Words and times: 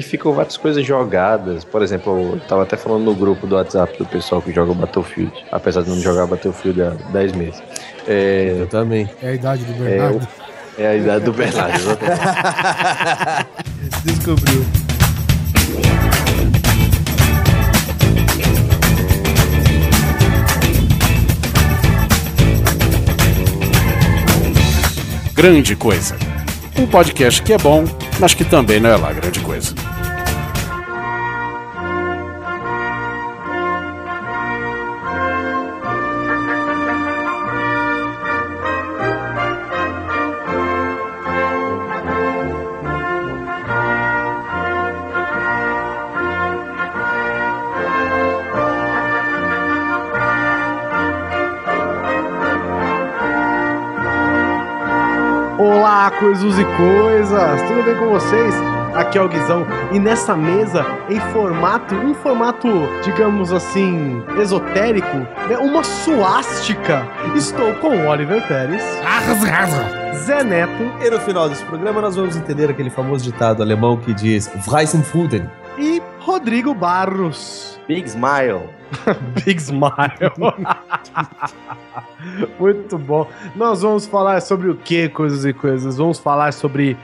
E 0.00 0.02
ficam 0.02 0.32
várias 0.32 0.56
coisas 0.56 0.82
jogadas. 0.86 1.62
Por 1.62 1.82
exemplo, 1.82 2.32
eu 2.32 2.40
tava 2.48 2.62
até 2.62 2.74
falando 2.74 3.04
no 3.04 3.14
grupo 3.14 3.46
do 3.46 3.54
WhatsApp 3.54 3.98
do 3.98 4.06
pessoal 4.06 4.40
que 4.40 4.50
joga 4.50 4.72
Battlefield. 4.72 5.30
Apesar 5.52 5.82
de 5.82 5.90
não 5.90 6.00
jogar 6.00 6.26
Battlefield 6.26 6.80
há 6.80 6.88
10 7.12 7.32
meses. 7.32 7.62
É, 8.08 8.56
eu 8.58 8.66
também. 8.66 9.10
É 9.22 9.28
a 9.28 9.34
idade 9.34 9.62
do 9.62 9.74
Bernardo. 9.74 10.26
É, 10.78 10.82
é 10.82 10.86
a 10.86 10.94
idade 10.96 11.24
do 11.26 11.34
Bernardo, 11.34 11.84
Descobriu. 14.06 14.64
Grande 25.34 25.76
Coisa. 25.76 26.16
Um 26.78 26.86
podcast 26.86 27.42
que 27.42 27.52
é 27.52 27.58
bom, 27.58 27.84
mas 28.18 28.32
que 28.32 28.46
também 28.46 28.80
não 28.80 28.88
é 28.88 28.96
lá 28.96 29.12
grande 29.12 29.40
coisa. 29.40 29.74
Coisas 56.30 56.58
e 56.60 56.64
coisas, 56.64 57.62
tudo 57.62 57.82
bem 57.82 57.96
com 57.96 58.08
vocês? 58.10 58.54
Aqui 58.94 59.18
é 59.18 59.20
o 59.20 59.28
Guizão 59.28 59.66
e 59.90 59.98
nessa 59.98 60.36
mesa, 60.36 60.86
em 61.08 61.18
formato, 61.32 61.92
um 61.96 62.14
formato, 62.14 62.68
digamos 63.02 63.52
assim, 63.52 64.22
esotérico, 64.40 65.16
né, 65.48 65.58
uma 65.58 65.82
suástica, 65.82 67.04
estou 67.34 67.74
com 67.74 68.06
Oliver 68.06 68.46
Pérez, 68.46 68.80
Zé 70.18 70.44
Neto, 70.44 71.04
e 71.04 71.10
no 71.10 71.18
final 71.18 71.48
desse 71.48 71.64
programa 71.64 72.00
nós 72.00 72.14
vamos 72.14 72.36
entender 72.36 72.70
aquele 72.70 72.90
famoso 72.90 73.24
ditado 73.24 73.60
alemão 73.60 73.96
que 73.96 74.14
diz 74.14 74.48
Weissenfuden 74.68 75.50
e 75.76 76.00
Rodrigo 76.20 76.72
Barros. 76.72 77.80
Big 77.88 78.08
Smile. 78.08 78.68
Big 79.44 79.60
Smile. 79.60 80.30
Muito 82.58 82.98
bom. 82.98 83.28
Nós 83.54 83.82
vamos 83.82 84.06
falar 84.06 84.40
sobre 84.40 84.68
o 84.68 84.76
que, 84.76 85.08
coisas 85.08 85.44
e 85.44 85.52
coisas? 85.52 85.96
Vamos 85.96 86.18
falar 86.18 86.52
sobre 86.52 86.96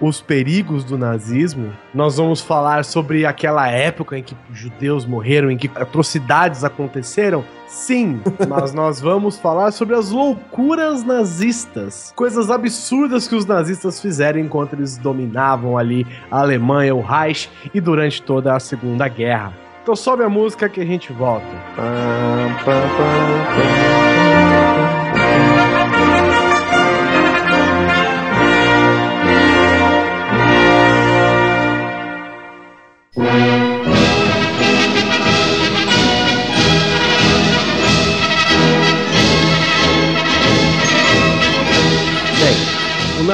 os 0.00 0.20
perigos 0.20 0.84
do 0.84 0.96
nazismo. 0.96 1.72
Nós 1.92 2.16
vamos 2.16 2.40
falar 2.40 2.84
sobre 2.84 3.26
aquela 3.26 3.68
época 3.68 4.18
em 4.18 4.22
que 4.22 4.36
judeus 4.52 5.04
morreram, 5.04 5.50
em 5.50 5.56
que 5.56 5.70
atrocidades 5.74 6.64
aconteceram. 6.64 7.44
Sim, 7.66 8.20
mas 8.48 8.72
nós 8.72 9.00
vamos 9.00 9.38
falar 9.38 9.72
sobre 9.72 9.94
as 9.94 10.10
loucuras 10.10 11.04
nazistas, 11.04 12.12
coisas 12.14 12.50
absurdas 12.50 13.26
que 13.26 13.34
os 13.34 13.46
nazistas 13.46 14.00
fizeram 14.00 14.38
enquanto 14.38 14.74
eles 14.74 14.96
dominavam 14.96 15.76
ali 15.76 16.06
a 16.30 16.40
Alemanha, 16.40 16.94
o 16.94 17.00
Reich 17.00 17.50
e 17.72 17.80
durante 17.80 18.22
toda 18.22 18.54
a 18.54 18.60
Segunda 18.60 19.08
Guerra. 19.08 19.63
Então 19.84 19.94
sobe 19.94 20.24
a 20.24 20.30
música 20.30 20.66
que 20.66 20.80
a 20.80 20.84
gente 20.86 21.12
volta. 21.12 21.44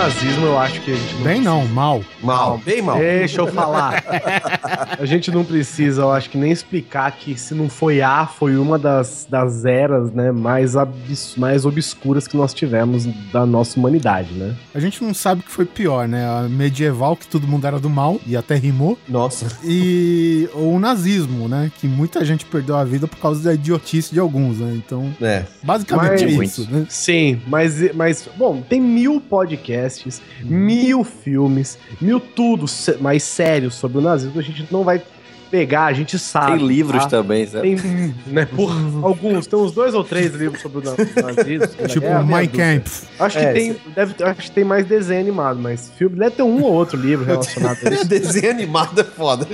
Nazismo, 0.01 0.47
eu 0.47 0.59
acho 0.59 0.81
que 0.81 0.93
a 0.93 0.97
gente. 0.97 1.15
Não 1.17 1.23
bem 1.23 1.41
não, 1.43 1.67
mal. 1.69 2.03
Mal, 2.23 2.57
bem 2.65 2.81
mal. 2.81 2.97
Deixa 2.97 3.43
eu 3.43 3.47
falar. 3.49 4.03
a 4.99 5.05
gente 5.05 5.31
não 5.31 5.45
precisa, 5.45 6.01
eu 6.01 6.11
acho 6.11 6.31
que 6.31 6.39
nem 6.39 6.51
explicar 6.51 7.13
que 7.13 7.39
se 7.39 7.55
não 7.55 7.69
foi 7.69 8.01
A, 8.01 8.27
foi 8.27 8.57
uma 8.57 8.79
das, 8.79 9.27
das 9.29 9.67
eras, 9.67 10.11
né, 10.11 10.33
mais, 10.33 10.75
abs, 10.75 11.35
mais 11.37 11.67
obscuras 11.67 12.27
que 12.27 12.35
nós 12.35 12.55
tivemos 12.55 13.05
da 13.31 13.45
nossa 13.45 13.79
humanidade, 13.79 14.33
né? 14.33 14.57
A 14.75 14.81
gente 14.81 15.05
não 15.05 15.13
sabe 15.13 15.43
o 15.43 15.45
que 15.45 15.51
foi 15.51 15.67
pior, 15.67 16.09
né? 16.09 16.27
A 16.27 16.49
medieval, 16.49 17.15
que 17.15 17.27
todo 17.27 17.47
mundo 17.47 17.67
era 17.67 17.79
do 17.79 17.91
mal, 17.91 18.19
e 18.27 18.35
até 18.35 18.55
rimou. 18.55 18.99
Nossa. 19.07 19.49
E 19.63 20.49
o 20.55 20.79
nazismo, 20.79 21.47
né? 21.47 21.71
Que 21.79 21.87
muita 21.87 22.25
gente 22.25 22.47
perdeu 22.47 22.75
a 22.75 22.85
vida 22.85 23.07
por 23.07 23.19
causa 23.19 23.43
da 23.43 23.53
idiotice 23.53 24.15
de 24.15 24.19
alguns, 24.19 24.61
né? 24.61 24.73
Então, 24.75 25.15
é. 25.21 25.45
basicamente 25.63 26.25
mas, 26.25 26.59
isso, 26.59 26.71
né? 26.71 26.87
Sim, 26.89 27.39
mas, 27.47 27.95
mas, 27.95 28.27
bom, 28.39 28.63
tem 28.63 28.81
mil 28.81 29.21
podcasts 29.21 29.90
podcasts, 29.91 30.23
mil 30.43 31.05
filmes, 31.05 31.79
mil 32.01 32.21
tudo 32.21 32.67
mais 33.01 33.23
sério 33.23 33.71
sobre 33.71 33.99
o 33.99 34.01
nazismo. 34.01 34.39
A 34.39 34.43
gente 34.43 34.67
não 34.71 34.85
vai 34.85 35.03
pegar, 35.51 35.87
a 35.87 35.93
gente 35.93 36.19
sabe. 36.19 36.59
Tem 36.59 36.67
livros 36.67 37.03
tá? 37.05 37.11
também, 37.11 37.45
sabe? 37.47 37.75
Tem, 37.75 38.15
né, 38.27 38.47
por 38.55 38.71
alguns, 39.03 39.47
tem 39.47 39.59
uns 39.59 39.73
dois 39.73 39.95
ou 39.95 40.05
três 40.05 40.33
livros 40.35 40.63
sobre 40.63 40.79
o 40.79 40.83
nazismo. 40.83 41.89
tipo, 41.89 42.07
é, 42.07 42.23
My 42.23 42.47
Camp. 42.47 42.87
Acho 43.19 43.39
que, 43.39 43.45
é, 43.45 43.53
tem, 43.53 43.77
deve, 43.95 44.23
acho 44.23 44.43
que 44.43 44.51
tem 44.53 44.65
mais 44.65 44.87
desenho 44.87 45.21
animado, 45.21 45.59
mas 45.59 45.91
filme 45.97 46.17
deve 46.17 46.37
ter 46.37 46.43
um 46.43 46.63
ou 46.63 46.73
outro 46.73 46.97
livro 46.97 47.25
relacionado 47.27 47.79
a 47.85 47.91
isso. 47.91 48.07
desenho 48.07 48.51
animado 48.51 49.01
é 49.01 49.05
foda. 49.05 49.47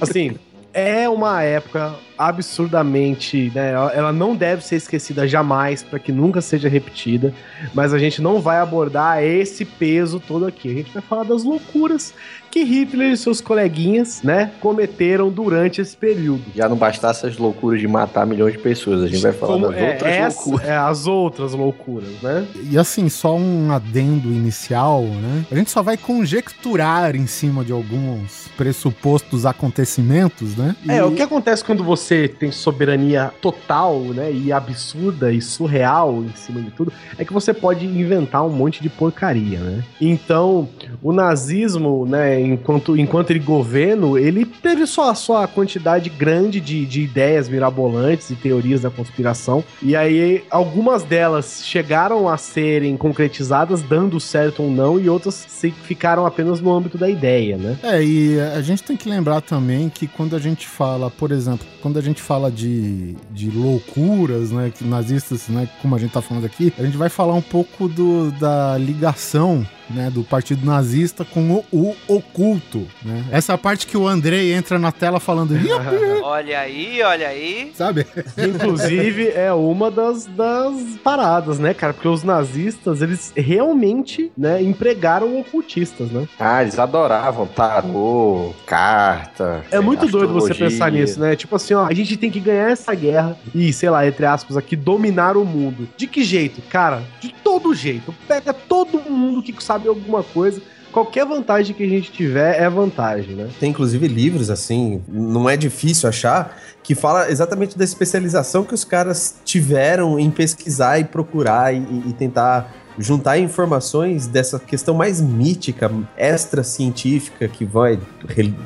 Assim, 0.00 0.34
é 0.74 1.08
uma 1.08 1.40
época 1.40 1.94
absurdamente, 2.18 3.50
né? 3.54 3.72
Ela 3.72 4.12
não 4.12 4.36
deve 4.36 4.64
ser 4.64 4.76
esquecida 4.76 5.26
jamais 5.26 5.82
para 5.82 5.98
que 5.98 6.12
nunca 6.12 6.40
seja 6.40 6.68
repetida, 6.68 7.32
mas 7.72 7.92
a 7.92 7.98
gente 7.98 8.20
não 8.20 8.40
vai 8.40 8.58
abordar 8.58 9.22
esse 9.22 9.64
peso 9.64 10.20
todo 10.20 10.46
aqui. 10.46 10.70
A 10.70 10.74
gente 10.74 10.92
vai 10.92 11.02
falar 11.02 11.24
das 11.24 11.42
loucuras 11.42 12.14
que 12.54 12.62
Hitler 12.62 13.10
e 13.10 13.16
seus 13.16 13.40
coleguinhas, 13.40 14.22
né, 14.22 14.52
cometeram 14.60 15.28
durante 15.28 15.80
esse 15.80 15.96
período. 15.96 16.44
Já 16.54 16.68
não 16.68 16.76
bastasse 16.76 17.26
as 17.26 17.36
loucuras 17.36 17.80
de 17.80 17.88
matar 17.88 18.24
milhões 18.24 18.52
de 18.52 18.60
pessoas, 18.60 19.02
a 19.02 19.08
gente 19.08 19.20
vai 19.20 19.32
falar 19.32 19.54
Como, 19.54 19.72
das 19.72 19.76
é, 19.76 19.90
outras 19.90 20.12
essa, 20.12 20.38
loucuras. 20.38 20.68
É, 20.68 20.76
as 20.76 21.06
outras 21.08 21.52
loucuras, 21.52 22.22
né? 22.22 22.46
E 22.70 22.78
assim, 22.78 23.08
só 23.08 23.36
um 23.36 23.72
adendo 23.72 24.28
inicial, 24.28 25.02
né? 25.02 25.44
A 25.50 25.54
gente 25.56 25.72
só 25.72 25.82
vai 25.82 25.96
conjecturar 25.96 27.16
em 27.16 27.26
cima 27.26 27.64
de 27.64 27.72
alguns 27.72 28.46
pressupostos 28.56 29.44
acontecimentos, 29.44 30.56
né? 30.56 30.63
E... 30.84 30.90
É, 30.90 31.04
o 31.04 31.12
que 31.12 31.22
acontece 31.22 31.64
quando 31.64 31.82
você 31.82 32.28
tem 32.28 32.50
soberania 32.52 33.32
total, 33.40 33.98
né, 34.00 34.30
e 34.32 34.52
absurda 34.52 35.32
e 35.32 35.40
surreal 35.40 36.22
em 36.22 36.34
cima 36.34 36.60
de 36.60 36.70
tudo, 36.70 36.92
é 37.18 37.24
que 37.24 37.32
você 37.32 37.52
pode 37.52 37.84
inventar 37.84 38.44
um 38.44 38.50
monte 38.50 38.82
de 38.82 38.88
porcaria, 38.88 39.58
né? 39.58 39.84
Então, 40.00 40.68
o 41.02 41.12
nazismo, 41.12 42.06
né, 42.06 42.40
enquanto, 42.40 42.96
enquanto 42.96 43.30
ele 43.30 43.40
governo, 43.40 44.18
ele 44.18 44.44
teve 44.44 44.86
só 44.86 45.10
a 45.10 45.14
sua 45.14 45.46
quantidade 45.46 46.08
grande 46.10 46.60
de, 46.60 46.86
de 46.86 47.02
ideias 47.02 47.48
mirabolantes 47.48 48.30
e 48.30 48.34
teorias 48.34 48.82
da 48.82 48.90
conspiração. 48.90 49.64
E 49.82 49.96
aí, 49.96 50.44
algumas 50.50 51.02
delas 51.02 51.62
chegaram 51.64 52.28
a 52.28 52.36
serem 52.36 52.96
concretizadas, 52.96 53.82
dando 53.82 54.20
certo 54.20 54.62
ou 54.62 54.70
não, 54.70 54.98
e 54.98 55.08
outras 55.08 55.46
ficaram 55.82 56.26
apenas 56.26 56.60
no 56.60 56.72
âmbito 56.72 56.98
da 56.98 57.08
ideia, 57.08 57.56
né? 57.56 57.78
É, 57.82 58.02
e 58.02 58.40
a 58.40 58.60
gente 58.60 58.82
tem 58.82 58.96
que 58.96 59.08
lembrar 59.08 59.40
também 59.40 59.88
que 59.88 60.06
quando 60.06 60.36
a 60.36 60.38
gente 60.38 60.53
fala, 60.62 61.10
por 61.10 61.32
exemplo, 61.32 61.66
quando 61.82 61.98
a 61.98 62.02
gente 62.02 62.22
fala 62.22 62.50
de, 62.50 63.14
de 63.30 63.50
loucuras, 63.50 64.50
né, 64.50 64.72
nazistas, 64.80 65.48
né, 65.48 65.68
como 65.82 65.94
a 65.94 65.98
gente 65.98 66.12
tá 66.12 66.22
falando 66.22 66.44
aqui, 66.44 66.72
a 66.78 66.84
gente 66.84 66.96
vai 66.96 67.08
falar 67.08 67.34
um 67.34 67.42
pouco 67.42 67.88
do, 67.88 68.30
da 68.32 68.78
ligação 68.78 69.66
né, 69.90 70.10
do 70.10 70.22
partido 70.22 70.64
nazista 70.64 71.24
com 71.24 71.50
o, 71.50 71.64
o 71.72 71.96
oculto, 72.08 72.86
né? 73.04 73.24
Essa 73.30 73.56
parte 73.58 73.86
que 73.86 73.96
o 73.96 74.06
Andrei 74.06 74.52
entra 74.52 74.78
na 74.78 74.92
tela 74.92 75.20
falando 75.20 75.54
Olha 76.22 76.60
aí, 76.60 77.02
olha 77.02 77.28
aí. 77.28 77.72
Sabe? 77.74 78.06
Inclusive, 78.36 79.28
é 79.28 79.52
uma 79.52 79.90
das, 79.90 80.26
das 80.26 80.74
paradas, 81.02 81.58
né, 81.58 81.74
cara? 81.74 81.92
Porque 81.92 82.08
os 82.08 82.22
nazistas, 82.22 83.02
eles 83.02 83.32
realmente, 83.36 84.32
né, 84.36 84.62
empregaram 84.62 85.38
ocultistas, 85.38 86.10
né? 86.10 86.26
Ah, 86.38 86.62
eles 86.62 86.78
adoravam 86.78 87.46
tarô, 87.46 88.54
carta. 88.66 89.64
É 89.70 89.80
muito 89.80 90.06
doido 90.06 90.32
você 90.32 90.54
pensar 90.54 90.90
nisso, 90.90 91.20
né? 91.20 91.36
Tipo 91.36 91.56
assim, 91.56 91.74
ó, 91.74 91.86
a 91.86 91.94
gente 91.94 92.16
tem 92.16 92.30
que 92.30 92.40
ganhar 92.40 92.70
essa 92.70 92.94
guerra 92.94 93.36
e, 93.54 93.72
sei 93.72 93.90
lá, 93.90 94.06
entre 94.06 94.26
aspas, 94.26 94.56
aqui, 94.56 94.76
dominar 94.76 95.36
o 95.36 95.44
mundo. 95.44 95.88
De 95.96 96.06
que 96.06 96.24
jeito? 96.24 96.62
Cara, 96.62 97.02
de 97.20 97.34
todo 97.60 97.74
jeito. 97.74 98.14
Pega 98.26 98.52
todo 98.52 98.98
mundo 98.98 99.42
que 99.42 99.54
sabe 99.62 99.88
alguma 99.88 100.22
coisa 100.22 100.60
qualquer 100.90 101.26
vantagem 101.26 101.74
que 101.74 101.82
a 101.82 101.88
gente 101.88 102.12
tiver 102.12 102.62
é 102.62 102.70
vantagem, 102.70 103.34
né? 103.34 103.50
Tem 103.58 103.70
inclusive 103.70 104.06
livros 104.06 104.48
assim, 104.48 105.02
não 105.08 105.50
é 105.50 105.56
difícil 105.56 106.08
achar, 106.08 106.56
que 106.84 106.94
fala 106.94 107.28
exatamente 107.28 107.76
da 107.76 107.82
especialização 107.82 108.62
que 108.62 108.74
os 108.74 108.84
caras 108.84 109.40
tiveram 109.44 110.20
em 110.20 110.30
pesquisar 110.30 111.00
e 111.00 111.04
procurar 111.04 111.74
e, 111.74 111.78
e 111.78 112.12
tentar 112.12 112.72
juntar 112.96 113.38
informações 113.38 114.28
dessa 114.28 114.56
questão 114.60 114.94
mais 114.94 115.20
mítica, 115.20 115.90
extra-científica, 116.16 117.48
que 117.48 117.64
vai 117.64 117.98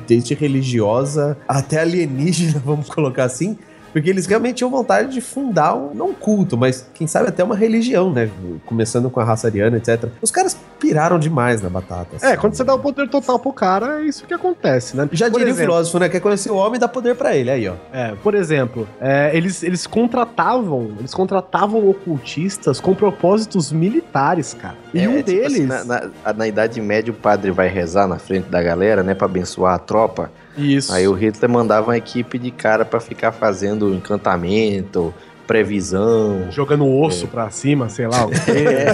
desde 0.07 0.35
religiosa 0.35 1.35
até 1.47 1.81
alienígena, 1.81 2.61
vamos 2.63 2.89
colocar 2.89 3.23
assim, 3.23 3.57
porque 3.91 4.09
eles 4.09 4.25
realmente 4.25 4.57
tinham 4.57 4.69
vontade 4.69 5.11
de 5.11 5.21
fundar 5.21 5.75
um, 5.75 5.93
não 5.93 6.09
um 6.09 6.13
culto, 6.13 6.57
mas 6.57 6.87
quem 6.93 7.07
sabe 7.07 7.29
até 7.29 7.43
uma 7.43 7.55
religião, 7.55 8.11
né? 8.11 8.29
Começando 8.65 9.09
com 9.09 9.19
a 9.19 9.23
raça 9.23 9.47
ariana, 9.47 9.77
etc. 9.77 10.05
Os 10.21 10.31
caras 10.31 10.57
piraram 10.79 11.19
demais 11.19 11.61
na 11.61 11.69
batata. 11.69 12.17
É, 12.21 12.37
quando 12.37 12.55
você 12.55 12.63
dá 12.63 12.73
o 12.73 12.79
poder 12.79 13.09
total 13.09 13.37
pro 13.37 13.51
cara, 13.51 14.01
é 14.01 14.05
isso 14.05 14.25
que 14.25 14.33
acontece, 14.33 14.95
né? 14.95 15.07
Já 15.11 15.29
por 15.29 15.37
diria 15.39 15.51
exemplo, 15.51 15.63
o 15.63 15.67
filósofo, 15.67 15.99
né? 15.99 16.09
Quer 16.09 16.19
conhecer 16.19 16.51
o 16.51 16.55
homem 16.55 16.75
e 16.75 16.79
dá 16.79 16.87
poder 16.87 17.15
para 17.15 17.35
ele, 17.35 17.51
aí, 17.51 17.67
ó. 17.67 17.75
É, 17.91 18.13
por 18.23 18.33
exemplo, 18.33 18.87
é, 18.99 19.35
eles, 19.35 19.61
eles 19.63 19.85
contratavam, 19.85 20.91
eles 20.99 21.13
contratavam 21.13 21.87
ocultistas 21.89 22.79
com 22.79 22.95
propósitos 22.95 23.71
militares, 23.71 24.53
cara. 24.53 24.75
E 24.93 24.99
é, 24.99 25.09
um 25.09 25.21
tipo 25.21 25.29
assim, 25.29 25.37
deles... 25.39 25.71
Assim, 25.71 25.87
na, 25.87 26.09
na, 26.25 26.33
na 26.33 26.47
Idade 26.47 26.81
Média, 26.81 27.11
o 27.11 27.15
padre 27.15 27.51
vai 27.51 27.67
rezar 27.67 28.07
na 28.07 28.17
frente 28.17 28.49
da 28.49 28.61
galera, 28.61 29.03
né? 29.03 29.13
Pra 29.13 29.25
abençoar 29.25 29.75
a 29.75 29.79
tropa. 29.79 30.31
Isso. 30.59 30.93
Aí 30.93 31.07
o 31.07 31.13
Hitler 31.13 31.49
mandava 31.49 31.87
uma 31.87 31.97
equipe 31.97 32.37
de 32.37 32.51
cara 32.51 32.83
para 32.85 32.99
ficar 32.99 33.31
fazendo 33.31 33.93
encantamento, 33.93 35.13
previsão. 35.47 36.51
Jogando 36.51 36.87
osso 36.87 37.25
é. 37.25 37.27
pra 37.27 37.49
cima, 37.49 37.89
sei 37.89 38.07
lá 38.07 38.25
o 38.25 38.29
quê. 38.45 38.51
é, 38.67 38.93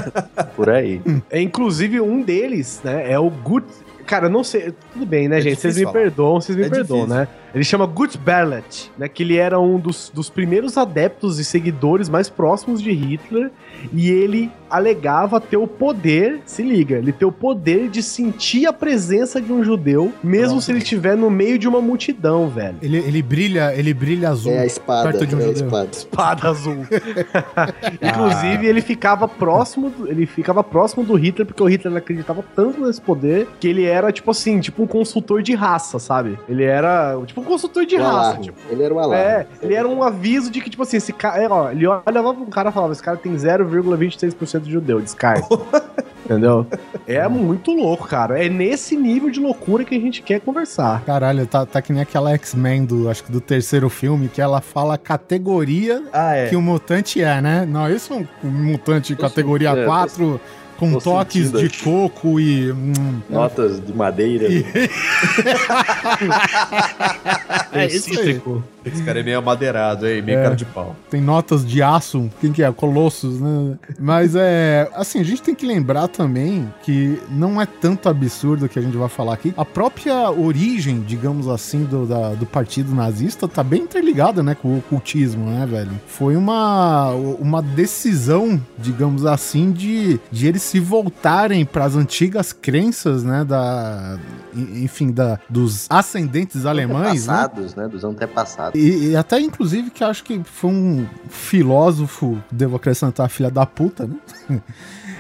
por 0.56 0.69
aí. 0.69 1.01
É, 1.29 1.41
inclusive, 1.41 2.00
um 2.00 2.21
deles, 2.21 2.81
né, 2.83 3.12
é 3.12 3.19
o 3.19 3.29
Good. 3.29 3.65
Cara, 4.06 4.27
eu 4.27 4.29
não 4.29 4.44
sei. 4.44 4.73
Tudo 4.94 5.06
bem, 5.06 5.27
né, 5.27 5.39
é 5.39 5.41
gente? 5.41 5.59
Vocês 5.59 5.77
me 5.77 5.83
falar. 5.83 5.94
perdoam, 5.94 6.39
vocês 6.39 6.57
me 6.57 6.65
é 6.65 6.69
perdoam, 6.69 7.06
difícil. 7.06 7.21
né? 7.21 7.27
Ele 7.56 7.63
chama 7.63 7.86
Gut 7.86 8.18
Berlet, 8.18 8.92
né? 8.98 9.07
Que 9.07 9.24
ele 9.24 9.38
era 9.38 9.57
um 9.57 9.80
dos, 9.80 10.12
dos 10.13 10.30
primeiros 10.30 10.78
adeptos 10.78 11.40
e 11.40 11.46
seguidores 11.46 12.10
mais 12.10 12.30
próximos 12.30 12.81
de 12.81 12.92
Hitler. 12.92 13.50
E 13.94 14.10
ele 14.10 14.52
alegava 14.69 15.40
ter 15.40 15.56
o 15.56 15.66
poder, 15.68 16.42
se 16.46 16.62
liga, 16.62 16.98
ele 16.98 17.13
ter 17.13 17.24
o 17.24 17.31
poder 17.31 17.90
de 17.90 18.04
sentir 18.04 18.66
a 18.66 18.74
presença 18.74 19.40
de 19.40 19.54
um 19.54 19.63
judeu, 19.63 20.12
mesmo 20.22 20.56
Nossa. 20.56 20.66
se 20.66 20.72
ele 20.72 20.80
estiver 20.80 21.16
no 21.16 21.30
meio 21.30 21.57
de 21.57 21.68
uma 21.68 21.80
multidão, 21.80 22.50
velho. 22.50 22.75
Ele, 22.81 22.98
ele 22.98 23.22
brilha, 23.22 23.74
ele 23.74 23.94
brilha 23.94 24.30
azul. 24.30 24.52
É 24.52 24.60
a 24.60 24.66
espada, 24.66 25.12
perto 25.12 25.25
de 25.25 25.36
um 25.36 25.40
é 25.40 25.42
judeu. 25.44 25.66
espada. 25.66 25.90
espada 25.94 26.50
azul. 26.50 26.78
Inclusive, 28.02 28.68
ah. 28.68 28.69
ele 28.69 28.81
ficava 28.81 29.28
próximo, 29.28 29.94
ele 30.07 30.25
ficava 30.25 30.62
próximo 30.62 31.06
do 31.06 31.16
Hitler 31.16 31.46
porque 31.46 31.63
o 31.63 31.68
Hitler 31.68 31.96
acreditava 31.96 32.44
tanto 32.56 32.86
nesse 32.86 33.00
poder 33.00 33.48
que 33.60 33.68
ele 33.68 33.86
era 33.86 34.12
tipo 34.12 34.30
assim, 34.31 34.60
tipo 34.60 34.84
um 34.84 34.88
consultor 34.88 35.42
de 35.42 35.54
raça, 35.56 36.00
sabe? 36.00 36.38
Ele 36.50 36.63
era 36.63 37.18
tipo 37.25 37.40
um 37.40 37.44
consultor 37.45 37.86
de 37.86 37.95
raça, 37.95 38.39
tipo. 38.39 38.57
Ele 38.69 38.83
era 38.83 38.94
um 38.94 39.00
alarme. 39.00 39.24
É, 39.24 39.47
ele 39.62 39.74
era 39.74 39.88
um 39.88 40.03
aviso 40.03 40.51
de 40.51 40.62
que 40.62 40.69
tipo 40.69 40.83
assim, 40.83 40.97
esse 40.97 41.13
cara, 41.13 41.42
é, 41.42 41.47
ó, 41.47 41.71
ele 41.71 41.88
olhava 41.88 42.33
pra 42.33 42.44
um 42.44 42.50
cara 42.50 42.69
e 42.69 42.74
falava, 42.74 42.94
esse 42.94 43.03
cara 43.03 43.18
tem 43.18 43.33
0,26% 43.33 44.62
de 44.62 44.71
judeu, 44.71 45.01
descarte. 45.01 45.47
Entendeu? 46.25 46.65
É 47.06 47.27
muito 47.27 47.71
louco, 47.71 48.07
cara. 48.07 48.44
É 48.44 48.50
nesse 48.50 48.97
nível 48.97 49.30
de 49.30 49.39
loucura 49.39 49.83
que 49.83 49.95
a 49.95 50.00
gente 50.00 50.24
quer 50.24 50.42
conversar. 50.42 51.03
Caralho, 51.06 51.45
tá, 51.45 51.68
tá 51.68 51.81
que 51.83 51.94
nem 51.94 52.01
aquela 52.01 52.31
X-Men 52.31 52.83
do, 52.83 53.09
acho 53.09 53.24
que 53.24 53.31
do 53.31 53.39
terceiro 53.39 53.89
filme, 53.89 54.27
que 54.27 54.42
ela 54.42 54.59
fala 54.59 54.95
a 54.95 54.97
categoria 54.97 56.03
ah, 56.12 56.36
é. 56.36 56.50
que 56.50 56.56
o 56.56 56.62
mutante 56.62 57.21
é, 57.21 57.39
né? 57.39 57.63
Não, 57.69 57.88
isso 57.89 58.12
é 58.12 58.18
um 58.44 58.50
mutante 58.50 59.15
categoria 59.15 59.69
é, 59.69 59.86
4 59.86 60.42
com 60.77 60.98
toques 61.00 61.51
de 61.51 61.69
coco 61.83 62.39
e. 62.39 62.72
Hum, 62.72 63.22
Notas 63.30 63.80
de 63.80 63.94
madeira. 63.94 64.48
E... 64.48 64.66
é 67.74 67.88
isso 67.88 68.19
aí. 68.19 68.42
Esse 68.85 69.03
cara 69.03 69.19
é 69.19 69.23
meio 69.23 69.39
amadeirado, 69.39 70.05
aí, 70.05 70.21
meio 70.21 70.39
é, 70.39 70.43
cara 70.43 70.55
de 70.55 70.65
pau. 70.65 70.95
Tem 71.09 71.19
notas 71.19 71.65
de 71.65 71.81
aço, 71.81 72.29
quem 72.39 72.51
que 72.51 72.61
é? 72.61 72.71
Colossus, 72.71 73.39
né? 73.39 73.77
Mas 73.99 74.35
é. 74.35 74.89
Assim, 74.93 75.19
a 75.19 75.23
gente 75.23 75.41
tem 75.41 75.55
que 75.55 75.65
lembrar 75.65 76.07
também 76.07 76.71
que 76.83 77.19
não 77.29 77.59
é 77.61 77.65
tanto 77.65 78.07
absurdo 78.07 78.69
que 78.69 78.77
a 78.77 78.81
gente 78.81 78.95
vai 78.95 79.09
falar 79.09 79.33
aqui. 79.33 79.53
A 79.57 79.65
própria 79.65 80.29
origem, 80.29 81.01
digamos 81.01 81.47
assim, 81.47 81.83
do, 81.83 82.05
da, 82.05 82.33
do 82.35 82.45
partido 82.45 82.93
nazista 82.93 83.47
tá 83.47 83.63
bem 83.63 83.83
interligada, 83.83 84.43
né, 84.43 84.55
com 84.55 84.69
o 84.69 84.77
ocultismo, 84.79 85.45
né, 85.45 85.65
velho? 85.65 85.91
Foi 86.07 86.35
uma, 86.35 87.11
uma 87.11 87.61
decisão, 87.61 88.61
digamos 88.77 89.25
assim, 89.25 89.71
de, 89.71 90.19
de 90.31 90.47
eles 90.47 90.61
se 90.61 90.79
voltarem 90.79 91.65
para 91.65 91.85
as 91.85 91.95
antigas 91.95 92.53
crenças, 92.53 93.23
né, 93.23 93.43
da. 93.43 94.19
Enfim, 94.55 95.11
da, 95.11 95.39
dos 95.49 95.85
ascendentes 95.89 96.65
alemães. 96.65 97.27
Né? 97.27 97.33
Antepassados, 97.33 97.75
né? 97.75 97.83
né? 97.83 97.89
Dos 97.89 98.03
antepassados. 98.03 98.75
E, 98.75 99.12
e, 99.12 99.16
até, 99.16 99.39
inclusive, 99.39 99.89
que 99.89 100.04
acho 100.04 100.24
que 100.24 100.42
foi 100.44 100.69
um 100.69 101.07
filósofo, 101.30 102.42
devo 102.51 102.75
acrescentar, 102.75 103.30
filha 103.30 103.50
da 103.50 103.66
puta, 103.66 104.06
né? 104.07 104.16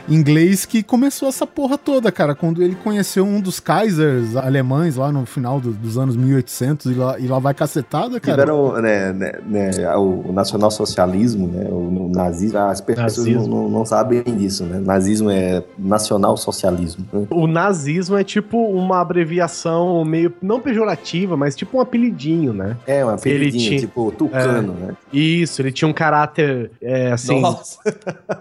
inglês 0.07 0.65
que 0.65 0.83
começou 0.83 1.27
essa 1.27 1.47
porra 1.47 1.77
toda, 1.77 2.11
cara. 2.11 2.35
Quando 2.35 2.61
ele 2.61 2.75
conheceu 2.75 3.25
um 3.25 3.39
dos 3.39 3.59
Kaisers 3.59 4.35
alemães 4.35 4.95
lá 4.95 5.11
no 5.11 5.25
final 5.25 5.59
do, 5.59 5.71
dos 5.71 5.97
anos 5.97 6.15
1800 6.15 6.85
e 6.91 6.93
lá, 6.93 7.19
e 7.19 7.27
lá 7.27 7.39
vai 7.39 7.53
cacetada, 7.53 8.19
cara. 8.19 8.43
Tiveram, 8.43 8.81
né, 8.81 9.13
né, 9.13 9.31
né, 9.45 9.95
o, 9.95 10.31
nacionalsocialismo, 10.31 11.47
né, 11.47 11.67
o, 11.69 12.05
o 12.05 12.11
nazismo, 12.13 12.59
as 12.59 12.81
pessoas 12.81 13.17
nazismo. 13.17 13.47
Não, 13.47 13.69
não, 13.69 13.85
sabem 13.85 14.23
disso, 14.23 14.63
né? 14.65 14.79
Nazismo 14.79 15.29
é 15.29 15.63
nacional-socialismo. 15.77 17.05
Né? 17.11 17.27
O 17.29 17.47
nazismo 17.47 18.17
é 18.17 18.23
tipo 18.23 18.57
uma 18.57 19.01
abreviação 19.01 20.03
meio, 20.05 20.33
não 20.41 20.59
pejorativa, 20.59 21.35
mas 21.35 21.55
tipo 21.55 21.77
um 21.77 21.81
apelidinho, 21.81 22.53
né? 22.53 22.77
É, 22.85 23.03
um 23.05 23.09
apelidinho, 23.09 23.69
tinha, 23.69 23.79
tipo 23.79 24.11
tucano, 24.11 24.75
é, 24.81 24.85
né? 24.87 24.93
Isso, 25.11 25.61
ele 25.61 25.71
tinha 25.71 25.87
um 25.87 25.93
caráter, 25.93 26.71
é, 26.81 27.11
assim... 27.11 27.41
Nossa. 27.41 27.79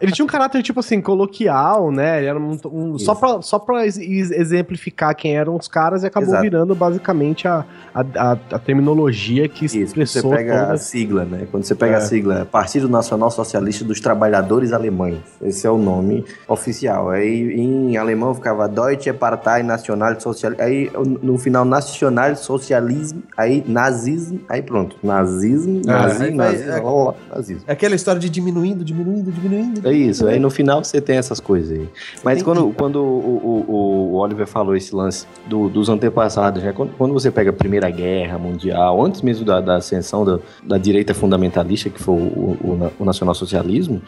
ele 0.00 0.12
tinha 0.12 0.24
um 0.24 0.28
caráter, 0.28 0.62
tipo 0.62 0.80
assim, 0.80 1.00
coloquial 1.00 1.53
né? 1.92 2.18
Ele 2.18 2.26
era 2.26 2.38
um, 2.38 2.58
um 2.72 2.98
só 2.98 3.14
pra, 3.14 3.42
só 3.42 3.58
pra 3.58 3.86
exemplificar 3.86 5.14
quem 5.14 5.36
eram 5.36 5.56
os 5.56 5.68
caras 5.68 6.02
e 6.02 6.06
acabou 6.06 6.28
Exato. 6.28 6.42
virando 6.42 6.74
basicamente 6.74 7.46
a, 7.46 7.64
a, 7.94 8.32
a, 8.52 8.58
terminologia 8.58 9.48
que 9.48 9.66
expressou. 9.66 10.02
Isso, 10.02 10.28
você 10.28 10.36
pega 10.36 10.60
toda... 10.60 10.72
a 10.72 10.78
sigla, 10.78 11.24
né? 11.24 11.46
Quando 11.50 11.64
você 11.64 11.74
pega 11.74 11.94
é. 11.94 11.96
a 11.96 12.00
sigla 12.00 12.48
Partido 12.50 12.88
Nacional 12.88 13.30
Socialista 13.30 13.84
dos 13.84 14.00
Trabalhadores 14.00 14.72
Alemães. 14.72 15.18
Esse 15.42 15.66
é 15.66 15.70
o 15.70 15.78
nome 15.78 16.24
oficial. 16.48 17.10
Aí 17.10 17.52
em 17.54 17.96
alemão 17.96 18.34
ficava 18.34 18.68
Deutsche 18.68 19.12
Partei 19.12 19.62
National 19.62 20.20
Social. 20.20 20.52
Aí 20.58 20.90
no 21.22 21.38
final 21.38 21.64
Nacional 21.64 22.34
Socialismo, 22.36 23.22
aí 23.36 23.64
nazismo, 23.66 24.40
aí 24.48 24.62
pronto. 24.62 24.96
Nazismo, 25.02 25.82
ah, 25.86 25.92
nazismo, 25.92 26.36
nazismo, 26.36 26.72
é, 26.72 26.82
oh, 26.82 27.14
nazismo. 27.34 27.64
É 27.66 27.72
aquela 27.72 27.94
história 27.94 28.20
de 28.20 28.28
diminuindo, 28.28 28.84
diminuindo, 28.84 29.30
diminuindo. 29.30 29.88
É 29.88 29.92
isso. 29.92 30.26
Aí 30.26 30.38
no 30.38 30.50
final 30.50 30.82
você 30.82 31.00
tem 31.00 31.16
essas 31.16 31.40
coisas 31.44 31.78
aí. 31.78 31.88
Mas 32.24 32.42
quando, 32.42 32.72
quando 32.72 32.96
o, 32.96 33.64
o, 33.68 34.14
o, 34.14 34.16
Oliver 34.16 34.46
falou 34.46 34.74
esse 34.74 34.94
lance 34.94 35.26
do, 35.46 35.68
dos 35.68 35.88
antepassados, 35.88 36.62
né? 36.62 36.72
quando, 36.72 36.92
quando, 36.96 37.12
você 37.12 37.30
pega 37.30 37.50
a 37.50 37.52
Primeira 37.52 37.88
Guerra 37.90 38.38
Mundial, 38.38 39.04
antes 39.04 39.22
mesmo 39.22 39.44
da, 39.44 39.60
da 39.60 39.76
ascensão 39.76 40.24
da, 40.24 40.40
da 40.62 40.78
direita 40.78 41.14
fundamentalista, 41.14 41.88
que 41.88 42.02
foi 42.02 42.14
o, 42.14 42.18
o, 42.18 42.92
o 42.98 43.04
nacionalsocialismo, 43.04 44.02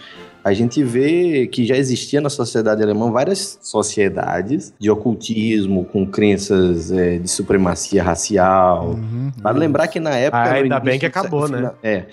a 0.46 0.52
gente 0.52 0.80
vê 0.84 1.48
que 1.48 1.66
já 1.66 1.76
existia 1.76 2.20
na 2.20 2.30
sociedade 2.30 2.80
alemã 2.80 3.10
várias 3.10 3.58
sociedades 3.60 4.72
de 4.78 4.88
ocultismo, 4.88 5.84
com 5.86 6.06
crenças 6.06 6.92
é, 6.92 7.18
de 7.18 7.28
supremacia 7.28 8.00
racial. 8.00 8.90
Uhum, 8.90 9.32
vale 9.38 9.58
lembrar 9.58 9.88
que 9.88 9.98
na 9.98 10.10
época. 10.10 10.38
Ah, 10.38 10.52
ainda 10.52 10.78
bem 10.78 11.00
que 11.00 11.06
acabou, 11.06 11.48
né? 11.48 11.72
É. 11.82 12.04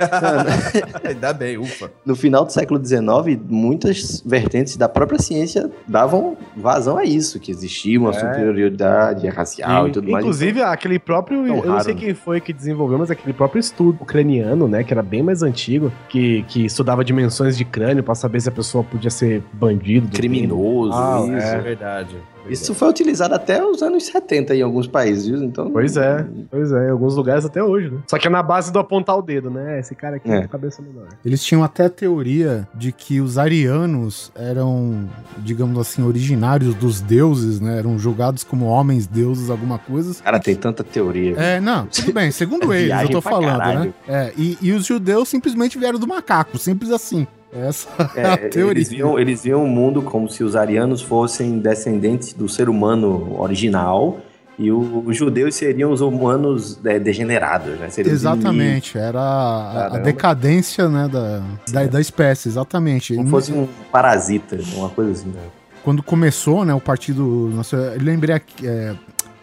ainda 1.07 1.31
bem, 1.31 1.59
ufa. 1.59 1.91
No 2.03 2.15
final 2.15 2.43
do 2.43 2.51
século 2.51 2.83
XIX, 2.83 3.39
muitas 3.47 4.23
vertentes 4.25 4.77
da 4.77 4.89
própria 4.89 5.19
ciência 5.19 5.69
davam 5.87 6.35
vazão 6.57 6.97
a 6.97 7.05
isso, 7.05 7.39
que 7.39 7.51
existia 7.51 7.99
uma 7.99 8.09
é. 8.09 8.13
superioridade 8.13 9.27
racial 9.27 9.85
e, 9.85 9.89
e 9.91 9.93
tudo 9.93 10.09
mais. 10.09 10.23
Inclusive, 10.25 10.63
aquele 10.63 10.97
próprio. 10.97 11.45
eu 11.45 11.63
não 11.67 11.79
sei 11.81 11.93
quem 11.93 12.15
foi 12.15 12.41
que 12.41 12.51
desenvolveu, 12.51 12.97
mas 12.97 13.11
aquele 13.11 13.33
próprio 13.33 13.59
estudo 13.59 13.99
ucraniano, 14.01 14.67
né? 14.67 14.83
Que 14.83 14.91
era 14.91 15.03
bem 15.03 15.21
mais 15.21 15.43
antigo, 15.43 15.93
que, 16.09 16.41
que 16.47 16.65
estudava 16.65 17.05
dimensões 17.05 17.55
de 17.55 17.63
crânio, 17.63 18.03
saber 18.23 18.39
se 18.39 18.47
a 18.47 18.51
pessoa 18.51 18.83
podia 18.85 19.09
ser 19.09 19.43
bandido. 19.51 20.07
Criminoso. 20.07 20.93
Ah, 20.93 21.19
isso. 21.25 21.45
É 21.47 21.59
verdade. 21.59 22.15
Isso 22.49 22.73
foi 22.73 22.89
utilizado 22.89 23.33
até 23.33 23.63
os 23.63 23.81
anos 23.81 24.05
70 24.05 24.55
em 24.55 24.61
alguns 24.61 24.87
países, 24.87 25.41
então. 25.41 25.71
Pois 25.71 25.97
é, 25.97 26.25
pois 26.49 26.71
é, 26.71 26.87
em 26.87 26.91
alguns 26.91 27.15
lugares 27.15 27.45
até 27.45 27.63
hoje, 27.63 27.89
né? 27.89 27.99
Só 28.07 28.17
que 28.17 28.27
é 28.27 28.29
na 28.29 28.43
base 28.43 28.71
do 28.71 28.79
apontar 28.79 29.17
o 29.17 29.21
dedo, 29.21 29.49
né? 29.49 29.79
Esse 29.79 29.95
cara 29.95 30.17
aqui 30.17 30.29
é. 30.29 30.39
com 30.39 30.45
a 30.45 30.47
cabeça 30.47 30.81
menor. 30.81 31.07
Eles 31.25 31.43
tinham 31.43 31.63
até 31.63 31.85
a 31.85 31.89
teoria 31.89 32.67
de 32.73 32.91
que 32.91 33.21
os 33.21 33.37
arianos 33.37 34.31
eram, 34.35 35.07
digamos 35.37 35.77
assim, 35.79 36.03
originários 36.03 36.75
dos 36.75 37.01
deuses, 37.01 37.59
né? 37.59 37.77
Eram 37.77 37.97
julgados 37.97 38.43
como 38.43 38.65
homens 38.65 39.07
deuses, 39.07 39.49
alguma 39.49 39.79
coisa. 39.79 40.21
Cara, 40.21 40.39
tem 40.39 40.55
tanta 40.55 40.83
teoria. 40.83 41.35
É, 41.37 41.59
não, 41.59 41.85
tudo 41.87 42.13
bem, 42.13 42.31
segundo 42.31 42.71
eles, 42.73 43.01
eu 43.01 43.09
tô 43.09 43.21
falando, 43.21 43.57
né? 43.57 43.57
caralho. 43.57 43.79
né? 43.85 43.93
É, 44.07 44.33
e, 44.37 44.57
e 44.61 44.71
os 44.71 44.85
judeus 44.85 45.29
simplesmente 45.29 45.77
vieram 45.77 45.99
do 45.99 46.07
macaco, 46.07 46.57
simples 46.57 46.91
assim. 46.91 47.27
Essa 47.53 47.87
é, 48.15 48.21
é 48.21 48.25
a 48.25 48.37
teoria. 48.37 48.71
Eles 48.71 48.89
viam, 48.89 49.19
eles 49.19 49.43
viam 49.43 49.63
o 49.63 49.67
mundo 49.67 50.01
como 50.01 50.27
se 50.27 50.43
os 50.43 50.55
arianos 50.55 51.01
fossem 51.01 51.59
descendentes 51.59 52.32
do 52.35 52.47
ser 52.49 52.69
humano 52.69 53.39
original 53.39 54.17
E 54.59 54.71
o- 54.71 55.03
os 55.07 55.17
judeus 55.17 55.55
seriam 55.55 55.91
os 55.91 55.99
humanos 55.99 56.79
é, 56.85 56.99
degenerados, 56.99 57.79
né? 57.79 57.89
Seriam 57.89 58.13
Exatamente, 58.13 58.99
era 58.99 59.19
a, 59.19 59.95
a 59.95 59.97
decadência 59.97 60.87
né, 60.87 61.07
da, 61.11 61.41
da, 61.71 61.87
da 61.87 61.99
espécie, 61.99 62.49
exatamente. 62.49 63.15
Como 63.15 63.29
fosse 63.29 63.51
um 63.51 63.67
parasita, 63.91 64.59
uma 64.75 64.89
coisa 64.89 65.11
assim. 65.11 65.29
né? 65.29 65.39
Quando 65.83 66.03
começou 66.03 66.63
né, 66.63 66.71
o 66.73 66.79
partido. 66.79 67.49
Nossa, 67.51 67.75
eu 67.75 68.01
lembrei 68.03 68.35
aqui. 68.35 68.67
é, 68.67 68.93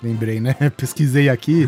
lembrei, 0.02 0.40
né? 0.40 0.54
Pesquisei 0.76 1.28
aqui. 1.28 1.66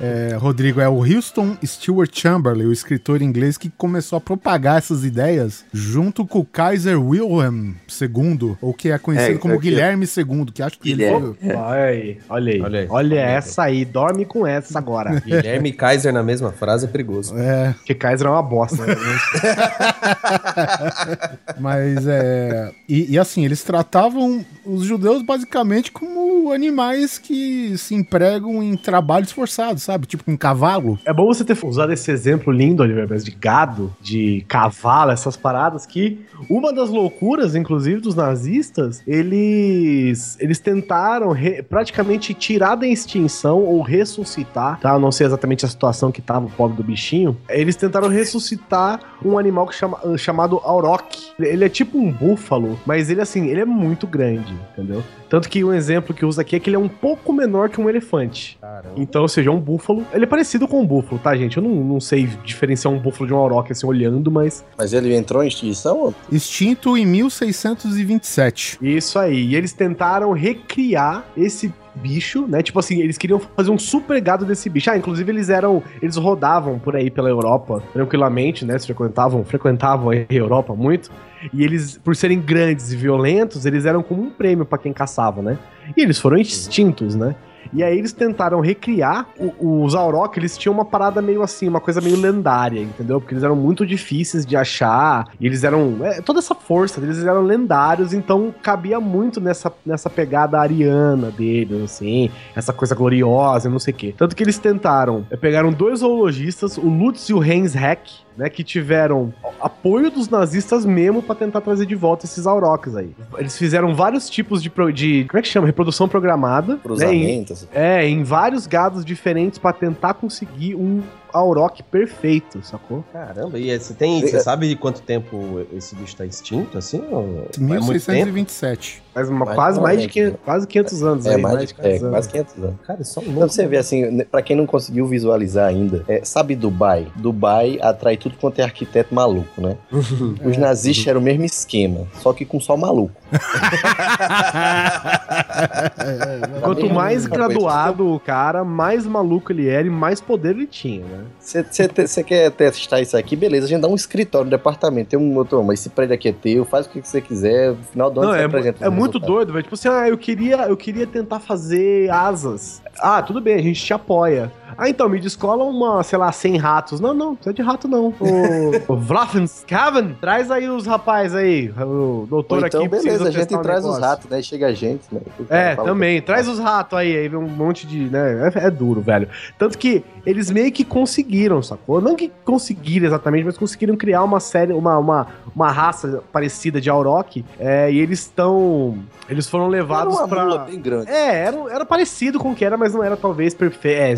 é, 0.00 0.36
Rodrigo, 0.36 0.80
é 0.80 0.88
o 0.88 0.98
Houston 1.04 1.56
Stewart 1.64 2.10
Chamberlain, 2.12 2.66
o 2.66 2.72
escritor 2.72 3.20
inglês 3.22 3.56
que 3.58 3.68
começou 3.70 4.16
a 4.16 4.20
propagar 4.20 4.78
essas 4.78 5.04
ideias 5.04 5.64
junto 5.72 6.26
com 6.26 6.40
o 6.40 6.44
Kaiser 6.44 7.00
Wilhelm 7.00 7.72
II, 8.00 8.56
ou 8.60 8.72
que 8.74 8.90
é 8.90 8.98
conhecido 8.98 9.36
É, 9.36 9.38
como 9.38 9.54
é 9.54 9.58
que- 9.58 9.62
Guilherme 9.70 10.06
II, 10.06 10.46
que 10.52 10.62
acho 10.62 10.78
que 10.78 10.90
ele 10.90 11.04
Guilherme. 11.04 11.34
foi. 11.40 11.54
Olha 11.54 11.84
aí, 11.84 12.18
olha 12.28 12.52
aí. 12.52 12.60
Olha 12.60 12.86
Olha, 12.90 13.26
aí. 13.26 13.32
essa 13.34 13.62
aí, 13.64 13.84
dorme 13.84 14.24
com 14.24 14.46
essa 14.46 14.78
agora. 14.78 15.20
Guilherme 15.20 15.70
e 15.70 15.72
Kaiser 15.72 16.12
na 16.12 16.22
mesma 16.22 16.52
frase 16.52 16.86
é 16.86 16.88
perigoso. 16.88 17.36
É, 17.36 17.72
Porque 17.72 17.94
Kaiser 17.94 18.26
é 18.26 18.30
uma 18.30 18.42
bosta. 18.42 18.84
Né? 18.86 18.94
Mas 21.58 22.06
é. 22.06 22.72
E, 22.88 23.12
e 23.12 23.18
assim, 23.18 23.44
eles 23.44 23.62
tratavam 23.62 24.44
os 24.64 24.84
judeus 24.84 25.22
basicamente 25.22 25.92
como 25.92 26.52
animais 26.52 27.18
que 27.18 27.63
se 27.78 27.94
empregam 27.94 28.62
em 28.62 28.76
trabalhos 28.76 29.32
forçados, 29.32 29.82
sabe? 29.82 30.06
Tipo 30.06 30.30
um 30.30 30.36
cavalo. 30.36 30.98
É 31.04 31.12
bom 31.12 31.26
você 31.26 31.44
ter 31.44 31.56
usado 31.64 31.92
esse 31.92 32.10
exemplo 32.10 32.52
lindo, 32.52 32.82
Oliver, 32.82 33.06
mas 33.08 33.24
de 33.24 33.30
gado, 33.30 33.94
de 34.00 34.44
cavalo, 34.48 35.10
essas 35.10 35.36
paradas 35.36 35.86
que 35.86 36.20
uma 36.48 36.72
das 36.72 36.90
loucuras, 36.90 37.54
inclusive, 37.54 38.00
dos 38.00 38.14
nazistas, 38.14 39.02
eles 39.06 40.36
eles 40.40 40.58
tentaram 40.58 41.32
re- 41.32 41.62
praticamente 41.62 42.34
tirar 42.34 42.74
da 42.76 42.86
extinção 42.86 43.60
ou 43.62 43.80
ressuscitar, 43.82 44.80
tá? 44.80 44.94
Eu 44.94 45.00
não 45.00 45.12
sei 45.12 45.26
exatamente 45.26 45.64
a 45.64 45.68
situação 45.68 46.10
que 46.10 46.20
tava 46.22 46.46
o 46.46 46.50
pobre 46.50 46.76
do 46.76 46.82
bichinho. 46.84 47.36
Eles 47.48 47.76
tentaram 47.76 48.08
ressuscitar 48.08 49.00
um 49.24 49.38
animal 49.38 49.66
que 49.66 49.74
chama, 49.74 49.98
chamado 50.18 50.60
auroch. 50.64 51.32
Ele 51.38 51.64
é 51.64 51.68
tipo 51.68 51.98
um 51.98 52.10
búfalo, 52.12 52.78
mas 52.86 53.10
ele 53.10 53.20
assim, 53.20 53.46
ele 53.48 53.60
é 53.60 53.64
muito 53.64 54.06
grande, 54.06 54.52
entendeu? 54.72 55.02
Tanto 55.34 55.48
que 55.48 55.64
um 55.64 55.74
exemplo 55.74 56.14
que 56.14 56.24
usa 56.24 56.42
aqui 56.42 56.54
é 56.54 56.60
que 56.60 56.70
ele 56.70 56.76
é 56.76 56.78
um 56.78 56.88
pouco 56.88 57.32
menor 57.32 57.68
que 57.68 57.80
um 57.80 57.88
elefante. 57.88 58.56
Caramba. 58.60 58.94
Então, 58.96 59.22
ou 59.22 59.26
seja, 59.26 59.50
é 59.50 59.52
um 59.52 59.58
búfalo. 59.58 60.06
Ele 60.12 60.22
é 60.22 60.28
parecido 60.28 60.68
com 60.68 60.80
um 60.80 60.86
búfalo, 60.86 61.20
tá, 61.20 61.34
gente? 61.34 61.56
Eu 61.56 61.62
não, 61.64 61.74
não 61.74 61.98
sei 61.98 62.28
diferenciar 62.44 62.94
um 62.94 63.00
búfalo 63.00 63.26
de 63.26 63.34
um 63.34 63.36
auroch 63.38 63.72
assim 63.72 63.84
olhando, 63.84 64.30
mas. 64.30 64.64
Mas 64.78 64.92
ele 64.92 65.12
entrou 65.12 65.42
em 65.42 65.48
extinção? 65.48 66.14
Extinto 66.30 66.96
em 66.96 67.04
1627. 67.04 68.78
Isso 68.80 69.18
aí. 69.18 69.46
E 69.46 69.56
eles 69.56 69.72
tentaram 69.72 70.30
recriar 70.30 71.24
esse 71.36 71.74
bicho, 71.94 72.46
né? 72.46 72.62
Tipo 72.62 72.78
assim, 72.78 73.00
eles 73.00 73.16
queriam 73.16 73.38
fazer 73.38 73.70
um 73.70 73.78
super 73.78 74.20
gado 74.20 74.44
desse 74.44 74.68
bicho. 74.68 74.90
Ah, 74.90 74.96
inclusive 74.96 75.30
eles 75.30 75.48
eram. 75.48 75.82
Eles 76.02 76.16
rodavam 76.16 76.78
por 76.78 76.96
aí 76.96 77.10
pela 77.10 77.28
Europa 77.28 77.82
tranquilamente, 77.92 78.64
né? 78.64 78.78
Frequentavam, 78.78 79.44
frequentavam 79.44 80.10
a 80.10 80.16
Europa 80.28 80.74
muito. 80.74 81.10
E 81.52 81.62
eles, 81.62 81.98
por 81.98 82.16
serem 82.16 82.40
grandes 82.40 82.92
e 82.92 82.96
violentos, 82.96 83.66
eles 83.66 83.84
eram 83.84 84.02
como 84.02 84.22
um 84.22 84.30
prêmio 84.30 84.64
pra 84.64 84.78
quem 84.78 84.92
caçava, 84.92 85.42
né? 85.42 85.58
E 85.96 86.02
eles 86.02 86.18
foram 86.18 86.36
extintos, 86.38 87.14
né? 87.14 87.34
E 87.74 87.82
aí 87.82 87.98
eles 87.98 88.12
tentaram 88.12 88.60
recriar 88.60 89.26
o- 89.38 89.82
os 89.84 89.94
Auroch, 89.94 90.38
eles 90.38 90.56
tinham 90.56 90.72
uma 90.74 90.84
parada 90.84 91.20
meio 91.20 91.42
assim, 91.42 91.68
uma 91.68 91.80
coisa 91.80 92.00
meio 92.00 92.16
lendária, 92.18 92.80
entendeu? 92.80 93.20
Porque 93.20 93.34
eles 93.34 93.42
eram 93.44 93.56
muito 93.56 93.84
difíceis 93.84 94.46
de 94.46 94.56
achar, 94.56 95.26
e 95.40 95.46
eles 95.46 95.64
eram. 95.64 95.96
é, 96.02 96.20
toda 96.20 96.38
essa 96.38 96.54
força 96.54 97.00
deles 97.00 97.24
eram 97.24 97.42
lendários, 97.42 98.12
então 98.12 98.54
cabia 98.62 99.00
muito 99.00 99.40
nessa, 99.40 99.72
nessa 99.84 100.08
pegada 100.08 100.58
ariana 100.58 101.30
deles, 101.30 101.82
assim, 101.82 102.30
essa 102.54 102.72
coisa 102.72 102.94
gloriosa, 102.94 103.68
não 103.68 103.78
sei 103.78 103.92
o 103.92 103.96
quê. 103.96 104.14
Tanto 104.16 104.36
que 104.36 104.42
eles 104.42 104.58
tentaram, 104.58 105.26
é, 105.30 105.36
pegaram 105.36 105.72
dois 105.72 105.98
zoologistas, 106.00 106.78
o 106.78 106.88
Lutz 106.88 107.28
e 107.28 107.34
o 107.34 107.42
Heinz 107.42 107.74
Heck, 107.74 108.23
né, 108.36 108.48
que 108.50 108.64
tiveram 108.64 109.32
apoio 109.60 110.10
dos 110.10 110.28
nazistas 110.28 110.84
mesmo 110.84 111.22
pra 111.22 111.34
tentar 111.34 111.60
trazer 111.60 111.86
de 111.86 111.94
volta 111.94 112.24
esses 112.26 112.46
aurochs 112.46 112.96
aí. 112.96 113.10
Eles 113.38 113.56
fizeram 113.56 113.94
vários 113.94 114.28
tipos 114.28 114.62
de, 114.62 114.68
pro- 114.70 114.92
de 114.92 115.24
como 115.28 115.38
é 115.38 115.42
que 115.42 115.48
chama? 115.48 115.66
Reprodução 115.66 116.08
programada. 116.08 116.76
Né, 117.06 117.14
em- 117.14 117.24
é, 117.72 118.06
em 118.08 118.22
vários 118.22 118.66
gados 118.66 119.04
diferentes 119.04 119.58
pra 119.58 119.72
tentar 119.72 120.14
conseguir 120.14 120.74
um 120.74 121.02
auroch 121.34 121.82
perfeito, 121.90 122.64
sacou? 122.64 123.04
Caramba, 123.12 123.58
e 123.58 123.76
você 123.78 123.92
tem. 123.92 124.20
Você 124.20 124.38
sabe 124.40 124.68
de 124.68 124.76
quanto 124.76 125.02
tempo 125.02 125.66
esse 125.72 125.94
bicho 125.96 126.16
tá 126.16 126.24
extinto, 126.24 126.78
assim? 126.78 127.02
Ou- 127.10 127.20
é 127.20 127.24
muito 127.24 127.52
tempo? 127.60 127.66
1627. 127.66 129.02
Mas 129.14 129.28
uma- 129.28 129.44
Mas 129.46 129.54
quase 129.54 129.76
não, 129.76 129.82
mais 129.84 129.98
é 129.98 130.02
de 130.02 130.08
que- 130.08 130.12
500, 130.14 130.40
quase 130.44 130.66
500 130.66 131.02
anos 131.04 131.26
É, 131.26 131.34
aí, 131.36 131.42
mais 131.42 131.58
de, 131.58 131.64
é, 131.64 131.66
500 131.76 132.02
anos. 132.02 132.10
quase 132.14 132.28
500 132.28 132.54
anos. 132.64 132.74
Cara, 132.86 133.00
é 133.00 133.04
só 133.04 133.20
um 133.20 133.24
Então 133.24 133.48
você 133.48 133.66
vê 133.66 133.76
assim, 133.76 134.10
né, 134.10 134.24
pra 134.24 134.42
quem 134.42 134.56
não 134.56 134.66
conseguiu 134.66 135.06
visualizar 135.06 135.68
ainda, 135.68 136.04
é, 136.08 136.24
sabe 136.24 136.56
Dubai? 136.56 137.06
Dubai 137.16 137.78
atrai 137.80 138.16
tudo 138.16 138.36
quanto 138.40 138.58
é 138.60 138.64
arquiteto 138.64 139.14
maluco, 139.14 139.60
né? 139.60 139.76
Os 140.44 140.56
nazistas 140.56 141.06
eram 141.06 141.20
o 141.20 141.22
mesmo 141.22 141.44
esquema, 141.44 142.06
só 142.20 142.32
que 142.32 142.44
com 142.44 142.58
só 142.60 142.76
maluco. 142.76 143.14
Quanto 146.62 146.88
mais 146.90 147.26
graduado 147.26 148.12
o 148.14 148.20
cara, 148.20 148.64
mais 148.64 149.06
maluco 149.06 149.52
ele 149.52 149.68
era 149.68 149.86
e 149.86 149.90
mais 149.90 150.20
poder 150.20 150.50
ele 150.50 150.66
tinha, 150.66 151.04
né? 151.04 151.23
Você 151.38 152.22
quer 152.22 152.50
testar 152.50 153.00
isso 153.00 153.16
aqui? 153.16 153.36
Beleza, 153.36 153.66
a 153.66 153.68
gente 153.68 153.80
dá 153.80 153.88
um 153.88 153.94
escritório, 153.94 154.46
um 154.46 154.50
departamento. 154.50 155.10
Tem 155.10 155.18
um 155.18 155.36
outro, 155.36 155.62
mas 155.62 155.80
esse 155.80 155.90
prédio 155.90 156.14
aqui 156.14 156.28
é 156.28 156.32
teu, 156.32 156.64
faz 156.64 156.86
o 156.86 156.90
que 156.90 157.00
você 157.00 157.20
quiser. 157.20 157.70
No 157.70 157.84
final 157.84 158.10
do 158.10 158.20
ano 158.20 158.30
Não, 158.30 158.36
você 158.36 158.42
é, 158.42 158.46
apresenta 158.46 158.84
é 158.84 158.88
muito 158.88 159.18
resultado. 159.18 159.32
doido, 159.32 159.52
velho. 159.52 159.62
Tipo 159.62 159.74
assim, 159.74 159.88
ah, 159.88 160.08
eu 160.08 160.18
queria, 160.18 160.56
eu 160.66 160.76
queria 160.76 161.06
tentar 161.06 161.40
fazer 161.40 162.10
asas. 162.10 162.82
Ah, 162.98 163.22
tudo 163.22 163.40
bem, 163.40 163.54
a 163.54 163.62
gente 163.62 163.82
te 163.82 163.92
apoia. 163.92 164.50
Ah, 164.76 164.88
então, 164.88 165.08
me 165.08 165.18
descola 165.20 165.64
uma, 165.64 166.02
sei 166.02 166.18
lá, 166.18 166.30
100 166.30 166.56
ratos. 166.56 167.00
Não, 167.00 167.14
não, 167.14 167.26
não 167.26 167.34
precisa 167.34 167.54
de 167.54 167.62
rato, 167.62 167.88
não. 167.88 168.14
O, 168.24 168.94
o 168.94 168.96
Vlafenskaven, 168.96 170.16
traz 170.20 170.50
aí 170.50 170.68
os 170.68 170.86
rapazes 170.86 171.34
aí. 171.34 171.70
O 171.70 172.26
doutor 172.28 172.60
Ou 172.60 172.66
então, 172.66 172.80
aqui 172.80 172.88
beleza, 172.88 173.28
a 173.28 173.30
gente 173.30 173.54
um 173.54 173.62
traz 173.62 173.84
os 173.84 173.98
ratos, 173.98 174.28
né? 174.30 174.40
Chega 174.42 174.68
a 174.68 174.72
gente, 174.72 175.02
né? 175.12 175.20
É, 175.48 175.76
também. 175.76 176.20
Traz 176.22 176.48
os 176.48 176.58
ratos 176.58 176.98
aí, 176.98 177.16
aí 177.16 177.28
vem 177.28 177.38
um 177.38 177.48
monte 177.48 177.86
de. 177.86 178.08
Né? 178.08 178.50
É, 178.54 178.66
é 178.66 178.70
duro, 178.70 179.00
velho. 179.00 179.28
Tanto 179.58 179.76
que 179.76 180.02
eles 180.24 180.50
meio 180.50 180.72
que 180.72 180.84
conseguiram, 180.84 181.62
sacou? 181.62 182.00
Não 182.00 182.16
que 182.16 182.30
conseguiram 182.44 183.06
exatamente, 183.06 183.44
mas 183.44 183.58
conseguiram 183.58 183.96
criar 183.96 184.22
uma 184.22 184.40
série, 184.40 184.72
uma, 184.72 184.98
uma, 184.98 185.26
uma 185.54 185.70
raça 185.70 186.22
parecida 186.32 186.80
de 186.80 186.88
Auroch. 186.88 187.44
É, 187.58 187.90
e 187.90 187.98
eles 187.98 188.20
estão. 188.20 188.98
Eles 189.28 189.48
foram 189.48 189.64
Era 189.64 189.72
levados 189.72 190.16
uma 190.16 190.28
pra. 190.28 190.44
mula 190.44 190.58
bem 190.58 190.80
grande. 190.80 191.10
É, 191.10 191.44
era, 191.44 191.56
era 191.70 191.84
parecido 191.84 192.38
com 192.38 192.52
o 192.52 192.54
que 192.54 192.64
era, 192.64 192.76
mas 192.76 192.94
não 192.94 193.02
era 193.02 193.16
talvez 193.16 193.54
perfeito, 193.54 194.00
é, 194.00 194.14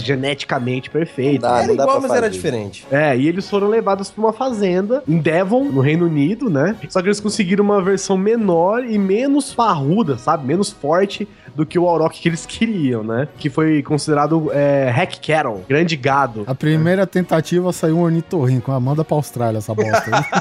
geneticamente 0.46 0.88
perfeito. 0.88 1.42
Não 1.42 1.48
dá, 1.50 1.58
Era 1.58 1.66
não 1.68 1.76
dá 1.76 1.82
igual, 1.82 2.00
pra 2.00 2.08
mas 2.08 2.16
era 2.16 2.26
fazer. 2.26 2.30
diferente. 2.34 2.86
É, 2.90 3.16
e 3.16 3.26
eles 3.28 3.48
foram 3.50 3.68
levados 3.68 4.10
pra 4.10 4.22
uma 4.24 4.32
fazenda 4.32 5.02
em 5.06 5.18
Devon, 5.18 5.64
no 5.64 5.80
Reino 5.80 6.06
Unido, 6.06 6.48
né? 6.48 6.76
Só 6.88 7.02
que 7.02 7.08
eles 7.08 7.20
conseguiram 7.20 7.64
uma 7.64 7.82
versão 7.82 8.16
menor 8.16 8.84
e 8.84 8.98
menos 8.98 9.52
parruda, 9.52 10.16
sabe? 10.16 10.46
Menos 10.46 10.70
forte 10.70 11.28
do 11.56 11.64
que 11.64 11.78
o 11.78 11.88
Auroch 11.88 12.20
que 12.20 12.28
eles 12.28 12.44
queriam, 12.44 13.02
né? 13.02 13.26
Que 13.38 13.48
foi 13.48 13.82
considerado 13.82 14.50
é, 14.52 14.90
Hack 14.90 15.16
Cattle, 15.26 15.64
grande 15.66 15.96
gado. 15.96 16.44
A 16.46 16.54
primeira 16.54 17.06
tentativa 17.06 17.72
saiu 17.72 17.98
um 17.98 18.02
ornitorrinco. 18.02 18.70
Ah, 18.70 18.78
manda 18.78 19.02
pra 19.02 19.16
Austrália 19.16 19.58
essa 19.58 19.74
bosta 19.74 20.04
aí. 20.06 20.24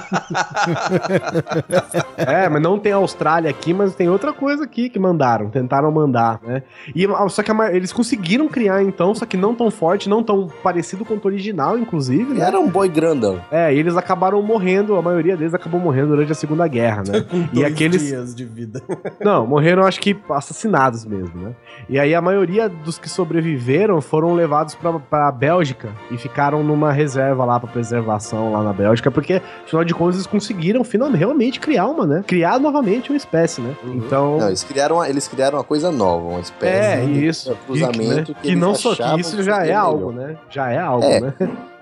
É, 2.18 2.50
mas 2.50 2.62
não 2.62 2.80
tem 2.80 2.92
Austrália 2.92 3.50
aqui, 3.50 3.74
mas 3.74 3.96
tem 3.96 4.10
outra 4.10 4.34
coisa 4.34 4.64
aqui 4.64 4.90
que 4.90 5.00
mandaram, 5.00 5.50
tentaram 5.50 5.92
mandar, 5.92 6.40
né? 6.44 6.64
E 6.96 7.06
só 7.30 7.44
que 7.44 7.52
a 7.52 7.76
eles 7.76 7.94
conseguiram 7.94 8.48
criar 8.48 8.84
então, 8.84 9.14
só 9.14 9.26
que 9.26 9.38
não 9.38 9.56
tão 9.56 9.70
forte, 9.72 10.10
não 10.10 10.24
tão 10.24 10.48
parecido 10.64 11.06
com 11.06 11.16
o 11.16 11.22
original, 11.26 11.78
inclusive, 11.78 12.34
né? 12.34 12.46
Era 12.46 12.60
um 12.60 12.70
boi 12.70 12.90
grandão. 12.90 13.40
É, 13.52 13.74
e 13.74 13.80
eles 13.80 13.96
acabaram 13.96 14.42
morrendo, 14.42 14.96
a 14.96 15.02
maioria 15.02 15.38
deles 15.38 15.54
acabou 15.54 15.80
morrendo 15.80 16.10
durante 16.10 16.32
a 16.32 16.36
Segunda 16.36 16.68
Guerra, 16.68 17.04
né? 17.08 17.26
e 17.54 17.60
Dois 17.60 17.72
aqueles 17.72 18.02
dias 18.02 18.36
de 18.36 18.46
vida. 18.46 18.82
Não, 19.20 19.46
morreram 19.46 19.84
acho 19.84 20.00
que 20.00 20.16
assassinados 20.30 21.05
mesmo, 21.06 21.42
né? 21.42 21.54
E 21.90 22.00
aí 22.00 22.14
a 22.16 22.22
maioria 22.22 22.68
dos 22.68 22.98
que 22.98 23.10
sobreviveram 23.10 24.02
foram 24.02 24.34
levados 24.34 24.76
pra, 24.76 24.94
pra 25.00 25.32
Bélgica 25.32 25.90
e 26.12 26.18
ficaram 26.18 26.64
numa 26.64 26.92
reserva 26.92 27.46
lá 27.46 27.60
pra 27.60 27.70
preservação 27.70 28.52
lá 28.52 28.64
na 28.64 28.74
Bélgica, 28.74 29.10
porque 29.12 29.42
afinal 29.64 29.84
de 29.84 29.94
contas 29.94 30.16
eles 30.16 30.28
conseguiram 30.28 30.84
finalmente 30.84 31.20
realmente 31.20 31.60
criar 31.60 31.88
uma, 31.88 32.06
né? 32.06 32.24
Criar 32.26 32.60
novamente 32.60 33.10
uma 33.12 33.18
espécie, 33.18 33.62
né? 33.62 33.76
Então. 33.84 34.38
Não, 34.38 34.48
eles 34.48 34.64
criaram, 34.64 34.98
uma, 34.98 35.10
eles 35.10 35.28
criaram 35.28 35.58
uma 35.58 35.64
coisa 35.64 35.92
nova, 35.92 36.28
uma 36.30 36.40
espécie 36.40 37.02
é, 37.02 37.06
de 37.06 37.26
isso. 37.26 37.58
cruzamento 37.66 38.34
que, 38.36 38.42
que, 38.50 38.56
não 38.56 38.76
só 38.76 38.96
que 38.96 39.20
isso 39.20 39.38
que 39.38 39.44
já 39.44 39.66
é 39.66 39.74
algo, 39.74 40.12
melhor. 40.12 40.30
né? 40.30 40.38
Já 40.50 40.72
é 40.72 40.80
algo, 40.80 41.06
É. 41.06 41.22
né? 41.22 41.34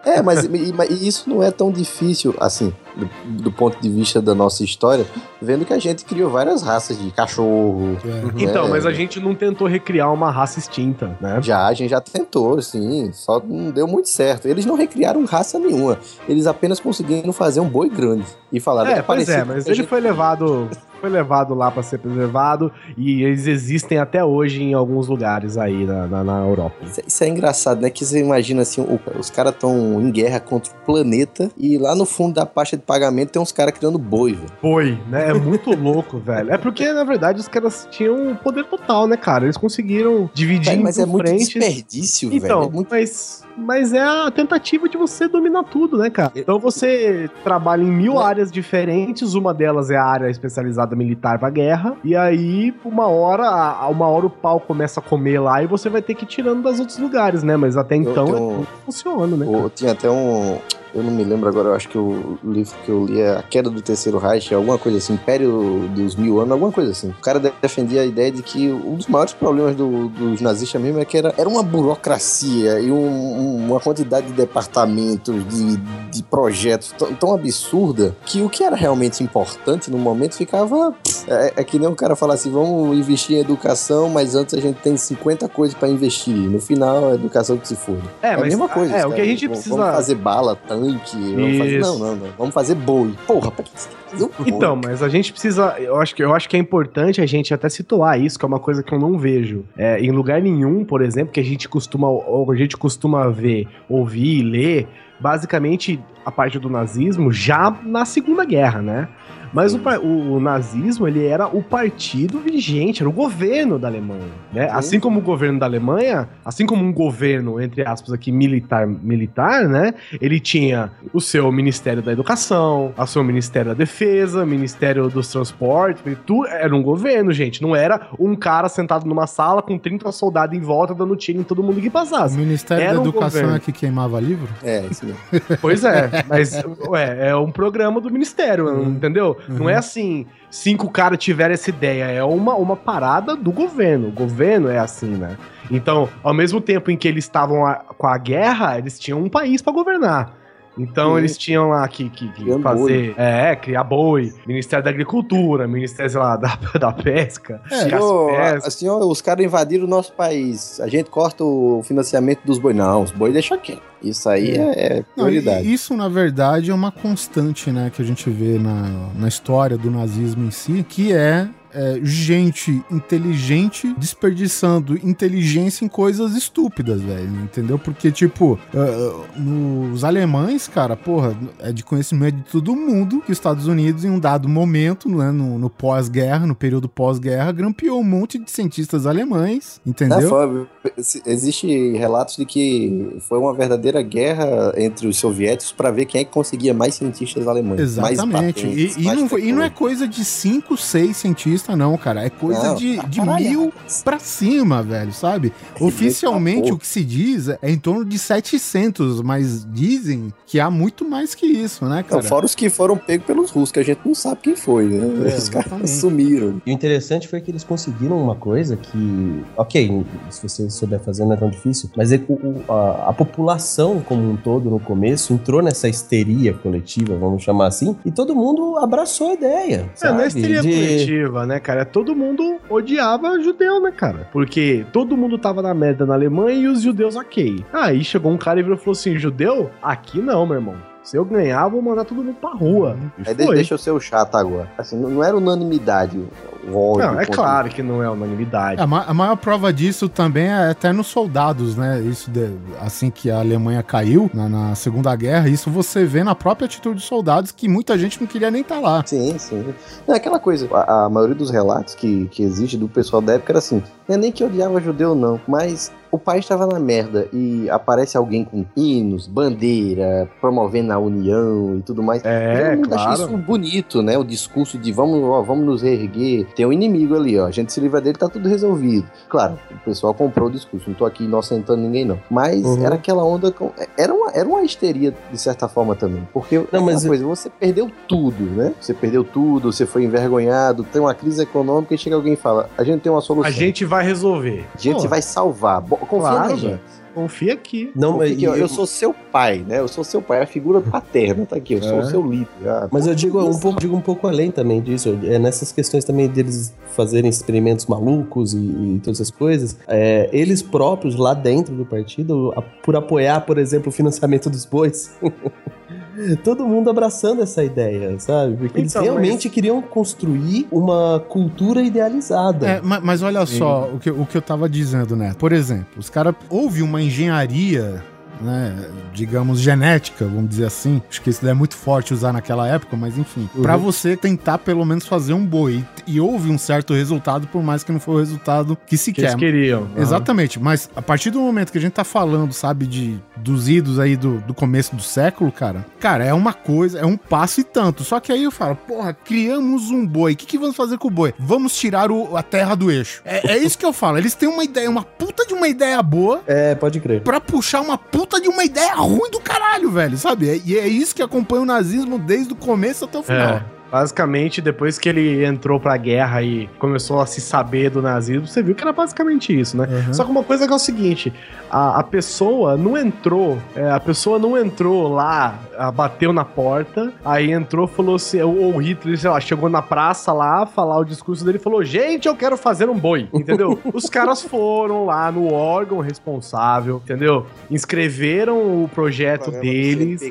É, 0.05 0.21
mas 0.21 0.43
e, 0.43 0.73
mas 0.73 0.89
isso 1.01 1.29
não 1.29 1.41
é 1.41 1.49
tão 1.49 1.71
difícil 1.71 2.35
assim. 2.37 2.73
Do, 2.95 3.09
do 3.43 3.51
ponto 3.51 3.79
de 3.81 3.89
vista 3.89 4.21
da 4.21 4.33
nossa 4.35 4.63
história, 4.63 5.05
vendo 5.41 5.65
que 5.65 5.73
a 5.73 5.79
gente 5.79 6.05
criou 6.05 6.29
várias 6.29 6.61
raças 6.61 6.97
de 7.01 7.11
cachorro. 7.11 7.97
É. 8.05 8.43
Então, 8.43 8.65
É. 8.67 8.69
mas 8.69 8.85
a 8.85 8.91
gente 8.91 9.19
não 9.19 9.33
tentou 9.35 9.67
recriar 9.67 10.11
uma 10.13 10.31
raça 10.31 10.59
extinta, 10.59 11.17
né? 11.19 11.39
Já, 11.41 11.65
a 11.67 11.73
gente 11.73 11.89
já 11.89 11.99
tentou, 12.01 12.61
sim, 12.61 13.11
só 13.13 13.41
não 13.45 13.71
deu 13.71 13.87
muito 13.87 14.09
certo. 14.09 14.47
Eles 14.47 14.65
não 14.65 14.75
recriaram 14.75 15.23
raça 15.25 15.57
nenhuma, 15.59 15.97
eles 16.27 16.47
apenas 16.47 16.79
conseguiram 16.79 17.33
fazer 17.33 17.59
um 17.59 17.67
boi 17.69 17.89
grande 17.89 18.25
e 18.51 18.59
falaram. 18.59 18.91
É, 18.91 19.01
pois 19.01 19.27
é, 19.29 19.37
parecido 19.37 19.45
mas 19.53 19.63
com 19.63 19.69
a 19.69 19.73
ele 19.73 19.75
gente- 19.75 19.87
foi 19.89 19.99
levado, 20.01 20.69
foi 21.01 21.09
levado 21.09 21.53
lá 21.53 21.69
pra 21.71 21.83
ser 21.83 21.97
preservado 21.99 22.71
e 22.97 23.23
eles 23.23 23.45
existem 23.47 23.97
até 23.97 24.23
hoje 24.23 24.61
em 24.63 24.73
alguns 24.73 25.07
lugares 25.07 25.57
aí 25.57 25.85
na, 25.85 26.07
na, 26.07 26.23
na 26.23 26.39
Europa. 26.45 26.75
Isso, 26.83 27.01
isso 27.05 27.23
é 27.23 27.27
engraçado, 27.27 27.81
né? 27.81 27.89
Que 27.89 28.05
você 28.05 28.19
imagina 28.19 28.61
assim, 28.61 28.81
o- 28.81 28.99
os 29.19 29.29
caras 29.29 29.53
estão 29.53 30.01
em 30.01 30.11
guerra 30.11 30.39
contra 30.39 30.71
o 30.71 30.75
planeta 30.85 31.49
e 31.57 31.77
lá 31.77 31.93
no 31.95 32.05
fundo 32.05 32.35
da 32.35 32.45
pasta 32.45 32.77
de 32.77 32.82
pagamento 32.83 33.31
tem 33.31 33.41
uns 33.41 33.51
caras 33.51 33.73
criando 33.77 33.97
boi, 33.97 34.33
velho. 34.33 34.51
Foi, 34.61 34.97
né? 35.09 35.29
É 35.29 35.33
muito 35.33 35.71
louco, 35.75 36.17
velho. 36.19 36.51
É 36.53 36.57
porque, 36.57 36.91
na 36.93 37.03
verdade, 37.03 37.39
os 37.39 37.47
caras 37.47 37.87
tinham 37.91 38.35
poder 38.35 38.65
total, 38.65 39.07
né, 39.07 39.17
cara? 39.17 39.45
Eles 39.45 39.57
conseguiram 39.57 40.29
dividir 40.33 40.71
Velho, 40.71 40.83
Mas 40.83 40.97
é 40.99 41.05
muito 41.05 41.31
desperdício, 41.31 42.29
Então, 42.33 42.61
velho. 42.61 42.69
É 42.69 42.73
muito... 42.73 42.87
mas, 42.91 43.43
mas 43.57 43.93
é 43.93 44.01
a 44.01 44.29
tentativa 44.31 44.87
de 44.89 44.97
você 44.97 45.27
dominar 45.27 45.63
tudo, 45.63 45.97
né, 45.97 46.09
cara? 46.09 46.31
Então 46.35 46.59
você 46.59 47.29
trabalha 47.43 47.81
em 47.83 47.91
mil 47.91 48.19
É. 48.21 48.23
áreas 48.25 48.51
diferentes, 48.51 49.33
uma 49.33 49.53
delas 49.53 49.89
é 49.89 49.97
a 49.97 50.03
área 50.05 50.29
especializada 50.29 50.95
militar 50.95 51.39
pra 51.39 51.49
guerra, 51.49 51.95
e 52.03 52.15
aí, 52.15 52.73
uma 52.83 53.07
hora, 53.07 53.87
uma 53.89 54.07
hora 54.07 54.25
o 54.25 54.29
pau 54.29 54.59
começa 54.59 54.99
a 54.99 55.03
comer 55.03 55.39
lá 55.39 55.63
e 55.63 55.67
você 55.67 55.89
vai 55.89 56.01
ter 56.01 56.13
que 56.15 56.23
ir 56.25 56.27
tirando 56.27 56.61
das 56.63 56.79
outros 56.79 56.97
lugares, 56.97 57.43
né? 57.43 57.55
Mas 57.57 57.77
até 57.77 57.95
então 57.95 58.25
tenho- 58.25 58.35
é 58.35 58.39
tudo 58.39 58.67
que 58.67 58.85
funciona, 58.85 59.37
né? 59.37 59.45
O- 59.45 59.69
tinha 59.69 59.91
até 59.91 60.09
um. 60.09 60.57
Eu 60.95 61.01
não 61.03 61.11
me 61.11 61.23
lembro 61.23 61.49
agora, 61.49 61.69
eu 61.69 61.73
acho 61.75 61.89
que 61.89 61.97
o 61.97 62.37
livro 62.43 62.73
que 62.85 62.89
eu 62.89 63.05
li 63.05 63.19
é 63.19 63.31
A 63.37 63.41
Queda 63.43 63.69
do 63.69 63.81
Terceiro 63.81 64.17
Reich, 64.19 64.53
alguma 64.53 64.77
coisa 64.77 64.99
assim, 64.99 65.13
Império 65.13 65.89
dos 65.95 66.15
Mil 66.15 66.39
Anos, 66.39 66.51
alguma 66.51 66.71
coisa 66.71 66.91
assim. 66.91 67.09
O 67.09 67.21
cara 67.21 67.39
defendia 67.61 68.01
a 68.01 68.05
ideia 68.05 68.31
de 68.31 68.43
que 68.43 68.69
um 68.71 68.95
dos 68.95 69.07
maiores 69.07 69.33
problemas 69.33 69.75
do- 69.75 70.07
dos 70.09 70.39
nazistas 70.39 70.79
mesmo 70.79 70.99
é 70.99 71.05
que 71.05 71.17
era, 71.17 71.33
era 71.37 71.49
uma 71.49 71.63
burocracia 71.63 72.79
e 72.79 72.91
um- 72.91 72.95
um- 72.95 73.65
uma 73.71 73.79
quantidade 73.79 74.27
de 74.27 74.33
departamentos, 74.33 75.35
de, 75.47 75.77
de 76.11 76.23
projetos 76.23 76.93
tão, 77.19 77.33
absurda 77.33 78.15
que 78.25 78.41
o 78.41 78.49
que 78.49 78.63
era 78.63 78.75
realmente 78.75 79.23
importante 79.23 79.89
no 79.89 79.97
momento 79.97 80.35
ficava. 80.35 80.93
É, 81.27 81.53
é 81.57 81.63
que 81.63 81.79
nem 81.79 81.87
o 81.89 81.95
cara 81.95 82.15
falar 82.15 82.35
assim: 82.35 82.51
vamos 82.51 82.95
investir 82.97 83.37
em 83.37 83.39
educação, 83.39 84.09
mas 84.09 84.35
antes 84.35 84.53
a 84.53 84.61
gente 84.61 84.77
tem 84.81 84.95
50 84.95 85.47
coisas 85.49 85.75
pra 85.75 85.87
investir. 85.89 86.35
No 86.35 86.59
final, 86.59 87.09
a 87.09 87.15
educação 87.15 87.57
que 87.57 87.67
se 87.67 87.75
for. 87.75 87.97
É, 88.21 88.27
É 88.29 88.33
a 88.33 88.37
mesma 88.41 88.69
coisa. 88.69 88.95
É, 88.95 89.05
o 89.07 89.11
que 89.11 89.21
a 89.21 89.25
gente 89.25 89.47
vamos- 89.47 89.59
precisa. 89.61 89.75
Vamos 89.81 89.95
fazer 89.95 90.15
bala, 90.15 90.55
tanque. 90.55 90.82
Vamos 90.91 91.57
fazer, 91.57 91.79
não, 91.79 91.99
não, 91.99 92.15
não. 92.15 92.27
Vamos 92.37 92.53
fazer 92.53 92.75
boi. 92.75 93.13
Porra, 93.25 93.51
pra 93.51 93.63
que 93.63 93.71
você 93.73 93.89
quer 93.89 94.11
fazer 94.11 94.25
um? 94.25 94.47
Então, 94.47 94.75
mas 94.75 95.01
a 95.03 95.09
gente 95.09 95.31
precisa. 95.31 95.75
Eu 95.79 95.99
acho, 95.99 96.15
que, 96.15 96.23
eu 96.23 96.33
acho 96.33 96.49
que 96.49 96.55
é 96.55 96.59
importante 96.59 97.21
a 97.21 97.25
gente 97.25 97.53
até 97.53 97.69
situar 97.69 98.19
isso, 98.19 98.37
que 98.37 98.45
é 98.45 98.47
uma 98.47 98.59
coisa 98.59 98.83
que 98.83 98.93
eu 98.93 98.99
não 98.99 99.17
vejo. 99.17 99.65
É, 99.77 99.99
em 99.99 100.11
lugar 100.11 100.41
nenhum, 100.41 100.83
por 100.83 101.01
exemplo, 101.01 101.31
que 101.31 101.39
a 101.39 101.43
gente 101.43 101.67
costuma, 101.69 102.07
a 102.07 102.55
gente 102.55 102.77
costuma 102.77 103.29
ver, 103.29 103.67
ouvir 103.89 104.39
e 104.39 104.43
ler, 104.43 104.87
basicamente 105.19 105.99
a 106.25 106.31
parte 106.31 106.59
do 106.59 106.69
nazismo 106.69 107.31
já 107.31 107.75
na 107.83 108.05
Segunda 108.05 108.45
Guerra, 108.45 108.81
né? 108.81 109.07
Mas 109.53 109.73
o, 109.73 109.79
par- 109.79 109.99
o- 109.99 110.33
o 110.33 110.39
nazismo, 110.39 111.07
ele 111.07 111.25
era 111.25 111.47
o 111.47 111.61
partido 111.61 112.39
vigente, 112.39 113.01
era 113.03 113.09
o 113.09 113.13
governo 113.13 113.77
da 113.77 113.87
Alemanha, 113.87 114.21
né? 114.51 114.67
Sim. 114.67 114.73
Assim 114.75 114.99
como 114.99 115.19
o 115.19 115.21
governo 115.21 115.59
da 115.59 115.65
Alemanha, 115.65 116.27
assim 116.43 116.65
como 116.65 116.83
um 116.83 116.91
governo, 116.91 117.61
entre 117.61 117.85
aspas 117.87 118.11
aqui, 118.13 118.31
militar, 118.31 118.87
militar, 118.87 119.67
né? 119.67 119.93
Ele 120.19 120.39
tinha 120.39 120.91
o 121.13 121.21
seu 121.21 121.51
Ministério 121.51 122.01
da 122.01 122.11
Educação, 122.11 122.93
o 122.97 123.05
seu 123.05 123.23
Ministério 123.23 123.69
da 123.69 123.75
Defesa, 123.75 124.45
Ministério 124.45 125.07
dos 125.09 125.27
Transportes, 125.31 126.01
e 126.05 126.15
tu, 126.15 126.45
era 126.45 126.75
um 126.75 126.81
governo, 126.81 127.31
gente, 127.31 127.61
não 127.61 127.75
era 127.75 128.07
um 128.19 128.35
cara 128.35 128.67
sentado 128.69 129.05
numa 129.05 129.27
sala 129.27 129.61
com 129.61 129.77
30 129.77 130.11
soldados 130.11 130.57
em 130.57 130.61
volta 130.61 130.93
dando 130.95 131.15
tiro 131.15 131.39
em 131.39 131.43
todo 131.43 131.61
mundo 131.61 131.79
que 131.79 131.87
O 131.87 131.91
passasse. 131.91 132.37
Ministério 132.37 132.83
Era 132.83 132.93
da 132.93 132.99
um 132.99 133.03
Educação 133.03 133.41
governo. 133.41 133.55
é 133.57 133.59
que 133.59 133.71
queimava 133.71 134.19
livro? 134.19 134.47
É, 134.63 134.85
isso 134.89 135.05
mesmo. 135.05 135.19
Pois 135.61 135.83
é, 135.83 136.09
mas 136.27 136.61
ué, 136.87 137.29
é 137.29 137.35
um 137.35 137.51
programa 137.51 138.01
do 138.01 138.09
Ministério, 138.09 138.63
Uhum. 138.67 138.89
entendeu? 138.91 139.37
Não 139.47 139.69
é 139.69 139.75
assim, 139.75 140.25
cinco 140.49 140.89
caras 140.89 141.17
tiveram 141.17 141.53
essa 141.53 141.69
ideia, 141.69 142.05
é 142.05 142.23
uma, 142.23 142.55
uma 142.55 142.75
parada 142.75 143.35
do 143.35 143.51
governo. 143.51 144.07
O 144.07 144.11
governo 144.11 144.69
é 144.69 144.77
assim, 144.79 145.09
né? 145.15 145.37
Então, 145.71 146.07
ao 146.23 146.33
mesmo 146.33 146.59
tempo 146.61 146.89
em 146.91 146.97
que 146.97 147.07
eles 147.07 147.23
estavam 147.25 147.65
a- 147.65 147.75
com 147.97 148.07
a 148.07 148.17
guerra, 148.17 148.77
eles 148.77 148.99
tinham 148.99 149.21
um 149.21 149.29
país 149.29 149.61
pra 149.61 149.73
governar. 149.73 150.33
Então 150.77 151.11
Sim. 151.13 151.17
eles 151.19 151.37
tinham 151.37 151.69
lá 151.69 151.87
que, 151.87 152.09
que, 152.09 152.27
que 152.29 152.59
fazer. 152.59 153.13
É, 153.17 153.55
criar 153.55 153.83
boi, 153.83 154.33
Ministério 154.45 154.83
da 154.83 154.89
Agricultura, 154.89 155.67
Ministério, 155.67 156.11
sei 156.11 156.19
lá, 156.19 156.35
da, 156.37 156.57
da 156.79 156.91
pesca. 156.91 157.61
É, 157.69 157.89
Senhor, 157.89 158.31
pesca. 158.31 158.67
assim, 158.67 158.87
ó, 158.87 158.97
os 158.99 159.21
caras 159.21 159.45
invadiram 159.45 159.85
o 159.85 159.89
nosso 159.89 160.13
país. 160.13 160.79
A 160.79 160.87
gente 160.87 161.09
corta 161.09 161.43
o 161.43 161.81
financiamento 161.83 162.41
dos 162.43 162.57
boi. 162.57 162.73
Não, 162.73 163.03
os 163.03 163.11
boi 163.11 163.31
deixa 163.31 163.57
quieto. 163.57 163.93
Isso 164.01 164.27
aí 164.27 164.51
é, 164.57 164.85
é 164.85 165.05
Não, 165.15 165.25
prioridade. 165.25 165.65
e 165.65 165.73
isso, 165.73 165.95
na 165.95 166.09
verdade, 166.09 166.71
é 166.71 166.73
uma 166.73 166.91
constante, 166.91 167.71
né, 167.71 167.89
que 167.93 168.01
a 168.01 168.05
gente 168.05 168.29
vê 168.29 168.59
na, 168.59 169.09
na 169.17 169.27
história 169.29 169.77
do 169.77 169.89
nazismo 169.89 170.45
em 170.45 170.51
si, 170.51 170.85
que 170.87 171.13
é, 171.13 171.47
é, 171.73 171.99
gente 172.03 172.83
inteligente 172.91 173.93
desperdiçando 173.97 174.95
inteligência 175.05 175.85
em 175.85 175.87
coisas 175.87 176.35
estúpidas, 176.35 177.01
velho, 177.01 177.29
entendeu? 177.43 177.77
Porque, 177.79 178.11
tipo, 178.11 178.59
ah, 178.75 179.25
nos 179.37 180.03
alemães, 180.03 180.67
cara, 180.67 180.95
porra, 180.95 181.35
é 181.59 181.71
de 181.71 181.83
conhecimento 181.83 182.35
de 182.37 182.43
todo 182.51 182.75
mundo 182.75 183.21
que 183.25 183.31
os 183.31 183.37
Estados 183.37 183.67
Unidos, 183.67 184.03
em 184.05 184.09
um 184.09 184.19
dado 184.19 184.47
momento, 184.49 185.09
né, 185.09 185.31
no, 185.31 185.57
no 185.59 185.69
pós-guerra, 185.69 186.45
no 186.45 186.55
período 186.55 186.87
pós-guerra, 186.89 187.51
grampeou 187.51 187.99
um 187.99 188.03
monte 188.03 188.37
de 188.37 188.49
cientistas 188.51 189.05
alemães, 189.05 189.79
Né, 189.85 189.91
entendeu? 189.91 190.29
foi- 190.29 190.67
se- 191.03 191.21
existe 191.25 191.67
relatos 191.93 192.37
de 192.37 192.45
que 192.45 193.17
foi 193.27 193.37
uma 193.39 193.53
verdadeira 193.53 194.01
guerra 194.01 194.73
entre 194.77 195.07
os 195.07 195.17
soviéticos 195.17 195.71
para 195.71 195.91
ver 195.91 196.05
quem 196.05 196.21
é 196.21 196.23
que 196.23 196.31
conseguia 196.31 196.73
mais 196.73 196.95
cientistas 196.95 197.47
alemães. 197.47 197.79
Exatamente. 197.79 198.25
Mais 198.25 198.31
patentes, 198.53 198.97
e, 198.97 199.01
e 199.01 199.05
não, 199.15 199.39
e 199.39 199.51
não 199.51 199.61
é 199.63 199.69
coisa 199.69 200.07
de 200.07 200.23
5, 200.23 200.75
6 200.77 201.17
cientistas, 201.17 201.62
não, 201.75 201.97
cara. 201.97 202.23
É 202.25 202.29
coisa 202.29 202.69
Não, 202.69 202.75
de, 202.75 202.97
de 203.07 203.19
caralho. 203.19 203.49
mil 203.49 203.73
pra 204.03 204.19
cima, 204.19 204.81
velho, 204.83 205.13
sabe? 205.13 205.51
Oficialmente 205.79 206.71
o 206.71 206.77
que 206.77 206.87
se 206.87 207.03
diz 207.03 207.47
é 207.49 207.57
em 207.63 207.77
torno 207.77 208.03
de 208.05 208.17
700, 208.19 209.21
mas 209.21 209.65
dizem 209.71 210.33
que 210.45 210.59
há 210.59 210.69
muito 210.69 211.07
mais 211.07 211.33
que 211.35 211.45
isso, 211.45 211.85
né, 211.85 211.97
Não, 211.97 212.03
cara? 212.03 212.23
fora 212.23 212.45
os 212.45 212.53
que 212.55 212.69
foram 212.69 212.97
pegos 212.97 213.25
pelos 213.25 213.51
russos, 213.51 213.71
que 213.71 213.79
a 213.79 213.83
gente 213.83 213.99
não 214.05 214.13
sabe 214.15 214.39
quem 214.41 214.55
foi, 214.55 214.85
né? 214.87 215.31
É, 215.31 215.37
os 215.37 215.49
caras 215.49 215.89
sumiram. 215.89 216.61
E 216.65 216.71
o 216.71 216.73
interessante 216.73 217.27
foi 217.27 217.41
que 217.41 217.49
eles 217.51 217.63
conseguiram 217.63 218.21
uma 218.21 218.35
coisa 218.35 218.75
que, 218.77 219.43
ok, 219.57 220.05
se 220.29 220.47
você 220.47 220.69
souber 220.69 220.99
fazer 220.99 221.23
não 221.25 221.33
é 221.33 221.37
tão 221.37 221.49
difícil, 221.49 221.89
mas 221.95 222.11
é 222.11 222.19
o- 222.27 222.61
a, 222.71 223.09
a 223.09 223.13
população 223.13 223.99
como 224.01 224.29
um 224.29 224.35
todo 224.35 224.69
no 224.69 224.79
começo 224.79 225.33
entrou 225.33 225.61
nessa 225.61 225.87
histeria 225.87 226.53
coletiva, 226.53 227.15
vamos 227.17 227.43
chamar 227.43 227.67
assim, 227.67 227.95
e 228.05 228.11
todo 228.11 228.35
mundo 228.35 228.77
abraçou 228.77 229.29
a 229.31 229.33
ideia. 229.33 229.89
É, 229.93 229.95
Sabe? 229.95 230.13
não 230.17 230.21
é 230.23 230.27
histeria 230.27 230.61
De- 230.61 230.69
coletiva, 230.71 231.45
né, 231.45 231.52
cara? 231.59 231.85
Todo 231.85 232.15
mundo 232.15 232.59
odiava 232.69 233.39
judeu, 233.41 233.81
né, 233.81 233.91
cara? 233.91 234.27
Porque 234.31 234.85
todo 234.91 235.17
mundo 235.17 235.37
tava 235.37 235.61
na 235.61 235.73
merda 235.73 236.05
na 236.05 236.13
Alemanha 236.13 236.57
e 236.57 236.67
os 236.67 236.81
judeus 236.81 237.15
ok. 237.15 237.63
Aí 237.71 238.03
chegou 238.03 238.31
um 238.31 238.37
cara 238.37 238.59
e 238.59 238.63
virou 238.63 238.77
falou 238.77 238.93
assim: 238.93 239.17
judeu? 239.17 239.69
Aqui 239.81 240.19
não, 240.19 240.45
meu 240.45 240.55
irmão. 240.55 240.93
Se 241.03 241.17
eu 241.17 241.25
ganhar, 241.25 241.67
vou 241.67 241.81
mandar 241.81 242.05
todo 242.05 242.23
mundo 242.23 242.37
pra 242.39 242.51
rua. 242.51 242.97
E 243.19 243.25
foi. 243.25 243.55
deixa 243.55 243.73
eu 243.73 243.77
ser 243.77 243.91
o 243.91 243.99
chato 243.99 244.35
agora. 244.35 244.71
Assim, 244.77 244.97
não 244.97 245.21
era 245.21 245.35
unanimidade 245.35 246.17
Não, 246.67 247.19
é 247.19 247.25
contra- 247.25 247.25
claro 247.43 247.69
que 247.69 247.81
não 247.83 248.01
é 248.03 248.09
unanimidade. 248.09 248.81
A, 248.81 248.87
ma- 248.87 249.03
a 249.05 249.13
maior 249.13 249.35
prova 249.35 249.71
disso 249.73 250.07
também 250.07 250.45
é 250.47 250.69
até 250.69 250.91
nos 250.93 251.07
soldados, 251.07 251.75
né? 251.75 251.99
Isso 252.01 252.29
de- 252.31 252.53
assim 252.81 253.09
que 253.09 253.29
a 253.29 253.39
Alemanha 253.39 253.83
caiu 253.83 254.29
na, 254.33 254.47
na 254.47 254.75
Segunda 254.75 255.15
Guerra, 255.15 255.49
isso 255.49 255.69
você 255.69 256.05
vê 256.05 256.23
na 256.23 256.35
própria 256.35 256.65
atitude 256.65 256.95
dos 256.95 257.05
soldados 257.05 257.51
que 257.51 257.67
muita 257.67 257.97
gente 257.97 258.19
não 258.19 258.27
queria 258.27 258.49
nem 258.51 258.61
estar 258.61 258.79
lá. 258.79 259.03
Sim, 259.05 259.37
sim. 259.37 259.73
Não, 260.07 260.13
é 260.15 260.17
aquela 260.17 260.39
coisa, 260.39 260.67
a, 260.73 261.05
a 261.05 261.09
maioria 261.09 261.35
dos 261.35 261.49
relatos 261.49 261.95
que, 261.95 262.27
que 262.31 262.43
existe 262.43 262.77
do 262.77 262.87
pessoal 262.87 263.21
da 263.21 263.33
época 263.33 263.51
era 263.51 263.59
assim, 263.59 263.81
não 264.07 264.15
é 264.15 264.17
nem 264.17 264.31
que 264.31 264.43
odiava 264.43 264.79
judeu 264.81 265.13
não, 265.15 265.39
mas 265.47 265.91
o 266.11 266.17
país 266.19 266.45
estava 266.45 266.67
na 266.67 266.79
merda 266.79 267.27
e 267.33 267.67
aparece 267.71 268.15
alguém 268.15 268.43
com 268.45 268.63
hinos, 268.77 269.25
bandeira, 269.27 270.29
promovendo 270.39 270.93
a 270.93 270.97
união 270.99 271.77
e 271.79 271.81
tudo 271.81 272.03
mais. 272.03 272.21
É, 272.23 272.69
Todo 272.71 272.77
mundo 272.83 272.93
acha 272.93 273.03
claro. 273.05 273.21
isso 273.23 273.37
bonito, 273.37 274.01
né? 274.03 274.15
O 274.17 274.23
discurso 274.23 274.77
de 274.77 274.91
vamos, 274.91 275.23
ó, 275.23 275.41
vamos 275.41 275.65
nos 275.65 275.81
reerguer. 275.81 276.47
Tem 276.55 276.65
um 276.65 276.71
inimigo 276.73 277.15
ali, 277.15 277.37
ó. 277.39 277.45
A 277.47 277.51
gente 277.51 277.71
se 277.73 277.79
livra 277.79 277.99
dele, 277.99 278.17
tá 278.17 278.27
tudo 278.29 278.47
resolvido. 278.47 279.05
Claro, 279.29 279.57
o 279.71 279.77
pessoal 279.79 280.13
comprou 280.13 280.47
o 280.47 280.51
discurso. 280.51 280.89
Não 280.89 280.95
tô 280.95 281.05
aqui 281.05 281.23
inocentando 281.25 281.81
ninguém, 281.81 282.05
não. 282.05 282.19
Mas 282.29 282.63
Uhum. 282.63 282.85
era 282.85 282.95
aquela 282.95 283.23
onda. 283.23 283.51
Com... 283.51 283.71
Era, 283.97 284.13
uma, 284.13 284.31
era 284.31 284.47
uma 284.47 284.61
histeria, 284.63 285.13
de 285.31 285.37
certa 285.37 285.67
forma, 285.67 285.95
também. 285.95 286.27
Porque 286.31 286.57
não, 286.71 286.81
mas 286.81 286.93
mas 286.95 287.05
coisa, 287.07 287.25
você 287.25 287.49
perdeu 287.49 287.91
tudo, 288.07 288.43
né? 288.43 288.73
Você 288.79 288.93
perdeu 288.93 289.23
tudo, 289.23 289.71
você 289.71 289.85
foi 289.85 290.03
envergonhado, 290.03 290.83
tem 290.83 291.01
uma 291.01 291.13
crise 291.13 291.41
econômica 291.41 291.93
e 291.93 291.97
chega 291.97 292.15
alguém 292.15 292.33
e 292.33 292.37
fala: 292.37 292.69
a 292.77 292.83
gente 292.83 293.01
tem 293.01 293.11
uma 293.11 293.21
solução. 293.21 293.47
A 293.49 293.51
gente 293.51 293.83
vai 293.85 294.03
resolver. 294.05 294.65
A 294.75 294.77
gente 294.77 295.01
Pô, 295.03 295.07
vai 295.07 295.21
salvar. 295.21 295.81
Confia 295.81 296.07
Claro, 296.29 296.49
na 296.51 296.55
gente. 296.55 296.81
Confia 297.13 297.53
aqui. 297.53 297.91
Não, 297.95 298.13
Confia 298.13 298.27
mas 298.29 298.37
que 298.37 298.43
eu, 298.43 298.51
eu- 298.53 298.57
eu 298.61 298.67
sou 298.67 298.85
seu 298.87 299.13
pai, 299.13 299.63
né? 299.67 299.79
Eu 299.79 299.87
sou 299.87 300.03
seu 300.03 300.21
pai, 300.21 300.41
a 300.41 300.45
figura 300.47 300.81
paterna 300.81 301.45
tá 301.45 301.55
aqui, 301.55 301.73
eu 301.73 301.83
sou 301.83 301.99
É. 301.99 301.99
o 301.99 302.05
seu 302.09 302.25
líder. 302.29 302.47
Ah, 302.65 302.87
Mas 302.91 303.05
eu 303.07 303.13
digo 303.15 303.41
um, 303.41 303.59
pouco, 303.59 303.79
digo 303.79 303.95
um 303.95 304.01
pouco 304.01 304.27
além 304.27 304.49
também 304.51 304.81
disso. 304.81 305.17
É 305.23 305.37
nessas 305.37 305.71
questões 305.71 306.03
também 306.03 306.27
deles 306.27 306.73
fazerem 306.95 307.29
experimentos 307.29 307.85
malucos 307.85 308.53
e, 308.53 308.57
e 308.57 308.99
todas 309.03 309.19
essas 309.21 309.31
coisas. 309.31 309.77
é, 309.87 310.29
eles 310.33 310.61
próprios, 310.61 311.15
lá 311.15 311.33
dentro 311.33 311.75
do 311.75 311.85
partido, 311.85 312.53
a- 312.55 312.61
por 312.61 312.95
apoiar, 312.95 313.41
por 313.41 313.57
exemplo, 313.57 313.89
o 313.89 313.91
financiamento 313.91 314.49
dos 314.49 314.65
bois. 314.65 315.15
Todo 316.43 316.65
mundo 316.67 316.89
abraçando 316.89 317.41
essa 317.41 317.63
ideia, 317.63 318.19
sabe? 318.19 318.55
Porque 318.55 318.79
eles 318.79 318.91
Então, 318.91 319.03
realmente 319.03 319.49
queriam 319.49 319.81
construir 319.81 320.67
uma 320.71 321.19
cultura 321.27 321.81
idealizada. 321.81 322.67
É, 322.67 322.81
ma- 322.81 322.99
mas, 322.99 323.21
olha 323.21 323.45
só 323.45 323.89
o 323.93 323.99
que, 323.99 324.09
o 324.11 324.25
que 324.25 324.37
eu 324.37 324.41
tava 324.41 324.69
dizendo, 324.69 325.15
né? 325.15 325.33
Por 325.37 325.51
exemplo, 325.51 325.87
os 325.97 326.09
caras. 326.09 326.35
Houve 326.49 326.81
uma 326.81 327.01
engenharia. 327.01 328.03
Né, 328.43 328.75
digamos, 329.13 329.59
genética, 329.59 330.25
vamos 330.25 330.49
dizer 330.49 330.65
assim. 330.65 331.01
Acho 331.09 331.21
que 331.21 331.29
isso 331.29 331.47
é 331.47 331.53
muito 331.53 331.75
forte 331.75 332.13
usar 332.13 332.33
naquela 332.33 332.67
época, 332.67 332.97
mas 332.97 333.17
enfim. 333.17 333.49
Pra 333.61 333.77
você 333.77 334.17
tentar 334.17 334.57
pelo 334.57 334.83
menos 334.85 335.05
fazer 335.07 335.33
um 335.33 335.45
boi. 335.45 335.83
E 336.05 336.19
houve 336.19 336.51
um 336.51 336.57
certo 336.57 336.93
resultado, 336.93 337.47
por 337.47 337.63
mais 337.63 337.83
que 337.83 337.91
não 337.91 337.99
foi 337.99 338.15
o 338.15 338.19
resultado 338.19 338.77
que 338.85 338.97
se 338.97 339.13
Que 339.13 339.21
quer. 339.21 339.27
eles 339.29 339.35
queriam. 339.35 339.87
Exatamente, 339.95 340.59
mas 340.59 340.89
a 340.95 341.01
partir 341.01 341.29
do 341.29 341.39
momento 341.39 341.71
que 341.71 341.77
a 341.77 341.81
gente 341.81 341.93
tá 341.93 342.03
falando, 342.03 342.51
sabe, 342.53 342.85
de 342.85 343.17
dos 343.37 343.67
idos 343.69 343.99
aí 343.99 344.15
do, 344.15 344.39
do 344.41 344.53
começo 344.53 344.95
do 344.95 345.01
século, 345.01 345.51
cara, 345.51 345.85
cara, 345.99 346.23
é 346.25 346.33
uma 346.33 346.53
coisa, 346.53 346.99
é 346.99 347.05
um 347.05 347.17
passo 347.17 347.61
e 347.61 347.63
tanto. 347.63 348.03
Só 348.03 348.19
que 348.19 348.31
aí 348.31 348.43
eu 348.43 348.51
falo, 348.51 348.75
porra, 348.75 349.13
criamos 349.13 349.89
um 349.91 350.05
boi, 350.05 350.33
o 350.33 350.35
que, 350.35 350.45
que 350.45 350.57
vamos 350.57 350.75
fazer 350.75 350.97
com 350.97 351.07
o 351.07 351.11
boi? 351.11 351.33
Vamos 351.39 351.75
tirar 351.75 352.11
o- 352.11 352.35
a 352.35 352.43
terra 352.43 352.75
do 352.75 352.91
eixo. 352.91 353.21
É, 353.25 353.53
é 353.53 353.57
isso 353.57 353.77
que 353.77 353.85
eu 353.85 353.93
falo, 353.93 354.17
eles 354.17 354.33
têm 354.35 354.49
uma 354.49 354.63
ideia, 354.63 354.89
uma 354.89 355.03
puta 355.03 355.45
de 355.45 355.53
uma 355.53 355.67
ideia 355.67 356.01
boa 356.03 356.41
É, 356.47 356.75
pode 356.75 356.99
crer. 356.99 357.21
pra 357.21 357.39
puxar 357.39 357.81
uma 357.81 357.97
puta 357.97 358.32
de 358.39 358.47
uma 358.49 358.63
ideia 358.63 358.93
ruim 358.95 359.29
do 359.31 359.39
caralho, 359.39 359.89
velho, 359.91 360.17
sabe? 360.17 360.49
É- 360.49 360.61
E 360.65 360.77
é 360.77 360.87
isso 360.87 361.15
que 361.15 361.21
acompanha 361.21 361.61
o 361.61 361.65
nazismo 361.65 362.17
desde 362.19 362.53
o 362.53 362.55
começo 362.55 363.05
até 363.05 363.17
o 363.17 363.23
final. 363.23 363.55
É. 363.57 363.65
Basicamente, 363.93 364.59
depois 364.59 364.97
que 364.97 365.07
ele 365.07 365.45
entrou 365.45 365.79
pra 365.79 365.95
guerra 365.97 366.41
e 366.41 366.67
começou 366.79 367.21
a 367.21 367.27
se 367.27 367.39
saber 367.39 367.91
do 367.91 368.01
nazismo, 368.01 368.47
você 368.47 368.63
viu 368.63 368.73
que 368.73 368.81
era 368.81 368.91
basicamente 368.91 369.55
isso, 369.55 369.77
né? 369.77 369.87
Uhum. 369.87 370.13
Só 370.15 370.23
que 370.23 370.31
uma 370.31 370.43
coisa 370.43 370.65
que 370.65 370.73
é 370.73 370.75
o 370.75 370.79
seguinte: 370.79 371.31
a, 371.69 371.99
a 371.99 372.03
pessoa 372.03 372.75
não 372.75 372.97
entrou, 372.97 373.59
é, 373.75 373.91
a 373.91 373.99
pessoa 373.99 374.39
não 374.39 374.57
entrou 374.57 375.07
lá, 375.07 375.59
a, 375.77 375.91
bateu 375.91 376.33
na 376.33 376.43
porta, 376.43 377.13
aí 377.23 377.51
entrou, 377.51 377.85
falou 377.85 378.15
assim, 378.15 378.41
ou 378.41 378.63
ou 378.63 378.75
o 378.75 378.77
Hitler, 378.77 379.15
sei 379.15 379.29
lá, 379.29 379.39
chegou 379.39 379.69
na 379.69 379.81
praça 379.83 380.33
lá, 380.33 380.65
falar 380.65 380.97
o 380.97 381.03
discurso 381.03 381.45
dele 381.45 381.59
e 381.59 381.61
falou: 381.61 381.83
gente, 381.83 382.27
eu 382.27 382.35
quero 382.35 382.57
fazer 382.57 382.89
um 382.89 382.97
boi, 382.97 383.29
entendeu? 383.31 383.79
Os 383.93 384.05
caras 384.09 384.41
foram 384.41 385.05
lá 385.05 385.31
no 385.31 385.53
órgão 385.53 385.99
responsável, 385.99 386.99
entendeu? 387.03 387.45
Inscreveram 387.69 388.83
o 388.83 388.89
projeto 388.89 389.51
deles. 389.51 390.21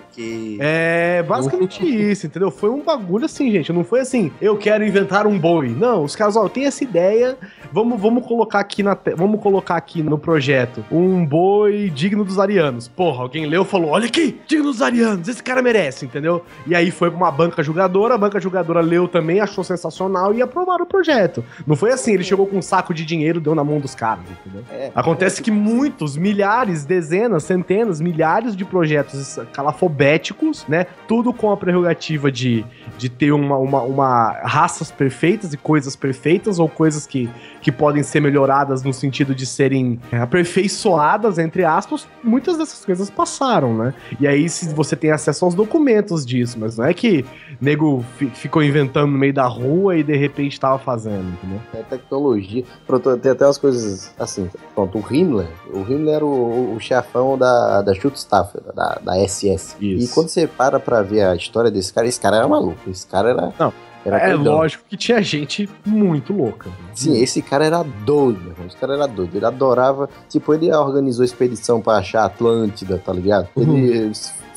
É 0.61 1.23
basicamente 1.23 1.85
isso, 1.85 2.27
entendeu? 2.27 2.51
Foi 2.51 2.69
um 2.69 2.83
bagulho 2.83 3.27
assim, 3.27 3.52
gente. 3.53 3.73
Não 3.73 3.85
foi 3.85 4.01
assim, 4.01 4.33
eu 4.41 4.57
quero 4.57 4.85
inventar 4.85 5.27
um 5.27 5.39
boi. 5.39 5.69
Não, 5.69 6.05
os 6.05 6.17
caras, 6.17 6.37
ó, 6.37 6.49
tem 6.49 6.67
essa 6.67 6.83
ideia, 6.83 7.37
vamos, 7.73 8.01
vamos 8.01 8.27
colocar 8.27 8.61
aqui 8.61 8.83
na 8.83 8.97
vamos 9.17 9.41
colocar 9.41 9.77
aqui 9.77 10.03
no 10.03 10.19
projeto 10.19 10.85
um 10.91 11.25
boi 11.25 11.91
digno 11.91 12.25
dos 12.25 12.39
arianos. 12.39 12.89
Porra, 12.89 13.23
alguém 13.23 13.47
leu 13.47 13.63
e 13.63 13.65
falou: 13.65 13.91
olha 13.91 14.07
aqui, 14.07 14.41
digno 14.47 14.65
dos 14.65 14.83
arianos, 14.83 15.29
esse 15.29 15.43
cara 15.43 15.63
merece, 15.63 16.05
entendeu? 16.05 16.45
E 16.67 16.75
aí 16.75 16.91
foi 16.91 17.11
pra 17.11 17.17
uma 17.17 17.31
banca 17.31 17.63
julgadora, 17.63 18.15
a 18.15 18.19
banca 18.19 18.41
julgadora 18.41 18.81
leu 18.81 19.09
também, 19.09 19.41
achou 19.41 19.65
sensacional 19.65 20.35
e 20.35 20.43
aprovaram 20.43 20.85
o 20.85 20.89
projeto. 20.89 21.45
Não 21.67 21.77
foi 21.77 21.93
assim, 21.93 22.15
ele 22.15 22.25
chegou 22.25 22.47
com 22.47 22.59
um 22.59 22.63
saco 22.63 22.93
de 22.95 23.05
dinheiro, 23.05 23.41
deu 23.41 23.55
na 23.55 23.65
mão 23.65 23.79
dos 23.79 23.95
caras, 23.95 24.25
entendeu? 24.31 24.65
É. 24.71 24.91
Acontece 24.95 25.43
que 25.43 25.51
muitos, 25.51 26.17
milhares, 26.17 26.85
dezenas, 26.85 27.45
centenas, 27.45 28.01
milhares 28.01 28.57
de 28.57 28.65
projetos 28.65 29.39
calafobéticos, 29.53 30.67
né? 30.69 30.87
Tudo 31.07 31.33
com 31.33 31.51
a 31.51 31.57
prerrogativa 31.57 32.31
de, 32.31 32.65
de 32.99 33.09
ter 33.09 33.33
uma, 33.43 33.57
uma, 33.57 33.83
uma 33.83 34.31
raças 34.45 34.91
perfeitas 34.91 35.53
e 35.53 35.57
coisas 35.57 35.95
perfeitas, 35.97 36.59
ou 36.59 36.69
coisas 36.69 37.07
que, 37.07 37.29
que 37.61 37.71
podem 37.71 38.03
ser 38.03 38.21
melhoradas 38.21 38.83
no 38.83 38.93
sentido 38.93 39.35
de 39.35 39.45
serem 39.47 39.99
é, 40.11 40.19
aperfeiçoadas, 40.19 41.39
entre 41.39 41.65
aspas. 41.65 42.07
Muitas 42.23 42.57
dessas 42.59 42.85
coisas 42.85 43.11
passaram, 43.11 43.75
né? 43.77 43.95
E 44.21 44.27
aí, 44.27 44.49
se 44.49 44.73
você 44.75 44.95
tem 44.97 45.11
acesso 45.11 45.45
aos 45.45 45.55
documentos 45.55 46.25
disso, 46.25 46.57
mas 46.59 46.79
não 46.79 46.85
é 46.85 46.95
que 46.95 47.25
nego 47.61 48.05
fi- 48.17 48.31
ficou 48.31 48.63
inventando 48.63 49.11
no 49.11 49.19
meio 49.19 49.35
da 49.35 49.47
rua 49.47 49.97
e 49.97 50.03
de 50.03 50.17
repente 50.17 50.59
tava 50.59 50.79
fazendo, 50.79 51.29
entendeu? 51.33 51.61
É 51.75 51.83
tecnologia. 51.83 52.65
Pronto, 52.87 53.17
tem 53.19 53.33
até 53.33 53.45
umas 53.45 53.59
coisas 53.59 54.13
assim. 54.19 54.49
Pronto, 54.75 54.99
o 54.99 55.15
Himmler. 55.15 55.49
O 55.73 55.81
Himmler 55.81 56.17
era 56.17 56.25
o, 56.27 56.75
o 56.75 56.81
chefão 56.81 57.37
da, 57.37 57.83
da 57.83 57.95
Schutzstaffel, 57.95 58.63
da, 58.75 58.99
da 59.03 59.15
SS. 59.29 59.77
Isso. 59.81 60.05
E 60.05 60.09
quando 60.09 60.29
você 60.29 60.47
para 60.47 60.79
pra 60.79 61.03
ver 61.03 61.23
a 61.23 61.35
história 61.35 61.71
desse 61.71 61.93
cara, 61.93 62.07
esse 62.07 62.21
cara 62.21 62.37
era 62.37 62.49
maluco. 62.49 62.79
Esse 62.91 63.07
cara 63.07 63.31
era. 63.33 63.53
Não, 63.59 63.73
Era 64.05 64.19
É 64.19 64.35
lógico 64.35 64.85
que 64.89 64.97
tinha 64.97 65.23
gente 65.23 65.69
muito 65.85 66.33
louca. 66.33 66.71
Sim, 66.95 67.21
esse 67.23 67.41
cara 67.43 67.65
era 67.65 67.83
doido, 67.83 68.41
meu 68.41 68.51
irmão. 68.53 68.67
Esse 68.67 68.77
cara 68.77 68.95
era 68.95 69.07
doido. 69.07 69.37
Ele 69.37 69.47
adorava. 69.47 70.09
Tipo, 70.29 70.55
ele 70.55 70.73
organizou 70.73 71.25
expedição 71.25 71.81
pra 71.81 71.95
achar 71.95 72.23
a 72.23 72.27
Atlântida, 72.27 72.99
tá 72.99 73.13
ligado? 73.13 73.49
Ele 73.57 74.13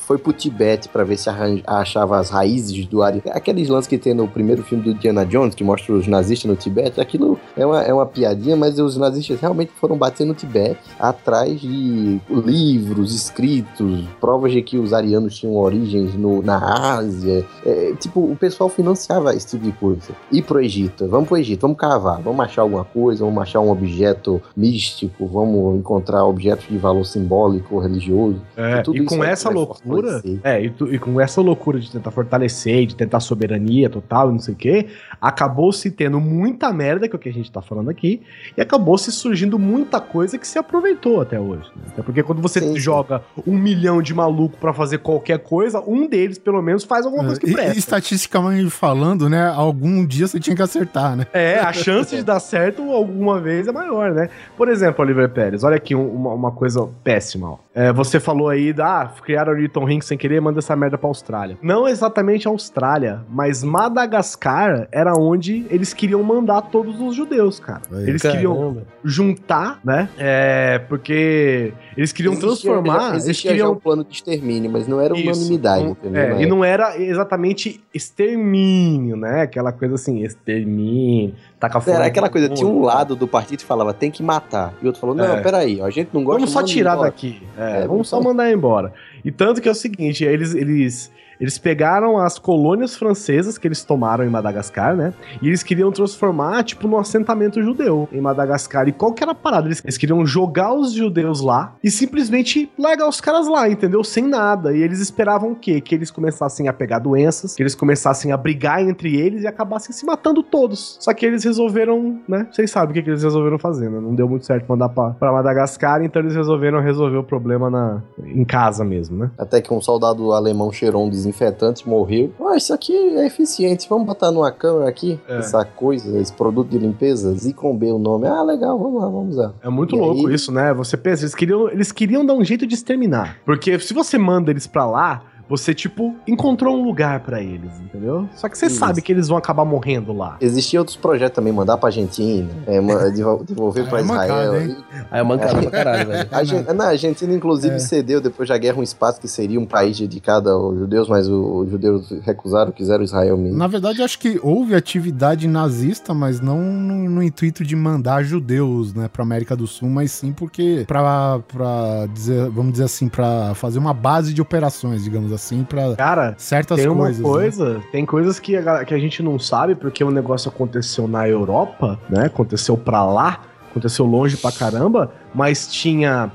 foi 0.06 0.18
pro 0.18 0.32
Tibete 0.32 0.88
pra 0.88 1.02
ver 1.02 1.16
se 1.16 1.28
achava 1.66 2.18
as 2.18 2.30
raízes 2.30 2.86
do 2.86 3.02
Ari. 3.02 3.22
Aqueles 3.30 3.68
lances 3.68 3.88
que 3.88 3.98
tem 3.98 4.14
no 4.14 4.28
primeiro 4.28 4.62
filme 4.62 4.84
do 4.84 4.94
Diana 4.94 5.26
Jones, 5.26 5.54
que 5.54 5.64
mostra 5.64 5.92
os 5.92 6.06
nazistas 6.06 6.48
no 6.48 6.56
Tibete, 6.56 7.00
aquilo 7.00 7.38
é 7.56 7.66
uma, 7.66 7.82
é 7.82 7.92
uma 7.92 8.06
piadinha, 8.06 8.56
mas 8.56 8.78
os 8.78 8.96
nazistas 8.96 9.40
realmente 9.40 9.72
foram 9.80 9.98
bater 9.98 10.24
no 10.24 10.32
Tibete 10.32 10.78
atrás 10.98 11.60
de 11.60 12.20
livros, 12.30 13.14
escritos, 13.14 14.04
provas 14.20 14.52
de 14.52 14.62
que 14.62 14.78
os 14.78 14.92
arianos 14.92 15.36
tinham 15.36 15.56
origens 15.56 16.14
no, 16.14 16.40
na 16.40 16.96
Ásia. 16.96 17.44
É, 17.64 17.92
tipo, 17.98 18.20
o 18.20 18.36
pessoal 18.36 18.70
financiava 18.70 19.34
esse 19.34 19.48
tipo 19.48 19.64
de 19.64 19.72
coisa. 19.72 20.14
Ir 20.30 20.42
pro 20.42 20.60
Egito, 20.60 21.08
vamos 21.08 21.26
pro 21.26 21.36
Egito, 21.36 21.62
vamos 21.62 21.78
cavar, 21.78 22.20
vamos 22.22 22.44
achar 22.44 22.62
alguma 22.62 22.84
coisa, 22.84 23.24
vamos 23.24 23.42
achar 23.42 23.60
um 23.60 23.70
objeto 23.70 24.40
místico, 24.56 25.26
vamos 25.26 25.78
encontrar 25.78 26.24
objetos 26.24 26.68
de 26.68 26.78
valor 26.78 27.04
simbólico, 27.04 27.80
religioso. 27.80 28.40
É, 28.56 28.84
e 28.86 28.98
isso 28.98 29.06
com 29.06 29.24
essa 29.24 29.50
loucura, 29.50 29.95
fortalecer. 30.02 30.40
é, 30.44 30.62
e, 30.64 30.70
tu- 30.70 30.92
e 30.94 30.98
com 30.98 31.20
essa 31.20 31.40
loucura 31.40 31.78
de 31.78 31.90
tentar 31.90 32.10
fortalecer, 32.10 32.86
de 32.86 32.94
tentar 32.96 33.20
soberania 33.20 33.88
total 33.90 34.30
e 34.30 34.32
não 34.32 34.38
sei 34.38 34.54
o 34.54 34.56
quê, 34.56 34.86
acabou 35.20 35.72
se 35.72 35.90
tendo 35.90 36.20
muita 36.20 36.72
merda, 36.72 37.08
que 37.08 37.14
é 37.14 37.16
o 37.16 37.20
que 37.20 37.28
a 37.28 37.32
gente 37.32 37.50
tá 37.50 37.62
falando 37.62 37.90
aqui, 37.90 38.22
e 38.56 38.60
acabou 38.60 38.96
se 38.98 39.10
surgindo 39.12 39.58
muita 39.58 40.00
coisa 40.00 40.38
que 40.38 40.46
se 40.46 40.58
aproveitou 40.58 41.20
até 41.20 41.38
hoje. 41.40 41.70
né? 41.76 41.82
Até 41.88 42.02
porque 42.02 42.22
quando 42.22 42.40
você 42.42 42.60
Sim, 42.60 42.74
sim. 42.74 42.78
joga 42.78 43.22
um 43.46 43.56
milhão 43.56 44.00
de 44.02 44.12
maluco 44.14 44.56
pra 44.58 44.72
fazer 44.72 44.98
qualquer 44.98 45.38
coisa, 45.38 45.80
um 45.86 46.06
deles, 46.08 46.38
pelo 46.38 46.60
menos, 46.62 46.84
faz 46.84 47.04
alguma 47.06 47.24
coisa 47.24 47.40
que 47.40 47.46
E- 47.46 47.50
e 47.50 47.54
presta. 47.54 47.78
estatisticamente 47.78 48.70
falando, 48.70 49.28
né? 49.28 49.48
Algum 49.48 50.04
dia 50.06 50.26
você 50.26 50.38
tinha 50.40 50.54
que 50.54 50.62
acertar, 50.62 51.16
né? 51.16 51.26
É, 51.32 51.58
a 51.58 51.72
chance 51.72 52.14
de 52.16 52.22
dar 52.22 52.40
certo 52.40 52.82
alguma 52.92 53.40
vez 53.40 53.66
é 53.66 53.72
maior, 53.72 54.12
né? 54.12 54.28
Por 54.56 54.68
exemplo, 54.68 55.04
Oliver 55.04 55.28
Pérez, 55.30 55.64
olha 55.64 55.76
aqui 55.76 55.94
um- 55.94 56.08
uma, 56.08 56.32
uma 56.34 56.52
coisa 56.52 56.88
péssima. 57.02 57.50
ó. 57.52 57.56
É, 57.74 57.92
você 57.92 58.18
falou 58.18 58.48
aí, 58.48 58.72
da, 58.72 59.02
ah, 59.02 59.06
criaram 59.22 59.52
o 59.52 59.56
Newton 59.56 59.84
Rink 59.86 60.04
sem 60.04 60.18
querer, 60.18 60.40
manda 60.40 60.58
essa 60.58 60.76
merda 60.76 60.98
pra 60.98 61.08
Austrália. 61.08 61.56
Não 61.62 61.88
exatamente 61.88 62.46
a 62.46 62.50
Austrália, 62.50 63.20
mas 63.30 63.62
Madagascar 63.64 64.88
era 64.92 65.14
onde 65.14 65.66
eles 65.70 65.94
queriam 65.94 66.22
mandar 66.22 66.60
todos 66.62 67.00
os 67.00 67.14
judeus, 67.14 67.58
cara. 67.58 67.82
Aí, 67.90 68.08
Eles 68.08 68.22
queriam 68.22 68.54
Caramba. 68.54 68.82
juntar, 69.04 69.80
né? 69.84 70.08
É, 70.18 70.78
porque 70.88 71.72
eles 71.96 72.12
queriam 72.12 72.32
Existia- 72.34 72.48
transformar, 72.50 73.18
já- 73.18 73.24
eles 73.24 73.40
queriam 73.40 73.72
um 73.72 73.76
plano 73.76 74.04
de 74.04 74.14
extermínio, 74.14 74.70
mas 74.70 74.86
não 74.86 75.00
era 75.00 75.16
Isso. 75.16 75.28
unanimidade, 75.30 75.84
Não- 75.84 75.90
entendeu? 75.92 76.20
é, 76.22 76.42
e 76.42 76.46
não 76.46 76.64
era 76.64 77.00
exatamente 77.00 77.80
extermínio, 77.94 79.16
né? 79.16 79.42
Aquela 79.42 79.72
coisa 79.72 79.94
assim, 79.94 80.22
extermínio, 80.22 81.34
taca 81.58 81.80
fora. 81.80 81.96
Era 81.98 82.06
aquela 82.06 82.28
coisa, 82.28 82.48
tinha 82.48 82.66
um 82.68 82.74
mundo. 82.74 82.86
lado 82.86 83.16
do 83.16 83.26
partido 83.26 83.60
que 83.60 83.64
falava 83.64 83.92
tem 83.94 84.10
que 84.10 84.22
matar. 84.22 84.74
E 84.82 84.86
outro 84.86 85.00
falou, 85.00 85.14
não, 85.16 85.24
É. 85.24 85.40
peraí, 85.40 85.80
a 85.80 85.90
gente 85.90 86.10
não 86.12 86.22
gosta 86.24 86.40
Vamos 86.40 86.52
só 86.52 86.62
tirar 86.62 86.94
embora. 86.94 87.10
daqui. 87.10 87.42
É, 87.56 87.82
É, 87.82 87.86
vamos 87.86 88.08
só 88.08 88.20
mandar 88.20 88.50
embora. 88.50 88.92
E 89.26 89.32
tanto 89.32 89.60
que 89.60 89.68
é 89.68 89.72
o 89.72 89.74
seguinte, 89.74 90.24
eles, 90.24 90.54
eles, 90.54 91.10
eles 91.40 91.58
pegaram 91.58 92.18
as 92.18 92.38
colônias 92.38 92.96
francesas 92.96 93.58
que 93.58 93.66
eles 93.66 93.84
tomaram 93.84 94.24
em 94.24 94.28
Madagascar, 94.28 94.96
né? 94.96 95.12
E 95.40 95.48
eles 95.48 95.62
queriam 95.62 95.90
transformar, 95.90 96.62
tipo, 96.64 96.86
num 96.88 96.98
assentamento 96.98 97.62
judeu 97.62 98.08
em 98.12 98.20
Madagascar. 98.20 98.88
E 98.88 98.92
qual 98.92 99.12
que 99.12 99.22
era 99.22 99.32
a 99.32 99.34
parada? 99.34 99.68
Eles, 99.68 99.82
eles 99.84 99.98
queriam 99.98 100.24
jogar 100.26 100.72
os 100.72 100.92
judeus 100.92 101.40
lá 101.40 101.74
e 101.82 101.90
simplesmente 101.90 102.70
largar 102.78 103.08
os 103.08 103.20
caras 103.20 103.48
lá, 103.48 103.68
entendeu? 103.68 104.02
Sem 104.02 104.24
nada. 104.24 104.72
E 104.76 104.82
eles 104.82 105.00
esperavam 105.00 105.52
o 105.52 105.56
quê? 105.56 105.80
Que 105.80 105.94
eles 105.94 106.10
começassem 106.10 106.68
a 106.68 106.72
pegar 106.72 106.98
doenças, 106.98 107.54
que 107.54 107.62
eles 107.62 107.74
começassem 107.74 108.32
a 108.32 108.36
brigar 108.36 108.80
entre 108.82 109.16
eles 109.16 109.42
e 109.42 109.46
acabassem 109.46 109.92
se 109.92 110.04
matando 110.04 110.42
todos. 110.42 110.96
Só 111.00 111.12
que 111.12 111.26
eles 111.26 111.44
resolveram, 111.44 112.20
né? 112.28 112.46
Vocês 112.50 112.70
sabem 112.70 112.90
o 112.90 112.94
que, 112.94 113.02
que 113.02 113.10
eles 113.10 113.22
resolveram 113.22 113.58
fazer, 113.58 113.90
né? 113.90 114.00
Não 114.00 114.14
deu 114.14 114.28
muito 114.28 114.46
certo 114.46 114.66
mandar 114.68 114.88
pra, 114.88 115.10
pra 115.10 115.32
Madagascar, 115.32 116.02
então 116.02 116.20
eles 116.22 116.34
resolveram 116.34 116.80
resolver 116.80 117.16
o 117.16 117.24
problema 117.24 117.70
na, 117.70 118.02
em 118.24 118.44
casa 118.44 118.84
mesmo, 118.84 119.18
né? 119.18 119.30
Até 119.38 119.60
que 119.60 119.72
um 119.72 119.80
soldado 119.80 120.32
alemão 120.32 120.72
cheirou 120.72 121.04
um 121.04 121.10
desinfetante, 121.30 121.88
morreu. 121.88 122.30
Ah, 122.40 122.56
isso 122.56 122.72
aqui 122.72 122.94
é 122.94 123.26
eficiente, 123.26 123.86
vamos 123.88 124.06
botar 124.06 124.30
numa 124.30 124.50
câmera 124.52 124.88
aqui, 124.88 125.18
É. 125.28 125.38
essa 125.38 125.64
coisa, 125.64 126.18
esse 126.18 126.32
produto 126.32 126.68
de 126.70 126.78
limpeza, 126.78 127.32
Zicom 127.34 127.76
B 127.76 127.92
o 127.92 127.98
nome. 127.98 128.26
Ah, 128.26 128.42
legal, 128.42 128.78
vamos 128.78 129.00
lá, 129.02 129.08
vamos 129.08 129.30
usar. 129.36 129.52
É 129.62 129.68
muito 129.68 129.96
E 129.96 129.98
louco 129.98 130.26
aí- 130.28 130.34
isso, 130.34 130.52
né? 130.52 130.72
Você 130.74 130.96
pensa, 130.96 131.22
eles 131.24 131.34
queriam, 131.34 131.68
eles 131.68 131.92
queriam 131.92 132.24
dar 132.24 132.34
um 132.34 132.44
jeito 132.44 132.66
de 132.66 132.74
exterminar. 132.74 133.38
Porque 133.44 133.78
se 133.78 133.92
você 133.92 134.16
manda 134.18 134.50
eles 134.50 134.66
pra 134.66 134.86
lá, 134.86 135.22
você, 135.48 135.72
tipo, 135.74 136.14
encontrou 136.26 136.76
um 136.76 136.82
lugar 136.84 137.20
pra 137.20 137.40
eles, 137.40 137.70
entendeu? 137.80 138.28
Só 138.34 138.48
que 138.48 138.58
você 138.58 138.66
Isso. 138.66 138.78
sabe 138.80 139.00
que 139.00 139.12
eles 139.12 139.28
vão 139.28 139.38
acabar 139.38 139.64
morrendo 139.64 140.12
lá. 140.12 140.36
Existiam 140.40 140.80
outros 140.80 140.96
projetos 140.96 141.36
também, 141.36 141.52
mandar 141.52 141.76
pra 141.76 141.88
Argentina, 141.88 142.48
é, 142.66 142.80
devolver 143.46 143.88
pra 143.88 144.00
é 144.00 144.02
mancada, 144.02 144.26
Israel. 144.32 144.60
hein? 144.62 144.76
Aí 145.10 145.20
é 145.20 145.22
mancada 145.22 145.60
pra 145.62 145.70
caralho, 145.70 146.08
velho. 146.08 146.28
A, 146.32 146.36
Argen- 146.38 146.64
na 146.74 146.86
Argentina, 146.88 147.32
inclusive, 147.34 147.76
É. 147.76 147.78
cedeu 147.78 148.20
depois 148.20 148.48
da 148.48 148.58
guerra 148.58 148.78
um 148.78 148.82
espaço 148.82 149.20
que 149.20 149.28
seria 149.28 149.60
um 149.60 149.66
país 149.66 149.98
dedicado 149.98 150.50
aos 150.50 150.78
judeus, 150.78 151.08
mas 151.08 151.28
os 151.28 151.70
judeus 151.70 152.10
recusaram, 152.22 152.72
quiseram 152.72 153.04
Israel 153.04 153.36
mesmo. 153.36 153.56
Na 153.56 153.66
verdade, 153.66 154.02
acho 154.02 154.18
que 154.18 154.40
houve 154.42 154.74
atividade 154.74 155.46
nazista, 155.46 156.12
mas 156.12 156.40
não 156.40 156.58
no, 156.60 157.08
no 157.08 157.22
intuito 157.22 157.64
de 157.64 157.76
mandar 157.76 158.22
judeus, 158.24 158.92
né, 158.94 159.08
pra 159.12 159.22
América 159.22 159.54
do 159.54 159.66
Sul, 159.66 159.88
mas 159.88 160.10
sim 160.10 160.32
porque 160.32 160.84
pra, 160.88 161.38
pra 161.46 162.06
dizer, 162.12 162.50
vamos 162.50 162.72
dizer 162.72 162.84
assim, 162.84 163.08
pra 163.08 163.54
fazer 163.54 163.78
uma 163.78 163.94
base 163.94 164.34
de 164.34 164.42
operações, 164.42 165.04
digamos 165.04 165.32
assim, 165.32 165.35
pra 165.64 165.94
Cara, 165.96 166.34
certas 166.38 166.78
tem 166.78 166.88
uma 166.88 167.04
coisas. 167.04 167.18
né? 167.18 167.28
coisa, 167.28 167.82
tem 167.92 168.06
coisas 168.06 168.38
que 168.40 168.56
a, 168.56 168.84
que 168.84 168.94
a 168.94 168.98
gente 168.98 169.22
não 169.22 169.38
sabe 169.38 169.74
porque 169.74 170.02
o 170.02 170.10
negócio 170.10 170.48
aconteceu 170.48 171.06
na 171.08 171.28
Europa, 171.28 171.98
né? 172.08 172.26
Aconteceu 172.26 172.76
pra 172.76 173.04
lá, 173.04 173.40
aconteceu 173.70 174.04
longe 174.06 174.36
pra 174.36 174.50
caramba, 174.52 175.12
mas 175.34 175.66
tinha. 175.68 176.30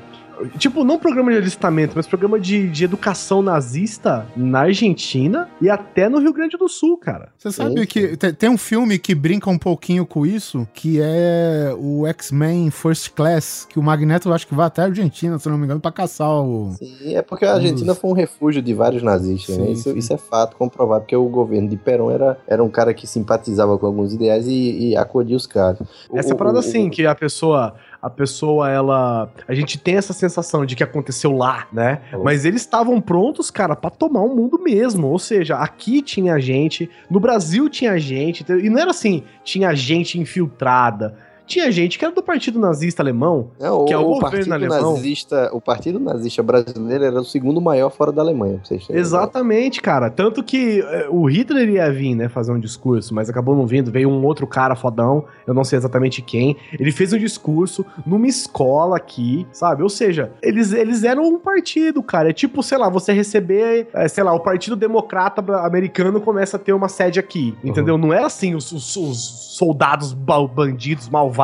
Tipo, 0.58 0.84
não 0.84 0.98
programa 1.00 1.32
de 1.32 1.38
alistamento, 1.38 1.94
mas 1.96 2.08
programa 2.08 2.40
de, 2.40 2.68
de 2.70 2.84
educação 2.84 3.42
nazista 3.42 4.26
na 4.36 4.62
Argentina 4.62 5.50
e 5.62 5.70
até 5.70 6.10
no 6.10 6.20
Rio 6.20 6.34
Grande 6.34 6.58
do 6.58 6.68
Sul, 6.68 6.98
cara. 6.98 7.30
Você 7.38 7.52
sabe 7.52 7.80
Sim, 7.82 7.86
que 7.86 8.18
te- 8.18 8.34
tem 8.34 8.50
um 8.50 8.58
filme 8.58 8.98
que 9.00 9.14
brinca 9.16 9.50
um 9.50 9.58
pouquinho 9.58 10.06
com 10.06 10.26
isso, 10.26 10.68
que 10.74 11.00
é 11.02 11.74
o 11.78 12.06
X-Men 12.08 12.70
First 12.72 13.12
Class, 13.12 13.66
que 13.70 13.80
o 13.80 13.84
Magneto 13.84 14.30
eu 14.30 14.34
acho 14.34 14.48
que 14.48 14.56
vai 14.56 14.68
até 14.68 14.82
a 14.82 14.86
Argentina, 14.86 15.38
se 15.40 15.48
não 15.50 15.58
me 15.58 15.66
engano, 15.66 15.80
pra 15.80 15.92
caçar 15.92 16.30
o. 16.30 16.74
Sim, 16.78 17.16
é 17.16 17.22
porque 17.22 17.46
a 17.46 17.54
Argentina 17.56 17.94
foi 17.96 18.10
um 18.10 18.14
refúgio 18.14 18.62
de 18.62 18.74
vários 18.74 19.02
nazistas, 19.04 19.58
né? 19.58 19.66
Sim, 19.68 19.72
Isso, 19.74 19.84
sim. 19.92 19.98
isso 19.98 20.14
é 20.14 20.18
fato, 20.18 20.56
comprovado, 20.56 21.02
porque 21.02 21.16
o 21.16 21.26
governo 21.28 21.68
de 21.70 21.78
Perón 21.78 22.12
era, 22.12 22.38
era 22.48 22.64
um 22.64 22.70
cara 22.70 22.94
que 22.94 23.06
simpatizava 23.08 23.78
com 23.78 23.86
alguns 23.86 24.14
ideais 24.14 24.48
e, 24.48 24.90
e 24.90 24.96
acolhia 24.98 25.36
os 25.38 25.48
caras. 25.48 25.80
Essa 26.14 26.34
O- 26.34 26.38
parada 26.38 26.58
o- 26.58 26.60
assim, 26.60 26.90
que 26.90 27.06
a 27.06 27.16
pessoa, 27.16 27.74
a 28.02 28.10
pessoa, 28.10 28.70
ela. 28.70 29.32
A 29.48 29.54
gente 29.54 29.78
tem 29.78 29.96
essa 29.96 30.14
sensação 30.14 30.66
de 30.66 30.76
que 30.76 30.84
aconteceu 30.84 31.32
lá, 31.32 31.68
né? 31.72 32.02
Mas 32.24 32.46
eles 32.46 32.62
estavam 32.62 33.00
prontos, 33.00 33.52
cara, 33.52 33.76
pra 33.76 33.92
tomar 33.92 34.22
o 34.22 34.36
mundo 34.36 34.58
mesmo. 34.58 35.08
Ou 35.08 35.20
seja, 35.20 35.58
aqui 35.58 36.02
tinha 36.02 36.40
gente, 36.40 36.90
no 37.10 37.20
Brasil 37.20 37.70
tinha 37.70 37.98
gente, 38.00 38.44
e 38.50 38.70
não 38.70 38.80
era 38.80 38.90
assim, 38.90 39.24
tinha 39.44 39.74
gente 39.76 40.20
infiltrada. 40.20 41.16
Tinha 41.52 41.72
gente 41.72 42.00
que 42.00 42.06
era 42.06 42.14
do 42.14 42.24
Partido 42.24 42.60
Nazista 42.60 43.02
Alemão. 43.04 43.50
Não, 43.60 43.86
que 43.86 43.94
é 43.94 43.98
o 43.98 44.02
o, 44.12 44.20
governo 44.20 44.54
alemão. 44.54 44.94
nazista, 44.94 45.50
o 45.54 45.60
partido 45.60 46.00
nazista 46.00 46.42
brasileiro 46.42 47.04
era 47.04 47.20
o 47.20 47.26
segundo 47.26 47.60
maior 47.60 47.90
fora 47.90 48.12
da 48.12 48.22
Alemanha, 48.22 48.56
pra 48.58 48.66
vocês 48.66 48.88
Exatamente, 48.90 49.82
cara. 49.82 50.10
Tanto 50.10 50.42
que 50.44 50.80
eh, 50.82 51.08
o 51.10 51.26
Hitler 51.30 51.70
ia 51.70 51.92
vir, 51.92 52.16
né, 52.16 52.30
fazer 52.30 52.52
um 52.52 52.60
discurso, 52.60 53.14
mas 53.14 53.30
acabou 53.30 53.56
não 53.56 53.66
vindo. 53.68 53.92
Veio 53.92 54.10
um 54.10 54.24
outro 54.26 54.48
cara 54.48 54.76
fodão, 54.76 55.26
eu 55.46 55.54
não 55.54 55.64
sei 55.64 55.78
exatamente 55.78 56.22
quem. 56.22 56.56
Ele 56.80 56.92
fez 56.92 57.12
um 57.14 57.18
discurso 57.18 57.86
numa 58.06 58.28
escola 58.28 58.96
aqui, 58.98 59.46
sabe? 59.52 59.84
Ou 59.84 59.90
seja, 59.90 60.32
eles, 60.42 60.72
eles 60.72 61.04
eram 61.04 61.24
um 61.24 61.40
partido, 61.40 62.02
cara. 62.02 62.30
É 62.30 62.34
tipo, 62.34 62.64
sei 62.64 62.78
lá, 62.78 62.90
você 62.90 63.12
receber, 63.14 63.88
eh, 63.94 64.08
sei 64.08 64.24
lá, 64.24 64.34
o 64.34 64.40
Partido 64.40 64.76
Democrata 64.76 65.42
Americano 65.66 66.22
começa 66.22 66.58
a 66.58 66.60
ter 66.60 66.74
uma 66.74 66.88
sede 66.88 67.20
aqui, 67.20 67.56
entendeu? 67.64 67.98
Não 67.98 68.14
era 68.14 68.26
assim 68.28 68.56
os, 68.56 68.72
os- 68.72 68.96
os 68.96 69.56
soldados 69.58 70.14
ba- 70.14 70.48
bandidos 70.48 71.10
malvados. 71.10 71.41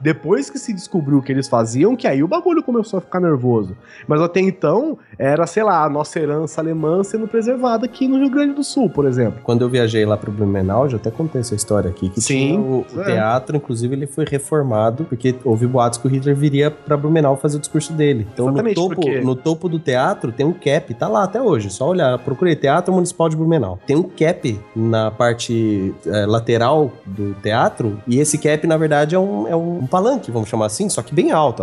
Depois 0.00 0.50
que 0.50 0.58
se 0.58 0.72
descobriu 0.72 1.18
o 1.18 1.22
que 1.22 1.30
eles 1.32 1.48
faziam, 1.48 1.94
que 1.94 2.06
aí 2.06 2.22
o 2.22 2.28
bagulho 2.28 2.62
começou 2.62 2.98
a 2.98 3.00
ficar 3.00 3.20
nervoso. 3.20 3.76
Mas 4.08 4.20
até 4.20 4.40
então, 4.40 4.98
era, 5.18 5.46
sei 5.46 5.62
lá, 5.62 5.84
a 5.84 5.88
nossa 5.88 6.18
herança 6.18 6.60
alemã 6.60 7.02
sendo 7.04 7.28
preservada 7.28 7.86
aqui 7.86 8.08
no 8.08 8.18
Rio 8.18 8.30
Grande 8.30 8.54
do 8.54 8.64
Sul, 8.64 8.90
por 8.90 9.06
exemplo. 9.06 9.40
Quando 9.42 9.62
eu 9.62 9.68
viajei 9.68 10.04
lá 10.04 10.16
pro 10.16 10.32
Blumenau, 10.32 10.88
já 10.88 10.96
até 10.96 11.10
contei 11.10 11.40
essa 11.40 11.54
história 11.54 11.90
aqui, 11.90 12.08
que 12.08 12.20
Sim, 12.20 12.58
o, 12.58 12.84
o 12.94 13.00
é. 13.02 13.04
teatro, 13.04 13.56
inclusive 13.56 13.94
ele 13.94 14.06
foi 14.06 14.24
reformado, 14.24 15.04
porque 15.04 15.34
houve 15.44 15.66
boatos 15.66 15.98
que 15.98 16.06
o 16.06 16.10
Hitler 16.10 16.34
viria 16.34 16.70
pra 16.70 16.96
Blumenau 16.96 17.36
fazer 17.36 17.56
o 17.56 17.60
discurso 17.60 17.92
dele. 17.92 18.26
Então 18.32 18.50
no 18.50 18.74
topo, 18.74 18.94
porque- 18.96 19.20
no 19.20 19.34
topo 19.36 19.68
do 19.68 19.78
teatro 19.78 20.32
tem 20.32 20.44
um 20.44 20.52
cap, 20.52 20.92
tá 20.94 21.08
lá 21.08 21.24
até 21.24 21.40
hoje, 21.40 21.70
só 21.70 21.88
olhar, 21.88 22.18
procurei 22.18 22.56
Teatro 22.56 22.92
Municipal 22.92 23.28
de 23.28 23.36
Blumenau. 23.36 23.78
Tem 23.86 23.96
um 23.96 24.02
cap 24.02 24.60
na 24.74 25.10
parte 25.10 25.94
eh, 26.06 26.26
lateral 26.26 26.90
do 27.06 27.34
teatro, 27.34 27.98
e 28.06 28.18
esse 28.18 28.38
cap, 28.38 28.66
na 28.66 28.76
verdade, 28.76 29.14
é 29.14 29.18
um, 29.18 29.23
é 29.48 29.56
um 29.56 29.86
palanque, 29.86 30.30
vamos 30.30 30.48
chamar 30.48 30.66
assim, 30.66 30.88
só 30.88 31.02
que 31.02 31.14
bem 31.14 31.30
alto, 31.30 31.62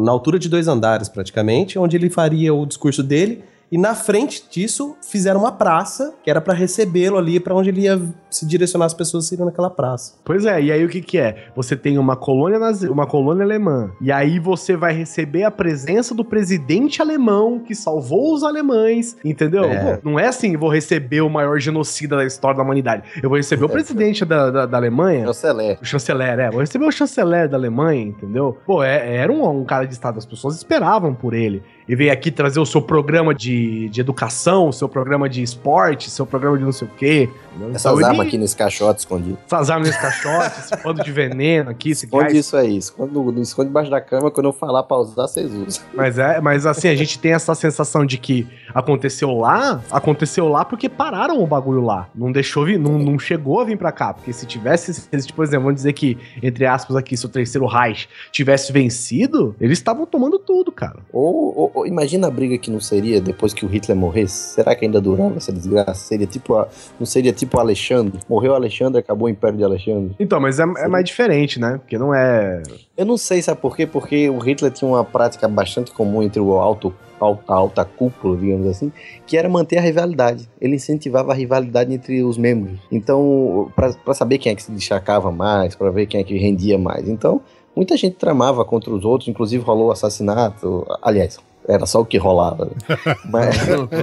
na 0.00 0.10
altura 0.10 0.38
de 0.38 0.48
dois 0.48 0.68
andares 0.68 1.08
praticamente, 1.08 1.78
onde 1.78 1.96
ele 1.96 2.10
faria 2.10 2.54
o 2.54 2.66
discurso 2.66 3.02
dele, 3.02 3.44
e 3.72 3.78
na 3.78 3.94
frente 3.94 4.44
disso, 4.50 4.94
fizeram 5.02 5.40
uma 5.40 5.50
praça, 5.52 6.14
que 6.22 6.30
era 6.30 6.40
pra 6.40 6.52
recebê-lo 6.54 7.16
ali, 7.16 7.40
pra 7.40 7.54
onde 7.54 7.70
ele 7.70 7.80
ia 7.80 7.98
se 8.30 8.46
direcionar 8.46 8.84
as 8.86 8.94
pessoas 8.94 9.26
seriam 9.26 9.46
naquela 9.46 9.70
praça. 9.70 10.14
Pois 10.24 10.44
é, 10.44 10.60
e 10.62 10.70
aí 10.70 10.84
o 10.84 10.88
que 10.88 11.00
que 11.00 11.18
é? 11.18 11.46
Você 11.56 11.74
tem 11.74 11.96
uma 11.98 12.14
colônia, 12.16 12.58
nazi- 12.58 12.88
uma 12.88 13.06
colônia 13.06 13.42
alemã, 13.44 13.90
e 14.00 14.12
aí 14.12 14.38
você 14.38 14.76
vai 14.76 14.92
receber 14.92 15.44
a 15.44 15.50
presença 15.50 16.14
do 16.14 16.24
presidente 16.24 17.00
alemão 17.00 17.58
que 17.58 17.74
salvou 17.74 18.34
os 18.34 18.44
alemães, 18.44 19.16
entendeu? 19.24 19.64
É. 19.64 19.96
Pô, 19.96 20.10
não 20.10 20.18
é 20.20 20.26
assim, 20.28 20.56
vou 20.56 20.68
receber 20.70 21.22
o 21.22 21.30
maior 21.30 21.58
genocida 21.58 22.16
da 22.16 22.24
história 22.26 22.56
da 22.58 22.62
humanidade. 22.62 23.02
Eu 23.22 23.28
vou 23.30 23.38
receber 23.38 23.64
o 23.64 23.68
presidente 23.68 24.24
da, 24.24 24.50
da, 24.50 24.66
da 24.66 24.76
Alemanha, 24.76 25.24
Chanceler. 25.26 25.78
O 25.80 25.84
chanceler, 25.84 26.38
é. 26.38 26.50
Vou 26.50 26.60
receber 26.60 26.84
o 26.84 26.90
chanceler 26.92 27.48
da 27.48 27.56
Alemanha, 27.56 28.02
entendeu? 28.02 28.58
Pô, 28.66 28.82
é- 28.82 29.16
era 29.16 29.32
um, 29.32 29.60
um 29.60 29.64
cara 29.64 29.86
de 29.86 29.92
Estado, 29.94 30.18
as 30.18 30.26
pessoas 30.26 30.56
esperavam 30.56 31.14
por 31.14 31.32
ele. 31.34 31.62
E 31.88 31.96
veio 31.96 32.12
aqui 32.12 32.30
trazer 32.30 32.60
o 32.60 32.66
seu 32.66 32.80
programa 32.80 33.34
de, 33.34 33.88
de 33.88 34.00
educação, 34.00 34.68
o 34.68 34.72
seu 34.72 34.88
programa 34.88 35.28
de 35.28 35.42
esporte, 35.42 36.10
seu 36.10 36.24
programa 36.24 36.56
de 36.56 36.64
não 36.64 36.72
sei 36.72 36.86
o 36.86 36.90
quê. 36.96 37.28
Entendeu? 37.54 37.74
Essas 37.74 37.92
Então, 37.96 38.08
armas 38.10 38.26
aqui 38.26 38.38
nesse 38.38 38.56
caixote 38.56 39.00
escondido. 39.00 39.38
Essas 39.46 39.70
armas 39.70 39.88
nesse 39.88 40.00
caixote, 40.00 40.58
esse 40.60 40.82
bando 40.82 41.02
de 41.04 41.12
veneno 41.12 41.70
aqui, 41.70 41.90
esse 41.90 42.04
Esconde 42.06 42.24
gás. 42.24 42.36
isso 42.38 42.56
aí, 42.56 42.76
esconde, 42.76 43.40
esconde 43.40 43.68
debaixo 43.68 43.90
da 43.90 44.00
cama, 44.00 44.30
quando 44.30 44.46
eu 44.46 44.52
falar 44.52 44.82
pra 44.82 44.96
usar, 44.98 45.26
vocês 45.28 45.52
usam. 45.52 45.84
Mas 45.94 46.18
é, 46.18 46.40
mas 46.40 46.66
assim, 46.66 46.88
a 46.88 46.94
gente 46.94 47.18
tem 47.18 47.32
essa 47.32 47.54
sensação 47.54 48.04
de 48.06 48.18
que 48.18 48.46
aconteceu 48.74 49.30
lá, 49.32 49.82
aconteceu 49.90 50.48
lá 50.48 50.64
porque 50.64 50.88
pararam 50.88 51.42
o 51.42 51.46
bagulho 51.46 51.82
lá. 51.84 52.08
Não 52.14 52.32
deixou 52.32 52.64
vir, 52.64 52.78
não, 52.78 52.98
não 52.98 53.18
chegou 53.18 53.60
a 53.60 53.64
vir 53.64 53.76
pra 53.76 53.92
cá. 53.92 54.12
Porque 54.14 54.32
se 54.32 54.46
tivesse, 54.46 54.94
se 54.94 55.08
eles, 55.12 55.30
por 55.30 55.44
exemplo, 55.44 55.64
vamos 55.64 55.76
dizer 55.76 55.92
que, 55.92 56.16
entre 56.42 56.66
aspas, 56.66 56.96
aqui, 56.96 57.16
se 57.16 57.26
o 57.26 57.28
terceiro 57.28 57.66
Reich 57.66 58.08
tivesse 58.30 58.72
vencido, 58.72 59.54
eles 59.60 59.78
estavam 59.78 60.06
tomando 60.06 60.38
tudo, 60.38 60.70
cara. 60.72 61.00
Ou, 61.12 61.58
ou- 61.58 61.70
ou 61.74 61.86
imagina 61.86 62.26
a 62.26 62.30
briga 62.30 62.56
que 62.58 62.70
não 62.70 62.80
seria 62.80 63.20
depois 63.20 63.52
que 63.52 63.64
o 63.64 63.68
Hitler 63.68 63.96
morresse. 63.96 64.54
Será 64.54 64.74
que 64.74 64.84
ainda 64.84 65.00
durava 65.00 65.36
essa 65.36 65.52
desgraça? 65.52 65.94
Seria 65.94 66.26
tipo 66.26 66.54
a, 66.56 66.68
não 66.98 67.06
seria 67.06 67.32
tipo 67.32 67.41
o 67.56 67.60
Alexandre? 67.60 68.18
Morreu 68.28 68.54
Alexandre, 68.54 68.98
acabou 69.00 69.26
o 69.26 69.30
Império 69.30 69.56
de 69.58 69.64
Alexandre. 69.64 70.14
Então, 70.18 70.40
mas 70.40 70.58
é, 70.58 70.64
é 70.78 70.88
mais 70.88 71.04
diferente, 71.04 71.58
né? 71.60 71.78
Porque 71.78 71.96
não 71.98 72.14
é. 72.14 72.62
Eu 72.96 73.06
não 73.06 73.16
sei, 73.16 73.40
sabe 73.42 73.60
por 73.60 73.76
quê? 73.76 73.86
Porque 73.86 74.28
o 74.30 74.38
Hitler 74.38 74.70
tinha 74.72 74.88
uma 74.88 75.04
prática 75.04 75.46
bastante 75.48 75.90
comum 75.92 76.22
entre 76.22 76.40
o 76.40 76.52
alto, 76.58 76.94
al- 77.20 77.40
a 77.48 77.54
alta 77.54 77.84
cúpula, 77.84 78.36
digamos 78.36 78.66
assim, 78.66 78.92
que 79.26 79.36
era 79.36 79.48
manter 79.48 79.78
a 79.78 79.80
rivalidade. 79.80 80.48
Ele 80.60 80.76
incentivava 80.76 81.32
a 81.32 81.34
rivalidade 81.34 81.92
entre 81.92 82.22
os 82.22 82.36
membros. 82.38 82.78
Então, 82.90 83.70
pra 83.74 84.14
saber 84.14 84.38
quem 84.38 84.52
é 84.52 84.54
que 84.54 84.62
se 84.62 84.72
destacava 84.72 85.30
mais, 85.32 85.74
pra 85.74 85.90
ver 85.90 86.06
quem 86.06 86.20
é 86.20 86.24
que 86.24 86.36
rendia 86.36 86.78
mais. 86.78 87.08
Então, 87.08 87.40
muita 87.74 87.96
gente 87.96 88.16
tramava 88.16 88.64
contra 88.64 88.90
os 88.92 89.04
outros, 89.04 89.28
inclusive 89.28 89.64
rolou 89.64 89.88
o 89.88 89.90
assassinato. 89.92 90.86
Aliás, 91.02 91.38
era 91.68 91.86
só 91.86 92.00
o 92.00 92.04
que 92.04 92.18
rolava. 92.18 92.64
né? 92.66 92.72
Mas, 93.30 93.56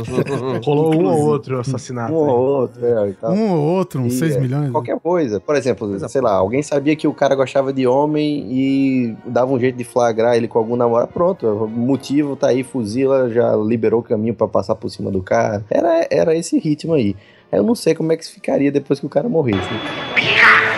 Rolou 0.65 0.95
um 0.95 1.05
ou 1.05 1.21
outro 1.27 1.59
assassinato. 1.59 2.13
um 2.13 2.15
ou 2.15 2.39
outro, 2.61 2.85
é. 2.85 3.15
Um 3.29 3.51
ou 3.51 3.59
outro, 3.59 4.01
uns 4.01 4.13
E, 4.13 4.19
6 4.19 4.35
é, 4.35 4.39
milhões. 4.39 4.71
Qualquer 4.71 4.99
coisa. 4.99 5.39
Por 5.39 5.55
exemplo, 5.55 6.09
sei 6.09 6.21
lá, 6.21 6.33
alguém 6.33 6.61
sabia 6.61 6.95
que 6.95 7.07
o 7.07 7.13
cara 7.13 7.35
gostava 7.35 7.71
de 7.73 7.85
homem 7.87 8.45
e 8.51 9.15
dava 9.25 9.51
um 9.51 9.59
jeito 9.59 9.77
de 9.77 9.83
flagrar 9.83 10.35
ele 10.35 10.47
com 10.47 10.57
algum 10.59 10.75
namorado. 10.75 11.11
Pronto, 11.11 11.45
o 11.47 11.67
motivo 11.67 12.35
tá 12.35 12.47
aí, 12.47 12.63
fuzila, 12.63 13.29
já 13.29 13.55
liberou 13.55 13.99
o 13.99 14.03
caminho 14.03 14.33
pra 14.33 14.47
passar 14.47 14.75
por 14.75 14.89
cima 14.89 15.11
do 15.11 15.21
cara. 15.21 15.63
Era, 15.69 16.07
era 16.09 16.35
esse 16.35 16.57
ritmo 16.59 16.93
aí. 16.93 17.15
Eu 17.51 17.63
não 17.63 17.73
sei 17.73 17.95
como 17.95 18.11
é 18.11 18.17
que 18.17 18.25
ficaria 18.27 18.71
depois 18.71 18.99
que 18.99 19.05
o 19.05 19.09
cara 19.09 19.27
morresse. 19.27 19.57
né? 19.57 20.68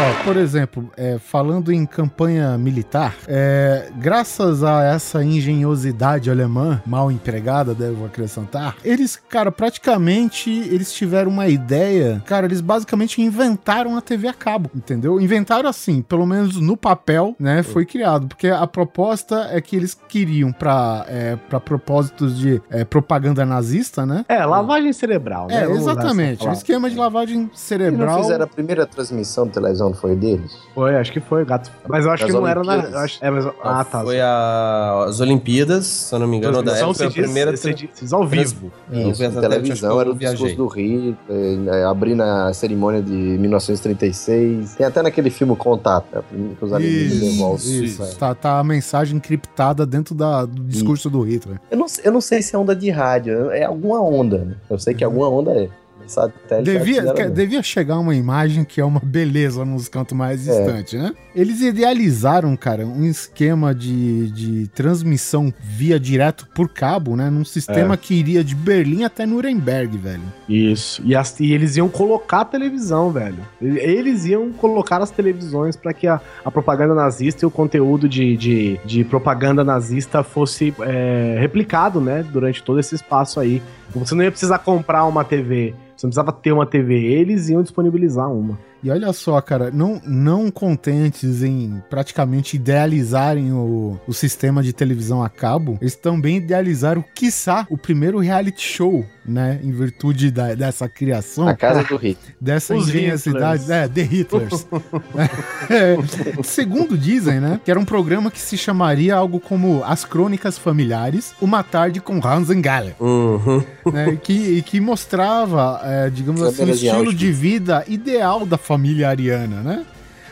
Ó, 0.00 0.24
por 0.24 0.36
exemplo, 0.36 0.88
é, 0.96 1.18
falando 1.18 1.72
em 1.72 1.84
campanha 1.84 2.56
militar, 2.56 3.16
é, 3.26 3.90
graças 3.96 4.62
a 4.62 4.84
essa 4.84 5.24
engenhosidade 5.24 6.30
alemã, 6.30 6.80
mal 6.86 7.10
empregada, 7.10 7.74
devo 7.74 8.06
acrescentar, 8.06 8.76
eles, 8.84 9.16
cara, 9.16 9.50
praticamente 9.50 10.50
eles 10.50 10.92
tiveram 10.92 11.32
uma 11.32 11.48
ideia, 11.48 12.22
cara, 12.24 12.46
eles 12.46 12.60
basicamente 12.60 13.20
inventaram 13.20 13.96
a 13.96 14.00
TV 14.00 14.28
a 14.28 14.32
cabo, 14.32 14.70
entendeu? 14.72 15.20
Inventaram 15.20 15.68
assim, 15.68 16.00
pelo 16.00 16.24
menos 16.24 16.60
no 16.60 16.76
papel, 16.76 17.34
né, 17.36 17.64
foi 17.64 17.84
criado, 17.84 18.28
porque 18.28 18.46
a 18.46 18.68
proposta 18.68 19.48
é 19.50 19.60
que 19.60 19.74
eles 19.74 19.98
queriam 20.08 20.52
para 20.52 21.04
é, 21.08 21.36
pra 21.48 21.58
propósitos 21.58 22.38
de 22.38 22.62
é, 22.70 22.84
propaganda 22.84 23.44
nazista, 23.44 24.06
né? 24.06 24.24
É, 24.28 24.44
lavagem 24.44 24.92
cerebral, 24.92 25.48
né? 25.48 25.64
É, 25.64 25.68
usar 25.68 25.90
essa 25.90 25.90
exatamente, 25.90 26.46
um 26.46 26.52
esquema 26.52 26.88
de 26.88 26.96
lavagem 26.96 27.40
Eles 27.40 27.58
cerebral. 27.58 28.22
fizeram 28.22 28.44
a 28.44 28.48
primeira 28.48 28.86
transmissão 28.86 29.46
de 29.46 29.54
televisão, 29.54 29.87
não 29.88 29.94
foi 29.96 30.14
deles? 30.16 30.56
Foi, 30.74 30.96
acho 30.96 31.12
que 31.12 31.20
foi, 31.20 31.44
gato. 31.44 31.70
Mas 31.88 32.04
eu 32.04 32.10
acho 32.12 32.22
Das 32.24 32.32
que 32.32 32.38
não 32.38 32.46
era 32.46 32.62
na. 32.62 32.72
Olimpíadas. 32.74 33.00
acho- 33.02 33.24
é, 33.24 33.30
mas, 33.30 33.46
ah, 33.62 33.84
tá. 33.84 34.02
Foi 34.02 34.20
a- 34.20 35.04
as 35.08 35.20
Olimpíadas, 35.20 35.86
se 35.86 36.14
eu 36.14 36.18
não 36.18 36.26
me 36.28 36.36
engano, 36.36 36.62
da 36.62 36.76
época, 36.76 36.94
foi 36.94 37.06
a 37.06 37.10
primeira 37.10 37.52
diz- 37.52 37.88
diz 38.00 38.12
ao 38.12 38.26
vivo. 38.26 38.70
Isso, 38.92 39.40
televisão 39.40 40.00
era 40.00 40.10
o 40.10 40.14
discurso 40.14 40.56
do 40.56 40.66
Hitler, 40.66 41.16
eh, 41.28 41.84
abrindo 41.84 42.22
a 42.22 42.52
cerimônia 42.52 43.02
de 43.02 43.12
1936. 43.12 44.74
Tem 44.76 44.86
até 44.86 45.02
naquele 45.02 45.30
filme 45.30 45.54
Contato, 45.56 46.06
né, 46.12 46.22
que 46.58 46.64
os 46.64 46.72
alienígenas 46.72 47.64
Isso, 47.64 47.84
isso. 48.04 48.16
Tá, 48.18 48.34
tá 48.34 48.58
a 48.58 48.64
mensagem 48.64 49.16
encriptada 49.16 49.84
dentro 49.86 50.14
da, 50.14 50.44
do 50.44 50.62
discurso 50.64 51.10
do 51.10 51.20
Hitler. 51.22 51.58
Eu 51.70 51.78
não, 51.78 51.86
eu 52.04 52.12
não 52.12 52.20
sei 52.20 52.42
se 52.42 52.54
é 52.54 52.58
onda 52.58 52.74
de 52.74 52.90
rádio, 52.90 53.50
é 53.50 53.64
alguma 53.64 54.00
onda. 54.00 54.38
né? 54.38 54.54
Eu 54.70 54.78
sei 54.78 54.94
que 54.94 55.02
alguma 55.04 55.28
onda 55.28 55.50
é. 55.52 55.68
Satélite 56.08 56.70
Devia, 56.78 57.12
que- 57.12 57.28
devia 57.30 57.62
chegar 57.62 57.98
uma 57.98 58.14
imagem 58.14 58.64
que 58.64 58.80
é 58.80 58.84
uma 58.84 59.00
beleza 59.00 59.64
nos 59.64 59.88
cantos 59.88 60.16
mais 60.16 60.46
É. 60.48 60.52
distantes, 60.52 61.00
né? 61.00 61.12
Eles 61.34 61.60
idealizaram, 61.60 62.56
cara, 62.56 62.84
um 62.86 63.04
esquema 63.04 63.74
de, 63.74 64.30
de 64.30 64.68
transmissão 64.68 65.52
via 65.60 65.98
direto 66.00 66.48
por 66.54 66.68
cabo, 66.68 67.14
né? 67.16 67.30
Num 67.30 67.44
sistema 67.44 67.96
que 67.96 68.14
iria 68.14 68.42
de 68.42 68.54
Berlim 68.54 69.04
até 69.04 69.24
Nuremberg, 69.26 69.96
velho. 69.96 70.22
Isso. 70.48 71.00
E, 71.04 71.14
as- 71.14 71.38
e 71.38 71.52
eles 71.52 71.76
iam 71.76 71.88
colocar 71.88 72.40
a 72.40 72.44
televisão, 72.44 73.10
velho. 73.12 73.38
Eles 73.60 74.24
iam 74.24 74.50
colocar 74.52 75.00
as 75.02 75.10
televisões 75.10 75.76
pra 75.76 75.92
que 75.92 76.06
a, 76.06 76.20
a 76.44 76.50
propaganda 76.50 76.94
nazista 76.94 77.44
e 77.44 77.46
o 77.46 77.50
conteúdo 77.50 78.08
de, 78.08 78.36
de, 78.36 78.80
de 78.84 79.04
propaganda 79.04 79.62
nazista 79.62 80.22
fosse 80.22 80.74
é, 80.80 81.36
replicado, 81.40 82.00
né? 82.00 82.24
Durante 82.32 82.62
todo 82.62 82.80
esse 82.80 82.94
espaço 82.94 83.38
aí. 83.38 83.62
Você 83.94 84.14
não 84.14 84.22
ia 84.22 84.30
precisar 84.30 84.58
comprar 84.58 85.04
uma 85.04 85.24
TV. 85.24 85.74
Você 85.96 86.06
não 86.06 86.10
precisava 86.10 86.32
ter 86.32 86.52
uma 86.52 86.66
TV. 86.66 86.94
Eles 86.94 87.48
iam 87.48 87.62
disponibilizar 87.62 88.30
uma. 88.30 88.58
E 88.82 88.90
olha 88.90 89.12
só, 89.12 89.40
cara, 89.40 89.72
não, 89.72 90.00
não 90.06 90.50
contentes 90.50 91.42
em 91.42 91.82
praticamente 91.90 92.54
idealizarem 92.54 93.52
o, 93.52 93.98
o 94.06 94.12
sistema 94.14 94.62
de 94.62 94.72
televisão 94.72 95.22
a 95.22 95.28
cabo, 95.28 95.76
eles 95.80 95.96
também 95.96 96.36
idealizaram, 96.36 97.04
quiçá, 97.14 97.66
o 97.68 97.76
primeiro 97.76 98.18
reality 98.20 98.62
show, 98.62 99.04
né? 99.28 99.60
Em 99.62 99.70
virtude 99.70 100.30
da- 100.30 100.54
dessa 100.54 100.88
criação. 100.88 101.46
A 101.48 101.54
casa 101.54 101.84
do 101.84 101.94
Hitler. 101.98 102.34
dessa 102.40 102.74
Os 102.74 102.88
engenhosidade. 102.88 103.62
Hitlers. 103.62 103.70
É, 103.70 103.88
The 103.88 104.02
Hitlers. 104.02 104.66
É, 105.70 105.96
segundo 106.42 106.96
dizem, 106.96 107.40
né? 107.40 107.60
Que 107.64 107.70
era 107.70 107.78
um 107.78 107.84
programa 107.84 108.30
que 108.30 108.40
se 108.40 108.56
chamaria 108.56 109.14
algo 109.14 109.38
como 109.38 109.82
As 109.84 110.04
Crônicas 110.04 110.56
Familiares, 110.56 111.34
Uma 111.40 111.62
Tarde 111.62 112.00
com 112.00 112.20
Hans 112.26 112.48
Galler. 112.48 112.94
Uhum. 112.98 113.62
Né, 113.92 114.12
e 114.14 114.16
que, 114.16 114.62
que 114.62 114.80
mostrava, 114.80 115.80
é, 115.84 116.08
digamos 116.10 116.40
assim, 116.42 116.54
o 116.54 116.58
Câmeras 116.58 116.80
de 116.80 116.86
estilo 116.86 117.00
Auschwitz. 117.06 117.20
de 117.20 117.32
vida 117.32 117.84
ideal 117.86 118.46
da 118.46 118.56
família 118.56 119.08
ariana, 119.08 119.60
né? 119.62 119.84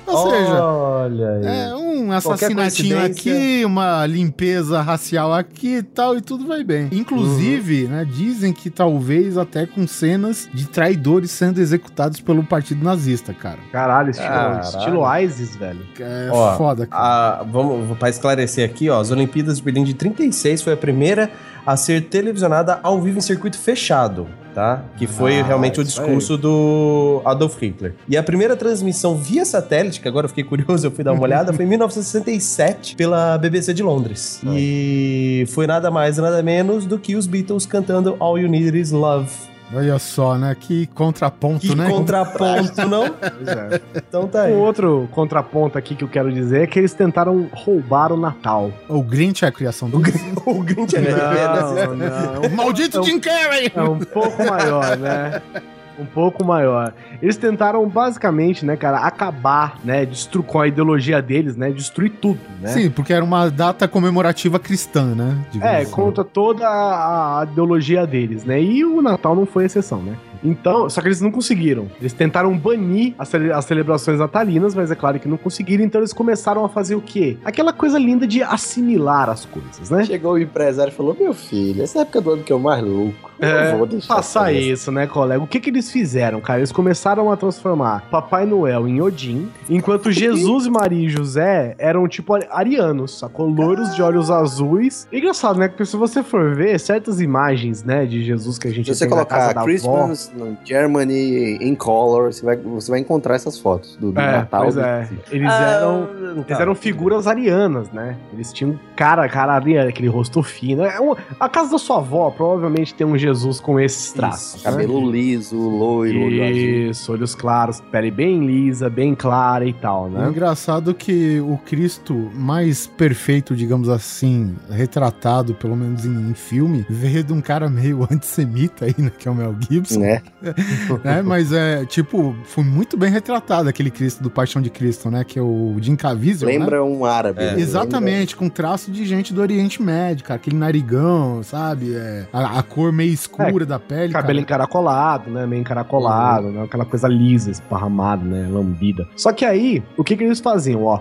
Ou 0.06 0.30
seja, 0.30 0.64
Olha 0.64 1.28
aí. 1.30 1.46
é 1.70 1.74
um 1.74 2.12
assassinatinho 2.12 3.04
aqui, 3.04 3.62
uma 3.64 4.06
limpeza 4.06 4.80
racial 4.80 5.32
aqui 5.34 5.76
e 5.78 5.82
tal, 5.82 6.16
e 6.16 6.20
tudo 6.20 6.46
vai 6.46 6.62
bem. 6.62 6.88
Inclusive, 6.92 7.84
Uhum. 7.84 7.90
né, 7.90 8.04
dizem 8.04 8.52
que 8.52 8.70
talvez 8.70 9.36
até 9.36 9.66
com 9.66 9.86
cenas 9.86 10.48
de 10.54 10.66
traidores 10.68 11.30
sendo 11.30 11.60
executados 11.60 12.20
pelo 12.20 12.44
partido 12.44 12.84
nazista, 12.84 13.32
cara. 13.34 13.58
Caralho, 13.72 14.10
estilo, 14.10 14.28
Caralho. 14.28 14.60
estilo 14.62 15.16
ISIS, 15.18 15.56
velho. 15.56 15.80
É 15.98 16.28
Ó, 16.32 16.56
foda, 16.56 16.86
cara. 16.86 17.40
A, 17.40 17.42
vamos 17.42 17.98
para 17.98 18.08
esclarecer 18.08 18.68
aqui, 18.68 18.88
ó, 18.88 19.00
as 19.00 19.10
Olimpíadas 19.10 19.56
de 19.58 19.62
Berlim 19.62 19.84
de 19.84 19.94
36 19.94 20.62
foi 20.62 20.72
a 20.74 20.76
primeira 20.76 21.30
a 21.66 21.76
ser 21.76 22.02
televisionada 22.02 22.78
ao 22.82 23.00
vivo 23.00 23.18
em 23.18 23.22
circuito 23.22 23.58
fechado, 23.58 24.26
tá? 24.56 24.82
Que 24.96 25.06
foi 25.06 25.38
Ah, 25.38 25.44
realmente 25.44 25.78
o 25.78 25.84
discurso 25.84 26.38
do 26.38 27.20
Adolf 27.26 27.60
Hitler. 27.60 27.92
E 28.08 28.16
a 28.16 28.22
primeira 28.22 28.56
transmissão 28.56 29.14
via 29.14 29.44
satélite, 29.44 30.00
que 30.00 30.08
agora 30.08 30.24
eu 30.24 30.28
fiquei 30.30 30.44
curioso, 30.44 30.86
eu 30.86 30.90
fui 30.90 31.04
dar 31.04 31.12
uma 31.12 31.22
olhada, 31.22 31.52
foi 31.52 31.66
em 31.66 31.68
1967 31.76 32.96
pela 32.96 33.36
BBC 33.36 33.74
de 33.74 33.82
Londres. 33.82 34.40
E 34.46 35.44
foi 35.48 35.66
nada 35.66 35.90
mais 35.90 36.16
nada 36.16 36.42
menos 36.42 36.86
do 36.86 36.98
que 36.98 37.14
os 37.16 37.26
Beatles 37.26 37.66
cantando 37.66 38.16
All 38.18 38.38
You 38.38 38.48
Need 38.48 38.78
Is 38.80 38.92
Love. 38.92 39.28
Olha 39.74 39.98
só, 39.98 40.36
né? 40.36 40.56
Que 40.58 40.86
contraponto, 40.86 41.60
Que 41.60 41.74
né? 41.74 41.88
contraponto, 41.90 42.86
não? 42.88 43.10
Pois 43.18 43.48
é. 43.48 43.80
Então 43.96 44.28
tá 44.28 44.42
aí. 44.42 44.52
Um 44.52 44.58
outro 44.60 45.08
contraponto 45.12 45.76
aqui 45.76 45.94
que 45.94 46.04
eu 46.04 46.08
quero 46.08 46.32
dizer 46.32 46.62
é 46.62 46.66
que 46.66 46.78
eles 46.78 46.94
tentaram 46.94 47.48
roubar 47.52 48.12
o 48.12 48.16
Natal. 48.16 48.70
O 48.88 49.02
Grinch 49.02 49.44
é 49.44 49.48
a 49.48 49.52
criação 49.52 49.90
do... 49.90 49.98
O 49.98 50.62
Grinch 50.62 50.96
é 50.96 51.00
Não, 51.00 51.94
não. 51.96 52.42
O 52.46 52.56
maldito 52.56 53.02
Jim 53.02 53.18
Carrey! 53.18 53.72
É 53.74 53.82
um 53.82 53.98
pouco 53.98 54.44
maior, 54.44 54.96
né? 54.96 55.42
Um 55.98 56.04
pouco 56.04 56.44
maior. 56.44 56.92
Eles 57.22 57.36
tentaram 57.36 57.86
basicamente, 57.88 58.64
né, 58.64 58.76
cara, 58.76 58.98
acabar, 58.98 59.78
né, 59.84 60.04
destru 60.04 60.42
com 60.42 60.60
a 60.60 60.68
ideologia 60.68 61.22
deles, 61.22 61.56
né, 61.56 61.70
destruir 61.70 62.10
tudo, 62.20 62.38
né? 62.60 62.68
Sim, 62.68 62.90
porque 62.90 63.12
era 63.12 63.24
uma 63.24 63.48
data 63.50 63.88
comemorativa 63.88 64.58
cristã, 64.58 65.14
né? 65.14 65.36
É, 65.60 65.78
assim. 65.78 65.90
contra 65.90 66.22
toda 66.24 66.66
a, 66.68 67.40
a 67.40 67.44
ideologia 67.44 68.06
deles, 68.06 68.44
né? 68.44 68.60
E 68.62 68.84
o 68.84 69.00
Natal 69.00 69.34
não 69.34 69.46
foi 69.46 69.64
exceção, 69.64 70.02
né? 70.02 70.16
Então, 70.44 70.88
só 70.88 71.00
que 71.00 71.08
eles 71.08 71.20
não 71.20 71.30
conseguiram. 71.32 71.88
Eles 71.98 72.12
tentaram 72.12 72.56
banir 72.56 73.14
as, 73.18 73.28
cele- 73.28 73.50
as 73.52 73.64
celebrações 73.64 74.18
natalinas, 74.20 74.74
mas 74.74 74.90
é 74.90 74.94
claro 74.94 75.18
que 75.18 75.26
não 75.26 75.38
conseguiram. 75.38 75.82
Então 75.82 76.00
eles 76.00 76.12
começaram 76.12 76.62
a 76.64 76.68
fazer 76.68 76.94
o 76.94 77.00
quê? 77.00 77.38
Aquela 77.44 77.72
coisa 77.72 77.98
linda 77.98 78.26
de 78.26 78.42
assimilar 78.42 79.30
as 79.30 79.44
coisas, 79.46 79.90
né? 79.90 80.04
Chegou 80.04 80.34
o 80.34 80.38
empresário 80.38 80.92
e 80.92 80.94
falou: 80.94 81.16
Meu 81.18 81.32
filho, 81.32 81.82
essa 81.82 82.00
época 82.02 82.20
do 82.20 82.30
ano 82.32 82.42
que 82.42 82.52
eu 82.52 82.58
mais 82.58 82.84
louco. 82.84 83.30
É, 83.40 83.76
vou 83.76 83.86
deixar 83.86 84.14
Passar 84.16 84.52
isso, 84.52 84.90
né, 84.90 85.06
colega? 85.06 85.42
O 85.42 85.46
que 85.46 85.60
que 85.60 85.70
eles 85.70 85.90
fizeram, 85.90 86.40
cara? 86.40 86.58
Eles 86.60 86.72
começaram 86.72 87.30
a 87.30 87.36
transformar 87.36 88.04
Papai 88.10 88.46
Noel 88.46 88.88
em 88.88 89.00
Odin, 89.00 89.48
enquanto 89.68 90.10
Jesus, 90.10 90.66
Maria 90.66 91.06
e 91.06 91.08
José 91.08 91.74
eram 91.78 92.06
tipo 92.08 92.34
ari- 92.34 92.46
arianos, 92.50 93.18
sacou? 93.18 93.46
Loiros 93.48 93.94
de 93.94 94.02
olhos 94.02 94.30
azuis. 94.30 95.06
E 95.12 95.18
engraçado, 95.18 95.58
né? 95.58 95.68
Porque 95.68 95.84
se 95.84 95.96
você 95.96 96.22
for 96.22 96.54
ver 96.54 96.78
certas 96.80 97.20
imagens, 97.20 97.82
né, 97.84 98.06
de 98.06 98.24
Jesus 98.24 98.58
que 98.58 98.68
a 98.68 98.70
gente 98.72 98.86
Se 98.86 98.94
você 98.94 99.06
tem 99.06 99.16
na 99.16 99.24
casa 99.24 99.52
colocar 99.54 99.64
Christmas 99.64 100.32
no 100.36 100.56
Germany 100.64 101.58
in 101.60 101.74
color, 101.74 102.32
você 102.32 102.44
vai, 102.44 102.56
você 102.56 102.90
vai 102.90 103.00
encontrar 103.00 103.34
essas 103.34 103.58
fotos 103.58 103.96
do, 103.96 104.12
do 104.12 104.20
É, 104.20 104.32
Natal. 104.38 104.62
pois 104.62 104.76
é. 104.76 105.08
Eles 105.30 105.50
Ah, 105.50 105.62
eram 105.80 106.08
Eles 106.48 106.60
eram 106.60 106.74
figuras 106.74 107.26
arianas, 107.26 107.90
né? 107.90 108.16
Eles 108.32 108.52
tinham 108.52 108.78
cara, 108.94 109.28
cara 109.28 109.52
ariana, 109.54 109.88
aquele 109.90 110.08
rosto 110.08 110.42
fino. 110.42 110.84
É 110.84 111.00
um- 111.00 111.14
a 111.38 111.48
casa 111.48 111.70
da 111.72 111.78
sua 111.78 111.98
avó 111.98 112.30
provavelmente 112.30 112.94
tem 112.94 113.06
um 113.06 113.16
Jesus 113.26 113.60
com 113.60 113.78
esses 113.80 114.12
traços. 114.12 114.62
né? 114.62 114.70
Cabelo 114.70 115.10
liso, 115.10 115.56
loiro, 115.56 116.20
olho. 116.22 116.44
Isso, 116.90 117.12
olhos 117.12 117.34
claros, 117.34 117.80
pele 117.90 118.10
bem 118.10 118.46
lisa, 118.46 118.88
bem 118.88 119.14
clara 119.14 119.66
e 119.66 119.72
tal, 119.72 120.06
É 120.06 120.10
né? 120.10 120.28
engraçado 120.28 120.94
que 120.94 121.40
o 121.40 121.58
Cristo 121.58 122.30
mais 122.34 122.86
perfeito, 122.86 123.54
digamos 123.56 123.88
assim, 123.88 124.54
retratado, 124.70 125.54
pelo 125.54 125.76
menos 125.76 126.04
em, 126.04 126.30
em 126.30 126.34
filme, 126.34 126.86
veio 126.88 127.24
de 127.24 127.32
um 127.32 127.40
cara 127.40 127.68
meio 127.68 128.06
antissemita 128.10 128.84
aí, 128.84 128.94
né? 128.98 129.10
Que 129.18 129.28
é 129.28 129.30
o 129.30 129.34
Mel 129.34 129.54
Gibson. 129.68 130.00
Né? 130.00 130.22
né? 131.02 131.22
Mas 131.22 131.52
é, 131.52 131.84
tipo, 131.84 132.34
foi 132.44 132.64
muito 132.64 132.96
bem 132.96 133.10
retratado 133.10 133.68
aquele 133.68 133.90
Cristo 133.90 134.22
do 134.22 134.30
Paixão 134.30 134.62
de 134.62 134.70
Cristo, 134.70 135.10
né? 135.10 135.24
Que 135.24 135.38
é 135.38 135.42
o 135.42 135.76
Jim 135.80 135.96
Caviezel, 135.96 136.48
né? 136.48 136.58
Lembra 136.58 136.84
um 136.84 137.04
árabe. 137.04 137.42
É. 137.42 137.54
né? 137.56 137.60
Exatamente, 137.60 138.36
com 138.36 138.48
traço 138.48 138.90
de 138.90 139.04
gente 139.04 139.32
do 139.34 139.40
Oriente 139.40 139.82
Médio, 139.82 140.24
cara. 140.24 140.36
Aquele 140.36 140.56
narigão, 140.56 141.42
sabe? 141.42 141.94
É, 141.94 142.26
a, 142.32 142.58
a 142.58 142.62
cor 142.62 142.92
meio 142.92 143.15
escura 143.16 143.66
da 143.66 143.78
pele. 143.78 144.12
Cabelo 144.12 144.38
cara. 144.38 144.40
encaracolado, 144.40 145.30
né? 145.30 145.46
Meio 145.46 145.60
encaracolado, 145.60 146.48
né? 146.48 146.62
Aquela 146.64 146.84
coisa 146.84 147.08
lisa, 147.08 147.50
esparramada, 147.50 148.24
né? 148.24 148.48
Lambida. 148.50 149.08
Só 149.16 149.32
que 149.32 149.44
aí, 149.44 149.82
o 149.96 150.04
que 150.04 150.16
que 150.16 150.24
eles 150.24 150.40
faziam, 150.40 150.84
ó? 150.84 151.00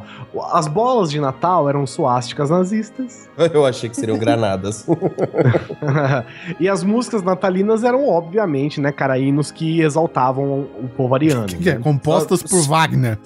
As 0.51 0.67
bolas 0.67 1.11
de 1.11 1.19
Natal 1.19 1.69
eram 1.69 1.85
suásticas 1.85 2.49
nazistas. 2.49 3.29
Eu 3.53 3.65
achei 3.65 3.89
que 3.89 3.95
seriam 3.95 4.17
granadas. 4.17 4.85
e 6.59 6.67
as 6.69 6.83
músicas 6.83 7.21
natalinas 7.21 7.83
eram, 7.83 8.07
obviamente, 8.07 8.79
né, 8.79 8.91
cara, 8.91 9.17
hinos 9.17 9.51
que 9.51 9.81
exaltavam 9.81 10.67
o 10.81 10.89
povo 10.95 11.13
ariano. 11.15 11.45
Que 11.55 11.69
é, 11.69 11.75
né? 11.75 11.79
compostas 11.81 12.43
por 12.43 12.61
Wagner. 12.67 13.17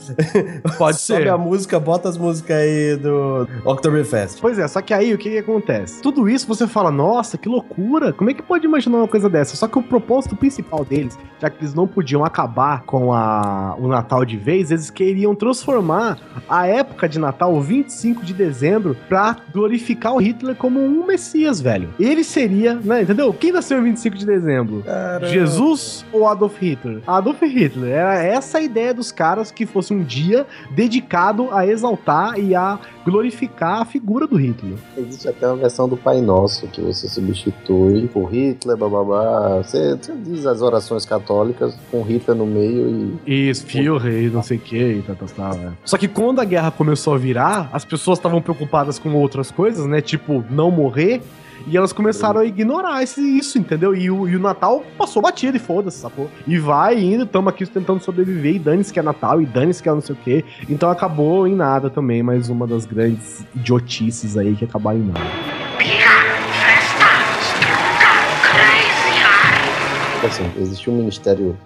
Pode 0.77 0.99
Sobe 0.99 1.23
ser. 1.23 1.29
a 1.29 1.37
música, 1.37 1.79
bota 1.79 2.07
as 2.09 2.17
músicas 2.17 2.57
aí 2.57 2.95
do 2.95 3.47
Oktoberfest. 3.65 4.39
Pois 4.39 4.57
é, 4.59 4.67
só 4.67 4.81
que 4.81 4.93
aí 4.93 5.13
o 5.13 5.17
que, 5.17 5.31
que 5.31 5.37
acontece? 5.39 6.01
Tudo 6.01 6.29
isso 6.29 6.47
você 6.47 6.67
fala, 6.67 6.91
nossa, 6.91 7.37
que 7.37 7.49
loucura! 7.49 8.13
Como 8.13 8.29
é 8.29 8.33
que 8.33 8.41
pode 8.41 8.65
imaginar 8.65 8.78
uma 8.87 9.07
coisa 9.07 9.29
dessa. 9.29 9.55
Só 9.55 9.67
que 9.67 9.77
o 9.77 9.83
propósito 9.83 10.35
principal 10.35 10.85
deles, 10.85 11.17
já 11.39 11.49
que 11.49 11.61
eles 11.61 11.73
não 11.73 11.87
podiam 11.87 12.23
acabar 12.23 12.83
com 12.83 13.13
a, 13.13 13.75
o 13.77 13.87
Natal 13.87 14.23
de 14.23 14.37
vez, 14.37 14.71
eles 14.71 14.89
queriam 14.89 15.35
transformar 15.35 16.17
a 16.47 16.67
época 16.67 17.09
de 17.09 17.19
Natal, 17.19 17.53
o 17.53 17.61
25 17.61 18.23
de 18.23 18.33
dezembro, 18.33 18.95
pra 19.07 19.35
glorificar 19.51 20.13
o 20.13 20.17
Hitler 20.17 20.55
como 20.55 20.79
um 20.79 21.05
Messias, 21.05 21.59
velho. 21.59 21.89
Ele 21.99 22.23
seria, 22.23 22.75
né, 22.75 23.01
entendeu? 23.01 23.33
Quem 23.33 23.51
nasceu 23.51 23.79
em 23.79 23.83
25 23.83 24.17
de 24.17 24.25
dezembro? 24.25 24.83
Jesus 25.27 26.05
ou 26.11 26.27
Adolf 26.27 26.57
Hitler? 26.61 27.01
Adolf 27.07 27.41
Hitler. 27.41 27.91
Era 27.91 28.23
essa 28.23 28.59
a 28.59 28.61
ideia 28.61 28.93
dos 28.93 29.11
caras 29.11 29.51
que 29.51 29.65
fosse 29.65 29.93
um 29.93 30.03
dia 30.03 30.45
dedicado 30.71 31.49
a 31.51 31.65
exaltar 31.65 32.39
e 32.39 32.53
a 32.53 32.79
glorificar 33.05 33.81
a 33.81 33.85
figura 33.85 34.27
do 34.27 34.35
Hitler. 34.35 34.77
Existe 34.97 35.27
até 35.27 35.47
uma 35.47 35.57
versão 35.57 35.89
do 35.89 35.97
Pai 35.97 36.21
Nosso 36.21 36.67
que 36.67 36.81
você 36.81 37.07
substitui 37.07 38.07
por 38.07 38.31
Hitler, 38.31 38.68
bababá. 38.75 39.57
Você, 39.57 39.95
você 39.95 40.13
diz 40.15 40.45
as 40.45 40.61
orações 40.61 41.05
católicas 41.05 41.75
com 41.91 42.01
Hitler 42.01 42.37
no 42.37 42.45
meio 42.45 43.19
e. 43.25 43.49
Isso, 43.49 43.65
Führer 43.65 44.23
e 44.23 44.29
não 44.29 44.43
sei 44.43 44.57
o 44.57 44.59
que 44.59 44.77
e 44.77 45.01
tal, 45.01 45.15
tal, 45.15 45.27
tal, 45.27 45.55
né? 45.55 45.73
Só 45.83 45.97
que 45.97 46.07
quando 46.07 46.39
a 46.39 46.45
guerra 46.45 46.71
começou 46.71 47.13
a 47.13 47.17
virar, 47.17 47.69
as 47.73 47.85
pessoas 47.85 48.17
estavam 48.17 48.41
preocupadas 48.41 48.99
com 48.99 49.13
outras 49.13 49.51
coisas, 49.51 49.85
né? 49.85 50.01
Tipo, 50.01 50.43
não 50.49 50.71
morrer. 50.71 51.21
E 51.67 51.75
elas 51.75 51.91
começaram 51.91 52.39
a 52.39 52.45
ignorar 52.45 53.03
esse, 53.03 53.21
isso, 53.21 53.57
entendeu? 53.57 53.93
E 53.93 54.09
o, 54.09 54.27
e 54.27 54.35
o 54.35 54.39
Natal 54.39 54.83
passou 54.97 55.21
batido 55.21 55.57
e 55.57 55.59
foda-se, 55.59 55.99
sacou? 55.99 56.29
E 56.47 56.57
vai 56.57 56.99
indo, 56.99 57.25
tamo 57.25 57.49
aqui 57.49 57.65
tentando 57.65 58.01
sobreviver, 58.01 58.55
e 58.55 58.59
dane-se 58.59 58.93
que 58.93 58.99
é 58.99 59.03
Natal, 59.03 59.41
e 59.41 59.45
dane-se 59.45 59.83
que 59.83 59.89
é 59.89 59.91
não 59.91 60.01
sei 60.01 60.15
o 60.15 60.17
quê. 60.17 60.45
Então 60.69 60.89
acabou 60.89 61.47
em 61.47 61.55
nada 61.55 61.89
também, 61.89 62.23
mais 62.23 62.49
uma 62.49 62.65
das 62.65 62.85
grandes 62.85 63.45
idiotices 63.55 64.37
aí 64.37 64.55
que 64.55 64.65
acabaram 64.65 64.99
em 64.99 65.05
nada. 65.07 65.98
Assim, 70.23 70.43
existia 70.57 70.91
um 70.91 70.97
ministério, 70.97 71.57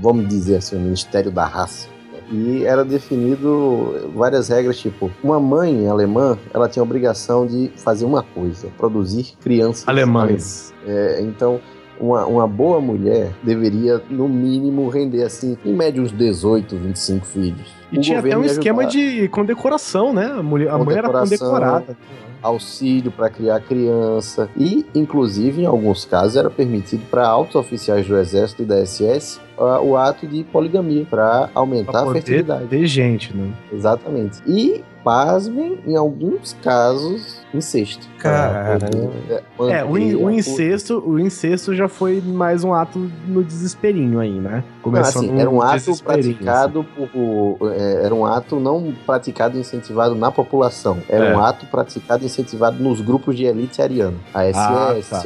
vamos 0.00 0.28
dizer 0.28 0.56
assim, 0.56 0.76
o 0.76 0.80
ministério 0.80 1.30
da 1.30 1.44
raça. 1.44 1.88
E 2.30 2.64
era 2.64 2.84
definido 2.84 4.10
várias 4.14 4.48
regras, 4.48 4.78
tipo, 4.78 5.10
uma 5.22 5.40
mãe 5.40 5.88
alemã, 5.88 6.38
ela 6.52 6.68
tinha 6.68 6.82
a 6.82 6.84
obrigação 6.84 7.46
de 7.46 7.70
fazer 7.76 8.04
uma 8.04 8.22
coisa, 8.22 8.68
produzir 8.76 9.34
crianças 9.40 9.86
Alemães. 9.88 10.72
É, 10.86 11.20
então, 11.22 11.60
uma, 12.00 12.24
uma 12.26 12.46
boa 12.46 12.80
mulher 12.80 13.32
deveria, 13.42 14.00
no 14.08 14.28
mínimo, 14.28 14.88
render, 14.88 15.22
assim, 15.22 15.56
em 15.64 15.74
média 15.74 16.02
uns 16.02 16.12
18, 16.12 16.76
25 16.76 17.26
filhos. 17.26 17.80
E 17.92 17.98
O 17.98 18.00
tinha 18.00 18.20
até 18.20 18.36
um 18.36 18.44
esquema 18.44 18.86
de 18.86 19.28
condecoração, 19.28 20.12
né? 20.12 20.26
A 20.26 20.42
mulher, 20.42 20.70
a 20.70 20.78
mulher 20.78 20.98
era 20.98 21.10
condecorada. 21.10 21.96
Auxílio 22.42 23.10
para 23.10 23.28
criar 23.30 23.60
criança 23.60 24.48
e, 24.56 24.86
inclusive, 24.94 25.62
em 25.62 25.66
alguns 25.66 26.04
casos, 26.04 26.36
era 26.36 26.50
permitido 26.50 27.02
para 27.10 27.26
altos 27.26 27.54
oficiais 27.56 28.06
do 28.06 28.16
Exército 28.16 28.62
e 28.62 28.64
da 28.66 28.84
SS 28.84 29.40
o 29.82 29.94
ato 29.94 30.26
de 30.26 30.42
poligamia 30.44 31.04
para 31.08 31.50
aumentar 31.54 31.92
Pra 31.92 32.10
a 32.10 32.12
fertilidade. 32.14 32.66
ter 32.68 32.86
gente, 32.86 33.36
né? 33.36 33.50
Exatamente. 33.70 34.40
E, 34.46 34.82
pasmem, 35.04 35.78
em 35.86 35.96
alguns 35.96 36.56
casos, 36.62 37.40
incesto. 37.54 38.06
Cara. 38.18 38.78
Pra 38.78 39.40
poder, 39.56 39.72
É, 39.72 39.84
o, 39.84 39.96
in- 39.96 40.14
o 40.14 40.28
a- 40.28 40.32
incesto, 40.34 41.02
o 41.06 41.18
incesto 41.18 41.74
já 41.74 41.88
foi 41.88 42.20
mais 42.20 42.62
um 42.64 42.74
ato 42.74 43.10
no 43.26 43.42
desesperinho 43.42 44.20
aí, 44.20 44.38
né? 44.38 44.62
Não, 44.84 44.94
assim, 45.00 45.30
no 45.30 45.40
era 45.40 45.48
um 45.50 45.62
ato 45.62 45.74
desesperinho, 45.86 46.34
praticado 46.34 46.84
por, 46.94 47.72
é, 47.72 48.04
era 48.04 48.14
um 48.14 48.26
ato 48.26 48.60
não 48.60 48.92
praticado 49.06 49.56
e 49.56 49.60
incentivado 49.60 50.14
na 50.14 50.30
população. 50.30 50.98
Era 51.08 51.26
É. 51.26 51.36
um 51.36 51.40
ato 51.40 51.66
praticado 51.66 52.22
e 52.22 52.26
incentivado 52.26 52.82
nos 52.82 53.00
grupos 53.00 53.34
de 53.36 53.44
elite 53.44 53.80
ariana. 53.80 54.16
A 54.34 54.44
SS, 54.44 54.58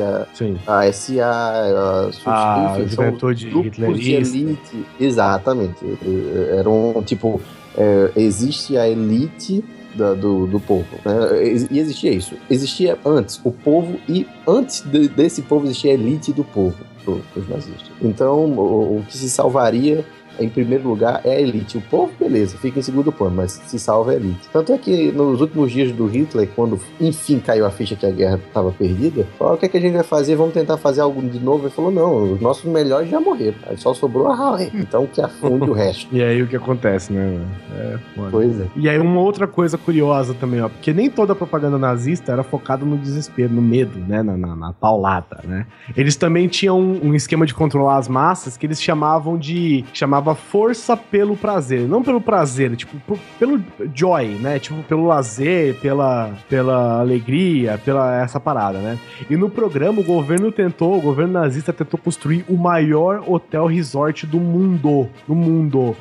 Ah, 0.01 0.27
tá. 0.65 0.73
A, 0.73 0.81
a 0.81 0.93
SA, 0.93 1.25
a, 1.25 2.07
A 2.07 2.75
são 2.75 2.89
juventude 2.89 3.51
grupos 3.51 3.73
de 3.73 3.83
hitlerista. 4.17 4.37
elite. 4.37 4.87
Exatamente. 5.01 5.85
É, 5.85 6.57
Era 6.59 6.71
um 6.71 7.03
tipo. 7.03 7.41
É, 7.77 8.11
existe 8.17 8.77
a 8.77 8.89
elite 8.89 9.65
da- 9.95 10.15
do, 10.15 10.47
do 10.47 10.59
povo. 10.61 10.87
né? 11.05 11.67
E 11.71 11.79
existia 11.79 12.11
isso. 12.13 12.35
Existia 12.51 12.99
antes 13.05 13.41
o 13.45 13.51
povo, 13.53 13.99
e 14.09 14.27
antes 14.47 14.81
de- 14.83 15.09
desse 15.09 15.43
povo 15.43 15.67
existia 15.67 15.93
a 15.93 15.95
elite 15.95 16.33
do 16.33 16.43
povo, 16.45 16.77
pro- 17.05 17.23
pros 17.33 17.49
nazistas. 17.49 17.91
Então, 18.03 18.45
o, 18.47 18.99
o 18.99 19.05
que 19.07 19.17
se 19.17 19.29
salvaria. 19.31 20.05
Em 20.39 20.49
primeiro 20.49 20.89
lugar 20.89 21.21
é 21.25 21.37
a 21.37 21.41
elite. 21.41 21.79
O 21.79 21.81
povo, 21.81 22.13
beleza, 22.19 22.57
fica 22.59 22.79
em 22.79 22.83
segundo 22.83 23.13
plano, 23.13 23.37
mas 23.37 23.53
se 23.53 23.79
salva 23.79 24.13
a 24.13 24.15
elite. 24.15 24.49
Tanto 24.53 24.73
é 24.73 24.79
que 24.79 25.13
nos 25.13 25.41
últimos 25.41 25.73
dias 25.73 25.93
do 25.93 26.07
Hitler, 26.07 26.49
quando 26.55 26.81
enfim 27.01 27.39
caiu 27.39 27.67
a 27.67 27.71
ficha 27.71 27.97
que 27.97 28.07
a 28.07 28.11
guerra 28.11 28.41
estava 28.47 28.73
perdida, 28.73 29.27
falou: 29.39 29.55
o 29.55 29.57
que, 29.57 29.67
é 29.67 29.69
que 29.69 29.77
a 29.77 29.81
gente 29.81 29.95
vai 29.95 30.03
fazer? 30.03 30.37
Vamos 30.37 30.55
tentar 30.55 30.77
fazer 30.77 31.01
algo 31.01 31.23
de 31.23 31.39
novo. 31.39 31.65
Ele 31.65 31.75
falou: 31.75 31.91
não, 31.91 32.33
os 32.35 32.41
nossos 32.41 32.65
melhores 32.65 33.09
já 33.11 33.21
morreram. 33.21 33.57
Aí 33.67 33.77
só 33.77 33.95
sobrou 33.95 34.29
a 34.29 34.35
ralé. 34.35 34.71
Então 34.75 35.07
que 35.07 35.21
afunde 35.21 35.71
o 35.71 35.73
resto. 35.73 36.05
E 36.15 36.23
aí 36.23 36.43
o 36.43 36.47
que 36.47 36.55
acontece, 36.55 37.13
né? 37.13 37.41
É. 37.77 37.99
Pois 38.31 38.61
é. 38.61 38.67
E 38.77 38.89
aí 38.89 38.99
uma 38.99 39.21
outra 39.21 39.47
coisa 39.47 39.77
curiosa 39.77 40.33
também, 40.35 40.61
ó, 40.61 40.69
porque 40.69 40.93
nem 40.93 41.11
toda 41.11 41.33
a 41.33 41.37
propaganda 41.37 41.79
nazista 41.79 42.33
era 42.33 42.43
focada 42.43 42.85
no 42.85 42.97
desespero, 42.97 43.53
no 43.53 43.63
medo, 43.63 43.99
né, 43.99 44.23
na, 44.23 44.37
na, 44.37 44.55
na 44.55 44.73
paulada, 44.73 45.41
né? 45.45 45.67
Eles 45.97 46.17
também 46.17 46.47
tinham 46.47 46.79
um, 46.79 47.09
um 47.09 47.15
esquema 47.15 47.47
de 47.47 47.55
controlar 47.55 47.97
as 47.97 48.09
massas 48.09 48.57
que 48.57 48.67
eles 48.67 48.81
chamavam 48.81 49.37
de 49.37 49.85
chamava 50.25 50.35
força 50.35 50.97
pelo 50.97 51.37
prazer, 51.37 51.87
não 51.87 52.03
pelo 52.03 52.21
prazer, 52.21 52.75
tipo 52.75 53.21
pelo 53.39 53.61
joy, 53.95 54.27
né? 54.41 54.59
Tipo 54.59 54.83
pelo 54.83 55.07
lazer, 55.07 55.79
pela 55.81 56.33
pela 56.49 57.01
alegria, 57.01 57.79
pela 57.85 58.23
essa 58.23 58.41
parada, 58.41 58.79
né? 58.79 58.99
E 59.29 59.37
no 59.37 59.51
programa 59.51 60.01
o 60.01 60.05
governo 60.05 60.51
tentou, 60.51 60.97
o 60.97 61.03
governo 61.03 61.35
nazista 61.35 61.73
tentou 61.73 62.01
construir 62.01 62.45
o 62.49 62.57
maior 62.57 63.23
hotel 63.27 63.67
resort 63.67 64.27
do 64.27 64.41
mundo, 64.41 65.09
do 65.29 65.35
mundo. 65.35 65.95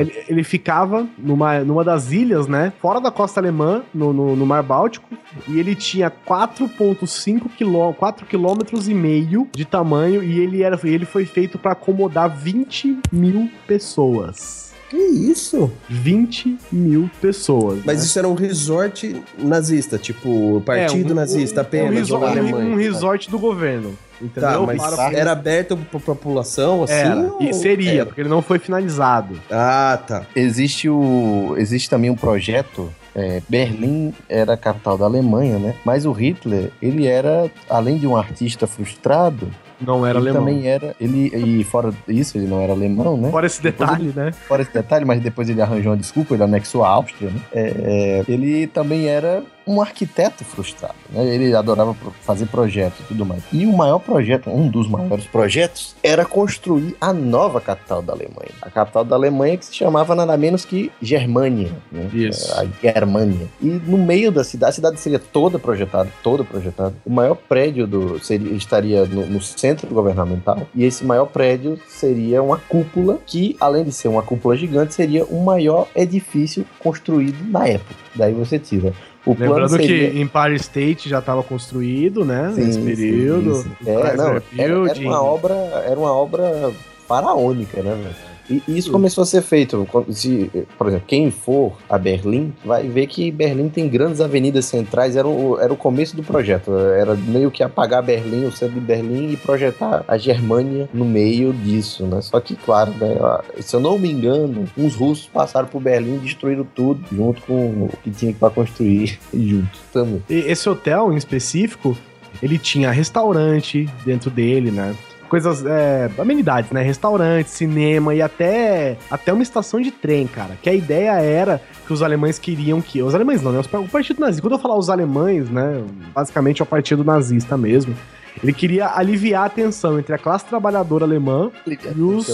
Ele, 0.00 0.12
ele 0.28 0.44
ficava 0.44 1.06
numa, 1.18 1.60
numa 1.60 1.84
das 1.84 2.10
ilhas, 2.12 2.46
né? 2.46 2.72
Fora 2.80 3.00
da 3.00 3.10
costa 3.10 3.40
alemã, 3.40 3.82
no, 3.94 4.12
no, 4.12 4.36
no 4.36 4.46
Mar 4.46 4.62
Báltico. 4.62 5.08
E 5.48 5.58
ele 5.58 5.74
tinha 5.74 6.10
4,5 6.10 7.48
quilômetros, 7.56 7.98
4 7.98 8.26
quilômetros 8.26 8.88
e 8.88 8.94
meio 8.94 9.48
de 9.52 9.64
tamanho. 9.64 10.22
E 10.22 10.38
ele, 10.40 10.62
era, 10.62 10.78
ele 10.84 11.04
foi 11.04 11.24
feito 11.24 11.58
para 11.58 11.72
acomodar 11.72 12.28
20 12.28 12.98
mil 13.12 13.50
pessoas. 13.66 14.72
Que 14.90 14.96
isso? 14.98 15.72
20 15.88 16.58
mil 16.70 17.10
pessoas. 17.18 17.78
Mas 17.82 17.98
né? 18.00 18.04
isso 18.04 18.18
era 18.18 18.28
um 18.28 18.34
resort 18.34 19.22
nazista, 19.38 19.96
tipo, 19.96 20.62
partido 20.66 21.10
É, 21.10 21.12
um- 21.12 21.16
nazista 21.16 21.62
apenas. 21.62 22.10
um, 22.10 22.14
ou 22.14 22.20
resort, 22.20 22.20
na 22.20 22.26
um, 22.26 22.44
Alemanha? 22.46 22.74
um 22.74 22.76
resort 22.76 23.30
do 23.30 23.38
governo. 23.38 23.94
Entendeu? 24.22 24.50
Tá, 24.50 24.60
mas 24.60 24.76
Para- 24.80 25.12
era 25.12 25.32
aberto 25.32 25.76
pra 25.90 25.98
população, 25.98 26.84
assim? 26.84 26.92
Era, 26.94 27.30
e 27.40 27.46
ou- 27.48 27.52
seria, 27.54 27.92
era? 27.92 28.06
porque 28.06 28.20
ele 28.20 28.28
não 28.28 28.40
foi 28.42 28.58
finalizado. 28.58 29.40
Ah, 29.50 29.98
tá. 30.06 30.22
Existe 30.36 30.88
o. 30.88 31.54
Existe 31.58 31.90
também 31.90 32.10
um 32.10 32.16
projeto. 32.16 32.90
é, 33.14 33.42
Berlim 33.46 34.14
era 34.26 34.54
a 34.54 34.56
capital 34.56 34.96
da 34.96 35.04
Alemanha, 35.04 35.58
né? 35.58 35.74
Mas 35.84 36.06
o 36.06 36.12
Hitler, 36.12 36.70
ele 36.80 37.06
era, 37.06 37.50
além 37.68 37.98
de 37.98 38.06
um 38.06 38.16
artista 38.16 38.66
frustrado, 38.66 39.50
Não 39.78 40.06
era 40.06 40.18
ele 40.18 40.30
alemão. 40.30 40.46
também 40.46 40.66
era. 40.66 40.96
Ele, 40.98 41.30
e 41.60 41.62
fora 41.62 41.92
isso, 42.08 42.38
ele 42.38 42.46
não 42.46 42.58
era 42.62 42.72
alemão, 42.72 43.18
né? 43.18 43.30
Fora 43.30 43.44
esse 43.46 43.60
detalhe, 43.62 44.14
né? 44.16 44.32
Fora 44.48 44.62
esse 44.62 44.72
detalhe, 44.72 45.04
mas 45.04 45.20
depois 45.20 45.50
ele 45.50 45.60
arranjou 45.60 45.92
uma 45.92 45.98
desculpa, 45.98 46.32
ele 46.32 46.42
anexou 46.42 46.84
a 46.84 46.88
Áustria, 46.88 47.28
né? 47.28 47.40
É, 47.52 48.22
é, 48.26 48.32
ele 48.32 48.66
também 48.68 49.06
era 49.08 49.42
um 49.66 49.80
arquiteto 49.80 50.44
frustrado, 50.44 50.94
né? 51.10 51.24
Ele 51.34 51.54
adorava 51.54 51.94
fazer 52.22 52.46
projetos 52.46 53.00
e 53.00 53.04
tudo 53.04 53.24
mais. 53.24 53.42
E 53.52 53.66
o 53.66 53.72
maior 53.72 53.98
projeto, 53.98 54.50
um 54.50 54.68
dos 54.68 54.88
maiores 54.88 55.26
projetos, 55.26 55.94
era 56.02 56.24
construir 56.24 56.96
a 57.00 57.12
nova 57.12 57.60
capital 57.60 58.02
da 58.02 58.12
Alemanha. 58.12 58.50
A 58.60 58.70
capital 58.70 59.04
da 59.04 59.16
Alemanha 59.16 59.56
que 59.56 59.66
se 59.66 59.74
chamava 59.74 60.14
nada 60.14 60.36
menos 60.36 60.64
que 60.64 60.90
Germânia, 61.00 61.72
né? 61.90 62.08
Isso. 62.12 62.52
É, 62.52 62.60
A 62.60 62.92
Germânia. 62.92 63.48
E 63.60 63.66
no 63.66 63.98
meio 63.98 64.30
da 64.32 64.44
cidade, 64.44 64.70
a 64.70 64.74
cidade 64.74 65.00
seria 65.00 65.18
toda 65.18 65.58
projetada, 65.58 66.10
toda 66.22 66.44
projetada. 66.44 66.94
O 67.04 67.10
maior 67.10 67.36
prédio 67.36 67.86
do 67.86 68.18
seria, 68.18 68.52
estaria 68.54 69.04
no, 69.04 69.26
no 69.26 69.40
centro 69.40 69.88
governamental. 69.88 70.66
E 70.74 70.84
esse 70.84 71.04
maior 71.04 71.26
prédio 71.26 71.78
seria 71.88 72.42
uma 72.42 72.58
cúpula 72.58 73.18
que, 73.26 73.56
além 73.60 73.84
de 73.84 73.92
ser 73.92 74.08
uma 74.08 74.22
cúpula 74.22 74.56
gigante, 74.56 74.94
seria 74.94 75.24
o 75.24 75.42
maior 75.42 75.88
edifício 75.94 76.64
construído 76.78 77.44
na 77.50 77.66
época. 77.66 77.94
Daí 78.14 78.32
você 78.32 78.58
tira. 78.58 78.92
O 79.24 79.36
Lembrando 79.38 79.68
seria... 79.68 80.10
que 80.10 80.20
Empire 80.20 80.56
State 80.56 81.08
já 81.08 81.20
estava 81.20 81.42
construído, 81.42 82.24
né? 82.24 82.52
Sim, 82.54 82.64
nesse 82.64 82.78
sim, 82.80 82.84
período. 82.84 83.52
isso. 83.52 83.70
É, 83.86 83.94
Chrysler 83.94 84.16
não, 84.16 84.26
era, 84.58 84.92
era 84.92 85.00
uma 85.00 85.22
obra, 85.22 85.54
era 85.54 85.98
uma 85.98 86.12
obra 86.12 86.72
faraônica, 87.06 87.82
né, 87.82 87.94
velho? 87.94 88.31
E 88.48 88.62
isso 88.68 88.90
começou 88.90 89.22
a 89.22 89.26
ser 89.26 89.42
feito. 89.42 89.86
Se, 90.10 90.50
por 90.76 90.88
exemplo, 90.88 91.06
quem 91.06 91.30
for 91.30 91.76
a 91.88 91.96
Berlim 91.96 92.52
vai 92.64 92.86
ver 92.88 93.06
que 93.06 93.30
Berlim 93.30 93.68
tem 93.68 93.88
grandes 93.88 94.20
avenidas 94.20 94.64
centrais. 94.64 95.16
Era 95.16 95.26
o, 95.26 95.58
era 95.58 95.72
o 95.72 95.76
começo 95.76 96.16
do 96.16 96.22
projeto. 96.22 96.76
Era 96.76 97.14
meio 97.14 97.50
que 97.50 97.62
apagar 97.62 98.02
Berlim, 98.02 98.44
o 98.44 98.52
centro 98.52 98.74
de 98.74 98.80
Berlim, 98.80 99.32
e 99.32 99.36
projetar 99.36 100.04
a 100.08 100.18
Germânia 100.18 100.88
no 100.92 101.04
meio 101.04 101.52
disso, 101.52 102.04
né? 102.06 102.20
Só 102.20 102.40
que, 102.40 102.56
claro, 102.56 102.92
né, 102.92 103.16
se 103.60 103.74
eu 103.74 103.80
não 103.80 103.98
me 103.98 104.10
engano, 104.10 104.64
uns 104.76 104.94
russos 104.94 105.26
passaram 105.26 105.68
por 105.68 105.80
Berlim 105.80 106.16
e 106.16 106.18
destruíram 106.18 106.66
tudo, 106.74 107.02
junto 107.12 107.42
com 107.42 107.54
o 107.84 107.90
que 108.02 108.10
tinha 108.10 108.32
para 108.34 108.50
construir 108.50 109.18
junto 109.32 109.78
também. 109.92 110.22
E 110.28 110.34
esse 110.34 110.68
hotel 110.68 111.12
em 111.12 111.16
específico, 111.16 111.96
ele 112.42 112.58
tinha 112.58 112.90
restaurante 112.90 113.88
dentro 114.04 114.30
dele, 114.30 114.70
né? 114.70 114.94
Coisas, 115.32 115.64
é, 115.64 116.10
amenidades, 116.18 116.70
né? 116.72 116.82
Restaurante, 116.82 117.48
cinema 117.48 118.14
e 118.14 118.20
até, 118.20 118.98
até 119.10 119.32
uma 119.32 119.42
estação 119.42 119.80
de 119.80 119.90
trem, 119.90 120.26
cara. 120.26 120.58
Que 120.60 120.68
a 120.68 120.74
ideia 120.74 121.12
era 121.12 121.58
que 121.86 121.92
os 121.94 122.02
alemães 122.02 122.38
queriam 122.38 122.82
que. 122.82 123.02
Os 123.02 123.14
alemães 123.14 123.40
não, 123.40 123.50
né? 123.50 123.58
O 123.72 123.88
partido 123.88 124.20
nazista. 124.20 124.42
Quando 124.42 124.52
eu 124.52 124.58
falar 124.58 124.76
os 124.76 124.90
alemães, 124.90 125.48
né? 125.48 125.82
Basicamente 126.14 126.60
é 126.60 126.64
o 126.64 126.66
partido 126.66 127.02
nazista 127.02 127.56
mesmo. 127.56 127.96
Ele 128.42 128.52
queria 128.52 128.88
aliviar 128.94 129.46
a 129.46 129.48
tensão 129.48 129.98
entre 129.98 130.14
a 130.14 130.18
classe 130.18 130.44
trabalhadora 130.44 131.06
alemã 131.06 131.50
e 131.66 132.02
os, 132.02 132.28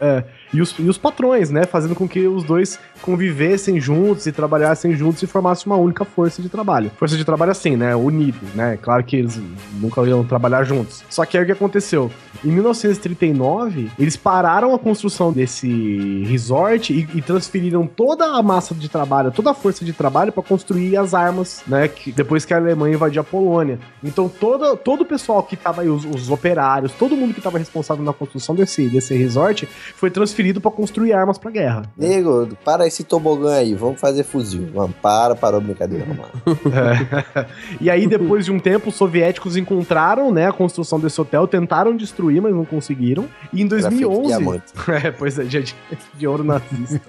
é, 0.00 0.24
e 0.52 0.60
os, 0.60 0.74
e 0.78 0.88
os 0.88 0.98
patrões, 0.98 1.50
né? 1.50 1.64
Fazendo 1.64 1.94
com 1.94 2.08
que 2.08 2.26
os 2.26 2.44
dois 2.44 2.78
convivessem 3.00 3.80
juntos 3.80 4.26
e 4.26 4.32
trabalhassem 4.32 4.94
juntos 4.94 5.22
e 5.22 5.26
formassem 5.26 5.66
uma 5.66 5.76
única 5.76 6.04
força 6.04 6.42
de 6.42 6.48
trabalho. 6.48 6.90
Força 6.98 7.16
de 7.16 7.24
trabalho 7.24 7.52
assim, 7.52 7.76
né? 7.76 7.94
Unido, 7.94 8.38
né? 8.54 8.78
Claro 8.80 9.04
que 9.04 9.16
eles 9.16 9.40
nunca 9.80 10.02
iam 10.02 10.24
trabalhar 10.24 10.64
juntos. 10.64 11.04
Só 11.08 11.24
que 11.24 11.36
aí 11.36 11.44
o 11.44 11.46
que 11.46 11.52
aconteceu? 11.52 12.10
Em 12.44 12.48
1939, 12.48 13.90
eles 13.98 14.16
pararam 14.16 14.74
a 14.74 14.78
construção 14.78 15.32
desse 15.32 16.24
resort 16.24 16.92
e, 16.92 17.08
e 17.14 17.22
transferiram 17.22 17.86
toda 17.86 18.26
a 18.26 18.42
massa 18.42 18.74
de 18.74 18.88
trabalho, 18.88 19.30
toda 19.30 19.50
a 19.50 19.54
força 19.54 19.84
de 19.84 19.92
trabalho 19.92 20.32
para 20.32 20.42
construir 20.42 20.96
as 20.96 21.14
armas, 21.14 21.62
né? 21.66 21.88
Que, 21.88 22.10
depois 22.12 22.44
que 22.44 22.52
a 22.52 22.56
Alemanha 22.56 22.94
invadiu 22.94 23.20
a 23.20 23.24
Polônia. 23.24 23.78
Então 24.02 24.28
todo, 24.28 24.76
todo 24.76 25.02
o 25.02 25.04
pessoal 25.04 25.42
que 25.42 25.56
tava 25.56 25.82
aí, 25.82 25.88
os, 25.88 26.04
os 26.04 26.30
operários, 26.30 26.92
todo 26.92 27.16
mundo 27.16 27.32
que 27.32 27.40
estava 27.40 27.58
responsável 27.58 28.04
na 28.04 28.12
construção 28.12 28.54
desse, 28.54 28.88
desse 28.88 29.14
resort, 29.14 29.68
foi 29.96 30.10
transferido 30.10 30.39
para 30.60 30.70
construir 30.70 31.12
armas 31.12 31.38
para 31.38 31.50
guerra. 31.50 31.82
Nego, 31.96 32.48
para 32.64 32.86
esse 32.86 33.04
tobogã 33.04 33.54
aí, 33.54 33.74
vamos 33.74 34.00
fazer 34.00 34.22
fuzil. 34.22 34.68
Vamos, 34.72 34.96
para, 35.02 35.34
parou, 35.34 35.60
brincadeira, 35.60 36.06
mano. 36.08 36.30
É. 36.74 37.46
e 37.80 37.90
aí, 37.90 38.06
depois 38.06 38.44
de 38.44 38.52
um 38.52 38.58
tempo, 38.58 38.88
os 38.88 38.94
soviéticos 38.94 39.56
encontraram, 39.56 40.32
né, 40.32 40.48
a 40.48 40.52
construção 40.52 40.98
desse 40.98 41.20
hotel, 41.20 41.46
tentaram 41.46 41.94
destruir, 41.94 42.40
mas 42.40 42.54
não 42.54 42.64
conseguiram. 42.64 43.26
E 43.52 43.62
em 43.62 43.66
2011... 43.66 44.26
Diamante. 44.26 44.72
é, 45.04 45.10
pois 45.10 45.38
é, 45.38 45.44
de, 45.44 45.74
de 46.16 46.26
ouro 46.26 46.44
nazista. 46.44 47.00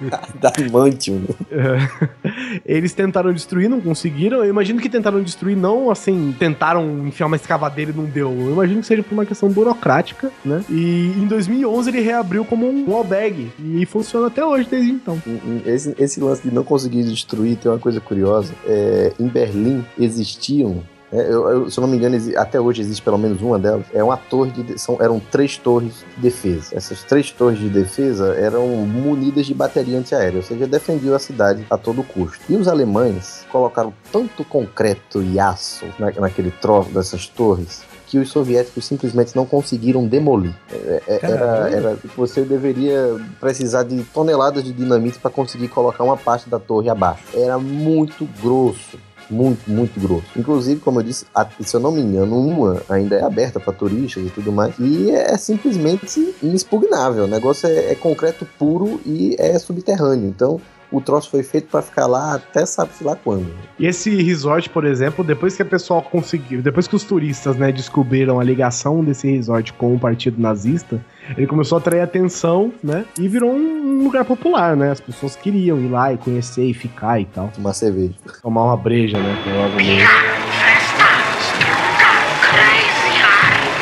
diamante, 0.58 1.12
mano. 1.12 1.28
É. 1.52 2.62
Eles 2.66 2.94
tentaram 2.94 3.32
destruir, 3.32 3.70
não 3.70 3.80
conseguiram. 3.80 4.40
Eu 4.40 4.50
imagino 4.50 4.80
que 4.80 4.90
tentaram 4.90 5.22
destruir, 5.22 5.56
não 5.56 5.90
assim, 5.90 6.36
tentaram 6.38 7.08
enfiar 7.08 7.28
uma 7.28 7.36
escavadeira 7.36 7.92
e 7.92 7.94
não 7.94 8.06
deu. 8.06 8.32
Eu 8.32 8.52
imagino 8.52 8.82
que 8.82 8.88
seja 8.88 9.04
por 9.04 9.14
uma 9.14 9.26
questão 9.26 9.50
burocrática, 9.50 10.32
né? 10.44 10.64
E 10.70 11.14
em 11.18 11.28
2011 11.28 11.90
ele 11.90 12.02
reabriu 12.02 12.44
como 12.44 12.68
um 12.68 12.96
albergue. 12.96 13.21
E 13.60 13.86
funciona 13.86 14.28
até 14.28 14.44
hoje, 14.44 14.68
desde 14.70 14.92
então. 14.92 15.22
Esse, 15.66 15.96
esse 15.98 16.20
lance 16.20 16.48
de 16.48 16.54
não 16.54 16.64
conseguir 16.64 17.04
destruir 17.04 17.58
tem 17.58 17.72
uma 17.72 17.80
coisa 17.80 18.00
curiosa. 18.00 18.54
É, 18.66 19.14
em 19.20 19.28
Berlim 19.28 19.86
existiam 20.00 20.84
é, 21.12 21.22
eu, 21.30 21.50
eu, 21.50 21.70
se 21.70 21.78
eu 21.78 21.82
não 21.82 21.90
me 21.90 21.98
engano, 21.98 22.16
até 22.38 22.60
hoje 22.60 22.82
existe 22.82 23.02
pelo 23.02 23.18
menos 23.18 23.42
uma 23.42 23.60
delas. 23.60 23.86
É 23.94 24.02
uma 24.02 24.16
torre 24.16 24.52
de. 24.52 24.80
São, 24.80 24.98
eram 25.02 25.20
três 25.20 25.58
torres 25.58 26.06
de 26.16 26.22
defesa. 26.22 26.76
Essas 26.76 27.04
três 27.04 27.30
torres 27.32 27.60
de 27.60 27.68
defesa 27.68 28.34
eram 28.36 28.68
munidas 28.86 29.46
de 29.46 29.54
bateria 29.54 30.00
antiaérea, 30.00 30.38
ou 30.38 30.44
seja, 30.44 30.66
defendiam 30.66 31.14
a 31.14 31.20
cidade 31.20 31.66
a 31.70 31.78
todo 31.78 32.02
custo. 32.02 32.40
E 32.50 32.56
os 32.56 32.68
alemães 32.68 33.46
colocaram 33.52 33.94
tanto 34.12 34.46
concreto 34.46 35.22
e 35.22 35.38
aço 35.40 35.86
na, 36.00 36.12
naquele 36.12 36.52
troço 36.52 36.90
dessas 36.92 37.28
torres 37.28 37.84
que 38.12 38.20
os 38.20 38.30
soviéticos 38.30 38.84
simplesmente 38.84 39.34
não 39.34 39.46
conseguiram 39.46 40.06
demolir. 40.06 40.54
É, 40.70 41.02
é, 41.08 41.20
era, 41.22 41.70
era, 41.70 41.98
você 42.18 42.42
deveria 42.42 43.18
precisar 43.40 43.84
de 43.84 44.04
toneladas 44.04 44.66
de 44.66 44.74
dinamite 44.74 45.18
para 45.18 45.32
conseguir 45.32 45.70
colocar 45.70 46.04
uma 46.04 46.18
parte 46.18 46.50
da 46.50 46.60
torre 46.60 46.90
abaixo. 46.90 47.24
Era 47.34 47.58
muito 47.58 48.28
grosso 48.44 49.00
muito, 49.30 49.72
muito 49.72 49.98
grosso. 49.98 50.26
Inclusive, 50.36 50.82
como 50.82 51.00
eu 51.00 51.04
disse, 51.04 51.26
a, 51.34 51.48
se 51.62 51.74
eu 51.74 51.80
não 51.80 51.90
me 51.90 52.02
engano, 52.02 52.38
uma 52.38 52.82
ainda 52.90 53.16
é 53.16 53.24
aberta 53.24 53.62
para 53.62 53.72
turistas 53.72 54.26
e 54.26 54.30
tudo 54.30 54.52
mais. 54.52 54.78
E 54.78 55.10
é, 55.10 55.32
é 55.32 55.38
simplesmente 55.38 56.36
inexpugnável. 56.44 57.24
O 57.24 57.28
negócio 57.28 57.66
é, 57.70 57.94
é 57.94 57.96
concreto 57.96 58.46
puro 58.60 59.00
e 59.06 59.38
é 59.40 59.58
subterrâneo. 59.58 60.28
Então, 60.28 60.60
o 60.92 61.00
troço 61.00 61.30
foi 61.30 61.42
feito 61.44 61.68
para 61.68 61.82
ficar 61.82 62.06
lá 62.06 62.36
até 62.36 62.66
sabe-se 62.66 63.04
lá 63.04 63.16
quando. 63.16 63.48
E 63.80 63.88
esse 63.88 64.22
resort, 64.22 64.70
por 64.70 64.86
exemplo, 64.86 65.24
depois 65.24 65.56
que 65.56 65.62
a 65.62 65.66
pessoa 65.66 66.02
conseguiu, 66.02 66.62
depois 66.62 66.88
que 66.88 66.96
os 66.96 67.04
turistas, 67.04 67.56
né, 67.56 67.72
descobriram 67.72 68.40
a 68.40 68.44
ligação 68.44 69.04
desse 69.04 69.30
resort 69.30 69.72
com 69.74 69.96
o 69.96 70.00
partido 70.00 70.42
nazista, 70.42 71.04
ele 71.38 71.48
começou 71.48 71.78
a 71.78 71.80
atrair 71.80 72.02
atenção, 72.02 72.74
né, 72.84 73.06
e 73.18 73.28
virou 73.28 73.54
um 73.54 74.04
lugar 74.04 74.26
popular, 74.26 74.76
né? 74.76 74.92
As 74.92 75.00
pessoas 75.00 75.36
queriam 75.36 75.80
ir 75.80 75.88
lá 75.88 76.12
e 76.12 76.18
conhecer 76.18 76.66
e 76.66 76.74
ficar 76.74 77.20
e 77.20 77.26
tal. 77.26 77.50
Tomar 77.50 77.74
cerveja. 77.74 78.14
Tomar 78.42 78.66
uma 78.66 78.78
breja, 78.78 79.18
né, 79.18 79.38
provavelmente. 79.44 80.04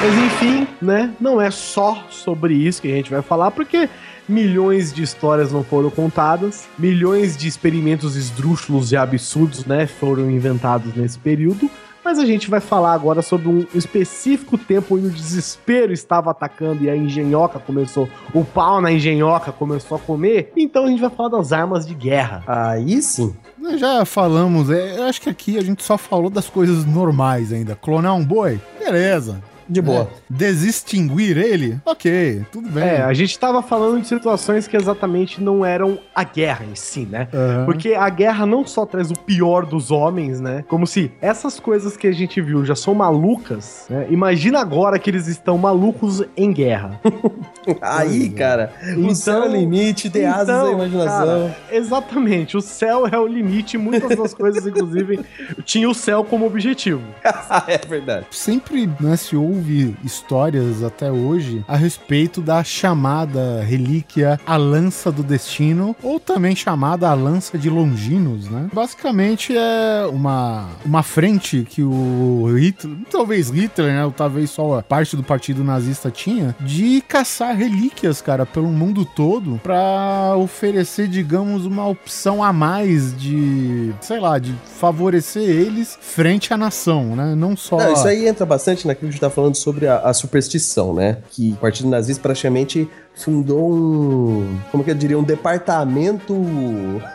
Mas 0.02 0.14
enfim, 0.14 0.68
né? 0.82 1.14
Não 1.20 1.42
é 1.42 1.52
só 1.52 2.06
sobre 2.10 2.54
isso 2.54 2.82
que 2.82 2.90
a 2.90 2.96
gente 2.96 3.12
vai 3.12 3.22
falar, 3.22 3.52
porque 3.52 3.90
milhões 4.30 4.94
de 4.94 5.02
histórias 5.04 5.52
não 5.52 5.64
foram 5.64 5.90
contadas, 5.90 6.68
milhões 6.78 7.36
de 7.36 7.48
experimentos 7.48 8.16
esdrúxulos 8.16 8.92
e 8.92 8.98
absurdos, 8.98 9.66
né, 9.66 9.88
foram 9.88 10.30
inventados 10.30 10.96
nesse 10.96 11.18
período. 11.18 11.70
Mas 12.04 12.18
a 12.18 12.26
gente 12.26 12.50
vai 12.50 12.62
falar 12.62 12.94
agora 12.94 13.22
sobre 13.22 13.50
um 13.50 13.66
específico 13.76 14.58
tempo 14.58 14.96
onde 14.96 15.08
o 15.08 15.12
desespero 15.12 15.92
estava 15.92 16.32
atacando 16.32 16.84
e 16.84 16.90
a 16.90 16.96
engenhoca 16.96 17.60
começou, 17.60 18.10
o 18.34 18.44
pau 18.46 18.80
na 18.80 18.92
engenhoca 18.92 19.52
começou 19.52 19.98
a 19.98 20.00
comer. 20.00 20.52
Então 20.56 20.86
a 20.86 20.88
gente 20.88 21.02
vai 21.02 21.10
falar 21.10 21.30
das 21.30 21.52
armas 21.52 21.86
de 21.86 21.94
guerra. 21.94 22.44
Aí 22.48 23.02
sim. 23.02 23.36
Nós 23.58 23.80
já 23.80 24.06
falamos, 24.06 24.70
é, 24.70 24.98
eu 24.98 25.04
acho 25.04 25.22
que 25.22 25.30
aqui 25.30 25.58
a 25.58 25.62
gente 25.62 25.84
só 25.84 25.98
falou 25.98 26.30
das 26.30 26.50
coisas 26.50 26.86
normais 26.86 27.52
ainda. 27.52 27.76
Clonar 27.76 28.16
um 28.16 28.24
boi? 28.24 28.60
Beleza 28.80 29.42
de 29.70 29.82
boa. 29.82 30.02
É. 30.02 30.08
Desextinguir 30.30 31.38
ele? 31.38 31.80
Ok, 31.86 32.46
tudo 32.52 32.70
bem. 32.70 32.84
É, 32.84 33.02
a 33.02 33.14
gente 33.14 33.38
tava 33.38 33.62
falando 33.62 34.02
de 34.02 34.08
situações 34.08 34.68
que 34.68 34.76
exatamente 34.76 35.42
não 35.42 35.64
eram 35.64 36.00
a 36.14 36.24
guerra 36.24 36.66
em 36.66 36.76
si, 36.76 37.06
né? 37.06 37.28
Uhum. 37.32 37.66
Porque 37.66 37.94
a 37.94 38.10
guerra 38.10 38.46
não 38.46 38.66
só 38.66 38.86
traz 38.86 39.12
o 39.12 39.20
pior 39.20 39.66
dos 39.66 39.92
homens, 39.92 40.42
né? 40.42 40.64
Como 40.68 40.88
se 40.88 41.12
essas 41.22 41.60
coisas 41.60 41.96
que 41.96 42.08
a 42.08 42.12
gente 42.12 42.42
viu 42.42 42.66
já 42.66 42.76
são 42.76 42.96
malucas, 42.96 43.86
né? 43.90 44.08
Imagina 44.10 44.60
agora 44.60 44.98
que 44.98 45.10
eles 45.10 45.28
estão 45.28 45.58
malucos 45.58 46.24
em 46.36 46.52
guerra. 46.52 47.00
Aí, 47.82 48.30
cara, 48.30 48.74
então, 48.82 49.08
o 49.08 49.16
céu 49.16 49.44
é 49.44 49.48
o 49.48 49.52
limite, 49.52 50.10
tem 50.10 50.24
então, 50.24 50.34
asas 50.34 50.64
da 50.64 50.72
imaginação. 50.72 51.26
Cara, 51.26 51.58
exatamente, 51.72 52.58
o 52.58 52.62
céu 52.62 53.08
é 53.08 53.18
o 53.18 53.28
limite, 53.28 53.78
muitas 53.78 54.18
das 54.18 54.34
coisas, 54.34 54.66
inclusive, 54.66 55.20
tinha 55.64 55.88
o 55.90 55.94
céu 55.94 56.24
como 56.24 56.46
objetivo. 56.46 57.02
é 57.68 57.78
verdade. 57.78 58.26
Sempre 58.32 58.90
né, 59.00 59.16
se 59.16 59.36
ouve 59.60 59.96
histórias 60.06 60.84
até 60.84 61.12
hoje 61.12 61.64
a 61.68 61.76
respeito 61.76 62.40
da 62.42 62.64
chamada 62.64 63.62
relíquia 63.62 64.40
a 64.46 64.56
lança 64.56 65.12
do 65.12 65.22
destino, 65.22 65.96
ou 66.02 66.20
também 66.20 66.56
chamada 66.56 67.10
a 67.10 67.14
lança 67.14 67.58
de 67.58 67.70
Longinos, 67.70 68.50
né? 68.50 68.70
Basicamente 68.74 69.56
é 69.56 70.06
uma, 70.10 70.70
uma 70.86 71.04
frente 71.04 71.68
que 71.70 71.84
o 71.84 72.48
Hitler, 72.58 72.98
talvez 73.12 73.50
Hitler, 73.50 73.94
né? 73.94 74.06
Ou 74.06 74.12
talvez 74.12 74.50
só 74.50 74.82
parte 74.82 75.18
do 75.18 75.24
partido 75.24 75.64
nazista 75.64 76.10
tinha, 76.10 76.56
de 76.62 77.04
caçar 77.08 77.56
relíquias, 77.56 78.22
cara, 78.22 78.46
pelo 78.46 78.70
mundo 78.70 79.04
todo, 79.04 79.60
para 79.62 80.36
oferecer, 80.38 81.08
digamos, 81.10 81.66
uma 81.66 81.86
opção 81.86 82.42
a 82.42 82.54
mais 82.54 83.16
de, 83.18 83.94
sei 84.00 84.20
lá, 84.20 84.40
de 84.40 84.56
favorecer 84.80 85.44
eles 85.44 85.98
frente 86.00 86.54
à 86.54 86.58
nação, 86.58 87.16
né? 87.16 87.36
Não 87.36 87.58
só. 87.58 87.78
Não, 87.78 87.94
isso 87.94 88.08
aí 88.08 88.28
entra 88.28 88.46
bastante 88.46 88.88
naquilo 88.88 89.10
que 89.10 89.10
a 89.10 89.12
gente 89.12 89.22
tá 89.22 89.30
falando 89.30 89.49
falando 89.50 89.56
sobre 89.56 89.88
a, 89.88 89.98
a 90.00 90.14
superstição, 90.14 90.94
né? 90.94 91.18
Que 91.32 91.52
o 91.52 91.56
Partido 91.56 91.90
Nazista 91.90 92.22
praticamente 92.22 92.88
fundou 93.16 93.70
um, 93.74 94.58
como 94.72 94.82
que 94.82 94.92
eu 94.92 94.96
diria, 94.96 95.20
um 95.20 95.24
departamento 95.24 96.34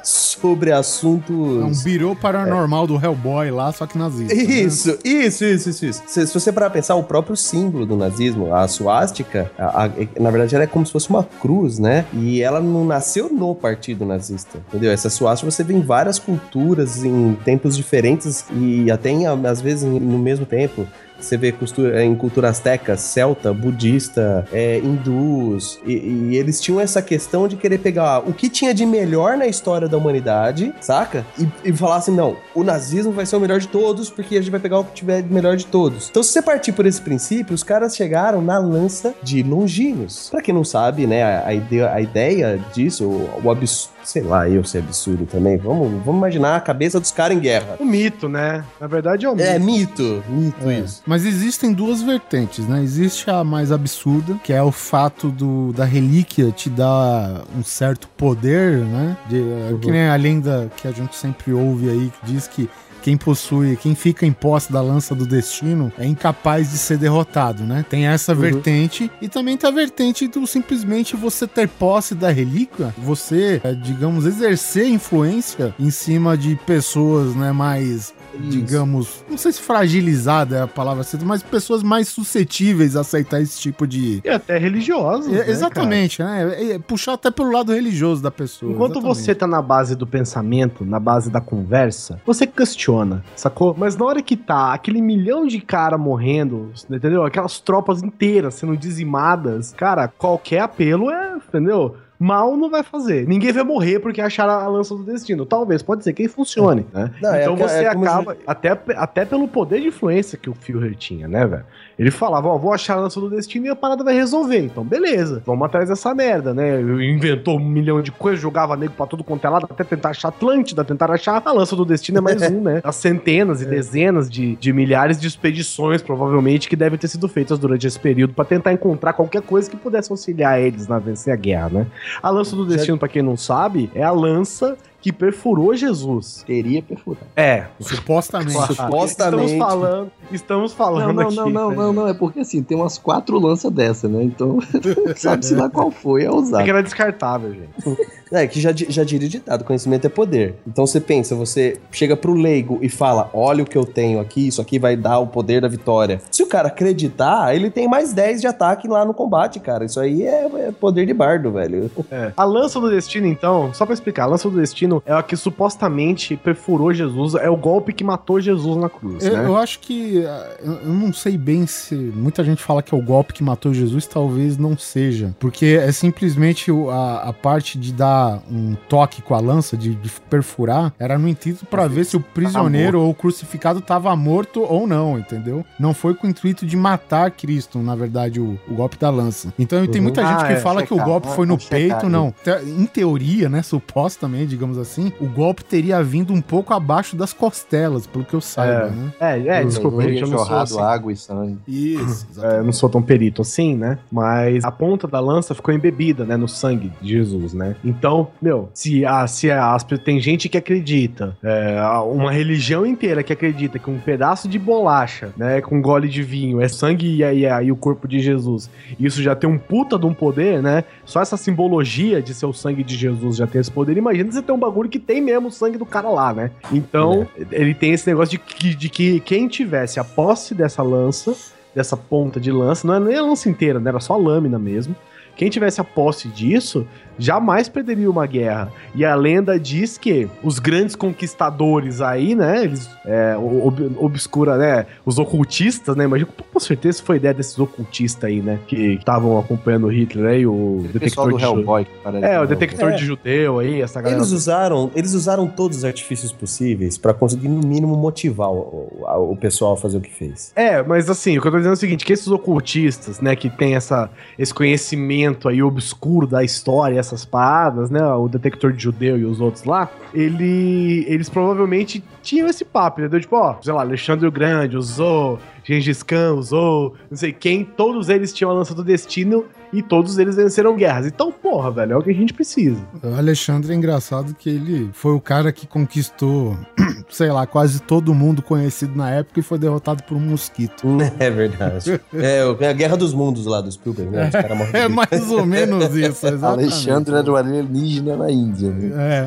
sobre 0.03 0.71
assuntos... 0.71 1.63
É 1.63 1.65
um 1.65 1.83
birô 1.83 2.15
paranormal 2.15 2.85
é. 2.85 2.87
do 2.89 2.97
Hellboy 3.03 3.51
lá, 3.51 3.73
só 3.73 3.87
que 3.87 3.97
nazista. 3.97 4.35
Né? 4.35 4.43
Isso, 4.43 4.91
né? 4.91 4.99
isso, 5.03 5.45
isso, 5.45 5.71
isso, 5.71 5.87
isso. 5.87 6.03
Se, 6.07 6.27
se 6.27 6.35
você 6.35 6.53
parar 6.53 6.69
pensar, 6.69 6.95
o 6.97 7.03
próprio 7.03 7.35
símbolo 7.37 7.87
do 7.87 7.97
nazismo, 7.97 8.55
a 8.55 8.69
suástica, 8.69 9.51
a, 9.57 9.87
a, 9.87 9.91
na 10.21 10.31
verdade 10.31 10.55
ela 10.55 10.65
é 10.65 10.67
como 10.67 10.85
se 10.85 10.93
fosse 10.93 11.09
uma 11.09 11.25
cruz, 11.25 11.79
né? 11.79 12.05
E 12.13 12.43
ela 12.43 12.61
não 12.61 12.85
nasceu 12.85 13.31
no 13.31 13.55
partido 13.55 14.05
nazista, 14.05 14.59
entendeu? 14.69 14.93
Essa 14.93 15.09
suástica 15.09 15.51
você 15.51 15.65
vê 15.65 15.73
em 15.73 15.81
várias 15.81 16.19
culturas, 16.19 17.03
em 17.03 17.35
tempos 17.45 17.75
diferentes 17.75 18.45
e 18.53 18.91
até 18.91 19.09
em, 19.09 19.27
às 19.27 19.63
vezes 19.63 19.85
no 19.85 20.19
mesmo 20.19 20.45
tempo 20.45 20.87
você 21.25 21.37
vê 21.37 21.53
costura- 21.53 22.05
em 22.05 22.15
cultura 22.15 22.49
azteca, 22.49 22.97
celta, 22.97 23.53
budista, 23.53 24.47
é, 24.53 24.79
hindus, 24.79 25.79
e, 25.87 25.93
e 26.31 26.37
eles 26.37 26.61
tinham 26.61 26.81
essa 26.81 27.01
questão 27.03 27.47
de 27.49 27.57
querer 27.57 27.79
pegar 27.79 28.21
o 28.21 28.33
que 28.33 28.49
tinha 28.49 28.73
de 28.75 28.85
melhor 28.87 29.37
na 29.37 29.47
história 29.47 29.89
da 29.89 29.97
humanidade, 29.97 30.75
saca? 30.81 31.25
E, 31.39 31.49
e 31.65 31.73
falar 31.73 31.97
assim, 31.97 32.15
não, 32.15 32.37
o 32.55 32.63
nazismo 32.65 33.13
vai 33.13 33.27
ser 33.27 33.37
o 33.37 33.41
melhor 33.41 33.61
de 33.61 33.69
todos, 33.69 34.11
porque 34.11 34.37
a 34.37 34.41
gente 34.41 34.51
vai 34.51 34.61
pegar 34.61 34.79
o 34.79 34.85
que 34.85 34.93
tiver 34.95 35.23
de 35.23 35.33
melhor 35.33 35.57
de 35.57 35.67
todos. 35.67 36.09
Então, 36.11 36.23
se 36.23 36.31
você 36.33 36.43
partir 36.43 36.73
por 36.73 36.87
esse 36.87 37.01
princípio, 37.01 37.55
os 37.55 37.63
caras 37.63 37.95
chegaram 37.97 38.41
na 38.43 38.59
lança 38.59 39.15
de 39.23 39.43
Longínquos. 39.43 40.29
Pra 40.31 40.41
quem 40.43 40.55
não 40.55 40.65
sabe, 40.65 41.07
né, 41.07 41.23
a, 41.23 41.49
a 41.49 41.55
ideia, 41.55 41.93
a 41.93 42.01
ideia 42.01 42.61
disso, 42.75 43.05
o, 43.05 43.41
o 43.45 43.51
absurdo, 43.51 43.95
sei 44.05 44.23
lá, 44.23 44.49
eu 44.49 44.63
ser 44.65 44.79
absurdo 44.79 45.25
também, 45.27 45.57
vamos, 45.57 45.91
vamos 46.05 46.19
imaginar 46.19 46.57
a 46.57 46.61
cabeça 46.61 47.01
dos 47.01 47.11
caras 47.11 47.37
em 47.37 47.41
guerra. 47.41 47.77
O 47.81 47.85
mito, 47.85 48.29
né? 48.29 48.65
Na 48.81 48.87
verdade 48.87 49.25
é 49.25 49.31
o 49.31 49.35
mito. 49.35 49.49
É 49.49 49.59
mito, 49.59 50.23
mito 50.29 50.69
É. 50.71 50.79
isso. 50.81 51.03
Mas 51.07 51.14
existem 51.25 51.73
duas 51.73 52.03
vertentes, 52.03 52.67
né? 52.67 52.83
Existe 52.83 53.31
a 53.31 53.45
mais 53.45 53.71
absurda, 53.71 54.35
que 54.43 54.53
é 54.53 54.63
o 54.63 54.73
fato 54.73 55.29
do, 55.29 55.73
da 55.73 55.85
relíquia 55.85 56.51
te 56.51 56.71
dar 56.71 57.45
um 57.57 57.63
certo 57.63 58.09
poder, 58.17 58.79
né? 58.79 59.17
De, 59.29 59.37
Uhum. 59.39 59.79
Que 59.79 59.91
nem 59.91 60.09
a 60.09 60.17
lenda 60.17 60.71
que 60.77 60.89
a 60.89 60.93
gente 60.93 61.15
sempre 61.17 61.53
ouve 61.53 61.89
aí, 61.89 62.11
que 62.21 62.33
diz 62.33 62.49
que 62.49 62.69
quem 63.05 63.19
possui, 63.19 63.77
quem 63.77 63.95
fica 63.95 64.25
em 64.25 64.33
posse 64.33 64.73
da 64.73 64.81
lança 64.81 65.15
do 65.15 65.27
destino 65.27 65.93
é 65.99 66.07
incapaz 66.07 66.71
de 66.71 66.79
ser 66.79 66.97
derrotado, 66.97 67.63
né? 67.63 67.85
Tem 67.87 68.07
essa 68.07 68.33
Uhum. 68.33 68.41
vertente 68.41 69.11
e 69.21 69.29
também 69.29 69.59
tem 69.59 69.69
a 69.69 69.73
vertente 69.73 70.27
do 70.27 70.47
simplesmente 70.47 71.15
você 71.15 71.47
ter 71.47 71.69
posse 71.69 72.15
da 72.15 72.31
relíquia, 72.31 72.95
você, 72.97 73.61
é, 73.63 73.75
digamos, 73.75 74.25
exercer 74.25 74.89
influência 74.89 75.75
em 75.79 75.91
cima 75.91 76.35
de 76.35 76.57
pessoas, 76.65 77.37
né, 77.37 77.53
mais 77.53 78.15
digamos, 78.39 79.25
não 79.29 79.39
sei 79.39 79.53
se 79.53 79.61
fragilizada 79.61 80.57
é 80.57 80.63
a 80.63 80.67
palavra 80.67 81.03
certa, 81.05 81.25
mas 81.25 81.43
pessoas 81.43 81.83
mais 81.83 82.09
suscetíveis 82.09 82.97
a 82.97 83.01
aceitar 83.01 83.41
esse 83.41 83.61
tipo 83.61 83.87
de. 83.87 84.21
E 84.25 84.29
até 84.29 84.59
religiosos. 84.59 85.33
É, 85.33 85.39
né, 85.39 85.51
exatamente, 85.51 86.23
né? 86.23 86.55
É, 86.59 86.73
é 86.73 86.79
puxar 86.79 87.15
até 87.15 87.31
pelo 87.31 87.51
lado 87.51 87.73
religioso 87.73 88.23
da 88.23 88.31
pessoa. 88.31 88.73
Enquanto 88.73 88.99
exatamente. 88.99 89.17
você 89.19 89.35
tá 89.35 89.47
na 89.47 89.63
base 89.63 89.95
do 89.95 90.07
pensamento, 90.07 90.85
na 90.85 90.99
base 90.99 91.31
da 91.31 91.41
conversa, 91.41 92.21
você 92.27 92.47
questiona, 92.47 92.94
sacou? 93.35 93.75
Mas 93.77 93.97
na 93.97 94.05
hora 94.05 94.23
que 94.23 94.37
tá 94.37 94.73
aquele 94.73 95.01
milhão 95.01 95.47
de 95.47 95.61
cara 95.61 95.99
morrendo, 95.99 96.73
entendeu? 96.91 97.25
Aquelas 97.25 97.61
tropas 97.61 98.03
inteiras 98.03 98.55
sendo 98.55 98.77
dizimadas, 98.77 99.73
cara, 99.73 100.09
qualquer 100.09 100.61
apelo 100.61 101.11
é, 101.11 101.37
entendeu? 101.37 101.97
Mal 102.19 102.57
não 102.57 102.71
vai 102.71 102.83
fazer. 102.83 103.27
Ninguém 103.27 103.53
vai 103.53 103.65
morrer 103.65 103.99
porque 103.99 104.21
acharam 104.21 104.53
a 104.53 104.67
lança 104.69 104.95
do 104.95 105.03
destino. 105.03 105.45
Talvez, 105.45 105.83
pode 105.83 106.05
ser 106.05 106.13
que 106.13 106.29
funcione, 106.29 106.87
né? 106.93 107.11
Não, 107.21 107.35
é 107.35 107.43
então 107.43 107.55
é 107.55 107.57
você 107.57 107.91
como 107.93 108.05
acaba, 108.05 108.37
até, 108.47 108.79
até 108.97 109.25
pelo 109.25 109.49
poder 109.49 109.81
de 109.81 109.89
influência 109.89 110.39
que 110.39 110.49
o 110.49 110.55
Führer 110.55 110.95
tinha, 110.95 111.27
né, 111.27 111.45
velho? 111.47 111.65
Ele 111.99 112.11
falava, 112.11 112.49
ó, 112.49 112.59
vou 112.59 112.73
achar 112.73 112.95
a 112.95 113.01
lança 113.01 113.21
do 113.21 113.31
destino 113.31 113.67
e 113.67 113.69
a 113.69 113.77
parada 113.77 114.03
vai 114.03 114.15
resolver. 114.15 114.59
Então, 114.59 114.85
beleza, 114.85 115.43
vamos 115.47 115.65
atrás 115.67 115.89
dessa 115.89 116.15
merda, 116.15 116.53
né? 116.53 116.81
Inventou 116.81 117.59
um 117.59 117.65
milhão 117.65 118.03
de 118.03 118.11
coisas, 118.11 118.41
jogava 118.41 118.77
nego 118.77 118.95
pra 118.95 119.07
todo 119.07 119.23
quanto 119.23 119.47
é 119.47 119.51
lado, 119.51 119.67
até 119.71 119.85
tentar 119.85 120.11
achar 120.11 120.29
Atlântida, 120.29 120.85
tentar 120.85 121.11
achar 121.11 121.41
a 121.45 121.53
lança 121.53 121.77
do 121.77 121.85
destino 121.85 122.19
é 122.19 122.21
mais 122.21 122.43
um, 122.51 122.61
né? 122.61 122.81
As 122.83 122.97
centenas 122.97 123.63
e 123.63 123.67
dezenas 123.67 124.29
de, 124.29 124.57
de 124.57 124.73
milhares 124.73 125.21
de 125.21 125.29
expedições, 125.29 126.03
provavelmente, 126.03 126.69
que 126.69 126.77
devem 126.77 126.99
ter 126.99 127.09
sido 127.09 127.29
feitas 127.29 127.59
durante 127.59 127.87
esse 127.87 127.99
período 127.99 128.35
pra 128.35 128.45
tentar 128.45 128.73
encontrar 128.73 129.13
qualquer 129.13 129.43
coisa 129.43 129.71
que 129.71 129.77
pudesse 129.77 130.11
auxiliar 130.11 130.61
eles 130.61 130.89
na 130.89 130.99
vencer 130.99 131.33
a 131.33 131.37
guerra, 131.37 131.69
né? 131.69 131.87
A 132.23 132.31
lança 132.31 132.57
do 132.57 132.67
destino, 132.67 132.99
pra 132.99 133.09
quem 133.09 133.23
não 133.23 133.37
sabe, 133.37 133.91
é 133.95 134.03
a 134.03 134.11
lança 134.11 134.77
que 135.05 135.13
perfurou 135.13 135.77
Jesus. 135.77 136.43
Teria 136.47 136.81
perfurado. 136.81 137.27
É, 137.37 137.67
Supostamente. 137.79 138.55
Claro. 138.55 138.75
Supostamente. 138.75 139.53
Estamos 139.53 139.59
falando, 139.59 140.11
estamos 140.33 140.73
falando 140.73 141.07
Não, 141.09 141.15
não, 141.15 141.27
aqui. 141.27 141.37
não, 141.37 141.51
não, 141.51 141.69
né? 141.71 141.77
não, 141.77 141.93
não. 141.93 142.09
É 142.09 142.15
porque 142.15 142.41
assim, 142.41 142.63
tem 142.63 142.75
umas 142.75 142.97
quatro 142.97 143.39
lanças 143.39 143.71
dessa, 143.71 144.09
né? 144.09 144.25
Então, 144.25 144.61
sabe-se 145.15 145.55
lá 145.55 145.69
qual 145.69 145.91
foi 145.91 146.23
a 146.23 146.29
É 146.29 146.31
usar. 146.31 146.65
que 146.65 146.71
era 146.71 146.83
descartável, 146.83 147.53
gente. 147.53 147.99
É, 148.35 148.47
que 148.47 148.61
já, 148.61 148.73
já 148.73 149.05
diria 149.05 149.29
ditado, 149.29 149.65
conhecimento 149.65 150.07
é 150.07 150.11
poder. 150.11 150.57
Então 150.67 150.87
você 150.87 151.01
pensa, 151.01 151.35
você 151.35 151.79
chega 151.93 152.17
pro 152.17 152.35
leigo 152.35 152.79
e 152.83 152.89
fala, 152.89 153.31
olha 153.33 153.63
o 153.63 153.67
que 153.67 153.79
eu 153.79 153.85
tenho 153.85 154.19
aqui, 154.21 154.49
isso 154.49 154.61
aqui 154.61 154.79
vai 154.79 154.97
dar 154.97 155.19
o 155.21 155.27
poder 155.27 155.61
da 155.61 155.69
vitória. 155.69 156.21
Se 156.31 156.43
o 156.43 156.47
cara 156.47 156.69
acreditar, 156.69 157.55
ele 157.55 157.71
tem 157.71 157.87
mais 157.89 158.13
10 158.13 158.41
de 158.41 158.47
ataque 158.47 158.89
lá 158.89 159.05
no 159.05 159.15
combate, 159.15 159.61
cara. 159.61 159.85
Isso 159.85 160.01
aí 160.01 160.23
é, 160.27 160.47
é 160.69 160.73
poder 160.73 161.07
de 161.07 161.15
bardo, 161.15 161.53
velho. 161.53 161.91
É. 162.11 162.33
A 162.37 162.45
lança 162.45 162.81
do 162.81 162.91
destino, 162.91 163.27
então, 163.27 163.73
só 163.73 163.85
pra 163.85 163.95
explicar, 163.95 164.25
a 164.25 164.27
lança 164.27 164.51
do 164.51 164.57
destino 164.57 165.03
é 165.07 165.13
a 165.13 165.23
que 165.23 165.37
supostamente 165.37 166.37
perfurou 166.37 166.93
Jesus, 166.93 167.35
é 167.35 167.49
o 167.51 167.57
golpe 167.57 167.93
que 167.93 168.05
matou 168.05 168.41
Jesus 168.41 168.77
na 168.77 168.89
cruz, 168.89 169.25
Eu, 169.25 169.37
né? 169.37 169.47
eu 169.47 169.57
acho 169.57 169.79
que. 169.81 170.25
ah, 170.27 170.51
Eu 170.65 170.89
não 170.93 171.13
sei 171.13 171.37
bem 171.39 171.67
se. 171.67 171.95
Muita 171.95 172.43
gente 172.45 172.63
fala 172.63 172.83
que 172.83 172.95
é 172.95 172.99
o 172.99 173.03
golpe 173.03 173.33
que 173.33 173.43
matou 173.43 173.73
Jesus, 173.73 174.07
talvez 174.07 174.57
não 174.57 174.77
seja. 174.77 175.35
Porque 175.39 175.79
é 175.81 175.91
simplesmente 175.93 176.71
a, 176.91 177.29
a 177.29 177.33
parte 177.33 177.79
de 177.79 177.93
dar 177.93 178.24
um 178.51 178.75
toque 178.89 179.23
com 179.23 179.35
a 179.35 179.41
lança, 179.41 179.77
de, 179.77 179.95
de 179.95 180.11
perfurar, 180.31 180.93
era 180.99 181.19
no 181.19 181.29
intuito 181.29 181.65
pra 181.67 181.87
ver 181.87 182.05
se 182.05 182.17
o 182.17 182.21
prisioneiro 182.21 183.01
ou 183.01 183.11
o 183.11 183.15
crucificado 183.15 183.81
tava 183.81 184.15
morto 184.17 184.63
ou 184.63 184.87
não, 184.87 185.19
entendeu? 185.19 185.65
Não 185.79 185.95
foi 185.95 186.15
com 186.15 186.27
o 186.27 186.31
intuito 186.31 186.67
de 186.67 186.77
matar 186.77 187.31
Cristo, 187.31 187.79
na 187.79 187.95
verdade, 187.95 188.41
o, 188.41 188.59
o 188.69 188.75
golpe 188.75 188.97
da 188.99 189.11
lança. 189.11 189.53
Então 189.59 189.87
tem 189.87 190.01
muita 190.01 190.23
gente 190.27 190.43
Ah, 190.43 190.47
que 190.47 190.53
é, 190.55 190.57
fala 190.57 190.83
que 190.83 190.93
o 190.93 190.97
checar, 190.97 191.07
golpe 191.07 191.29
né? 191.29 191.35
foi 191.35 191.47
no 191.47 191.59
checar 191.59 191.79
peito, 191.79 192.09
não. 192.09 192.33
Te- 192.43 192.65
Em 192.67 192.87
teoria, 192.87 193.49
né, 193.49 193.63
supostamente, 193.63 194.47
digamos 194.47 194.79
assim, 194.79 195.13
o 195.21 195.27
golpe 195.27 195.65
teria 195.65 196.03
vindo 196.03 196.33
um 196.33 196.41
pouco 196.41 196.73
abaixo 196.75 197.17
das 197.17 197.33
costelas, 197.33 198.07
pelo 198.07 198.25
que 198.25 198.35
eu 198.35 198.41
saiba, 198.41 198.87
É. 198.87 198.91
né? 198.91 199.13
É, 199.21 199.61
é, 199.61 199.65
desculpa, 199.65 200.03
gente, 200.03 200.23
eu 200.23 200.29
não 200.29 200.39
sou 200.45 200.57
assim. 200.57 200.81
água 200.81 201.13
e 201.13 201.17
sangue. 201.17 201.59
Isso, 201.67 202.27
É, 202.43 202.59
eu 202.59 202.65
não 202.65 202.73
sou 202.73 202.89
tão 202.89 203.01
perito 203.03 203.43
assim, 203.43 203.75
né? 203.77 203.99
Mas 204.11 204.65
a 204.65 204.71
ponta 204.71 205.07
da 205.07 205.21
lança 205.21 205.55
ficou 205.55 205.73
embebida, 205.73 206.25
né? 206.25 206.37
No 206.37 206.49
sangue 206.49 206.93
de 207.01 207.09
Jesus, 207.11 207.55
né? 207.55 207.77
Então, 208.15 208.29
meu, 208.41 208.69
se, 208.73 209.05
a, 209.05 209.27
se 209.27 209.51
a, 209.51 209.77
tem 210.05 210.21
gente 210.21 210.49
que 210.49 210.57
acredita, 210.57 211.37
é, 211.43 211.81
uma 212.07 212.31
religião 212.31 212.87
inteira 212.87 213.23
que 213.23 213.33
acredita 213.33 213.79
que 213.79 213.91
um 213.91 213.99
pedaço 213.99 214.49
de 214.49 214.59
bolacha, 214.59 215.33
né? 215.37 215.61
Com 215.61 215.79
um 215.79 215.83
gole 215.83 216.09
de 216.09 216.23
vinho 216.23 216.61
é 216.61 216.69
sangue 216.69 217.17
e 217.17 217.25
aí, 217.25 217.47
aí 217.47 217.73
o 217.73 217.77
corpo 217.77 218.07
de 218.07 218.21
Jesus, 218.21 218.71
isso 219.01 219.21
já 219.21 219.35
tem 219.35 219.51
um 219.51 219.59
puta 219.59 219.99
de 219.99 220.07
um 220.07 220.15
poder, 220.15 220.63
né? 220.63 220.85
Só 221.05 221.21
essa 221.21 221.37
simbologia 221.37 222.23
de 222.23 222.33
ser 222.33 222.47
o 222.47 222.53
sangue 222.53 222.85
de 222.85 222.95
Jesus 222.95 223.37
já 223.37 223.47
tem 223.47 223.61
esse 223.61 223.71
poder. 223.71 223.97
Imagina 223.97 224.31
você 224.31 224.43
ter 224.43 224.53
um 224.53 224.59
bagulho 224.59 224.89
que 224.89 225.01
tem 225.01 225.21
mesmo 225.21 225.49
o 225.49 225.53
sangue 225.53 225.77
do 225.77 225.87
cara 225.87 226.09
lá, 226.09 226.33
né? 226.33 226.51
Então, 226.73 227.27
ele 227.51 227.75
tem 227.75 227.93
esse 227.93 228.07
negócio 228.07 228.31
de 228.33 228.39
que, 228.39 228.75
de 228.75 228.89
que 228.89 229.21
quem 229.21 229.49
tivesse 229.49 229.99
a 229.99 230.05
posse 230.05 230.55
dessa 230.55 230.83
lança 230.83 231.35
dessa 231.75 231.97
ponta 231.97 232.39
de 232.39 232.53
lança, 232.53 232.87
não 232.87 232.95
era 232.95 233.05
nem 233.05 233.17
a 233.17 233.23
lança 233.23 233.49
inteira, 233.49 233.81
né? 233.81 233.89
Era 233.89 233.99
só 233.99 234.15
a 234.15 234.17
lâmina 234.17 234.61
mesmo. 234.61 234.95
Quem 235.37 235.51
tivesse 235.51 235.81
a 235.81 235.85
posse 235.85 236.29
disso, 236.29 236.87
jamais 237.19 237.69
perderia 237.69 238.11
uma 238.11 238.27
guerra. 238.27 238.71
E 238.95 239.05
a 239.05 239.15
lenda 239.15 239.59
diz 239.59 239.97
que 239.99 240.29
os 240.43 240.59
grandes 240.59 240.95
conquistadores 240.95 242.01
aí, 242.01 242.35
né? 242.35 242.65
Eles 242.65 242.89
é, 243.05 243.37
ob- 243.37 243.97
obscura, 243.99 244.57
né? 244.57 244.87
Os 245.05 245.19
ocultistas, 245.19 245.97
né? 245.97 246.05
Imagina, 246.05 246.31
com 246.53 246.61
certeza 246.61 247.03
foi 247.03 247.17
ideia 247.17 247.35
desses 247.35 247.59
ocultistas 247.59 248.25
aí, 248.25 248.41
né? 248.41 248.59
Que 248.67 248.95
estavam 248.95 249.39
acompanhando 249.39 249.87
o 249.87 249.93
Hitler 249.93 250.27
aí, 250.27 250.47
o 250.47 250.53
O 250.53 250.89
pessoal 250.99 251.27
detector 251.29 251.31
do 251.33 251.37
de 251.39 251.45
Hellboy. 251.45 251.87
parece 252.03 252.25
É, 252.27 252.39
o 252.39 252.43
que 252.43 252.49
detector 252.49 252.91
É. 252.93 252.97
de 252.97 253.05
judeu 253.05 253.59
aí, 253.59 253.81
essa 253.83 254.01
galera. 254.01 254.21
Eles 254.21 254.31
usaram, 254.33 254.91
eles 254.95 255.13
usaram 255.15 255.47
todos 255.47 255.79
os 255.79 255.85
artifícios 255.85 256.33
possíveis 256.33 256.97
pra 256.99 257.13
conseguir, 257.15 257.49
no 257.49 257.67
mínimo, 257.67 257.97
motivar 257.97 258.51
o, 258.51 258.89
o- 259.01 259.33
o 259.33 259.37
pessoal 259.37 259.75
a 259.75 259.77
fazer 259.77 259.99
o 259.99 260.01
que 260.01 260.11
fez. 260.11 260.53
É, 260.57 260.83
mas 260.83 261.09
assim, 261.11 261.37
o 261.39 261.43
que 261.43 261.49
eu 261.49 261.53
tô 261.53 261.59
dizendo 261.59 261.73
é 261.73 261.75
o 261.75 261.79
seguinte, 261.79 262.05
que 262.05 262.13
esses 262.13 262.29
ocultistas, 262.29 263.21
né, 263.21 263.35
que 263.37 263.51
tem 263.51 263.75
essa, 263.75 264.11
esse 264.39 264.53
conhecimento 264.55 265.49
aí 265.49 265.63
obscuro 265.63 266.27
da 266.27 266.43
história, 266.45 266.99
essas 267.07 267.25
paradas, 267.25 267.91
né, 267.91 268.05
o 268.15 268.29
detector 268.29 268.73
de 268.73 268.83
judeu 268.83 269.19
e 269.19 269.25
os 269.25 269.41
outros 269.41 269.65
lá, 269.65 269.91
ele, 270.13 271.05
eles 271.09 271.29
provavelmente 271.29 272.03
tinham 272.23 272.49
esse 272.49 272.65
papo, 272.65 273.01
entendeu? 273.01 273.21
Tipo, 273.21 273.37
ó, 273.37 273.57
sei 273.61 273.73
lá, 273.73 273.81
Alexandre 273.83 274.27
o 274.27 274.33
Grande 274.33 274.77
usou, 274.77 275.39
Gengis 275.65 276.03
Khan 276.03 276.35
usou, 276.35 276.95
não 277.11 277.17
sei 277.17 277.33
quem, 277.33 277.65
todos 277.65 278.09
eles 278.09 278.33
tinham 278.33 278.51
a 278.51 278.55
lança 278.55 278.75
do 278.75 278.85
destino 278.85 279.45
e 279.73 279.83
todos 279.83 280.19
eles 280.19 280.37
venceram 280.37 280.77
guerras. 280.77 281.07
Então, 281.07 281.33
porra, 281.33 281.71
velho, 281.71 281.95
é 281.95 281.97
o 281.97 282.03
que 282.03 282.11
a 282.11 282.15
gente 282.15 282.33
precisa. 282.33 282.79
O 283.03 283.15
Alexandre 283.17 283.73
é 283.73 283.75
engraçado 283.75 284.35
que 284.39 284.49
ele 284.49 284.91
foi 284.93 285.13
o 285.13 285.21
cara 285.21 285.51
que 285.53 285.67
conquistou, 285.67 286.57
sei 287.11 287.31
lá, 287.33 287.47
quase 287.47 287.81
todo 287.83 288.15
mundo 288.15 288.41
conhecido 288.43 288.95
na 288.97 289.11
época 289.11 289.41
e 289.41 289.43
foi 289.43 289.59
derrotado 289.59 290.03
por 290.05 290.17
um 290.17 290.21
mosquito. 290.21 290.87
É 291.19 291.31
verdade. 291.31 292.01
é, 292.15 292.45
o- 292.45 292.57
é 292.61 292.69
a 292.69 292.73
Guerra 292.73 292.97
dos 292.97 293.15
Mundos 293.15 293.47
lá 293.47 293.61
do 293.61 293.71
Spielberg, 293.73 294.11
né? 294.13 294.29
Os 294.29 294.35
É 294.75 294.89
de- 294.89 294.95
mais 294.95 295.31
ou 295.31 295.47
menos 295.47 295.85
isso, 295.97 296.27
exatamente. 296.27 296.73
Alexandre 296.73 297.15
era 297.17 297.33
o 297.33 297.37
alienígena 297.37 298.17
na 298.17 298.31
Índia. 298.31 298.71
Né? 298.71 299.25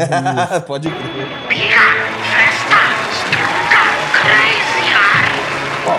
É, 0.53 0.59
Pode 0.67 0.89
crer. 0.89 2.06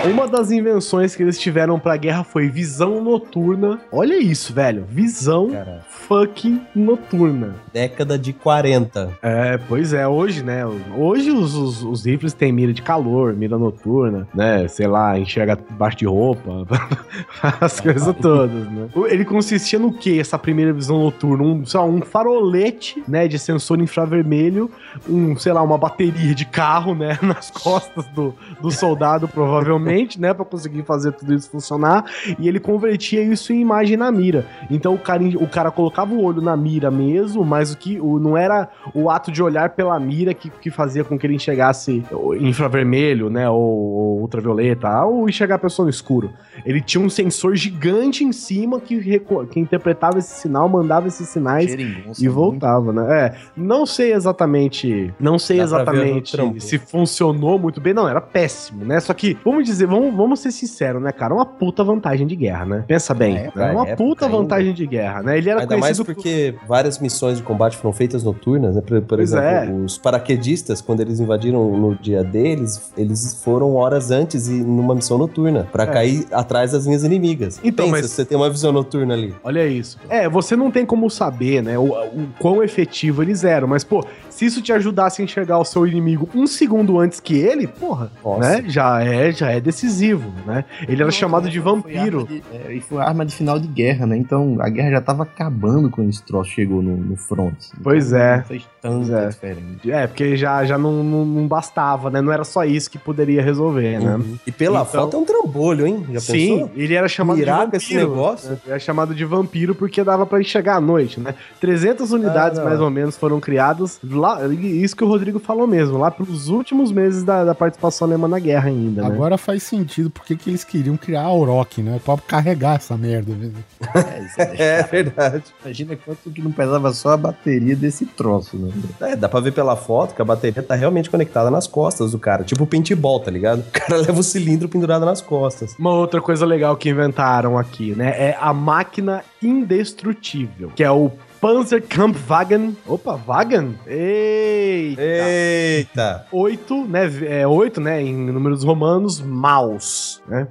Uma 0.05 0.27
das 0.27 0.51
invenções 0.51 1.15
que 1.15 1.23
eles 1.23 1.37
tiveram 1.37 1.79
pra 1.79 1.97
guerra 1.97 2.23
foi 2.23 2.47
visão 2.47 3.01
noturna. 3.03 3.79
Olha 3.91 4.17
isso, 4.17 4.53
velho. 4.53 4.85
Visão 4.89 5.49
Cara, 5.49 5.83
fucking 5.89 6.61
noturna. 6.75 7.55
década 7.73 8.17
de 8.17 8.31
40. 8.31 9.11
É, 9.21 9.57
pois 9.57 9.93
é, 9.93 10.07
hoje, 10.07 10.43
né? 10.43 10.65
Hoje 10.97 11.31
os, 11.31 11.55
os, 11.55 11.83
os 11.83 12.05
rifles 12.05 12.33
têm 12.33 12.51
mira 12.51 12.71
de 12.71 12.81
calor, 12.81 13.33
mira 13.33 13.57
noturna, 13.57 14.27
né? 14.33 14.67
Sei 14.67 14.87
lá, 14.87 15.17
enxerga 15.19 15.55
debaixo 15.55 15.97
de 15.97 16.05
roupa, 16.05 16.65
as 17.59 17.79
coisas 17.79 18.15
todas, 18.21 18.71
né? 18.71 18.89
Ele 19.09 19.25
consistia 19.25 19.79
no 19.79 19.91
que, 19.93 20.19
essa 20.19 20.37
primeira 20.37 20.71
visão 20.71 20.99
noturna? 20.99 21.43
Um, 21.43 21.65
sei 21.65 21.79
lá, 21.79 21.85
um 21.85 22.01
farolete, 22.01 23.03
né, 23.07 23.27
de 23.27 23.37
sensor 23.37 23.81
infravermelho, 23.81 24.69
um, 25.07 25.35
sei 25.37 25.51
lá, 25.51 25.61
uma 25.61 25.77
bateria 25.77 26.33
de 26.33 26.45
carro, 26.45 26.95
né, 26.95 27.17
nas 27.21 27.51
costas 27.51 28.05
do, 28.07 28.33
do 28.61 28.71
soldado, 28.71 29.27
provavelmente, 29.27 29.78
né, 30.19 30.33
pra 30.33 30.45
conseguir 30.45 30.83
fazer 30.83 31.11
tudo 31.13 31.33
isso 31.33 31.49
funcionar, 31.49 32.05
e 32.37 32.47
ele 32.47 32.59
convertia 32.59 33.21
isso 33.23 33.53
em 33.53 33.61
imagem 33.61 33.97
na 33.97 34.11
mira. 34.11 34.45
Então 34.69 34.93
o 34.93 34.99
cara, 34.99 35.23
o 35.23 35.47
cara 35.47 35.71
colocava 35.71 36.13
o 36.13 36.23
olho 36.23 36.41
na 36.41 36.55
mira 36.55 36.91
mesmo, 36.91 37.43
mas 37.43 37.71
o 37.71 37.77
que 37.77 37.99
o, 37.99 38.19
não 38.19 38.37
era 38.37 38.69
o 38.93 39.09
ato 39.09 39.31
de 39.31 39.41
olhar 39.41 39.71
pela 39.71 39.99
mira 39.99 40.33
que, 40.33 40.49
que 40.49 40.69
fazia 40.69 41.03
com 41.03 41.17
que 41.17 41.25
ele 41.25 41.35
enxergasse 41.35 42.03
infravermelho, 42.39 43.29
né, 43.29 43.49
ou, 43.49 43.59
ou 43.59 44.21
ultravioleta, 44.21 45.03
ou 45.05 45.27
enxergar 45.27 45.55
a 45.55 45.59
pessoa 45.59 45.85
no 45.85 45.89
escuro. 45.89 46.31
Ele 46.65 46.81
tinha 46.81 47.03
um 47.03 47.09
sensor 47.09 47.55
gigante 47.55 48.23
em 48.23 48.31
cima 48.31 48.79
que, 48.79 49.19
que 49.51 49.59
interpretava 49.59 50.19
esse 50.19 50.41
sinal, 50.41 50.67
mandava 50.67 51.07
esses 51.07 51.27
sinais 51.29 51.75
e 52.19 52.27
voltava, 52.27 52.91
né? 52.91 53.09
É, 53.09 53.35
não 53.55 53.85
sei 53.85 54.13
exatamente, 54.13 55.13
não 55.19 55.39
sei 55.39 55.57
Dá 55.57 55.63
exatamente 55.63 56.59
se 56.59 56.77
funcionou 56.77 57.59
muito 57.59 57.81
bem, 57.81 57.93
não, 57.93 58.07
era 58.07 58.21
péssimo, 58.21 58.85
né? 58.85 58.99
Só 58.99 59.13
que, 59.13 59.37
vamos 59.43 59.65
dizer, 59.71 59.87
vamos, 59.87 60.13
vamos 60.15 60.39
ser 60.39 60.51
sinceros, 60.51 61.01
né, 61.01 61.11
cara? 61.11 61.33
Uma 61.33 61.45
puta 61.45 61.83
vantagem 61.83 62.25
de 62.27 62.35
guerra, 62.35 62.65
né? 62.65 62.83
Pensa 62.87 63.13
bem, 63.13 63.37
É, 63.37 63.51
né? 63.55 63.71
uma 63.71 63.87
época 63.87 63.95
puta 63.97 64.25
ainda. 64.25 64.37
vantagem 64.37 64.73
de 64.73 64.85
guerra, 64.87 65.21
né? 65.23 65.37
Ele 65.37 65.49
era 65.49 65.61
Ainda 65.61 65.77
mais 65.77 65.99
porque 65.99 66.55
várias 66.67 66.99
missões 66.99 67.37
de 67.37 67.43
combate 67.43 67.77
foram 67.77 67.93
feitas 67.93 68.23
noturnas, 68.23 68.75
né? 68.75 68.81
Por, 68.81 69.01
por 69.01 69.19
exemplo, 69.19 69.45
é. 69.45 69.69
os 69.85 69.97
paraquedistas, 69.97 70.81
quando 70.81 71.01
eles 71.01 71.19
invadiram 71.19 71.69
no 71.77 71.95
dia 71.95 72.23
deles, 72.23 72.91
eles 72.97 73.41
foram 73.43 73.75
horas 73.75 74.11
antes 74.11 74.47
e 74.47 74.51
numa 74.63 74.93
missão 74.95 75.17
noturna, 75.17 75.67
pra 75.71 75.83
É. 75.83 75.87
cair 75.87 76.25
atrás 76.31 76.71
das 76.71 76.85
linhas 76.85 77.03
inimigas. 77.03 77.59
Então, 77.63 77.85
Pensa, 77.85 78.01
mas- 78.01 78.11
você 78.11 78.25
tem 78.25 78.37
uma 78.37 78.49
visão 78.49 78.71
noturna 78.71 79.13
ali. 79.13 79.33
Olha 79.43 79.65
isso. 79.67 79.97
É, 80.09 80.27
você 80.29 80.55
não 80.55 80.69
tem 80.71 80.85
como 80.85 81.09
saber, 81.09 81.61
né, 81.63 81.77
o, 81.77 81.85
o 81.85 82.27
quão 82.39 82.63
efetivo 82.63 83.21
eles 83.23 83.43
eram, 83.43 83.67
mas, 83.67 83.83
pô, 83.83 84.05
se 84.29 84.45
isso 84.45 84.61
te 84.61 84.71
ajudasse 84.71 85.21
a 85.21 85.25
enxergar 85.25 85.57
o 85.59 85.65
seu 85.65 85.85
inimigo 85.87 86.29
um 86.33 86.45
segundo 86.47 86.99
antes 86.99 87.19
que 87.19 87.37
ele, 87.37 87.67
porra, 87.67 88.11
Nossa. 88.23 88.39
né, 88.61 88.63
já 88.67 89.03
é, 89.03 89.31
já 89.31 89.51
é 89.51 89.58
decisivo, 89.61 90.31
né? 90.45 90.65
Ele 90.87 91.01
era 91.01 91.11
chamado 91.11 91.49
de 91.49 91.59
Foi 91.61 91.71
vampiro. 91.73 92.25
de- 92.27 92.43
é, 92.53 92.73
e 92.73 92.81
foi 92.81 92.99
arma 93.01 93.25
de 93.25 93.35
final 93.35 93.59
de 93.59 93.67
guerra, 93.67 94.05
né? 94.05 94.17
Então 94.17 94.57
a 94.59 94.69
guerra 94.69 94.91
já 94.91 95.01
tava 95.01 95.23
acabando 95.23 95.89
quando 95.89 96.09
esse 96.09 96.23
troço 96.23 96.49
chegou 96.51 96.81
no, 96.81 96.95
no 96.97 97.15
front. 97.15 97.55
Pois 97.83 98.07
Então, 98.07 98.19
é. 98.19 98.37
Não 98.37 98.43
fez 98.45 98.67
Tanta 98.81 99.13
é. 99.19 99.27
diferença. 99.27 99.65
É, 99.87 100.07
porque 100.07 100.37
já, 100.37 100.63
já 100.65 100.77
não, 100.77 101.03
não, 101.03 101.25
não 101.25 101.47
bastava, 101.47 102.09
né? 102.09 102.21
Não 102.21 102.31
era 102.31 102.43
só 102.43 102.63
isso 102.63 102.89
que 102.89 102.97
poderia 102.97 103.41
resolver, 103.41 103.99
né? 103.99 104.19
E 104.47 104.51
pela 104.51 104.81
Então- 104.81 105.01
foto 105.01 105.17
é 105.17 105.19
um 105.19 105.25
trambolho, 105.25 105.85
hein? 105.85 106.05
Já 106.11 106.19
Sim, 106.19 106.31
pensou? 106.59 106.71
ele 106.75 106.93
era 106.93 107.07
chamado 107.07 107.37
Mirar 107.37 107.65
de 107.65 107.71
com 107.71 107.77
esse 107.77 107.93
vampiro. 107.93 108.09
negócio? 108.09 108.49
né? 108.51 108.57
Ele 108.63 108.71
era 108.71 108.79
chamado 108.79 109.13
de 109.15 109.25
vampiro 109.25 109.75
porque 109.75 110.03
dava 110.03 110.25
pra 110.25 110.39
enxergar 110.39 110.75
à 110.77 110.81
noite, 110.81 111.19
né? 111.19 111.35
300 111.59 112.11
unidades 112.11 112.59
Ah, 112.59 112.63
mais 112.63 112.79
ou 112.79 112.89
menos 112.89 113.17
foram 113.17 113.39
criadas 113.39 113.99
lá, 114.03 114.45
isso 114.47 114.95
que 114.95 115.03
o 115.03 115.07
Rodrigo 115.07 115.39
falou 115.39 115.67
mesmo, 115.67 115.97
lá 115.97 116.09
pelos 116.11 116.47
últimos 116.47 116.91
meses 116.91 117.23
da, 117.23 117.43
da 117.43 117.53
participação 117.55 118.07
alemã 118.07 118.27
na 118.27 118.39
guerra 118.39 118.69
ainda, 118.69 119.01
né? 119.01 119.07
Agora 119.07 119.37
faz 119.37 119.63
sentido 119.63 120.09
porque 120.09 120.35
que 120.35 120.49
eles 120.49 120.63
queriam 120.63 120.95
criar 120.95 121.21
a 121.21 121.25
Auroch, 121.25 121.81
né? 121.81 121.99
Pra 122.03 122.17
carregar 122.17 122.77
essa 122.77 122.95
merda. 122.97 123.33
né? 123.35 123.51
É, 124.09 124.23
isso 124.23 124.41
é- 124.41 124.55
É 124.79 124.83
verdade. 124.83 125.43
Imagina 125.63 125.95
quanto 125.97 126.29
que 126.31 126.41
não 126.41 126.51
pesava 126.51 126.93
só 126.93 127.09
a 127.11 127.17
bateria 127.17 127.75
desse 127.75 128.05
troço, 128.05 128.57
né? 128.57 128.68
É, 129.01 129.15
dá 129.15 129.27
pra 129.27 129.39
ver 129.39 129.51
pela 129.51 129.75
foto 129.75 130.15
que 130.15 130.21
a 130.21 130.25
bateria 130.25 130.61
tá 130.61 130.75
realmente 130.75 131.09
conectada 131.09 131.49
nas 131.49 131.67
costas 131.67 132.11
do 132.11 132.19
cara. 132.19 132.43
Tipo 132.43 132.65
paintball, 132.65 133.19
tá 133.19 133.31
ligado? 133.31 133.59
O 133.59 133.71
cara 133.71 133.97
leva 134.01 134.19
o 134.19 134.23
cilindro 134.23 134.69
pendurado 134.69 135.05
nas 135.05 135.21
costas. 135.21 135.75
Uma 135.77 135.93
outra 135.93 136.21
coisa 136.21 136.45
legal 136.45 136.75
que 136.77 136.89
inventaram 136.89 137.57
aqui, 137.57 137.95
né? 137.95 138.09
É 138.17 138.37
a 138.39 138.53
máquina 138.53 139.23
indestrutível, 139.41 140.71
que 140.75 140.83
é 140.83 140.91
o 140.91 141.11
Panzerkampfwagen. 141.41 142.75
Opa, 142.87 143.19
Wagen? 143.25 143.75
Eita! 143.87 145.01
Eita! 145.01 146.25
Oito, 146.31 146.85
né? 146.85 147.09
É 147.27 147.47
oito, 147.47 147.79
né? 147.79 148.01
Em 148.01 148.13
números 148.31 148.63
romanos, 148.63 149.21
maus, 149.21 150.21
né? 150.27 150.47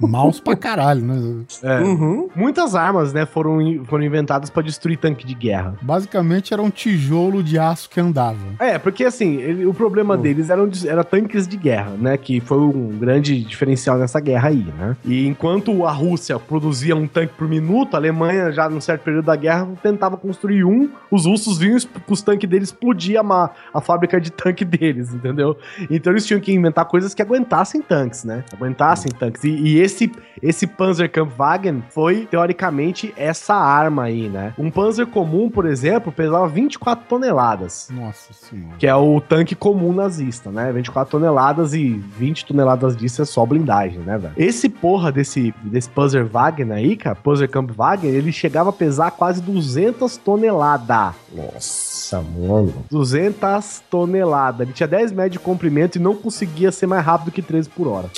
Mouse 0.00 0.42
pra 0.42 0.56
caralho, 0.56 1.00
né? 1.00 1.44
É. 1.62 1.78
Uhum. 1.80 2.28
Muitas 2.34 2.74
armas, 2.74 3.12
né, 3.12 3.24
foram, 3.24 3.60
foram 3.84 4.02
inventadas 4.02 4.50
pra 4.50 4.60
destruir 4.60 4.96
tanque 4.96 5.24
de 5.24 5.32
guerra. 5.32 5.76
Basicamente 5.80 6.52
era 6.52 6.60
um 6.60 6.70
tijolo 6.70 7.40
de 7.40 7.56
aço 7.56 7.88
que 7.88 8.00
andava. 8.00 8.36
É, 8.58 8.78
porque 8.78 9.04
assim, 9.04 9.36
ele- 9.36 9.64
o 9.64 9.72
problema 9.72 10.16
deles 10.18 10.50
eram 10.50 10.68
era 10.88 11.04
tanques 11.04 11.46
de 11.46 11.56
guerra, 11.56 11.92
né? 11.96 12.16
Que 12.16 12.40
foi 12.40 12.58
um 12.58 12.88
grande 12.98 13.44
diferencial 13.44 13.96
nessa 13.96 14.18
guerra 14.18 14.48
aí, 14.48 14.66
né? 14.76 14.96
E 15.04 15.24
enquanto 15.24 15.86
a 15.86 15.92
Rússia 15.92 16.36
produzia 16.36 16.96
um 16.96 17.06
tanque 17.06 17.34
por 17.38 17.46
minuto, 17.46 17.94
a 17.94 17.98
Alemanha, 17.98 18.50
já 18.50 18.68
num 18.68 18.80
certo 18.80 19.02
período 19.02 19.26
da 19.26 19.36
guerra, 19.36 19.68
tentava 19.84 20.11
construir 20.16 20.64
um, 20.64 20.90
os 21.10 21.26
russos 21.26 21.58
vinham 21.58 21.78
com 22.06 22.12
os 22.12 22.22
tanques 22.22 22.48
deles, 22.48 22.68
explodia 22.68 23.20
a, 23.20 23.50
a 23.72 23.80
fábrica 23.80 24.20
de 24.20 24.30
tanque 24.30 24.64
deles, 24.64 25.12
entendeu? 25.14 25.56
Então 25.90 26.12
eles 26.12 26.26
tinham 26.26 26.40
que 26.40 26.52
inventar 26.52 26.84
coisas 26.86 27.14
que 27.14 27.22
aguentassem 27.22 27.80
tanques, 27.80 28.24
né? 28.24 28.44
Aguentassem 28.52 29.10
tanques. 29.12 29.44
E, 29.44 29.50
e 29.50 29.80
esse, 29.80 30.10
esse 30.42 30.66
Panzerkampfwagen 30.66 31.82
foi, 31.90 32.26
teoricamente, 32.26 33.12
essa 33.16 33.54
arma 33.54 34.04
aí, 34.04 34.28
né? 34.28 34.54
Um 34.58 34.70
Panzer 34.70 35.06
comum, 35.06 35.48
por 35.48 35.66
exemplo, 35.66 36.12
pesava 36.12 36.48
24 36.48 37.06
toneladas. 37.08 37.88
Nossa 37.92 38.32
senhora. 38.32 38.76
Que 38.78 38.86
é 38.86 38.94
o 38.94 39.20
tanque 39.20 39.54
comum 39.54 39.92
nazista, 39.92 40.50
né? 40.50 40.72
24 40.72 41.10
toneladas 41.10 41.74
e 41.74 41.90
20 42.18 42.46
toneladas 42.46 42.96
disso 42.96 43.22
é 43.22 43.24
só 43.24 43.44
blindagem, 43.44 44.00
né, 44.00 44.18
velho? 44.18 44.34
Esse 44.36 44.68
porra 44.68 45.12
desse, 45.12 45.54
desse 45.62 45.88
Panzerwagen 45.90 46.72
aí, 46.72 46.96
cara, 46.96 47.16
Panzerkampfwagen, 47.16 48.10
ele 48.10 48.32
chegava 48.32 48.70
a 48.70 48.72
pesar 48.72 49.10
quase 49.12 49.42
200 49.42 50.01
toneladas. 50.16 51.14
Nossa, 51.34 52.20
mano. 52.20 52.72
200 52.90 53.82
toneladas. 53.90 54.60
Ele 54.60 54.72
tinha 54.72 54.86
10 54.86 55.12
metros 55.12 55.32
de 55.32 55.38
comprimento 55.38 55.96
e 55.98 56.00
não 56.00 56.14
conseguia 56.14 56.70
ser 56.72 56.86
mais 56.86 57.04
rápido 57.04 57.30
que 57.30 57.40
13 57.42 57.68
por 57.70 57.86
hora. 57.88 58.10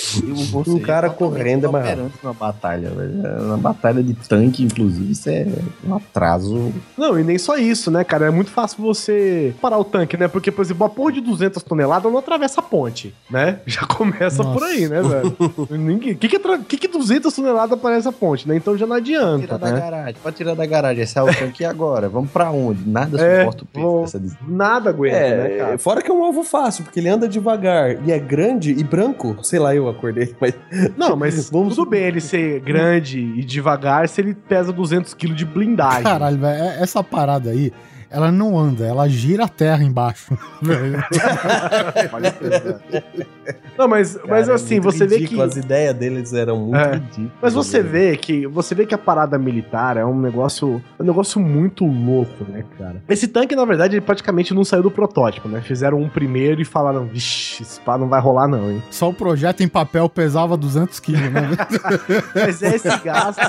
Um 0.67 0.79
cara 0.79 1.09
correndo 1.09 1.67
é 1.67 1.69
mais 1.71 1.85
operante 1.85 2.15
na 2.23 2.33
batalha, 2.33 2.89
velho. 2.89 3.13
Na 3.47 3.57
batalha 3.57 4.03
de 4.03 4.13
tanque, 4.13 4.63
inclusive, 4.63 5.11
isso 5.11 5.29
é 5.29 5.47
um 5.87 5.95
atraso. 5.95 6.73
Não, 6.97 7.17
e 7.19 7.23
nem 7.23 7.37
só 7.37 7.57
isso, 7.57 7.89
né, 7.89 8.03
cara? 8.03 8.27
É 8.27 8.31
muito 8.31 8.51
fácil 8.51 8.83
você 8.83 9.53
parar 9.61 9.77
o 9.77 9.83
tanque, 9.83 10.17
né? 10.17 10.27
Porque, 10.27 10.51
por 10.51 10.61
exemplo, 10.63 10.83
uma 10.85 10.89
porra 10.89 11.13
de 11.13 11.21
200 11.21 11.61
toneladas 11.63 12.11
não 12.11 12.19
atravessa 12.19 12.59
a 12.59 12.63
ponte, 12.63 13.13
né? 13.29 13.59
Já 13.65 13.85
começa 13.85 14.43
Nossa. 14.43 14.59
por 14.59 14.63
aí, 14.67 14.87
né, 14.87 15.01
velho? 15.01 15.37
Ninguém... 15.71 16.13
O 16.13 16.17
que 16.17 16.27
que, 16.27 16.35
atra- 16.37 16.59
que 16.59 16.77
que 16.77 16.87
200 16.87 17.33
toneladas 17.33 17.79
parece 17.79 18.07
a 18.07 18.11
ponte, 18.11 18.47
né? 18.47 18.55
Então 18.55 18.77
já 18.77 18.85
não 18.85 18.95
adianta, 18.95 19.39
Tirar 19.45 19.57
da 19.57 19.71
né? 19.71 19.79
garagem, 19.79 20.15
pode 20.21 20.35
tirar 20.35 20.53
da 20.55 20.65
garagem. 20.65 21.03
Esse 21.03 21.17
é 21.17 21.23
o 21.23 21.27
tanque 21.27 21.63
e 21.63 21.65
agora? 21.75 22.09
Vamos 22.09 22.31
pra 22.31 22.49
onde? 22.51 22.87
Nada 22.89 23.21
É, 23.21 23.39
suporta 23.39 23.63
o 23.63 23.67
peso 23.67 24.01
dessa 24.01 24.19
des- 24.19 24.37
Nada 24.47 24.89
aguenta, 24.89 25.15
né, 25.19 25.53
É, 25.53 25.57
cara? 25.57 25.77
fora 25.77 26.01
que 26.01 26.09
é 26.09 26.13
um 26.13 26.23
alvo 26.23 26.43
fácil, 26.43 26.83
porque 26.83 26.99
ele 26.99 27.09
anda 27.09 27.27
devagar 27.27 27.97
e 28.07 28.11
é 28.11 28.17
grande 28.19 28.71
e 28.71 28.83
branco. 28.83 29.35
Sei 29.43 29.59
lá, 29.59 29.75
eu 29.75 29.87
acordei, 29.89 30.33
mas. 30.39 30.53
Não, 30.97 31.15
mas 31.15 31.49
Vamos- 31.51 31.75
tudo 31.75 31.89
bem 31.89 32.03
ele 32.03 32.21
ser 32.21 32.59
grande 32.61 33.19
e 33.19 33.43
devagar 33.43 34.07
se 34.09 34.21
ele 34.21 34.33
pesa 34.33 34.71
200 34.71 35.13
kg 35.13 35.33
de 35.33 35.45
blindagem. 35.45 36.03
Caralho, 36.03 36.37
velho, 36.37 36.63
é- 36.63 36.81
essa 36.81 37.03
parada 37.03 37.49
aí, 37.51 37.71
ela 38.15 38.31
não 38.31 38.57
anda, 38.57 38.85
ela 38.85 39.09
gira 39.09 39.43
a 39.43 39.47
terra 39.49 39.83
embaixo. 39.83 40.37
velho. 40.63 41.03
Não, 43.77 43.89
mas, 43.89 44.17
mas 44.27 44.45
Cara, 44.45 44.51
é 44.51 44.55
assim, 44.55 44.79
muito 44.79 44.83
você 44.91 45.05
vê 45.05 45.19
que... 45.27 45.41
As 45.41 45.57
ideias 45.57 45.93
deles 45.93 46.33
eram 46.33 46.57
muito 46.57 46.77
É. 46.77 46.93
ridículas. 46.93 47.31
Mas 47.41 47.53
você 47.53 47.83
né? 47.83 47.89
vê 47.89 48.17
que 48.17 48.47
você 48.47 48.73
vê 48.73 48.85
que 48.85 48.95
a 48.95 48.97
parada 48.97 49.37
militar 49.37 49.97
é 49.97 50.05
um 50.05 50.17
negócio, 50.17 50.81
é 50.97 51.03
um 51.03 51.05
negócio 51.05 51.41
muito 51.41 51.85
louco, 51.85 52.45
né, 52.49 52.63
cara? 52.77 53.03
Esse 53.09 53.27
tanque, 53.27 53.53
na 53.53 53.65
verdade, 53.65 53.95
ele 53.95 54.01
praticamente 54.01 54.53
não 54.53 54.63
saiu 54.63 54.81
do 54.83 54.89
protótipo, 54.89 55.49
né? 55.49 55.61
Fizeram 55.61 55.99
um 55.99 56.07
primeiro 56.07 56.61
e 56.61 56.65
falaram, 56.65 57.05
vixi, 57.05 57.63
esse 57.63 57.81
pá 57.81 57.97
não 57.97 58.07
vai 58.07 58.21
rolar 58.21 58.47
não, 58.47 58.71
hein? 58.71 58.81
Só 58.89 59.09
o 59.09 59.13
projeto 59.13 59.61
em 59.61 59.67
papel 59.67 60.07
pesava 60.07 60.55
200 60.55 60.99
quilos, 61.01 61.21
né? 61.31 61.49
Mas 62.33 62.63
é 62.63 62.75
esse 62.75 62.97
gasto, 62.99 63.41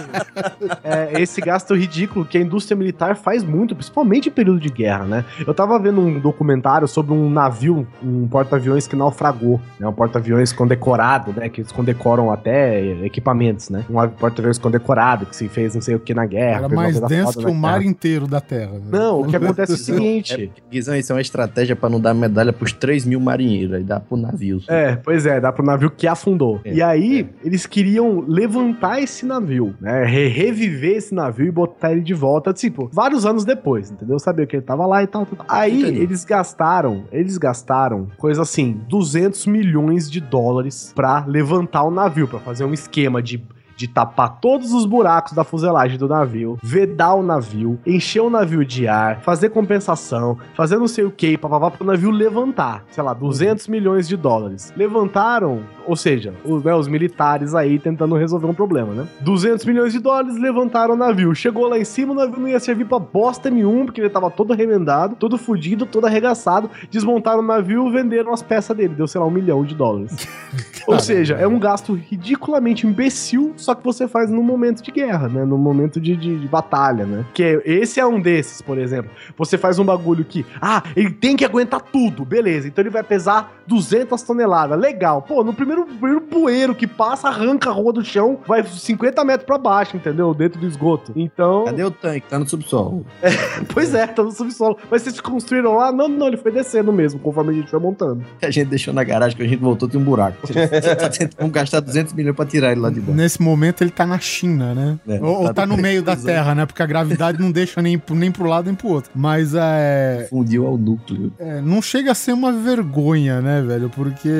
é 0.83 1.23
esse 1.23 1.41
gasto 1.41 1.73
ridículo 1.75 2.25
que 2.25 2.37
a 2.37 2.41
indústria 2.41 2.77
militar 2.77 3.15
faz 3.17 3.45
muito, 3.45 3.77
principalmente 3.77 4.29
em 4.29 4.33
período 4.33 4.56
período 4.57 4.61
de 4.63 4.69
guerra, 4.71 5.05
né? 5.05 5.25
Eu 5.47 5.55
tava 5.55 5.79
vendo 5.79 6.01
um 6.01 6.19
documentário 6.19 6.89
sobre 6.89 7.13
um 7.13 7.31
navio, 7.31 7.87
um 8.03 8.27
porta-aviões 8.27 8.87
que 8.87 8.97
naufragou, 8.97 9.61
né? 9.79 9.87
Um 9.87 9.93
porta-aviões 9.93 10.53
condecorado, 10.53 11.33
né? 11.37 11.49
Que 11.49 11.61
eles 11.61 11.73
condecoram 11.73 12.31
até 12.31 12.83
equipamentos, 13.05 13.71
né? 13.71 13.85
Um 13.89 13.95
porta-aviões 14.09 14.59
condecorado 14.59 15.27
que 15.27 15.37
se 15.37 15.49
fez 15.49 15.75
não 15.75 15.83
sei 15.83 15.95
o 15.95 16.01
que 16.01 16.15
na 16.15 16.27
guerra. 16.27 16.59
Era 16.65 16.69
mais 16.69 17.01
denso 17.01 17.39
que 17.39 17.47
o 17.47 17.55
mar 17.55 17.83
inteiro 17.83 18.27
da 18.27 18.41
Terra. 18.41 18.73
né? 18.73 18.81
Não, 18.91 19.21
o 19.21 19.27
que 19.27 19.37
acontece 19.37 19.73
é 19.73 19.75
o 19.75 19.79
seguinte. 19.79 20.51
Guizão, 20.71 20.97
isso 20.97 21.13
é 21.13 21.15
uma 21.15 21.21
estratégia 21.21 21.77
pra 21.77 21.89
não 21.89 22.01
dar 22.01 22.15
medalha 22.15 22.53
pros 22.53 22.73
3 22.73 23.05
mil 23.07 23.21
marinheiros, 23.21 23.75
aí 23.75 23.85
dá 23.85 24.01
pro 24.01 24.17
navio. 24.17 24.61
É, 24.69 24.97
pois 24.97 25.27
é, 25.27 25.41
dá 25.41 25.53
pro 25.53 25.65
navio 25.65 25.91
que 25.91 26.07
afundou. 26.07 26.61
É, 26.65 26.75
e 26.75 26.83
aí, 26.83 27.29
eles 27.45 27.67
queriam 27.67 28.21
levantar 28.27 29.01
esse 29.01 29.25
navio, 29.27 29.75
né? 29.81 30.05
re- 30.05 30.29
reviver 30.29 30.97
esse 30.97 31.15
navio 31.15 31.47
e 31.47 31.51
botar 31.51 31.93
ele 31.93 32.01
de 32.01 32.15
volta, 32.15 32.53
tipo, 32.53 32.89
vários 32.93 33.27
anos 33.27 33.45
depois, 33.45 33.91
entendeu? 33.91 34.19
Que 34.45 34.57
ele 34.57 34.63
tava 34.65 34.85
lá 34.87 35.03
e 35.03 35.07
tal. 35.07 35.25
tal. 35.25 35.47
Aí, 35.49 35.83
Entendi. 35.83 36.01
eles 36.01 36.25
gastaram, 36.25 37.05
eles 37.13 37.39
gastaram, 37.39 38.09
coisa 38.19 38.43
assim, 38.43 38.81
200 38.89 39.47
milhões 39.47 40.11
de 40.11 40.21
dólares 40.21 40.93
pra 40.95 41.25
levantar 41.27 41.85
o 41.85 41.91
navio, 41.91 42.27
pra 42.27 42.41
fazer 42.41 42.65
um 42.65 42.75
esquema 42.75 43.23
de 43.23 43.41
de 43.77 43.87
tapar 43.87 44.41
todos 44.41 44.73
os 44.73 44.87
buracos 44.87 45.35
da 45.35 45.45
fuselagem 45.45 45.99
do 45.99 46.09
navio, 46.09 46.59
vedar 46.63 47.15
o 47.15 47.23
navio, 47.23 47.79
encher 47.87 48.21
o 48.21 48.31
navio 48.31 48.65
de 48.65 48.89
ar, 48.89 49.21
fazer 49.21 49.51
compensação, 49.51 50.39
fazer 50.55 50.79
não 50.79 50.89
sei 50.89 51.05
o 51.05 51.11
que, 51.11 51.37
papapá, 51.37 51.71
pro 51.71 51.87
navio 51.87 52.11
levantar, 52.11 52.85
sei 52.91 53.05
lá, 53.05 53.13
200 53.13 53.69
milhões 53.69 54.09
de 54.09 54.17
dólares. 54.17 54.73
Levantaram, 54.77 55.61
ou 55.87 55.97
seja, 55.97 56.35
os, 56.45 56.63
né, 56.65 56.75
os 56.75 56.89
militares 56.89 57.55
aí 57.55 57.79
tentando 57.79 58.15
resolver 58.17 58.47
um 58.47 58.55
problema, 58.55 58.93
né? 58.95 59.07
200 59.21 59.65
milhões 59.65 59.93
de 59.93 59.99
dólares, 59.99 60.37
levantaram 60.39 60.95
o 60.95 60.97
navio. 60.97 61.35
Chegou 61.35 61.69
lá 61.69 61.79
em 61.79 61.85
cima, 61.85 62.13
o 62.13 62.17
navio 62.17 62.39
não 62.41 62.49
ia 62.49 62.61
servir 62.61 62.85
pra 62.87 62.99
bosta 62.99 63.49
nenhum, 63.51 63.85
porque 63.87 64.01
ele 64.01 64.11
tava 64.11 64.31
todo 64.31 64.53
remendado, 64.53 65.17
todo 65.17 65.37
fudido, 65.39 65.87
todo 65.87 66.07
arregaçado. 66.07 66.71
Desmontaram 66.91 67.41
o 67.41 67.47
navio, 67.47 67.91
venderam 67.91 68.33
as 68.33 68.43
peças 68.43 68.77
dele. 68.77 68.95
Deu, 68.95 69.07
sei 69.07 69.21
lá, 69.21 69.27
um 69.27 69.31
milhão 69.31 69.65
de 69.65 69.75
dólares. 69.75 70.27
Ou 70.87 70.99
seja, 71.01 71.35
é 71.35 71.47
um 71.49 71.59
gasto 71.59 71.95
ridiculamente 71.95 72.87
imbecil, 72.87 73.53
só 73.57 73.75
que 73.75 73.83
você 73.85 74.07
faz 74.07 74.31
no 74.31 74.43
momento 74.43 74.83
de 74.83 74.91
guerra, 74.91 75.29
né? 75.29 75.45
No 75.45 75.59
momento 75.59 76.01
de, 76.01 76.17
de- 76.17 76.39
de 76.39 76.49
batalha, 76.49 77.05
né? 77.05 77.25
Que 77.35 77.43
é- 77.43 77.63
esse 77.65 77.99
é 78.01 78.07
um 78.07 78.21
desses, 78.21 78.63
por 78.63 78.79
exemplo. 78.79 79.11
Você 79.37 79.59
faz 79.59 79.79
um 79.79 79.85
bagulho 79.85 80.25
que, 80.25 80.47
ah, 80.61 80.83
ele 80.95 81.11
tem 81.11 81.37
que 81.37 81.45
aguentar 81.45 81.81
tudo, 81.81 82.25
beleza. 82.25 82.69
Então 82.69 82.83
ele 82.83 82.91
vai 82.91 83.03
pesar 83.03 83.53
200 83.67 84.23
toneladas, 84.23 84.79
legal. 84.79 85.23
Pô, 85.23 85.43
no 85.43 85.53
primeiro, 85.53 85.76
primeiro 85.85 86.21
bueiro 86.21 86.75
que 86.75 86.87
passa, 86.87 87.29
arranca 87.29 87.69
a 87.69 87.73
rua 87.73 87.93
do 87.93 88.05
chão, 88.05 88.39
vai 88.47 88.65
50 88.65 89.25
metros 89.25 89.47
pra 89.47 89.59
baixo, 89.59 89.97
entendeu? 89.97 90.33
Dentro 90.33 90.59
do 90.61 90.67
esgoto. 90.67 91.13
Então, 91.15 91.65
Cadê 91.67 91.85
o 91.85 91.91
tanque? 91.91 92.29
Tá 92.29 92.39
no 92.39 92.49
subsolo. 92.49 93.05
pois 93.75 93.95
é, 93.95 94.07
tá 94.07 94.23
no 94.23 94.31
subsolo. 94.33 94.77
Mas 94.91 95.03
vocês 95.03 95.21
construíram 95.21 95.75
lá? 95.77 95.93
Não, 95.93 96.09
não, 96.09 96.29
ele 96.29 96.37
foi 96.37 96.51
descendo 96.53 96.93
mesmo, 96.93 97.21
conforme 97.21 97.51
a 97.53 97.55
gente 97.57 97.71
foi 97.71 97.81
montando. 97.81 98.25
A 98.43 98.51
gente 98.51 98.69
deixou 98.69 98.95
na 98.95 99.03
garagem, 99.03 99.37
que 99.37 99.43
a 99.43 99.47
gente 99.49 99.61
voltou, 99.61 99.89
tem 99.89 100.01
um 100.01 100.05
buraco. 100.05 100.37
Vamos 101.39 101.53
gastar 101.53 101.81
200 101.81 102.13
milhões 102.15 102.37
pra 102.37 102.47
tirar 102.47 102.73
ele 102.73 102.81
lá 102.81 102.91
de 102.91 103.01
baixo. 103.01 103.13
Nesse 103.17 103.43
momento 103.43 103.83
ele 103.83 103.91
tá 103.91 104.07
na 104.07 104.19
China, 104.19 104.73
né? 104.75 104.99
É, 105.09 105.21
ou, 105.21 105.41
ou 105.41 105.45
tá 105.49 105.55
tá 105.55 105.67
no 105.67 105.77
meio 105.77 106.03
da. 106.03 106.15
Terra, 106.17 106.55
né? 106.55 106.65
Porque 106.67 106.83
a 106.83 106.87
gravidade 106.87 107.39
não 107.41 107.51
deixa 107.51 107.83
nem, 107.83 107.99
pro- 107.99 108.15
nem 108.15 108.31
pro 108.33 108.49
lado 108.49 108.67
nem 108.67 108.75
pro 108.75 108.89
outro. 108.89 109.11
Mas 109.15 109.53
é, 109.55 110.27
Fundiu 110.31 110.67
ao 110.67 110.77
núcleo. 110.79 111.33
é, 111.39 111.61
não 111.61 111.83
chega 111.83 112.13
a 112.13 112.15
ser 112.15 112.33
uma 112.33 112.53
vergonha, 112.53 113.41
né, 113.41 113.63
velho? 113.63 113.91
Porque 113.91 114.31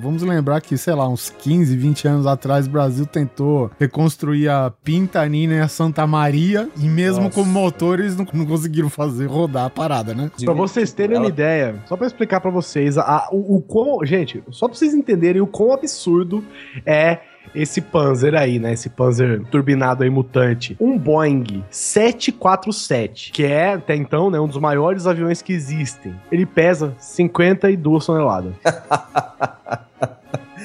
vamos 0.00 0.22
lembrar 0.22 0.60
que, 0.60 0.76
sei 0.86 0.94
lá, 0.94 1.08
uns 1.08 1.30
15, 1.30 1.76
20 1.76 2.06
anos 2.06 2.26
atrás, 2.28 2.68
o 2.68 2.70
Brasil 2.70 3.04
tentou 3.06 3.68
reconstruir 3.76 4.48
a 4.48 4.70
Pintanina 4.84 5.54
e 5.54 5.60
a 5.60 5.66
Santa 5.66 6.06
Maria. 6.06 6.68
E 6.76 6.86
mesmo 6.88 7.24
Nossa. 7.24 7.34
com 7.34 7.44
motores, 7.44 8.16
não, 8.16 8.24
não 8.32 8.46
conseguiram 8.46 8.88
fazer 8.88 9.26
rodar 9.26 9.64
a 9.64 9.70
parada, 9.70 10.14
né? 10.14 10.30
Pra 10.44 10.54
vocês 10.54 10.92
terem 10.92 11.18
uma 11.18 11.26
ideia, 11.26 11.74
só 11.86 11.96
pra 11.96 12.06
explicar 12.06 12.40
pra 12.40 12.52
vocês, 12.52 12.96
a- 12.96 13.28
o, 13.32 13.56
o 13.56 13.60
quão. 13.62 14.06
Gente, 14.06 14.44
só 14.52 14.68
pra 14.68 14.76
vocês 14.76 14.94
entenderem 14.94 15.42
o 15.42 15.46
quão 15.48 15.72
absurdo 15.72 16.44
é 16.86 17.18
esse 17.52 17.80
Panzer 17.80 18.36
aí, 18.36 18.60
né? 18.60 18.72
Esse 18.74 18.88
Panzer 18.88 19.42
turbinado 19.50 20.04
aí 20.04 20.10
mutante. 20.10 20.76
Um 20.78 20.96
Boeing 20.96 21.64
747, 21.68 23.32
que 23.32 23.44
é 23.44 23.72
até 23.74 23.96
então, 23.96 24.30
né, 24.30 24.38
um 24.38 24.46
dos 24.46 24.58
maiores 24.58 25.04
aviões 25.04 25.42
que 25.42 25.52
existem. 25.52 26.14
Ele 26.30 26.46
pesa 26.46 26.94
52 27.00 28.06
toneladas. 28.06 28.52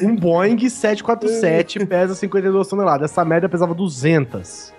Um 0.02 0.16
Boeing 0.16 0.58
747 0.70 1.86
pesa 1.86 2.16
52 2.16 2.68
toneladas. 2.68 3.12
Essa 3.12 3.24
merda 3.24 3.47
pesava 3.47 3.74
200. 3.74 4.74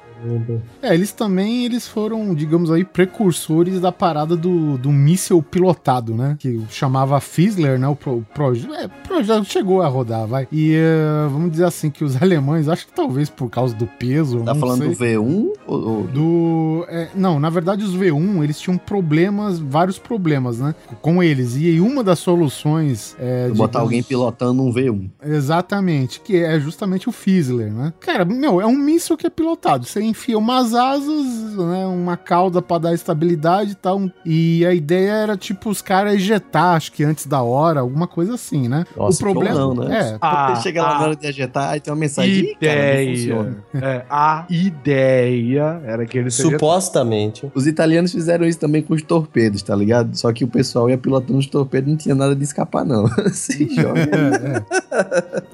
É, 0.82 0.94
eles 0.94 1.12
também 1.12 1.64
eles 1.64 1.86
foram, 1.86 2.34
digamos 2.34 2.70
aí, 2.70 2.84
precursores 2.84 3.80
da 3.80 3.90
parada 3.92 4.36
do, 4.36 4.76
do 4.78 4.90
míssil 4.92 5.42
pilotado, 5.42 6.14
né? 6.14 6.36
Que 6.38 6.60
chamava 6.70 7.20
Fizzler, 7.20 7.78
né? 7.78 7.88
O 7.88 7.96
pro, 7.96 8.24
pro, 8.34 8.52
é, 8.74 8.88
projeto 9.06 9.44
chegou 9.44 9.82
a 9.82 9.88
rodar, 9.88 10.26
vai. 10.26 10.46
E 10.52 10.74
eh, 10.74 11.28
vamos 11.30 11.50
dizer 11.52 11.64
assim 11.64 11.90
que 11.90 12.04
os 12.04 12.16
alemães, 12.22 12.68
acho 12.68 12.86
que 12.86 12.92
talvez 12.92 13.28
por 13.30 13.48
causa 13.50 13.74
do 13.74 13.86
peso, 13.86 14.40
Tá 14.42 14.54
não 14.54 14.60
falando 14.60 14.94
sei, 14.94 15.14
do 15.16 15.22
V1 15.24 15.52
ou, 15.66 16.02
do. 16.04 16.84
é, 16.88 17.08
não, 17.14 17.38
na 17.40 17.50
verdade, 17.50 17.84
os 17.84 17.96
V1 17.96 18.42
eles 18.42 18.58
tinham 18.60 18.76
problemas, 18.78 19.58
vários 19.58 19.98
problemas, 19.98 20.58
né? 20.58 20.74
Com 21.00 21.22
eles. 21.22 21.56
E 21.56 21.80
uma 21.80 22.02
das 22.04 22.18
soluções. 22.18 23.16
É, 23.18 23.48
botar 23.48 23.54
digamos- 23.54 23.76
alguém 23.76 24.02
pilotando 24.02 24.62
um 24.62 24.72
V1? 24.72 25.10
Exatamente, 25.24 26.20
que 26.20 26.36
é 26.36 26.58
justamente 26.60 27.08
o 27.08 27.12
Fizzler, 27.12 27.72
né? 27.72 27.92
Cara, 28.00 28.24
meu, 28.24 28.60
é 28.60 28.66
um 28.66 28.76
míssil 28.76 29.16
que 29.16 29.26
é 29.26 29.30
pilotado. 29.30 29.84
Você 29.86 30.00
enfia 30.12 30.38
umas 30.38 30.74
asas, 30.74 31.56
né? 31.56 31.86
Uma 31.86 32.16
cauda 32.16 32.62
pra 32.62 32.78
dar 32.78 32.94
estabilidade 32.94 33.72
e 33.72 33.74
tal. 33.74 34.00
E 34.24 34.64
a 34.64 34.72
ideia 34.72 35.10
era, 35.12 35.36
tipo, 35.36 35.68
os 35.70 35.82
caras 35.82 36.14
ejetar, 36.14 36.76
acho 36.76 36.92
que 36.92 37.02
antes 37.02 37.26
da 37.26 37.42
hora, 37.42 37.80
alguma 37.80 38.06
coisa 38.06 38.34
assim, 38.34 38.68
né? 38.68 38.84
Nossa, 38.96 39.16
o 39.16 39.20
problema 39.20 39.64
ou 39.64 39.74
não, 39.74 39.84
né? 39.84 40.12
é. 40.12 40.18
Ah, 40.20 40.54
chega 40.62 40.82
lá 40.82 40.90
ah. 40.90 40.98
na 40.98 41.04
hora 41.06 41.16
de 41.16 41.26
ejetar, 41.26 41.70
aí 41.70 41.80
tem 41.80 41.92
uma 41.92 41.98
mensagem. 41.98 42.32
"Ih, 42.44 42.56
cara, 42.60 42.74
não 42.74 42.82
Ideia. 42.82 43.16
funciona." 43.16 43.56
É, 43.74 44.04
a 44.08 44.46
ideia 44.50 45.80
era 45.84 46.06
que 46.06 46.18
ele 46.18 46.30
seja 46.30 46.50
Supostamente. 46.50 47.50
Os 47.54 47.66
italianos 47.66 48.12
fizeram 48.12 48.46
isso 48.46 48.58
também 48.58 48.82
com 48.82 48.94
os 48.94 49.02
torpedos, 49.02 49.62
tá 49.62 49.74
ligado? 49.74 50.16
Só 50.16 50.32
que 50.32 50.44
o 50.44 50.48
pessoal 50.48 50.88
ia 50.90 50.98
pilotando 50.98 51.38
os 51.38 51.46
torpedos 51.46 51.88
não 51.90 51.96
tinha 51.96 52.14
nada 52.14 52.36
de 52.36 52.44
escapar, 52.44 52.84
não. 52.84 53.06
Se 53.32 53.68
joga 53.74 54.02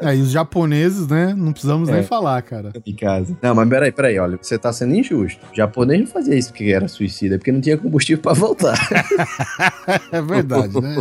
É, 0.00 0.08
é. 0.08 0.10
É, 0.10 0.16
e 0.16 0.20
os 0.20 0.30
japoneses, 0.30 1.06
né? 1.06 1.34
Não 1.36 1.52
precisamos 1.52 1.88
É. 1.88 1.92
nem 1.92 2.02
falar, 2.02 2.40
cara. 2.42 2.72
de 2.84 2.92
casa. 2.92 3.36
Não, 3.42 3.54
mas 3.54 3.68
peraí, 3.68 3.92
peraí, 3.92 4.18
olha, 4.18 4.36
você 4.48 4.58
tá 4.58 4.72
sendo 4.72 4.94
injusto. 4.94 5.40
O 5.52 5.54
japonês 5.56 6.00
não 6.00 6.06
fazia 6.06 6.34
isso 6.36 6.48
porque 6.50 6.64
era 6.64 6.88
suicida, 6.88 7.38
porque 7.38 7.52
não 7.52 7.60
tinha 7.60 7.76
combustível 7.78 8.22
pra 8.22 8.32
voltar. 8.32 8.76
É 10.12 10.20
verdade, 10.20 10.80
né? 10.80 10.96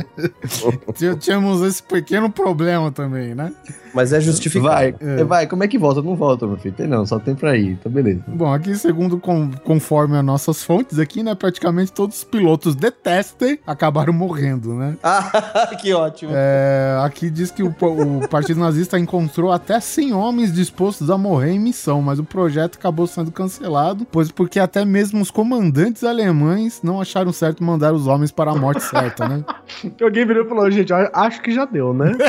Tí- 0.95 1.15
Tínhamos 1.19 1.61
esse 1.61 1.81
pequeno 1.83 2.29
problema 2.29 2.91
também, 2.91 3.33
né? 3.35 3.51
Mas 3.97 4.13
é 4.13 4.21
justificado. 4.21 4.67
Vai, 4.73 4.95
É. 5.01 5.23
vai, 5.23 5.47
como 5.47 5.63
é 5.63 5.67
que 5.67 5.77
volta? 5.77 6.01
Não 6.03 6.15
volta, 6.15 6.45
meu 6.45 6.55
filho. 6.57 6.75
Tem 6.75 6.85
não, 6.87 7.03
só 7.05 7.17
tem 7.17 7.33
pra 7.33 7.57
ir, 7.57 7.77
tá 7.77 7.89
beleza. 7.89 8.21
Bom, 8.27 8.53
aqui, 8.53 8.75
segundo 8.75 9.17
com- 9.17 9.49
conforme 9.63 10.15
as 10.17 10.23
nossas 10.23 10.63
fontes 10.63 10.99
aqui, 10.99 11.23
né? 11.23 11.33
Praticamente 11.33 11.91
todos 11.91 12.17
os 12.17 12.23
pilotos 12.23 12.75
de 12.75 12.91
teste 12.91 13.59
acabaram 13.65 14.13
morrendo, 14.13 14.73
né? 14.75 14.95
Ah, 15.03 15.75
que 15.81 15.91
ótimo. 15.93 16.31
É, 16.35 16.99
aqui 17.03 17.29
diz 17.31 17.49
que 17.49 17.63
o, 17.63 17.69
o 17.79 18.27
Partido 18.29 18.59
Nazista 18.59 18.99
encontrou 18.99 19.51
até 19.51 19.79
100 19.79 20.13
homens 20.13 20.53
dispostos 20.53 21.09
a 21.09 21.17
morrer 21.17 21.51
em 21.53 21.59
missão, 21.59 22.01
mas 22.01 22.19
o 22.19 22.23
projeto 22.23 22.75
acabou 22.77 23.07
sendo 23.07 23.31
cancelado, 23.31 24.05
pois 24.11 24.31
porque 24.31 24.59
até 24.59 24.85
mesmo 24.85 25.21
os 25.21 25.31
comandantes 25.31 26.03
alemães 26.03 26.81
não 26.83 27.01
acharam 27.01 27.33
certo 27.33 27.63
mandar 27.63 27.93
os 27.93 28.05
homens 28.05 28.31
para 28.31 28.51
a 28.51 28.55
morte 28.55 28.83
certa, 28.83 29.27
né? 29.27 29.43
Alguém 30.01 30.25
virou 30.25 30.45
e 30.45 30.47
falou, 30.49 30.69
gente, 30.69 30.93
acho 30.93 31.41
que 31.41 31.51
já 31.51 31.65
deu, 31.65 31.93
né? 31.93 32.11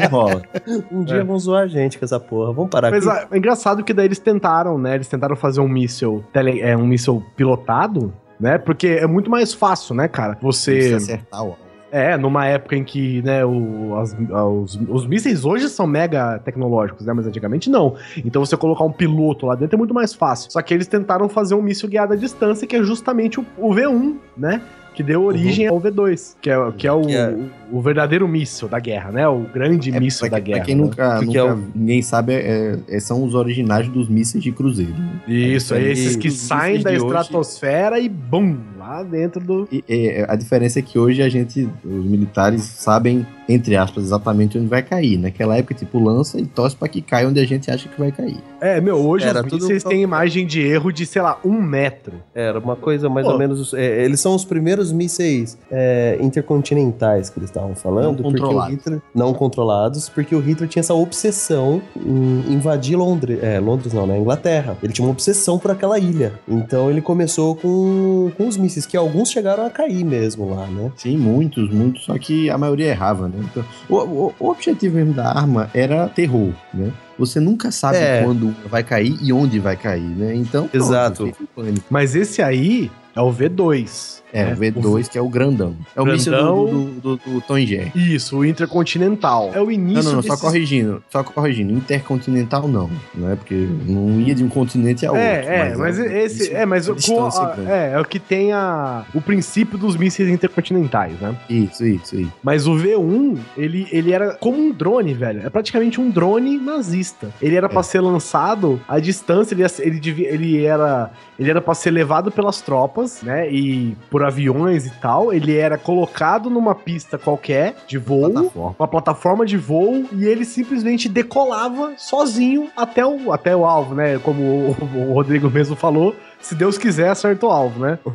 Não 0.00 0.08
rola. 0.10 0.42
Um 0.90 1.04
dia 1.04 1.24
vão 1.24 1.38
zoar 1.38 1.62
a 1.64 1.66
gente 1.66 1.98
com 1.98 2.04
essa 2.04 2.18
porra. 2.20 2.52
Vamos 2.52 2.70
parar 2.70 2.90
Mas 2.90 3.06
ah, 3.06 3.26
é 3.30 3.36
engraçado 3.36 3.82
que 3.84 3.92
daí 3.92 4.06
eles 4.06 4.18
tentaram, 4.18 4.78
né? 4.78 4.94
Eles 4.94 5.08
tentaram 5.08 5.36
fazer 5.36 5.60
um 5.60 5.68
míssil, 5.68 6.24
tele, 6.32 6.60
é, 6.60 6.76
um 6.76 6.86
míssil 6.86 7.22
pilotado, 7.36 8.12
né? 8.40 8.58
Porque 8.58 8.86
é 8.88 9.06
muito 9.06 9.30
mais 9.30 9.52
fácil, 9.54 9.94
né, 9.94 10.08
cara? 10.08 10.36
Você... 10.42 10.72
Precisa 10.72 10.96
acertar 10.96 11.44
o 11.44 11.56
É, 11.92 12.16
numa 12.16 12.44
época 12.46 12.76
em 12.76 12.84
que, 12.84 13.22
né, 13.22 13.44
o, 13.44 13.96
as- 13.96 14.14
os, 14.18 14.78
os 14.88 15.06
mísseis 15.06 15.44
hoje 15.44 15.68
são 15.68 15.86
mega 15.86 16.38
tecnológicos, 16.40 17.06
né? 17.06 17.12
Mas 17.12 17.26
antigamente 17.26 17.70
não. 17.70 17.94
Então 18.18 18.44
você 18.44 18.56
colocar 18.56 18.84
um 18.84 18.92
piloto 18.92 19.46
lá 19.46 19.54
dentro 19.54 19.76
é 19.76 19.78
muito 19.78 19.94
mais 19.94 20.12
fácil. 20.12 20.50
Só 20.50 20.60
que 20.60 20.74
eles 20.74 20.86
tentaram 20.86 21.28
fazer 21.28 21.54
um 21.54 21.62
míssil 21.62 21.88
guiado 21.88 22.12
à 22.12 22.16
distância, 22.16 22.66
que 22.66 22.76
é 22.76 22.82
justamente 22.82 23.40
o, 23.40 23.46
o 23.56 23.70
V1, 23.70 24.16
né? 24.36 24.60
Que 24.96 25.02
deu 25.02 25.22
origem 25.24 25.66
ao 25.68 25.78
V2, 25.78 26.36
que 26.40 26.48
é, 26.48 26.56
que 26.76 26.86
é, 26.88 26.92
o, 26.92 27.02
Que 27.02 27.14
é- 27.14 27.28
o, 27.28 27.76
o 27.76 27.82
verdadeiro 27.82 28.26
míssil 28.26 28.66
da 28.66 28.80
guerra, 28.80 29.12
né? 29.12 29.28
O 29.28 29.40
grande 29.40 29.94
É, 29.94 30.00
míssil 30.00 30.28
da 30.30 30.38
guerra. 30.40 30.58
pra 30.60 30.64
quem 30.66 30.74
né? 30.74 30.82
nunca, 30.82 31.18
Que 31.18 31.26
nunca 31.26 31.32
que 31.32 31.38
é 31.38 31.44
o- 31.52 31.62
ninguém 31.74 32.00
sabe, 32.00 32.32
é- 32.32 32.78
é- 32.88 32.98
são 32.98 33.22
os 33.22 33.34
originais 33.34 33.86
dos 33.88 34.08
mísseis 34.08 34.42
de 34.42 34.50
cruzeiro. 34.52 34.94
né? 34.94 35.20
Isso, 35.28 35.74
é 35.74 35.82
esses 35.82 36.16
que 36.16 36.30
saem 36.30 36.80
da 36.82 36.90
de 36.90 36.96
hoje- 36.96 37.04
estratosfera 37.06 38.00
e 38.00 38.08
bum! 38.08 38.56
Lá 38.86 39.02
dentro 39.02 39.40
do. 39.44 39.68
E, 39.70 39.82
e, 39.88 40.24
a 40.28 40.36
diferença 40.36 40.78
é 40.78 40.82
que 40.82 40.98
hoje 40.98 41.22
a 41.22 41.28
gente, 41.28 41.68
os 41.84 42.04
militares, 42.04 42.62
sabem, 42.62 43.26
entre 43.48 43.76
aspas, 43.76 44.04
exatamente 44.04 44.56
onde 44.58 44.68
vai 44.68 44.82
cair. 44.82 45.18
Naquela 45.18 45.56
época, 45.56 45.74
tipo, 45.74 45.98
lança 45.98 46.40
e 46.40 46.46
torce 46.46 46.76
pra 46.76 46.86
que 46.88 47.00
caia 47.02 47.28
onde 47.28 47.40
a 47.40 47.44
gente 47.46 47.70
acha 47.70 47.88
que 47.88 47.98
vai 47.98 48.12
cair. 48.12 48.38
É, 48.60 48.80
meu, 48.80 48.96
hoje 48.96 49.26
Era 49.26 49.42
os 49.42 49.48
tudo 49.48 49.80
só- 49.80 49.88
têm 49.88 50.02
imagem 50.02 50.46
de 50.46 50.60
erro 50.60 50.92
de, 50.92 51.04
sei 51.04 51.20
lá, 51.22 51.38
um 51.44 51.60
metro. 51.60 52.14
Era 52.34 52.58
uma 52.58 52.76
coisa 52.76 53.08
mais 53.08 53.26
Pô. 53.26 53.32
ou 53.32 53.38
menos. 53.38 53.74
é, 53.74 54.04
eles 54.04 54.20
são 54.20 54.34
os 54.34 54.44
primeiros 54.44 54.92
mísseis 54.92 55.58
é, 55.70 56.16
intercontinentais 56.20 57.28
que 57.30 57.38
eles 57.38 57.50
estavam 57.50 57.74
falando. 57.74 58.22
Não 58.22 58.30
controlados. 58.30 58.74
Hitler, 58.74 59.02
não 59.14 59.34
controlados, 59.34 60.08
porque 60.08 60.34
o 60.34 60.40
Hitler 60.40 60.68
tinha 60.68 60.80
essa 60.80 60.94
obsessão 60.94 61.80
em 61.96 62.52
invadir 62.52 62.96
Londres. 62.96 63.42
É, 63.42 63.58
Londres 63.60 63.92
não, 63.92 64.06
né? 64.06 64.18
Inglaterra. 64.18 64.76
Ele 64.82 64.92
tinha 64.92 65.04
uma 65.06 65.12
obsessão 65.12 65.58
por 65.58 65.70
aquela 65.70 65.98
ilha. 65.98 66.32
Então 66.48 66.90
ele 66.90 67.00
começou 67.00 67.54
com, 67.56 68.30
com 68.36 68.46
os 68.48 68.56
mísseis, 68.56 68.75
que 68.84 68.96
alguns 68.96 69.30
chegaram 69.30 69.64
a 69.64 69.70
cair 69.70 70.04
mesmo 70.04 70.54
lá, 70.54 70.66
né? 70.66 70.90
Sim, 70.96 71.16
muitos, 71.16 71.70
muitos, 71.70 72.04
só 72.04 72.18
que 72.18 72.50
a 72.50 72.58
maioria 72.58 72.88
errava, 72.88 73.28
né? 73.28 73.36
Então, 73.50 73.64
o, 73.88 73.96
o- 73.96 74.34
o 74.40 74.50
objetivo 74.50 74.96
mesmo 74.96 75.14
da 75.14 75.28
arma 75.32 75.70
era 75.72 76.08
terror, 76.08 76.52
né? 76.74 76.92
Você 77.18 77.40
nunca 77.40 77.70
sabe 77.70 77.96
É. 77.96 78.22
quando 78.22 78.54
vai 78.68 78.82
cair 78.82 79.16
e 79.22 79.32
onde 79.32 79.58
vai 79.58 79.76
cair, 79.76 80.02
né? 80.02 80.34
Então, 80.34 80.68
pronto, 80.68 80.76
Exato. 80.84 81.32
pânico. 81.54 81.86
Mas 81.88 82.14
esse 82.14 82.42
aí 82.42 82.90
é 83.14 83.20
o 83.22 83.32
V2. 83.32 84.20
É, 84.36 84.44
né? 84.44 84.52
o 84.52 84.56
V2, 84.56 85.08
que 85.08 85.18
é 85.18 85.20
o 85.22 85.28
grandão. 85.28 85.74
É 85.94 86.00
o 86.00 86.06
míssil 86.06 86.32
do, 86.32 86.66
do, 86.66 86.84
do, 87.00 87.16
do 87.16 87.40
Tom 87.40 87.58
Jerry. 87.58 87.92
Isso, 87.94 88.38
o 88.38 88.44
Intercontinental. 88.44 89.50
É 89.54 89.60
o 89.60 89.64
Não, 89.64 89.70
início 89.70 90.04
não, 90.04 90.12
não, 90.16 90.22
só 90.22 90.28
desses- 90.30 90.40
corrigindo. 90.40 91.02
Só 91.10 91.22
corrigindo. 91.24 91.72
Intercontinental 91.72 92.68
não, 92.68 92.90
né? 93.14 93.36
Porque 93.36 93.54
não 93.86 94.20
ia 94.20 94.34
de 94.34 94.44
um 94.44 94.48
continente 94.48 95.04
a 95.06 95.10
outro. 95.10 95.24
É, 95.24 95.70
é, 95.70 95.76
mas, 95.76 95.98
um 95.98 96.04
esse. 96.04 96.38
míssil 96.40 96.56
É, 96.56 96.66
mas 96.66 96.86
com 96.88 97.24
a- 97.26 97.56
é, 97.66 97.92
é 97.94 98.00
o 98.00 98.04
que 98.04 98.18
tem 98.18 98.52
a, 98.52 99.04
o 99.14 99.20
princípio 99.20 99.78
dos 99.78 99.96
mísseis 99.96 100.28
intercontinentais, 100.28 101.12
né? 101.20 101.34
Isso, 101.48 101.84
isso, 101.86 102.16
isso. 102.16 102.32
Mas 102.42 102.66
o 102.66 102.72
V1, 102.74 103.38
ele, 103.56 103.86
ele 103.90 104.12
era 104.12 104.34
como 104.34 104.58
um 104.58 104.70
drone, 104.72 105.14
velho. 105.14 105.40
É 105.44 105.50
praticamente 105.50 106.00
um 106.00 106.10
drone 106.10 106.58
nazista. 106.58 107.28
Ele 107.40 107.56
era 107.56 107.68
pra 107.68 107.82
ser 107.82 108.00
lançado 108.00 108.80
à 108.88 108.98
distância, 108.98 109.54
ele, 109.54 109.64
ele, 109.80 110.00
devia, 110.00 110.28
ele 110.28 110.64
era 110.64 111.10
ele 111.38 111.50
era 111.50 111.60
pra 111.60 111.74
ser 111.74 111.90
levado 111.90 112.30
pelas 112.30 112.60
tropas, 112.62 113.22
né? 113.22 113.50
E 113.50 113.96
por 114.10 114.22
aviões 114.26 114.86
e 114.86 114.90
tal. 114.90 115.32
Ele 115.32 115.56
era 115.56 115.78
colocado 115.78 116.50
numa 116.50 116.74
pista 116.74 117.18
qualquer 117.18 117.74
de 117.86 117.98
voo. 117.98 118.30
Plataforma. 118.30 118.76
Uma 118.78 118.88
plataforma 118.88 119.46
de 119.46 119.56
voo 119.56 120.04
e 120.12 120.24
ele 120.24 120.44
simplesmente 120.44 121.08
decolava 121.08 121.94
sozinho 121.96 122.68
até 122.76 123.04
o, 123.06 123.32
até 123.32 123.54
o 123.56 123.64
alvo, 123.64 123.94
né? 123.94 124.18
Como 124.18 124.42
o, 124.42 124.76
o 125.10 125.12
Rodrigo 125.14 125.50
mesmo 125.50 125.76
falou, 125.76 126.14
se 126.40 126.54
Deus 126.54 126.78
quiser, 126.78 127.08
acerta 127.08 127.46
o 127.46 127.50
alvo, 127.50 127.80
né? 127.80 127.98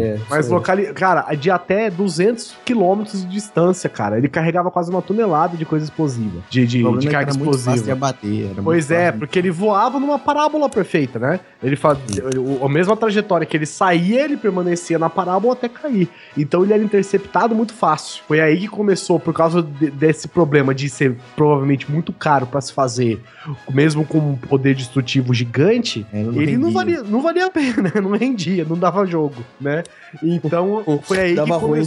É, 0.00 0.18
Mas 0.28 0.48
locali... 0.48 0.92
cara, 0.92 1.22
de 1.34 1.50
até 1.50 1.90
200 1.90 2.56
quilômetros 2.64 3.22
de 3.22 3.28
distância, 3.28 3.88
cara. 3.88 4.18
Ele 4.18 4.28
carregava 4.28 4.70
quase 4.70 4.90
uma 4.90 5.00
tonelada 5.02 5.56
de 5.56 5.64
coisa 5.64 5.84
explosiva. 5.84 6.40
De, 6.50 6.66
de, 6.66 6.98
de 6.98 7.08
é 7.08 7.10
carga 7.10 7.30
era 7.32 7.38
muito 7.38 7.52
fácil 7.58 7.72
de 7.84 7.90
explosiva. 7.90 7.92
abater. 7.92 8.50
Pois 8.62 8.90
é, 8.90 9.06
fácil. 9.06 9.18
porque 9.18 9.38
ele 9.38 9.50
voava 9.50 9.98
numa 9.98 10.18
parábola 10.18 10.68
perfeita, 10.68 11.18
né? 11.18 11.40
Ele 11.62 11.76
fazia 11.76 12.24
o- 12.38 12.64
a 12.64 12.68
mesma 12.68 12.96
trajetória 12.96 13.46
que 13.46 13.56
ele 13.56 13.66
saía, 13.66 14.24
ele 14.24 14.36
permanecia 14.36 14.98
na 14.98 15.08
parábola 15.10 15.54
até 15.54 15.68
cair. 15.68 16.08
Então 16.36 16.62
ele 16.62 16.72
era 16.74 16.82
interceptado 16.82 17.54
muito 17.54 17.72
fácil. 17.72 18.22
Foi 18.28 18.40
aí 18.40 18.58
que 18.58 18.68
começou, 18.68 19.18
por 19.18 19.32
causa 19.34 19.62
de- 19.62 19.90
desse 19.90 20.28
problema 20.28 20.74
de 20.74 20.88
ser 20.88 21.16
provavelmente 21.34 21.90
muito 21.90 22.12
caro 22.12 22.46
pra 22.46 22.60
se 22.60 22.72
fazer, 22.72 23.20
mesmo 23.72 24.04
com 24.04 24.18
um 24.18 24.36
poder 24.36 24.74
destrutivo 24.74 25.32
gigante, 25.34 26.06
Era, 26.12 26.28
ele 26.36 26.56
não 26.56 26.70
valia, 26.72 27.02
não 27.02 27.22
valia 27.22 27.46
a 27.46 27.50
pena, 27.50 27.67
não 28.02 28.10
rendia, 28.10 28.64
não 28.64 28.78
dava 28.78 29.06
jogo, 29.06 29.44
né? 29.60 29.82
Então 30.22 31.00
foi 31.02 31.18
aí 31.18 31.30
que 31.30 31.36
Dava 31.36 31.56
ruim. 31.56 31.84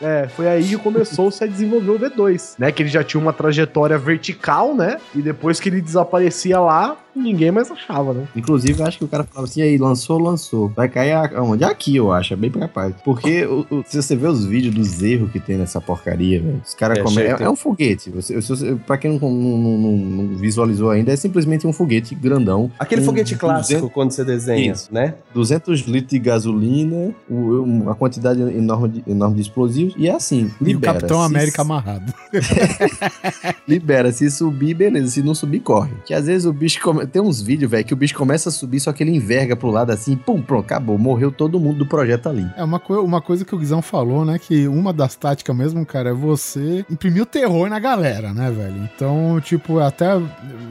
É, 0.00 0.28
foi 0.28 0.48
aí 0.48 0.64
que 0.64 0.76
começou-se 0.76 1.42
a 1.42 1.46
desenvolver 1.46 1.90
o 1.90 1.98
V2, 1.98 2.54
né? 2.58 2.72
Que 2.72 2.82
ele 2.82 2.90
já 2.90 3.02
tinha 3.04 3.20
uma 3.20 3.32
trajetória 3.32 3.98
vertical, 3.98 4.74
né? 4.74 4.98
E 5.14 5.20
depois 5.22 5.60
que 5.60 5.68
ele 5.68 5.80
desaparecia 5.80 6.58
lá, 6.60 6.96
ninguém 7.14 7.50
mais 7.50 7.70
achava, 7.70 8.12
né? 8.14 8.24
Inclusive, 8.36 8.80
eu 8.80 8.86
acho 8.86 8.98
que 8.98 9.04
o 9.04 9.08
cara 9.08 9.24
falava 9.24 9.46
assim, 9.50 9.62
aí, 9.62 9.76
lançou, 9.76 10.18
lançou. 10.18 10.68
Vai 10.68 10.88
cair 10.88 11.12
aonde? 11.34 11.64
Aqui, 11.64 11.96
eu 11.96 12.12
acho, 12.12 12.32
é 12.32 12.36
bem 12.36 12.50
capaz. 12.50 12.94
Porque 13.04 13.44
o- 13.44 13.66
o- 13.70 13.84
se 13.86 14.00
você 14.00 14.14
vê 14.16 14.28
os 14.28 14.44
vídeos 14.44 14.74
dos 14.74 15.02
erros 15.02 15.30
que 15.30 15.40
tem 15.40 15.56
nessa 15.56 15.80
porcaria, 15.80 16.40
velho, 16.40 16.62
os 16.64 16.74
caras 16.74 16.98
É, 16.98 17.02
comem... 17.02 17.24
É, 17.24 17.36
é 17.40 17.50
um 17.50 17.56
foguete. 17.56 18.10
Você, 18.10 18.40
se 18.40 18.48
você- 18.48 18.74
pra 18.86 18.96
quem 18.96 19.18
não, 19.18 19.30
não- 19.30 19.58
não- 19.78 19.96
não 19.96 20.36
visualizou 20.36 20.90
ainda, 20.90 21.12
é 21.12 21.16
simplesmente 21.16 21.66
um 21.66 21.72
foguete 21.72 22.14
grandão. 22.14 22.70
Aquele 22.78 23.00
com 23.02 23.06
foguete 23.08 23.34
clássico 23.36 23.72
200 23.80 23.92
quando 23.92 24.10
você 24.12 24.24
desenha, 24.24 24.72
Isso. 24.72 24.88
né? 24.92 25.14
200 25.34 25.80
litros 25.80 26.10
de 26.10 26.18
gasolina, 26.18 27.12
uma 27.28 27.94
quantidade 27.94 28.40
enorme 28.40 28.88
de, 28.88 29.04
enorme 29.10 29.34
de 29.36 29.42
explosivos, 29.42 29.89
e 29.96 30.08
é 30.08 30.14
assim, 30.14 30.50
E 30.60 30.64
o 30.64 30.66
libera. 30.66 30.94
Capitão 30.94 31.20
Se- 31.20 31.26
América 31.26 31.62
amarrado. 31.62 32.12
Libera, 33.66 34.12
se 34.12 34.30
subir, 34.30 34.74
beleza. 34.74 35.08
Se 35.08 35.22
não 35.22 35.34
subir, 35.34 35.60
corre. 35.60 35.92
Que 36.04 36.14
às 36.14 36.26
vezes 36.26 36.46
o 36.46 36.52
bicho. 36.52 36.80
Come... 36.82 37.06
Tem 37.06 37.20
uns 37.22 37.40
vídeos, 37.40 37.70
velho, 37.70 37.84
que 37.84 37.94
o 37.94 37.96
bicho 37.96 38.14
começa 38.14 38.48
a 38.48 38.52
subir, 38.52 38.80
só 38.80 38.92
que 38.92 39.02
ele 39.02 39.14
enverga 39.14 39.56
pro 39.56 39.70
lado 39.70 39.90
assim, 39.90 40.16
pum, 40.16 40.40
pronto, 40.42 40.64
acabou. 40.64 40.98
Morreu 40.98 41.30
todo 41.30 41.60
mundo 41.60 41.78
do 41.78 41.86
projeto 41.86 42.28
ali. 42.28 42.46
É 42.56 42.64
uma, 42.64 42.78
coi- 42.78 42.98
uma 43.02 43.20
coisa 43.20 43.44
que 43.44 43.54
o 43.54 43.58
Guizão 43.58 43.82
falou, 43.82 44.24
né? 44.24 44.38
Que 44.38 44.66
uma 44.68 44.92
das 44.92 45.14
táticas 45.14 45.54
mesmo, 45.56 45.84
cara, 45.86 46.10
é 46.10 46.14
você 46.14 46.84
imprimir 46.90 47.22
o 47.22 47.26
terror 47.26 47.68
na 47.68 47.78
galera, 47.78 48.32
né, 48.32 48.50
velho? 48.50 48.88
Então, 48.94 49.40
tipo, 49.40 49.78
até 49.78 50.08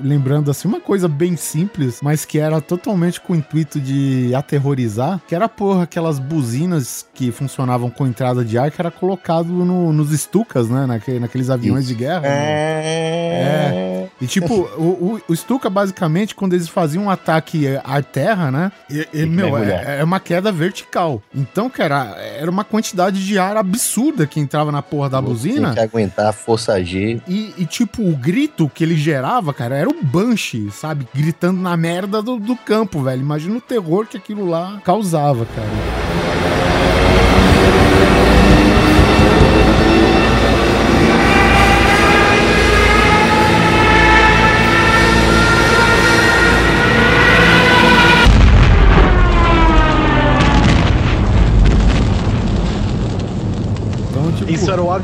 lembrando 0.03 0.51
assim, 0.51 0.67
uma 0.67 0.79
coisa 0.79 1.07
bem 1.07 1.35
simples, 1.35 1.99
mas 2.01 2.25
que 2.25 2.39
era 2.39 2.59
totalmente 2.61 3.19
com 3.21 3.33
o 3.33 3.35
intuito 3.35 3.79
de 3.79 4.33
aterrorizar, 4.35 5.21
que 5.27 5.35
era, 5.35 5.47
porra, 5.47 5.83
aquelas 5.83 6.19
buzinas 6.19 7.05
que 7.13 7.31
funcionavam 7.31 7.89
com 7.89 8.05
entrada 8.07 8.43
de 8.43 8.57
ar, 8.57 8.71
que 8.71 8.81
era 8.81 8.91
colocado 9.09 9.47
no- 9.49 9.91
nos 9.91 10.11
estucas, 10.11 10.69
né? 10.69 10.85
Naque- 10.85 11.19
naqueles 11.19 11.49
aviões 11.49 11.87
de 11.87 11.95
guerra. 11.95 12.21
né? 12.21 12.29
É. 12.29 14.07
E 14.21 14.27
tipo, 14.27 14.53
o, 14.77 15.17
o, 15.17 15.21
o 15.29 15.35
Stuka, 15.35 15.69
basicamente, 15.69 16.35
quando 16.35 16.53
eles 16.53 16.67
faziam 16.67 17.05
um 17.05 17.09
ataque 17.09 17.65
é, 17.65 17.81
ar-terra, 17.83 18.51
né? 18.51 18.71
E, 18.89 19.07
e, 19.13 19.25
meu, 19.25 19.57
é, 19.57 19.99
é 19.99 20.03
uma 20.03 20.19
queda 20.19 20.51
vertical. 20.51 21.21
Então, 21.33 21.69
cara, 21.69 22.15
era 22.37 22.51
uma 22.51 22.63
quantidade 22.65 23.25
de 23.25 23.39
ar 23.39 23.55
absurda 23.57 24.27
que 24.27 24.39
entrava 24.39 24.71
na 24.71 24.81
porra 24.81 25.09
da 25.09 25.19
Tinha 25.19 25.29
buzina. 25.29 25.73
que 25.73 25.79
aguentar 25.79 26.27
a 26.27 26.33
força 26.33 26.83
G. 26.83 27.21
E, 27.27 27.53
e, 27.57 27.65
tipo, 27.65 28.01
o 28.03 28.15
grito 28.15 28.69
que 28.73 28.83
ele 28.83 28.95
gerava, 28.97 29.53
cara, 29.53 29.77
era 29.77 29.89
o 29.89 29.95
Banshee, 30.03 30.69
sabe? 30.71 31.07
Gritando 31.15 31.61
na 31.61 31.75
merda 31.77 32.21
do, 32.21 32.37
do 32.37 32.55
campo, 32.57 33.01
velho. 33.01 33.21
Imagina 33.21 33.55
o 33.57 33.61
terror 33.61 34.05
que 34.05 34.17
aquilo 34.17 34.45
lá 34.45 34.81
causava, 34.83 35.45
cara. 35.45 36.28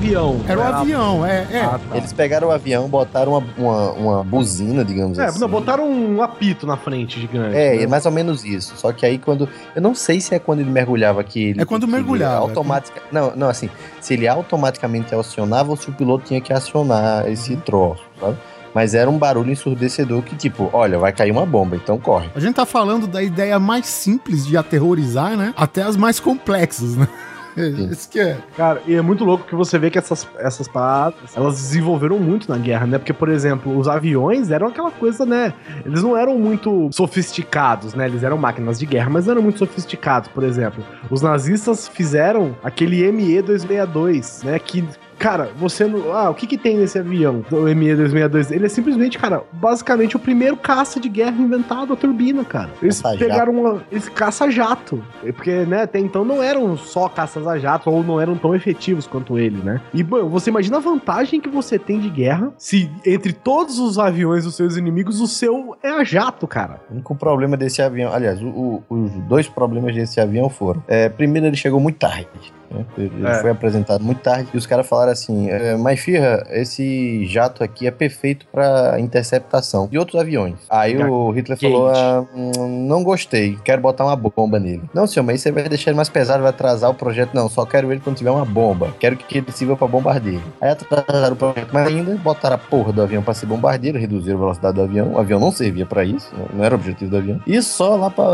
Era 0.05 0.21
avião. 0.21 0.41
era 0.47 0.59
o 0.59 0.63
avião, 0.63 1.25
é, 1.25 1.47
é. 1.51 1.61
Ah, 1.61 1.79
tá. 1.89 1.97
Eles 1.97 2.13
pegaram 2.13 2.47
o 2.49 2.51
avião, 2.51 2.87
botaram 2.87 3.33
uma, 3.33 3.43
uma, 3.57 3.91
uma 3.91 4.23
buzina, 4.23 4.83
digamos 4.85 5.17
É, 5.17 5.25
assim. 5.25 5.39
não, 5.39 5.47
botaram 5.47 5.89
um 5.89 6.21
apito 6.21 6.67
na 6.67 6.77
frente 6.77 7.19
gigante. 7.19 7.55
É, 7.55 7.75
né? 7.77 7.83
é 7.83 7.87
mais 7.87 8.05
ou 8.05 8.11
menos 8.11 8.43
isso. 8.45 8.75
Só 8.77 8.91
que 8.91 9.05
aí 9.05 9.17
quando. 9.17 9.49
Eu 9.75 9.81
não 9.81 9.95
sei 9.95 10.21
se 10.21 10.35
é 10.35 10.39
quando 10.39 10.59
ele 10.59 10.69
mergulhava 10.69 11.23
que 11.23 11.49
ele. 11.49 11.61
É 11.61 11.65
quando 11.65 11.87
mergulhava, 11.87 12.37
Automática, 12.37 13.01
Não, 13.11 13.35
não, 13.35 13.49
assim. 13.49 13.69
Se 13.99 14.13
ele 14.13 14.27
automaticamente 14.27 15.13
acionava 15.15 15.71
ou 15.71 15.77
se 15.77 15.89
o 15.89 15.93
piloto 15.93 16.25
tinha 16.25 16.39
que 16.41 16.53
acionar 16.53 17.27
esse 17.29 17.55
troço, 17.57 18.03
sabe? 18.19 18.37
Mas 18.73 18.93
era 18.93 19.09
um 19.09 19.17
barulho 19.17 19.51
ensurdecedor 19.51 20.21
que, 20.21 20.35
tipo, 20.35 20.69
olha, 20.73 20.99
vai 20.99 21.13
cair 21.13 21.31
uma 21.31 21.45
bomba, 21.45 21.77
então 21.77 21.97
corre. 21.97 22.29
A 22.35 22.39
gente 22.41 22.55
tá 22.55 22.65
falando 22.65 23.07
da 23.07 23.23
ideia 23.23 23.57
mais 23.57 23.85
simples 23.85 24.45
de 24.45 24.57
aterrorizar, 24.57 25.37
né? 25.37 25.53
Até 25.55 25.81
as 25.81 25.95
mais 25.95 26.19
complexas, 26.19 26.97
né? 26.97 27.07
Isso 27.91 28.09
que 28.09 28.19
é. 28.19 28.37
Cara, 28.55 28.81
e 28.85 28.95
é 28.95 29.01
muito 29.01 29.23
louco 29.23 29.45
que 29.45 29.55
você 29.55 29.79
vê 29.79 29.89
que 29.89 29.97
essas, 29.97 30.27
essas 30.37 30.67
paradas, 30.67 31.35
elas 31.35 31.55
desenvolveram 31.55 32.19
muito 32.19 32.49
na 32.49 32.57
guerra, 32.57 32.85
né? 32.85 32.97
Porque, 32.97 33.13
por 33.13 33.29
exemplo, 33.29 33.77
os 33.77 33.87
aviões 33.87 34.51
eram 34.51 34.67
aquela 34.67 34.91
coisa, 34.91 35.25
né? 35.25 35.53
Eles 35.85 36.03
não 36.03 36.17
eram 36.17 36.37
muito 36.37 36.89
sofisticados, 36.91 37.93
né? 37.93 38.05
Eles 38.05 38.23
eram 38.23 38.37
máquinas 38.37 38.79
de 38.79 38.85
guerra, 38.85 39.09
mas 39.09 39.25
não 39.25 39.33
eram 39.33 39.41
muito 39.41 39.59
sofisticados, 39.59 40.29
por 40.29 40.43
exemplo. 40.43 40.83
Os 41.09 41.21
nazistas 41.21 41.87
fizeram 41.87 42.55
aquele 42.63 43.09
ME-262, 43.11 44.43
né? 44.43 44.59
Que 44.59 44.83
cara, 45.17 45.49
você 45.57 45.85
não. 45.85 46.11
Ah, 46.13 46.29
o 46.29 46.33
que 46.33 46.45
que 46.47 46.57
tem 46.57 46.77
nesse 46.77 46.97
avião, 46.99 47.43
do 47.49 47.57
ME-262? 47.67 48.51
Ele 48.51 48.65
é 48.65 48.69
simplesmente, 48.69 49.17
cara, 49.17 49.43
basicamente 49.51 50.15
o 50.15 50.19
primeiro 50.19 50.55
caça 50.57 50.99
de 50.99 51.09
guerra 51.09 51.35
inventado 51.41 51.93
a 51.93 51.95
turbina, 51.95 52.43
cara. 52.43 52.69
Eles 52.81 53.01
Caça-jato. 53.01 53.19
pegaram 53.29 53.53
uma. 53.53 53.81
Esse 53.91 54.09
caça-jato. 54.11 55.03
É 55.23 55.31
Porque, 55.31 55.51
né, 55.65 55.83
até 55.83 55.99
então 55.99 56.23
não 56.25 56.41
eram 56.41 56.75
só 56.77 57.07
caças 57.09 57.47
a 57.47 57.57
jato, 57.57 57.89
ou 57.89 58.03
não 58.03 58.19
eram 58.19 58.35
tão 58.37 58.53
efetivos 58.55 59.07
quanto 59.07 59.37
ele, 59.37 59.57
né? 59.63 59.81
E, 59.93 60.03
bom, 60.03 60.27
você 60.29 60.49
imagina 60.49 60.77
a 60.77 60.79
vantagem 60.79 61.39
que 61.39 61.49
você 61.49 61.77
tem 61.79 61.99
de 61.99 62.09
guerra 62.09 62.51
se 62.57 62.89
entre 63.05 63.33
todos 63.33 63.79
os 63.79 63.97
aviões 63.99 64.43
dos 64.43 64.55
seus 64.55 64.77
inimigos, 64.77 65.19
o 65.21 65.27
seu 65.27 65.75
é 65.83 65.89
a 65.89 66.03
jato, 66.03 66.47
cara. 66.47 66.79
O 66.89 66.93
único 66.93 67.15
problema 67.15 67.55
desse 67.57 67.81
avião, 67.81 68.11
aliás, 68.13 68.41
o- 68.41 68.47
o- 68.47 68.83
os 68.89 69.11
dois 69.27 69.47
problemas 69.47 69.93
desse 69.95 70.19
avião 70.19 70.49
foram: 70.49 70.83
é, 70.87 71.09
primeiro, 71.09 71.47
ele 71.47 71.55
chegou 71.55 71.79
muito 71.79 71.97
tarde. 71.97 72.27
Né? 72.75 72.85
Ele 72.97 73.27
É. 73.27 73.35
foi 73.41 73.49
apresentado 73.49 74.03
muito 74.03 74.19
tarde 74.21 74.49
e 74.53 74.57
os 74.57 74.65
caras 74.65 74.87
falaram 74.87 75.11
assim: 75.11 75.49
é, 75.49 75.75
mas 75.75 75.99
Firra, 75.99 76.43
esse 76.51 77.25
jato 77.25 77.63
aqui 77.63 77.87
é 77.87 77.91
perfeito 77.91 78.45
para 78.51 78.99
interceptação 78.99 79.87
de 79.87 79.97
outros 79.97 80.19
aviões. 80.19 80.55
Aí 80.69 80.97
o 80.97 81.31
Hitler 81.31 81.57
falou: 81.59 81.89
ah, 81.89 82.25
hum, 82.35 82.85
não 82.87 83.03
gostei, 83.03 83.57
quero 83.63 83.81
botar 83.81 84.05
uma 84.05 84.15
bomba 84.15 84.59
nele. 84.59 84.83
Não, 84.93 85.07
senhor, 85.07 85.25
mas 85.25 85.45
aí 85.45 85.51
vai 85.51 85.67
deixar 85.67 85.91
ele 85.91 85.95
mais 85.97 86.09
pesado, 86.09 86.41
vai 86.41 86.49
atrasar 86.49 86.89
o 86.89 86.93
projeto. 86.93 87.31
Não, 87.33 87.49
só 87.49 87.65
quero 87.65 87.91
ele 87.91 88.01
quando 88.01 88.17
tiver 88.17 88.31
uma 88.31 88.45
bomba. 88.45 88.93
Quero 88.99 89.15
que 89.17 89.37
ele 89.37 89.51
sirva 89.51 89.75
para 89.75 89.87
bombardeio. 89.87 90.41
Aí 90.61 90.69
atrasaram 90.69 91.33
o 91.33 91.35
projeto 91.37 91.73
mais 91.73 91.87
ainda, 91.87 92.15
botaram 92.17 92.55
a 92.55 92.59
porra 92.59 92.91
do 92.91 93.01
avião 93.01 93.21
para 93.21 93.33
ser 93.33 93.45
bombardeiro, 93.45 93.97
reduziram 93.97 94.37
a 94.37 94.39
velocidade 94.41 94.75
do 94.75 94.81
avião. 94.81 95.13
O 95.13 95.19
avião 95.19 95.39
não 95.39 95.51
servia 95.51 95.85
para 95.85 96.03
isso, 96.03 96.31
não 96.53 96.63
era 96.63 96.75
o 96.75 96.77
objetivo 96.77 97.11
do 97.11 97.17
avião. 97.17 97.39
E 97.45 97.61
só 97.61 97.95
lá 97.95 98.09
para, 98.09 98.25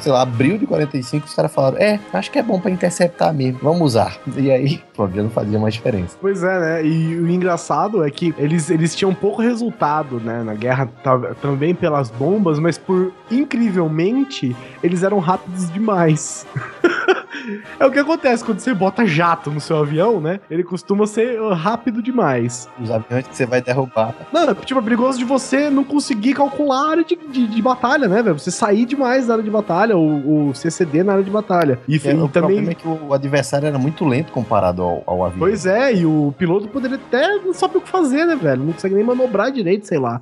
sei 0.00 0.12
lá, 0.12 0.22
abril 0.22 0.58
de 0.58 0.66
45, 0.66 1.26
os 1.26 1.34
caras 1.34 1.52
falaram: 1.52 1.78
é, 1.78 2.00
acho 2.12 2.30
que 2.30 2.38
é 2.38 2.42
bom 2.42 2.58
para 2.60 2.70
interceptar 2.70 3.32
mesmo, 3.32 3.60
vamos 3.62 3.85
usar. 3.86 4.18
E 4.36 4.50
aí, 4.50 4.82
pronto, 4.94 5.14
já 5.14 5.22
não 5.22 5.30
fazia 5.30 5.58
mais 5.58 5.74
diferença. 5.74 6.16
Pois 6.20 6.42
é, 6.42 6.60
né? 6.60 6.86
E 6.86 7.16
o 7.16 7.28
engraçado 7.28 8.04
é 8.04 8.10
que 8.10 8.34
eles, 8.38 8.68
eles 8.70 8.94
tinham 8.94 9.14
pouco 9.14 9.40
resultado, 9.40 10.20
né? 10.20 10.42
Na 10.42 10.54
guerra 10.54 10.86
ta- 11.02 11.34
também 11.40 11.74
pelas 11.74 12.10
bombas, 12.10 12.58
mas 12.58 12.76
por 12.76 13.12
incrivelmente 13.30 14.54
eles 14.82 15.02
eram 15.02 15.18
rápidos 15.18 15.70
demais. 15.72 16.46
é 17.78 17.86
o 17.86 17.90
que 17.90 17.98
acontece 17.98 18.44
quando 18.44 18.58
você 18.60 18.72
bota 18.74 19.06
jato 19.06 19.50
no 19.50 19.60
seu 19.60 19.78
avião, 19.78 20.20
né? 20.20 20.40
Ele 20.50 20.62
costuma 20.62 21.06
ser 21.06 21.40
uh, 21.40 21.52
rápido 21.52 22.02
demais. 22.02 22.68
Os 22.80 22.90
aviões 22.90 23.26
que 23.26 23.36
você 23.36 23.46
vai 23.46 23.60
derrubar. 23.60 24.14
Não, 24.32 24.50
é, 24.50 24.54
tipo, 24.54 24.78
é 24.80 24.82
perigoso 24.82 25.18
de 25.18 25.24
você 25.24 25.68
não 25.70 25.84
conseguir 25.84 26.34
calcular 26.34 26.86
a 26.86 26.90
área 26.90 27.04
de, 27.04 27.16
de, 27.16 27.46
de 27.46 27.62
batalha, 27.62 28.08
né, 28.08 28.22
velho? 28.22 28.38
Você 28.38 28.50
sair 28.50 28.84
demais 28.84 29.26
da 29.26 29.34
área 29.34 29.44
de 29.44 29.50
batalha, 29.50 29.96
ou, 29.96 30.50
exceder 30.66 31.04
na 31.04 31.12
área 31.12 31.24
de 31.24 31.30
batalha. 31.30 31.78
E, 31.88 31.96
E 31.96 31.96
e 31.96 31.98
o 31.98 32.28
também. 32.28 32.28
problema 32.28 32.70
é 32.70 32.74
que 32.74 32.88
o 32.88 33.12
adversário 33.12 33.65
era 33.66 33.78
muito 33.78 34.04
lento 34.04 34.32
comparado 34.32 34.82
ao, 34.82 35.02
ao 35.06 35.24
avião. 35.24 35.40
Pois 35.40 35.66
é, 35.66 35.94
e 35.94 36.06
o 36.06 36.34
piloto 36.38 36.68
poderia 36.68 36.96
até 36.96 37.36
não 37.38 37.52
saber 37.52 37.78
o 37.78 37.80
que 37.80 37.88
fazer, 37.88 38.24
né, 38.24 38.36
velho? 38.36 38.64
Não 38.64 38.72
consegue 38.72 38.94
nem 38.94 39.04
manobrar 39.04 39.50
direito, 39.50 39.86
sei 39.86 39.98
lá. 39.98 40.20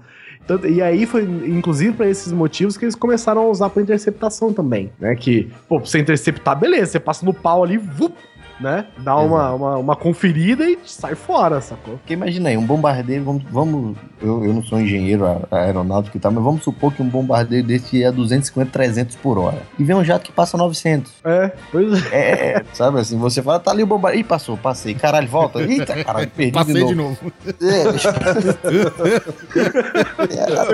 E 0.69 0.83
aí 0.83 1.07
foi, 1.07 1.23
inclusive, 1.23 1.93
pra 1.95 2.09
esses 2.09 2.31
motivos 2.31 2.77
que 2.77 2.85
eles 2.85 2.95
começaram 2.95 3.43
a 3.43 3.49
usar 3.49 3.71
pra 3.71 3.83
interceptação 3.83 4.53
também, 4.53 4.93
né? 5.01 5.15
Que, 5.17 5.51
pô, 5.69 5.81
pra 5.81 5.89
você 5.89 5.99
interceptar, 5.99 6.59
beleza, 6.59 6.93
você 6.93 7.01
passa 7.01 7.25
no 7.25 7.33
pau 7.33 7.65
ali, 7.65 7.79
vup, 7.79 8.15
né? 8.61 8.87
Dá 8.99 9.17
uma, 9.17 9.53
uma, 9.53 9.77
uma 9.77 9.97
conferida 9.97 10.65
e 10.65 10.79
sai 10.85 11.15
fora, 11.15 11.61
sacou? 11.61 11.97
Porque 11.99 12.13
imagina 12.13 12.49
aí, 12.49 12.57
um 12.57 12.65
bombardeiro, 12.67 13.25
vamos, 13.25 13.43
vamos 13.51 13.97
eu, 14.21 14.45
eu 14.45 14.55
não 14.55 14.63
sou 14.63 14.81
engenheiro 14.81 15.25
aeronáutico 15.51 16.17
e 16.17 16.21
tal, 16.21 16.33
mas 16.33 16.43
vamos 16.43 16.65
supor 16.65 16.93
que 16.93 17.03
um 17.03 17.09
bombardeiro 17.09 17.67
desse 17.67 17.99
ia 17.99 18.09
a 18.09 18.13
250, 18.13 18.71
300 18.71 19.17
por 19.17 19.39
hora. 19.39 19.63
E 19.79 19.85
vem 19.85 19.95
um 19.97 20.05
jato 20.05 20.25
que 20.25 20.33
passa 20.33 20.57
900. 20.57 21.13
É, 21.25 21.53
pois 21.71 22.13
é. 22.13 22.55
É, 22.55 22.65
sabe 22.73 23.01
assim, 23.01 23.19
você 23.19 23.43
fala, 23.43 23.59
tá 23.61 23.71
ali 23.71 23.83
o 23.83 23.87
bombardeiro. 23.87 24.25
Ih, 24.25 24.29
passou, 24.29 24.57
passei. 24.57 24.95
Caralho, 24.95 25.29
volta. 25.29 25.61
Eita, 25.61 26.03
caralho, 26.05 26.31
perdi 26.31 26.53
Passei 26.53 26.75
de 26.75 26.95
novo. 26.95 26.95
de 26.95 26.97
novo. 26.97 27.33
É, 27.61 27.85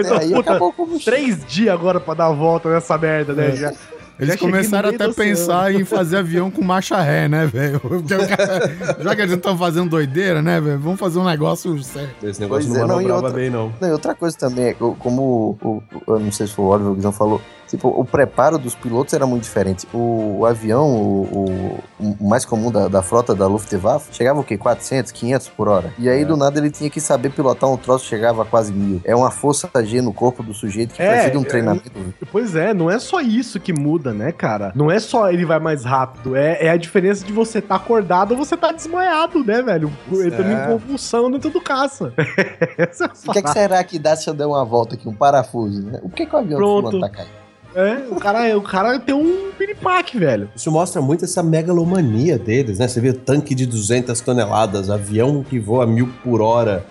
Então, 0.01 0.17
aí 0.19 0.31
puta, 0.31 0.51
acabou 0.51 0.69
o 0.69 0.73
combustível. 0.73 1.13
Três 1.13 1.45
dias 1.47 1.73
agora 1.75 2.01
pra 2.01 2.15
dar 2.15 2.27
a 2.27 2.33
volta 2.33 2.69
nessa 2.73 2.97
merda, 2.97 3.33
né? 3.33 3.49
É. 3.49 3.57
Já, 3.57 3.73
Eles 4.21 4.35
Já 4.35 4.39
começaram 4.39 4.91
até 4.91 5.05
a 5.05 5.13
pensar 5.13 5.73
em 5.75 5.85
fazer 5.87 6.19
avião 6.19 6.51
com 6.51 6.63
marcha 6.63 7.01
ré, 7.01 7.27
né, 7.29 7.47
velho? 7.47 7.81
Já 9.03 9.15
que 9.17 9.23
eles 9.23 9.33
estão 9.35 9.57
fazendo 9.57 9.89
doideira, 9.91 10.43
né, 10.43 10.61
velho? 10.61 10.79
Vamos 10.79 11.01
fazer 11.01 11.19
um 11.19 11.25
negócio 11.25 11.83
certo. 11.83 12.25
Esse 12.27 12.41
negócio 12.41 12.69
Pois 12.69 12.79
não 12.89 13.01
é, 13.01 13.05
não, 13.05 13.15
outra- 13.17 13.31
bem, 13.31 13.51
não. 13.51 13.73
Não, 13.81 13.89
e 13.89 13.93
outra 13.93 14.15
coisa 14.15 14.37
também, 14.37 14.67
é 14.67 14.73
que 14.75 14.81
como 14.99 15.59
o, 15.63 15.69
o- 15.69 15.83
eu 16.15 16.21
não 16.21 16.31
sei 16.33 16.47
se 16.47 16.53
foi 16.55 16.65
o 16.65 16.69
Oliver 16.69 16.93
o 16.93 16.95
Guizão 16.95 17.13
falou, 17.13 17.41
tipo, 17.71 17.89
o 17.89 18.05
preparo 18.05 18.59
dos 18.59 18.75
pilotos 18.75 19.15
era 19.15 19.27
muito 19.27 19.45
diferente. 19.45 19.87
O, 19.95 20.41
o 20.41 20.47
avião, 20.47 20.87
o, 20.89 21.79
o- 22.01 22.17
o 22.21 22.29
mais 22.29 22.45
comum 22.45 22.71
da, 22.71 22.89
da 22.89 23.03
frota 23.03 23.35
da 23.35 23.47
Luftwaffe, 23.47 24.15
chegava 24.15 24.41
o 24.41 24.45
quê? 24.45 24.57
400, 24.59 25.13
500 25.13 25.49
por 25.49 25.69
hora. 25.69 25.93
E 25.99 26.09
aí, 26.09 26.23
É. 26.23 26.25
do 26.25 26.37
nada, 26.37 26.59
ele 26.59 26.71
tinha 26.71 26.89
que 26.91 27.01
saber 27.01 27.31
pilotar 27.31 27.71
um 27.71 27.77
troço 27.77 28.05
chegava 28.07 28.43
a 28.43 28.45
quase 28.45 28.73
mil. 28.73 29.01
É 29.05 29.15
uma 29.15 29.31
força 29.31 29.71
G 29.85 30.01
no 30.03 30.13
corpo 30.13 30.43
do 30.43 30.53
sujeito 30.53 30.95
que 30.95 31.03
É, 31.03 31.11
precisa 31.11 31.31
de 31.33 31.39
um 31.39 31.43
é, 31.43 31.45
treinamento. 31.45 31.91
Pois 32.33 32.57
é, 32.57 32.75
não 32.75 32.91
é 32.91 32.99
só 32.99 33.21
isso 33.21 33.61
que 33.61 33.73
muda, 33.73 34.13
né, 34.13 34.33
cara? 34.33 34.73
Não 34.75 34.91
é 34.91 34.99
só 34.99 35.31
ele 35.31 35.45
vai 35.45 35.59
mais 35.61 35.85
rápido, 35.85 36.35
é, 36.37 36.67
é 36.67 36.71
a 36.71 36.77
diferença 36.77 37.25
de 37.25 37.33
você 37.33 37.61
tá 37.61 37.77
acordado 37.77 38.33
ou 38.33 38.37
você 38.37 38.57
tá 38.57 38.73
desmaiado, 38.73 39.45
né, 39.45 39.63
velho? 39.63 39.93
Entrando 40.11 40.51
É. 40.51 40.65
em 40.65 40.67
convulsão 40.73 41.31
dentro 41.31 41.51
do 41.51 41.61
caça. 41.61 42.13
Essa 42.77 43.05
é 43.05 43.09
O 43.29 43.33
que, 43.33 43.39
é 43.39 43.43
que 43.43 43.51
será 43.51 43.85
que 43.85 43.99
dá 43.99 44.17
se 44.17 44.29
eu 44.29 44.35
der 44.35 44.47
uma 44.47 44.65
volta 44.65 44.95
aqui, 44.95 45.09
um 45.09 45.15
parafuso, 45.15 45.83
né? 45.83 46.01
O 46.03 46.09
que, 46.09 46.27
que 46.27 46.35
o 46.35 46.39
avião 46.39 46.59
Pronto. 46.59 46.91
fulano 46.91 47.01
tá 47.01 47.09
caindo? 47.11 47.40
É, 47.75 48.05
o 48.11 48.17
cara, 48.17 48.59
o 48.59 48.63
cara 48.63 48.99
tem 48.99 49.15
um 49.15 49.53
piripaque, 49.57 50.19
velho. 50.19 50.49
Isso 50.57 50.71
mostra 50.73 51.01
muito 51.01 51.25
essa 51.25 51.43
megalomania 51.43 52.39
deles, 52.39 52.79
né? 52.79 52.89
Você 52.89 53.01
vê 53.01 53.13
tanque 53.13 53.55
de 53.55 53.65
200 53.67 54.21
toneladas, 54.21 54.91
avião 54.91 55.45
que 55.49 55.59
voa 55.59 55.87
mil 55.87 56.09
por 56.25 56.41
hora, 56.41 56.85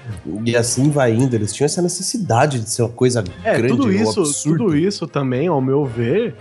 e 0.45 0.55
assim 0.55 0.89
vai 0.89 1.13
indo. 1.13 1.35
Eles 1.35 1.53
tinham 1.53 1.65
essa 1.65 1.81
necessidade 1.81 2.59
de 2.59 2.69
ser 2.69 2.83
uma 2.83 2.89
coisa 2.89 3.23
É, 3.43 3.57
grande, 3.57 3.75
tudo 3.75 3.91
isso, 3.91 4.21
absurdo. 4.21 4.57
tudo 4.65 4.77
isso 4.77 5.05
também, 5.07 5.47
ao 5.47 5.59
meu 5.61 5.85
ver, 5.85 6.35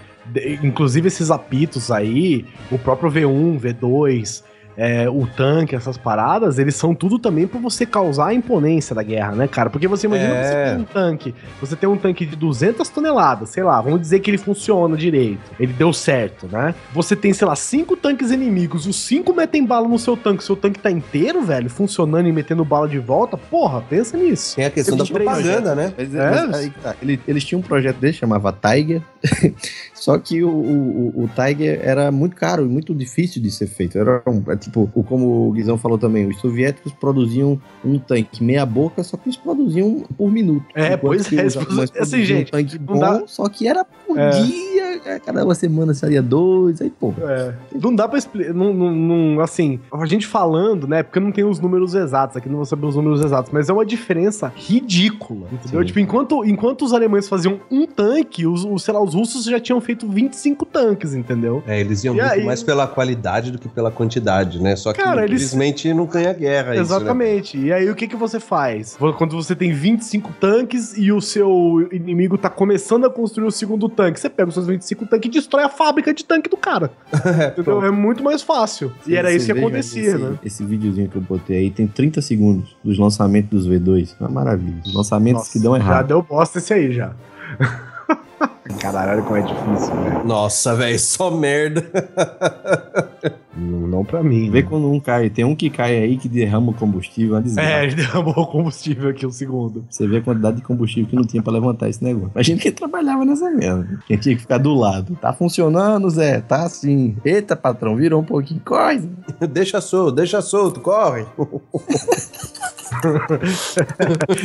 inclusive 0.62 1.08
esses 1.08 1.30
apitos 1.30 1.90
aí, 1.90 2.44
o 2.70 2.78
próprio 2.78 3.10
V1, 3.10 3.58
V2, 3.60 4.42
é, 4.80 5.10
o 5.10 5.26
tanque, 5.26 5.74
essas 5.74 5.98
paradas, 5.98 6.56
eles 6.58 6.76
são 6.76 6.94
tudo 6.94 7.18
também 7.18 7.48
pra 7.48 7.58
você 7.58 7.84
causar 7.84 8.28
a 8.28 8.34
imponência 8.34 8.94
da 8.94 9.02
guerra, 9.02 9.32
né, 9.32 9.48
cara? 9.48 9.68
Porque 9.68 9.88
você 9.88 10.06
imagina 10.06 10.34
É. 10.34 10.38
que 10.40 10.46
você 10.46 10.64
tem 10.72 10.80
um 10.80 10.84
tanque, 10.84 11.34
você 11.60 11.76
tem 11.76 11.88
um 11.88 11.96
tanque 11.96 12.24
de 12.24 12.36
200 12.36 12.88
toneladas, 12.88 13.48
sei 13.48 13.64
lá, 13.64 13.80
vamos 13.80 14.00
dizer 14.00 14.20
que 14.20 14.30
ele 14.30 14.38
funciona 14.38 14.96
direito, 14.96 15.40
ele 15.58 15.72
deu 15.72 15.92
certo, 15.92 16.46
né? 16.46 16.76
Você 16.94 17.16
tem, 17.16 17.32
sei 17.32 17.46
lá, 17.48 17.56
cinco 17.56 17.96
tanques 17.96 18.30
inimigos, 18.30 18.86
os 18.86 18.94
cinco 18.94 19.34
metem 19.34 19.66
bala 19.66 19.88
no 19.88 19.98
seu 19.98 20.16
tanque, 20.16 20.44
seu 20.44 20.54
tanque 20.54 20.78
tá 20.78 20.90
inteiro, 20.90 21.42
velho, 21.42 21.68
funcionando 21.68 22.28
e 22.28 22.32
metendo 22.32 22.64
bala 22.64 22.86
de 22.88 23.00
volta, 23.00 23.36
porra, 23.36 23.80
pensa 23.82 24.16
nisso. 24.16 24.54
Tem 24.54 24.64
a 24.66 24.70
questão 24.70 24.96
da 24.96 25.04
propaganda, 25.04 25.74
né? 25.74 25.92
Mas, 25.98 26.14
É, 26.14 26.30
mas 26.46 26.54
aí 26.54 26.70
que 26.70 26.78
tá. 26.78 26.94
Ele- 27.02 27.20
eles 27.26 27.42
tinham 27.44 27.58
um 27.58 27.64
projeto 27.64 27.96
dele, 27.96 28.12
chamava 28.12 28.52
Tiger, 28.52 29.02
só 29.94 30.16
que 30.18 30.42
o, 30.44 30.48
o, 30.48 31.24
o 31.24 31.30
Tiger 31.34 31.80
era 31.82 32.10
muito 32.12 32.36
caro 32.36 32.64
e 32.64 32.68
muito 32.68 32.94
difícil 32.94 33.42
de 33.42 33.50
ser 33.50 33.66
feito. 33.66 33.98
Era 33.98 34.22
um, 34.26 34.42
é 34.50 34.56
tipo, 34.68 34.90
o- 34.94 35.02
como 35.02 35.48
o 35.48 35.52
Guizão 35.52 35.76
falou 35.78 35.96
também, 35.98 36.26
os 36.28 36.38
soviéticos 36.40 36.92
produziam 36.92 37.58
um 37.84 37.98
tanque 37.98 38.44
meia 38.44 38.64
boca, 38.66 39.02
só 39.02 39.16
que 39.16 39.28
eles 39.28 39.36
produziam 39.36 40.04
por 40.16 40.30
minuto. 40.30 40.64
É, 40.74 40.88
Enquanto 40.88 41.00
pois 41.00 41.26
que 41.26 41.38
é, 41.40 41.46
os 41.46 41.56
assim, 41.98 42.22
gente, 42.24 42.48
um 42.48 42.50
tanque 42.50 42.78
bom, 42.78 42.98
dá- 42.98 43.22
só 43.26 43.48
que 43.48 43.66
era 43.66 43.84
por 43.84 44.18
É. 44.18 44.30
dia, 44.30 45.14
a 45.16 45.20
cada 45.20 45.44
uma 45.44 45.54
semana 45.54 45.94
saía 45.94 46.20
dois, 46.22 46.80
aí 46.82 46.90
pô. 46.90 47.14
É. 47.20 47.54
Não 47.82 47.94
dá 47.94 48.06
pra 48.08 48.18
explicar. 48.18 48.52
Não, 48.52 48.72
não, 48.74 48.94
não- 48.94 49.40
assim, 49.40 49.78
a 49.92 50.06
gente 50.06 50.26
falando, 50.26 50.86
né? 50.86 51.02
Porque 51.02 51.18
eu 51.18 51.22
não 51.22 51.32
tenho 51.32 51.48
os 51.48 51.60
números 51.60 51.94
exatos, 51.94 52.36
aqui 52.36 52.48
não 52.48 52.56
vou 52.56 52.64
saber 52.66 52.86
os 52.86 52.96
números 52.96 53.24
exatos, 53.24 53.50
mas 53.52 53.68
é 53.68 53.72
uma 53.72 53.86
diferença 53.86 54.52
ridícula. 54.54 55.46
Entendeu? 55.52 55.80
Sim. 55.80 55.86
Tipo, 55.86 56.00
enquanto, 56.00 56.44
enquanto 56.44 56.84
os 56.84 56.92
alemães 56.92 57.28
faziam 57.28 57.60
um 57.70 57.86
tanque, 57.86 58.46
os, 58.46 58.64
os, 58.64 58.82
sei 58.82 58.92
lá, 58.94 59.02
os 59.02 59.14
russos 59.14 59.44
já 59.44 59.58
tinham 59.60 59.80
feito 59.80 60.08
25 60.08 60.64
tanques, 60.66 61.14
entendeu? 61.14 61.62
É, 61.66 61.80
eles 61.80 62.02
iam 62.04 62.14
E 62.14 62.18
muito 62.20 62.32
aí- 62.32 62.44
mais 62.44 62.62
pela 62.62 62.86
qualidade 62.86 63.50
do 63.50 63.58
que 63.58 63.68
pela 63.68 63.90
quantidade, 63.90 64.57
né? 64.60 64.76
Só 64.76 64.92
que 64.92 65.02
Cara, 65.02 65.24
eles- 65.24 65.42
infelizmente 65.42 65.92
não 65.94 66.06
ganha 66.06 66.32
guerra 66.32 66.74
isso, 66.74 66.76
né? 66.76 66.80
Exatamente. 66.80 67.58
E 67.58 67.72
aí 67.72 67.88
o 67.90 67.94
que, 67.94 68.06
que 68.06 68.16
você 68.16 68.38
faz? 68.40 68.96
Quando 69.16 69.36
você 69.36 69.54
tem 69.54 69.72
25 69.72 70.32
tanques 70.40 70.96
e 70.96 71.10
o 71.12 71.20
seu 71.20 71.88
inimigo 71.92 72.36
tá 72.38 72.48
começando 72.50 73.06
a 73.06 73.10
construir 73.10 73.46
o 73.46 73.50
segundo 73.50 73.88
tanque, 73.88 74.18
você 74.20 74.28
pega 74.28 74.48
os 74.48 74.54
seus 74.54 74.66
25 74.66 75.06
tanques 75.06 75.28
e 75.28 75.32
destrói 75.32 75.64
a 75.64 75.68
fábrica 75.68 76.12
de 76.12 76.24
tanque 76.24 76.48
do 76.50 76.56
cara. 76.56 76.90
entendeu? 77.52 77.84
É 77.84 77.90
muito 77.90 78.22
mais 78.22 78.42
fácil. 78.42 78.92
E 79.06 79.14
era 79.16 79.32
isso 79.32 79.46
que 79.46 79.52
veja 79.52 79.66
acontecia, 79.66 80.02
esse, 80.10 80.18
né? 80.18 80.38
Esse 80.44 80.64
videozinho 80.64 81.08
que 81.08 81.16
eu 81.16 81.22
botei 81.22 81.56
aí 81.58 81.70
tem 81.70 81.86
30 81.86 82.20
segundos 82.22 82.76
dos 82.82 82.98
lançamentos 82.98 83.50
dos 83.50 83.68
V2. 83.68 84.14
Uma 84.20 84.28
maravilha. 84.28 84.80
Os 84.84 84.94
lançamentos 84.94 85.40
Nossa, 85.42 85.52
que 85.52 85.58
dão 85.58 85.72
Já 85.76 85.78
errado. 85.82 86.06
deu 86.08 86.22
bosta 86.22 86.58
esse 86.58 86.72
aí 86.72 86.92
já. 86.92 87.12
Caralho, 88.80 89.12
olha 89.12 89.22
como 89.22 89.36
é 89.36 89.42
difícil, 89.42 89.94
velho. 90.02 90.24
Nossa, 90.24 90.74
velho, 90.74 90.98
só 90.98 91.30
merda. 91.30 91.90
Não 93.98 94.04
pra 94.04 94.22
mim. 94.22 94.48
Vê 94.50 94.62
quando 94.62 94.90
um 94.90 95.00
cai. 95.00 95.28
Tem 95.28 95.44
um 95.44 95.56
que 95.56 95.68
cai 95.68 95.96
aí 95.96 96.16
que 96.16 96.28
derrama 96.28 96.70
o 96.70 96.74
combustível, 96.74 97.40
desgraça. 97.40 97.68
É, 97.68 97.84
ele 97.84 97.96
derramou 97.96 98.34
o 98.36 98.46
combustível 98.46 99.10
aqui 99.10 99.26
um 99.26 99.32
segundo. 99.32 99.84
Você 99.90 100.06
vê 100.06 100.18
a 100.18 100.22
quantidade 100.22 100.58
de 100.58 100.62
combustível 100.62 101.10
que 101.10 101.16
não 101.16 101.24
tinha 101.24 101.42
pra 101.42 101.52
levantar 101.52 101.88
esse 101.88 102.04
negócio. 102.04 102.30
A 102.34 102.42
gente 102.42 102.62
que 102.62 102.70
trabalhava 102.70 103.24
nessa 103.24 103.50
merda. 103.50 103.98
Quem 104.06 104.16
tinha 104.16 104.36
que 104.36 104.42
ficar 104.42 104.58
do 104.58 104.74
lado. 104.74 105.16
Tá 105.20 105.32
funcionando, 105.32 106.08
Zé? 106.10 106.40
Tá 106.40 106.62
assim. 106.64 107.16
Eita, 107.24 107.56
patrão, 107.56 107.96
virou 107.96 108.20
um 108.20 108.24
pouquinho. 108.24 108.60
Corre. 108.64 109.00
deixa 109.50 109.80
solto, 109.80 110.12
deixa 110.12 110.40
solto, 110.40 110.80
corre. 110.80 111.26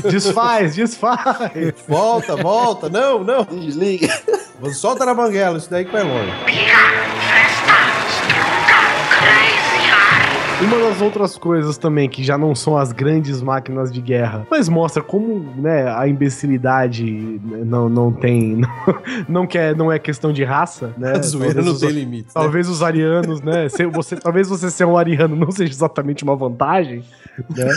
Desfaz, 0.10 0.76
desfaz. 0.76 1.74
Volta, 1.88 2.36
volta. 2.36 2.90
Não, 2.90 3.24
não. 3.24 3.46
Desliga. 3.46 3.83
Solta 4.74 5.06
na 5.06 5.14
banguela, 5.14 5.58
isso 5.58 5.70
daí 5.70 5.84
que 5.86 5.92
vai 5.92 6.04
longe. 6.04 6.32
Uma 10.62 10.78
das 10.80 11.02
outras 11.02 11.38
coisas 11.38 11.78
também 11.78 12.08
que 12.08 12.24
já 12.24 12.38
não 12.38 12.56
são 12.56 12.78
as 12.78 12.94
grandes 12.94 13.42
máquinas 13.42 13.92
de 13.92 14.00
guerra, 14.00 14.48
mas 14.50 14.70
mostra 14.70 15.04
como 15.04 15.54
né, 15.62 15.94
a 15.94 16.08
imbecilidade 16.08 17.04
não, 17.66 17.90
não 17.90 18.12
tem. 18.14 18.62
Não, 19.28 19.42
não, 19.42 19.48
quer, 19.48 19.76
não 19.76 19.92
é 19.92 20.00
questão 20.00 20.32
de 20.32 20.44
raça, 20.44 20.94
né? 20.98 21.14
A 21.18 21.22
zoeira 21.22 21.56
Talvez 21.56 21.66
não 21.66 21.74
os- 21.74 21.80
tem 21.82 21.90
limite. 21.90 22.28
né? 22.28 22.32
Talvez 22.34 22.70
os 22.70 22.82
arianos, 22.82 23.42
né? 23.42 23.68
ser- 23.68 23.88
você, 23.88 24.16
talvez 24.16 24.48
você 24.48 24.72
ser 24.72 24.86
um 24.86 24.98
ariano 24.98 25.36
não 25.36 25.52
seja 25.52 25.72
exatamente 25.74 26.24
uma 26.24 26.36
vantagem, 26.36 27.04
né? 27.50 27.68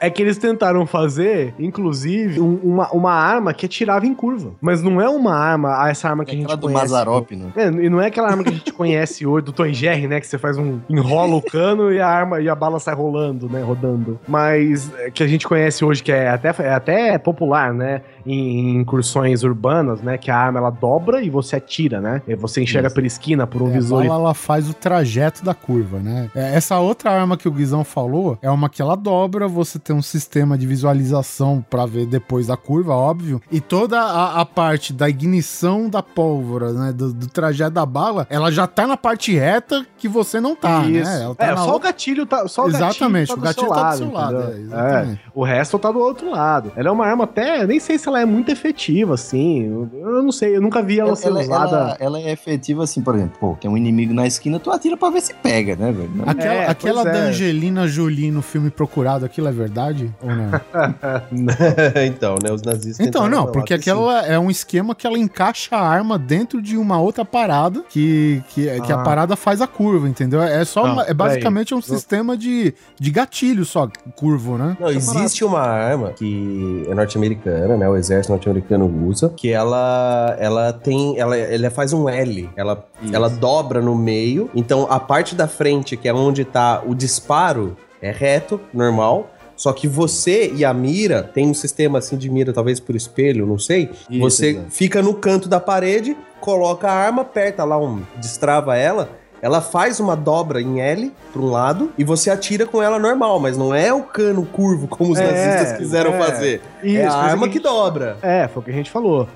É 0.00 0.10
que 0.10 0.22
eles 0.22 0.38
tentaram 0.38 0.86
fazer, 0.86 1.54
inclusive, 1.58 2.40
um- 2.40 2.58
uma, 2.62 2.88
uma 2.90 3.12
arma 3.12 3.52
que 3.54 3.66
atirava 3.66 4.06
em 4.06 4.14
curva. 4.14 4.52
Mas 4.60 4.82
não 4.82 5.00
é 5.00 5.08
uma 5.08 5.34
arma, 5.34 5.82
ah, 5.84 5.88
essa 5.90 6.08
arma 6.08 6.24
que 6.24 6.30
a 6.32 6.34
gente 6.34 6.44
Aquela 6.44 6.56
do 6.56 6.66
conhece. 6.66 6.82
Mazarop, 6.82 7.30
né? 7.32 7.46
É, 7.56 7.66
e 7.68 7.88
não 7.88 8.00
é 8.00 8.06
aquela 8.06 8.28
arma 8.30 8.42
que 8.42 8.50
a 8.50 8.52
gente 8.52 8.72
conhece 8.72 9.26
hoje 9.26 9.46
do 9.46 9.52
Tom 9.52 9.68
Jerry, 9.72 10.06
né? 10.06 10.20
Que 10.20 10.26
você 10.26 10.38
faz 10.38 10.56
um. 10.58 10.78
enrola 10.88 11.34
o 11.34 11.42
cano 11.42 11.92
e 11.92 12.00
a 12.00 12.08
arma 12.08 12.40
e 12.40 12.48
a 12.48 12.54
bala 12.54 12.78
sai 12.80 12.94
rolando, 12.94 13.48
né? 13.48 13.62
Rodando. 13.62 14.18
Mas 14.26 14.92
é, 14.98 15.10
que 15.10 15.22
a 15.22 15.26
gente 15.26 15.46
conhece 15.46 15.84
hoje, 15.84 16.02
que 16.02 16.12
é 16.12 16.28
até, 16.30 16.54
é 16.62 16.72
até 16.74 17.18
popular, 17.18 17.72
né? 17.72 18.02
Em, 18.26 18.58
em 18.76 18.76
incursões 18.80 19.42
urbanas, 19.42 20.02
né? 20.02 20.18
Que 20.18 20.30
a 20.30 20.36
arma 20.36 20.58
ela 20.58 20.70
dobra 20.70 21.22
e 21.22 21.30
você 21.30 21.56
atira, 21.56 22.00
né? 22.00 22.22
E 22.26 22.34
você 22.34 22.62
enxerga 22.62 22.90
pela 22.90 23.06
esquina 23.06 23.46
por 23.46 23.62
um 23.62 23.66
É, 23.68 23.70
a 23.70 23.72
visor. 23.74 24.02
bala 24.06 24.14
ela 24.20 24.34
faz 24.34 24.68
o 24.68 24.74
trajeto 24.74 25.44
da 25.44 25.54
curva, 25.54 25.98
né? 25.98 26.30
É, 26.34 26.54
Essa 26.56 26.78
outra 26.78 27.10
arma 27.10 27.36
que 27.36 27.48
o 27.48 27.50
Guizão 27.50 27.84
falou 27.84 28.38
é 28.42 28.50
uma 28.50 28.68
que 28.68 28.82
ela 28.82 28.96
dobra, 28.96 29.46
você 29.64 29.78
tem 29.78 29.94
um 29.94 30.02
sistema 30.02 30.56
de 30.56 30.66
visualização 30.66 31.64
pra 31.68 31.86
ver 31.86 32.06
depois 32.06 32.46
da 32.46 32.56
curva, 32.56 32.94
óbvio, 32.94 33.40
e 33.50 33.60
toda 33.60 34.00
a, 34.00 34.40
a 34.40 34.44
parte 34.44 34.92
da 34.92 35.08
ignição 35.08 35.88
da 35.88 36.02
pólvora, 36.02 36.72
né, 36.72 36.92
do, 36.92 37.12
do 37.12 37.26
trajeto 37.28 37.72
da 37.72 37.84
bala, 37.86 38.26
ela 38.30 38.50
já 38.50 38.66
tá 38.66 38.86
na 38.86 38.96
parte 38.96 39.34
reta 39.34 39.86
que 39.96 40.08
você 40.08 40.40
não 40.40 40.54
tá, 40.56 40.82
Isso. 40.84 41.04
né? 41.10 41.22
Ela 41.22 41.34
tá 41.34 41.44
é, 41.46 41.50
na 41.50 41.56
só 41.58 41.76
o 41.76 41.78
gatilho 41.78 42.26
tá. 42.26 42.46
Só 42.48 42.64
o 42.64 42.68
Exatamente, 42.68 43.32
o 43.32 43.36
do 43.36 43.42
gatilho 43.42 43.66
seu 43.66 43.74
tá 43.74 43.90
do 43.90 43.96
seu 43.98 44.12
lado, 44.12 44.36
entendeu? 44.36 44.54
é, 44.56 44.60
exatamente. 44.60 45.20
É, 45.26 45.30
o 45.34 45.44
resto 45.44 45.78
tá 45.78 45.90
do 45.92 45.98
outro 45.98 46.30
lado. 46.30 46.72
Ela 46.76 46.88
é 46.88 46.92
uma 46.92 47.06
arma 47.06 47.24
até. 47.24 47.66
Nem 47.66 47.80
sei 47.80 47.98
se 47.98 48.08
ela 48.08 48.20
é 48.20 48.24
muito 48.24 48.50
efetiva, 48.50 49.14
assim. 49.14 49.64
Eu, 49.64 49.90
eu 49.94 50.22
não 50.22 50.32
sei, 50.32 50.56
eu 50.56 50.60
nunca 50.60 50.82
vi 50.82 50.98
ela, 51.00 51.08
Ela, 51.10 51.16
ser 51.16 51.28
ela- 51.28 51.40
usada. 51.40 51.76
ela- 51.76 51.96
ela 52.00 52.18
é 52.20 52.30
efetiva 52.32 52.84
assim, 52.84 53.02
por 53.02 53.14
exemplo, 53.14 53.36
pô, 53.40 53.56
tem 53.60 53.70
um 53.70 53.76
inimigo 53.76 54.14
na 54.14 54.26
esquina, 54.26 54.58
tu 54.60 54.70
atira 54.70 54.96
pra 54.96 55.10
ver 55.10 55.20
se 55.20 55.34
pega, 55.34 55.74
né, 55.76 55.90
velho? 55.92 56.10
Aquela, 56.26 56.54
É, 56.54 56.68
aquela 56.68 57.04
da 57.04 57.16
é. 57.16 57.20
Angelina 57.28 57.86
Jolie 57.88 58.30
no 58.30 58.42
filme 58.42 58.70
Procurado, 58.70 59.24
aquilo 59.24 59.47
é 59.48 59.52
verdade 59.52 60.14
ou 60.22 60.28
não? 60.30 60.50
então, 62.06 62.36
né? 62.42 62.50
Os 62.52 62.62
nazistas. 62.62 63.06
Então, 63.06 63.28
não, 63.28 63.46
porque 63.46 63.76
que 63.76 63.84
sim. 63.84 63.90
aquela 63.90 64.26
é 64.26 64.38
um 64.38 64.50
esquema 64.50 64.94
que 64.94 65.06
ela 65.06 65.18
encaixa 65.18 65.76
a 65.76 65.80
arma 65.80 66.18
dentro 66.18 66.60
de 66.62 66.76
uma 66.76 67.00
outra 67.00 67.24
parada 67.24 67.82
que, 67.88 68.42
que, 68.48 68.80
que 68.80 68.92
a 68.92 68.96
Ah. 69.00 69.02
parada 69.02 69.36
faz 69.36 69.60
a 69.60 69.66
curva, 69.66 70.08
entendeu? 70.08 70.42
É 70.42 70.64
só 70.64 70.84
Não, 70.86 70.92
uma- 70.94 71.02
é 71.04 71.14
basicamente 71.14 71.74
um 71.74 71.80
peraí. 71.80 71.96
sistema 71.98 72.36
de, 72.36 72.74
de 72.98 73.10
gatilho 73.10 73.64
só, 73.64 73.88
curvo, 74.16 74.56
né? 74.58 74.76
Não, 74.80 74.90
existe 74.90 75.44
uma 75.44 75.60
arma 75.60 76.10
que 76.10 76.84
é 76.88 76.94
norte-americana, 76.94 77.76
né? 77.76 77.88
O 77.88 77.96
exército 77.96 78.32
norte-americano 78.32 78.86
usa, 79.06 79.28
que 79.36 79.50
ela 79.52 80.36
ela 80.38 80.72
tem, 80.72 81.18
ela, 81.18 81.36
ela 81.36 81.70
faz 81.70 81.92
um 81.92 82.08
L, 82.08 82.48
ela, 82.56 82.84
ela 83.12 83.28
dobra 83.28 83.80
no 83.80 83.94
meio. 83.94 84.50
Então 84.54 84.86
a 84.90 84.98
parte 85.00 85.34
da 85.34 85.46
frente, 85.46 85.96
que 85.96 86.08
é 86.08 86.14
onde 86.14 86.44
tá 86.44 86.82
o 86.86 86.94
disparo, 86.94 87.76
é 88.00 88.10
reto, 88.10 88.60
normal. 88.72 89.30
Só 89.58 89.72
que 89.72 89.86
você 89.88 90.52
e 90.54 90.64
a 90.64 90.72
mira 90.72 91.22
tem 91.22 91.48
um 91.48 91.52
sistema 91.54 91.98
assim 91.98 92.16
de 92.16 92.30
mira, 92.30 92.52
talvez 92.52 92.78
por 92.80 92.94
espelho, 92.94 93.44
não 93.44 93.58
sei. 93.58 93.90
Isso, 94.08 94.20
você 94.20 94.50
exato. 94.50 94.70
fica 94.70 95.02
no 95.02 95.12
canto 95.12 95.48
da 95.48 95.58
parede, 95.58 96.16
coloca 96.40 96.88
a 96.88 96.92
arma, 96.94 97.22
aperta 97.22 97.64
lá 97.64 97.76
um, 97.76 98.00
destrava 98.18 98.76
ela. 98.76 99.10
Ela 99.42 99.60
faz 99.60 100.00
uma 100.00 100.16
dobra 100.16 100.60
em 100.60 100.80
L 100.80 101.12
para 101.32 101.42
um 101.42 101.50
lado 101.50 101.92
e 101.98 102.02
você 102.02 102.28
atira 102.30 102.66
com 102.66 102.82
ela 102.82 102.98
normal, 102.98 103.38
mas 103.38 103.56
não 103.56 103.72
é 103.74 103.92
o 103.92 104.02
cano 104.02 104.44
curvo 104.46 104.88
como 104.88 105.12
os 105.12 105.18
É, 105.18 105.24
nazistas 105.30 105.78
quiseram 105.78 106.14
é. 106.14 106.18
fazer. 106.18 106.60
Isso, 106.82 106.96
é 106.96 107.06
a 107.06 107.12
arma 107.14 107.46
que 107.48 107.54
gente- 107.54 107.62
dobra. 107.64 108.16
É, 108.22 108.48
foi 108.48 108.62
o 108.62 108.64
que 108.64 108.70
a 108.70 108.74
gente 108.74 108.90
falou. 108.90 109.28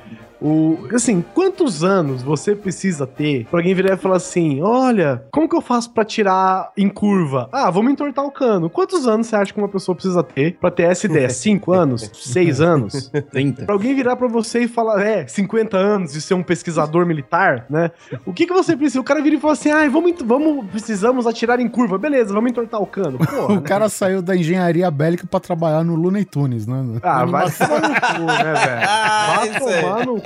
O, 0.43 0.89
assim, 0.94 1.24
quantos 1.35 1.85
anos 1.85 2.23
você 2.23 2.55
precisa 2.56 3.06
ter 3.06 3.47
pra 3.51 3.60
alguém 3.60 3.74
virar 3.74 3.94
e 3.94 3.97
falar 3.97 4.16
assim: 4.16 4.60
olha, 4.60 5.23
como 5.32 5.48
que 5.48 5.55
eu 5.56 5.60
faço 5.60 5.90
pra 5.93 6.05
tirar 6.05 6.73
em 6.77 6.89
curva? 6.89 7.48
Ah, 7.52 7.70
vamos 7.70 7.93
entortar 7.93 8.24
o 8.24 8.31
cano. 8.31 8.69
Quantos 8.69 9.06
anos 9.06 9.27
você 9.28 9.36
acha 9.36 9.52
que 9.52 9.59
uma 9.59 9.69
pessoa 9.69 9.94
precisa 9.94 10.23
ter 10.23 10.56
pra 10.60 10.70
ter 10.70 10.85
essa 10.85 11.06
ideia? 11.06 11.28
Cinco 11.31 11.73
anos? 11.73 12.10
Seis 12.14 12.60
anos? 12.60 13.10
30. 13.31 13.64
Pra 13.64 13.74
alguém 13.74 13.94
virar 13.94 14.16
pra 14.16 14.27
você 14.28 14.60
e 14.64 14.69
falar, 14.69 15.01
é, 15.05 15.27
50 15.27 15.77
anos 15.77 16.12
de 16.12 16.20
ser 16.20 16.35
um 16.35 16.43
pesquisador 16.43 17.06
militar, 17.06 17.66
né? 17.70 17.90
O 18.27 18.32
que 18.32 18.47
que 18.47 18.52
você 18.52 18.77
precisa? 18.77 19.01
O 19.01 19.05
cara 19.05 19.20
vira 19.23 19.36
e 19.36 19.40
fala 19.40 19.52
assim, 19.52 19.70
ai, 19.70 19.89
vamos, 19.89 20.10
ent- 20.10 20.23
vamos, 20.24 20.66
precisamos 20.70 21.27
atirar 21.27 21.60
em 21.60 21.69
curva. 21.69 21.98
Beleza, 21.98 22.32
vamos 22.35 22.51
entortar 22.51 22.81
o 22.82 22.86
cano. 22.86 23.19
Porra, 23.24 23.47
O 23.52 23.55
né? 23.56 23.60
cara 23.62 23.89
saiu 23.89 24.20
da 24.20 24.35
engenharia 24.36 24.90
bélica 24.90 25.27
pra 25.27 25.39
trabalhar 25.40 25.85
no 25.85 25.94
Looney 25.94 26.24
Tunes, 26.24 26.66
né? 26.66 26.82
Ah, 27.02 27.24
vai 27.24 27.51
tomar 27.51 27.81
no 27.81 27.89
cu, 27.94 28.23
né, 28.23 28.52
velho? 28.55 28.82
Ah, 29.12 29.36
Vai 29.36 29.59
tomar 29.60 30.06
no. 30.06 30.23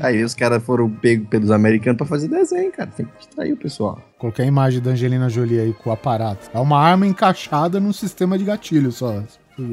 Aí 0.00 0.22
os 0.22 0.34
caras 0.34 0.62
foram 0.62 0.90
pegos 0.90 1.28
pelos 1.28 1.50
americanos 1.50 1.96
pra 1.98 2.06
fazer 2.06 2.28
desenho, 2.28 2.70
cara. 2.72 2.90
Tem 2.96 3.06
que 3.06 3.18
distrair 3.18 3.52
o 3.52 3.56
pessoal. 3.56 4.00
Coloquei 4.18 4.44
a 4.44 4.48
imagem 4.48 4.80
da 4.80 4.90
Angelina 4.90 5.28
Jolie 5.28 5.60
aí 5.60 5.72
com 5.72 5.90
o 5.90 5.92
aparato. 5.92 6.50
É 6.52 6.58
uma 6.58 6.78
arma 6.78 7.06
encaixada 7.06 7.78
num 7.78 7.92
sistema 7.92 8.38
de 8.38 8.44
gatilho 8.44 8.90
só. 8.90 9.22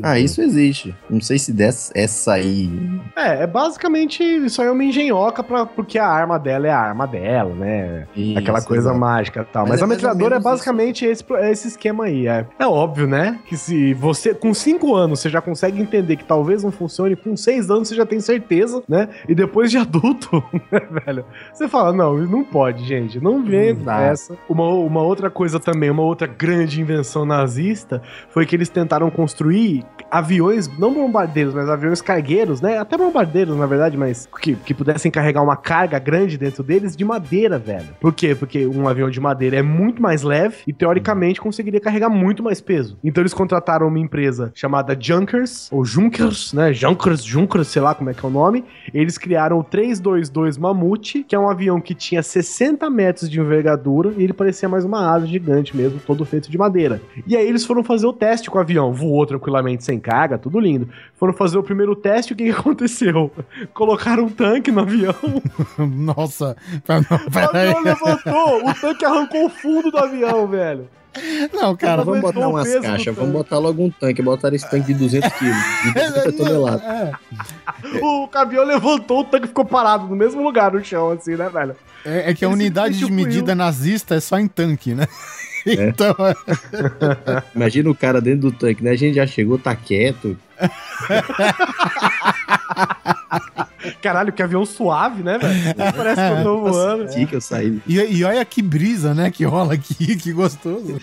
Ah, 0.02 0.18
isso 0.20 0.42
existe. 0.42 0.96
Não 1.10 1.20
sei 1.22 1.38
se 1.38 1.52
dessa 1.52 1.92
essa 1.96 2.34
aí. 2.34 2.70
É, 3.16 3.44
é 3.44 3.48
basicamente 3.48 4.24
isso 4.24 4.62
aí 4.62 4.68
é 4.68 4.72
uma 4.72 4.84
engenhoca 4.84 5.44
pra, 5.44 5.66
porque 5.66 5.98
a 6.00 6.08
arma 6.08 6.40
dela 6.40 6.68
é 6.68 6.72
a 6.72 6.80
arma 6.80 7.06
dela, 7.06 7.54
né? 7.54 8.08
Isso, 8.16 8.40
Aquela 8.40 8.62
coisa 8.62 8.84
exato. 8.90 9.00
mágica 9.00 9.42
e 9.42 9.46
tal. 9.54 9.64
Mas 9.64 9.72
Mas, 9.74 9.82
é 9.82 9.84
a 9.84 9.88
metralhadora 9.88 10.36
é 10.38 10.40
basicamente 10.40 11.06
esse, 11.06 11.24
pro- 11.24 11.38
esse 11.38 11.68
esquema 11.68 12.06
aí. 12.06 12.28
É. 12.28 12.46
é 12.60 12.66
óbvio, 12.66 13.08
né? 13.08 13.40
Que 13.48 13.58
se 13.58 13.94
você, 13.94 14.34
com 14.34 14.54
5 14.54 14.96
anos, 14.96 15.20
você 15.20 15.30
já 15.30 15.42
consegue 15.42 15.82
entender 15.82 16.16
que 16.16 16.24
talvez 16.24 16.64
não 16.64 16.72
funcione, 16.72 17.16
com 17.16 17.36
6 17.36 17.70
anos 17.70 17.88
você 17.90 17.96
já 17.96 18.06
tem 18.06 18.20
certeza, 18.20 18.82
né? 18.88 19.10
E 19.28 19.36
depois 19.36 19.70
de 19.72 19.78
adulto, 19.78 20.44
né, 20.72 20.80
velho? 21.06 21.26
Você 21.54 21.68
fala, 21.68 21.92
não, 21.92 22.18
não 22.18 22.44
pode, 22.44 22.86
gente. 22.86 23.20
Não 23.22 23.44
vem 23.44 23.78
essa. 24.10 24.36
Uma, 24.48 24.68
uma 24.70 25.02
outra 25.02 25.30
coisa 25.30 25.60
também, 25.60 25.90
uma 25.90 26.04
outra 26.04 26.28
grande 26.28 26.80
invenção 26.80 27.26
nazista 27.26 28.02
foi 28.30 28.46
que 28.46 28.56
eles 28.56 28.70
tentaram 28.70 29.10
construir 29.10 29.73
aviões, 30.14 30.70
não 30.78 30.94
bombardeiros, 30.94 31.56
mas 31.56 31.68
aviões 31.68 32.00
cargueiros, 32.00 32.62
né? 32.62 32.78
Até 32.78 32.96
bombardeiros, 32.96 33.58
na 33.58 33.66
verdade, 33.66 33.98
mas 33.98 34.30
que, 34.40 34.54
que 34.56 34.74
pudessem 34.74 35.10
carregar 35.10 35.42
uma 35.42 35.56
carga 35.56 35.98
grande 35.98 36.38
dentro 36.38 36.62
deles 36.62 36.96
de 36.96 37.04
madeira, 37.04 37.58
velho. 37.58 37.88
Por 38.00 38.14
quê? 38.14 38.36
Porque 38.36 38.68
um 38.68 38.88
avião 38.88 39.10
de 39.10 39.20
madeira 39.20 39.58
é 39.58 39.64
muito 39.64 40.02
mais 40.02 40.22
leve 40.22 40.58
e, 40.68 40.74
teoricamente, 40.74 41.42
conseguiria 41.42 41.80
carregar 41.80 42.10
muito 42.10 42.44
mais 42.44 42.62
peso. 42.62 42.98
Então, 43.04 43.24
eles 43.24 43.34
contrataram 43.34 43.88
uma 43.88 43.98
empresa 43.98 44.52
chamada 44.54 44.96
Junkers, 45.00 45.68
ou 45.72 45.84
Junkers, 45.84 46.54
né? 46.54 46.72
Junkers, 46.72 47.24
Junkers, 47.24 47.70
sei 47.70 47.82
lá 47.82 47.96
como 47.96 48.12
é 48.12 48.14
que 48.14 48.24
é 48.24 48.30
o 48.30 48.32
nome. 48.32 48.64
Eles 48.94 49.18
criaram 49.18 49.58
o 49.58 49.64
322 49.64 50.60
Mamute, 50.60 51.24
que 51.24 51.36
é 51.36 51.40
um 51.40 51.50
avião 51.50 51.82
que 51.82 51.96
tinha 51.96 52.22
60 52.22 52.88
metros 52.90 53.30
de 53.30 53.40
envergadura 53.40 54.14
e 54.16 54.24
ele 54.24 54.34
parecia 54.34 54.70
mais 54.70 54.86
uma 54.86 55.12
asa 55.12 55.26
gigante 55.26 55.76
mesmo, 55.76 56.00
todo 56.06 56.24
feito 56.24 56.52
de 56.52 56.58
madeira. 56.58 57.02
E 57.26 57.36
aí 57.36 57.48
eles 57.48 57.66
foram 57.66 57.84
fazer 57.84 58.06
o 58.06 58.14
teste 58.14 58.50
com 58.50 58.58
o 58.58 58.62
avião, 58.62 58.94
voou 58.94 59.26
tranquilamente 59.26 59.63
sem 59.80 60.00
carga, 60.00 60.38
tudo 60.38 60.60
lindo. 60.60 60.90
Foram 61.16 61.34
fazer 61.34 61.58
o 61.58 61.64
primeiro 61.64 61.96
teste, 61.96 62.34
o 62.34 62.36
que, 62.36 62.50
aconteceu? 62.50 63.32
Colocaram 63.74 64.26
um 64.26 64.30
tanque 64.30 64.72
no 64.72 64.82
avião, 64.82 65.16
Nossa, 65.78 66.56
não, 66.88 67.18
o 67.18 67.32
peraí. 67.32 67.70
avião 67.70 67.84
levantou, 67.84 68.70
o 68.70 68.74
tanque 68.74 69.06
arrancou 69.06 69.46
o 69.46 69.50
fundo 69.50 69.92
do 69.92 69.98
avião, 69.98 70.48
velho. 70.48 70.88
Não, 71.54 71.76
cara, 71.76 72.04
vamos 72.04 72.22
botar 72.22 72.48
o 72.48 72.50
umas 72.50 72.74
caixas, 72.80 73.16
vamos 73.16 73.32
botar 73.32 73.60
logo 73.60 73.84
um 73.84 73.90
tanque. 73.92 74.22
Botaram 74.22 74.56
esse 74.56 74.68
tanque 74.68 74.88
de 74.88 74.96
200 74.96 75.32
quilos, 75.34 75.56
de 75.84 76.00
50 76.00 76.32
toneladas. 76.34 76.82
É, 76.84 77.12
O 78.02 78.28
avião 78.34 78.66
levantou, 78.66 79.20
o 79.20 79.24
tanque 79.24 79.48
ficou 79.48 79.64
parado 79.64 80.08
no 80.08 80.16
mesmo 80.16 80.42
lugar 80.44 80.72
no 80.72 80.84
chão, 80.84 81.12
assim, 81.12 81.36
né, 81.36 81.50
velho? 81.50 81.76
é, 82.04 82.32
é 82.32 82.34
que 82.34 82.44
a 82.44 82.50
unidade 82.50 82.98
de 82.98 83.12
medida 83.12 83.54
nazista 83.54 84.16
é 84.16 84.20
só 84.20 84.40
em 84.40 84.48
tanque, 84.48 84.96
né? 84.96 85.08
Então, 85.88 86.14
é- 86.20 87.44
Imagina 87.56 87.90
o 87.90 87.96
cara 87.96 88.20
dentro 88.20 88.52
do 88.52 88.52
tanque, 88.52 88.84
né? 88.84 88.92
A 88.92 88.96
gente 88.96 89.16
já 89.16 89.26
chegou, 89.26 89.58
tá 89.58 89.74
quieto. 89.76 90.38
Caralho, 94.02 94.32
que 94.32 94.42
avião 94.42 94.66
suave, 94.66 95.24
né, 95.24 95.38
velho? 95.38 95.94
Parece 95.96 96.22
que 96.22 96.40
eu 96.40 96.44
tô 96.44 96.60
voando. 96.62 97.28
Que 97.28 97.36
eu 97.36 97.42
saí. 97.42 97.82
E, 97.88 98.00
e 98.00 98.24
olha 98.24 98.44
que 98.46 98.62
brisa, 98.62 99.14
né, 99.14 99.32
que 99.32 99.44
rola 99.44 99.74
aqui, 99.74 100.16
que 100.18 100.32
gostoso. 100.32 101.00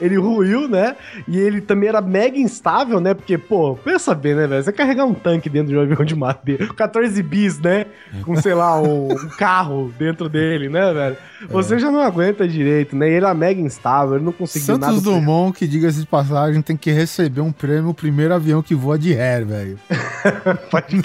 Ele 0.00 0.16
ruiu, 0.16 0.68
né? 0.68 0.96
E 1.26 1.38
ele 1.38 1.60
também 1.60 1.88
era 1.88 2.00
mega 2.00 2.38
instável, 2.38 3.00
né? 3.00 3.14
Porque, 3.14 3.36
pô, 3.38 3.74
pensa 3.76 4.14
bem, 4.14 4.34
né, 4.34 4.46
velho? 4.46 4.62
Você 4.62 4.72
carregar 4.72 5.04
um 5.04 5.14
tanque 5.14 5.48
dentro 5.48 5.68
de 5.68 5.76
um 5.76 5.82
avião 5.82 6.04
de 6.04 6.14
madeira, 6.14 6.66
14 6.74 7.22
bis, 7.22 7.58
né? 7.58 7.86
Com, 8.22 8.36
sei 8.36 8.54
lá, 8.54 8.80
um, 8.80 9.12
um 9.12 9.28
carro 9.38 9.92
dentro 9.98 10.28
dele, 10.28 10.68
né, 10.68 10.92
velho? 10.92 11.16
Você 11.50 11.78
já 11.78 11.90
não 11.90 12.00
aguenta 12.00 12.48
direito, 12.48 12.96
né? 12.96 13.06
E 13.06 13.10
ele 13.10 13.16
era 13.16 13.34
mega 13.34 13.60
instável, 13.60 14.16
ele 14.16 14.24
não 14.24 14.32
conseguiu 14.32 14.78
nada. 14.78 14.92
Santos 14.92 15.02
Dumont, 15.02 15.56
que 15.56 15.66
diga-se 15.66 16.00
de 16.00 16.06
passagem, 16.06 16.62
tem 16.62 16.76
que 16.76 16.90
receber 16.90 17.40
um 17.40 17.52
prêmio, 17.52 17.90
o 17.90 17.94
primeiro 17.94 18.34
avião 18.34 18.62
que 18.62 18.74
voa 18.74 18.98
de 18.98 19.18
air, 19.18 19.44
velho. 19.44 19.78
Pode. 20.70 20.93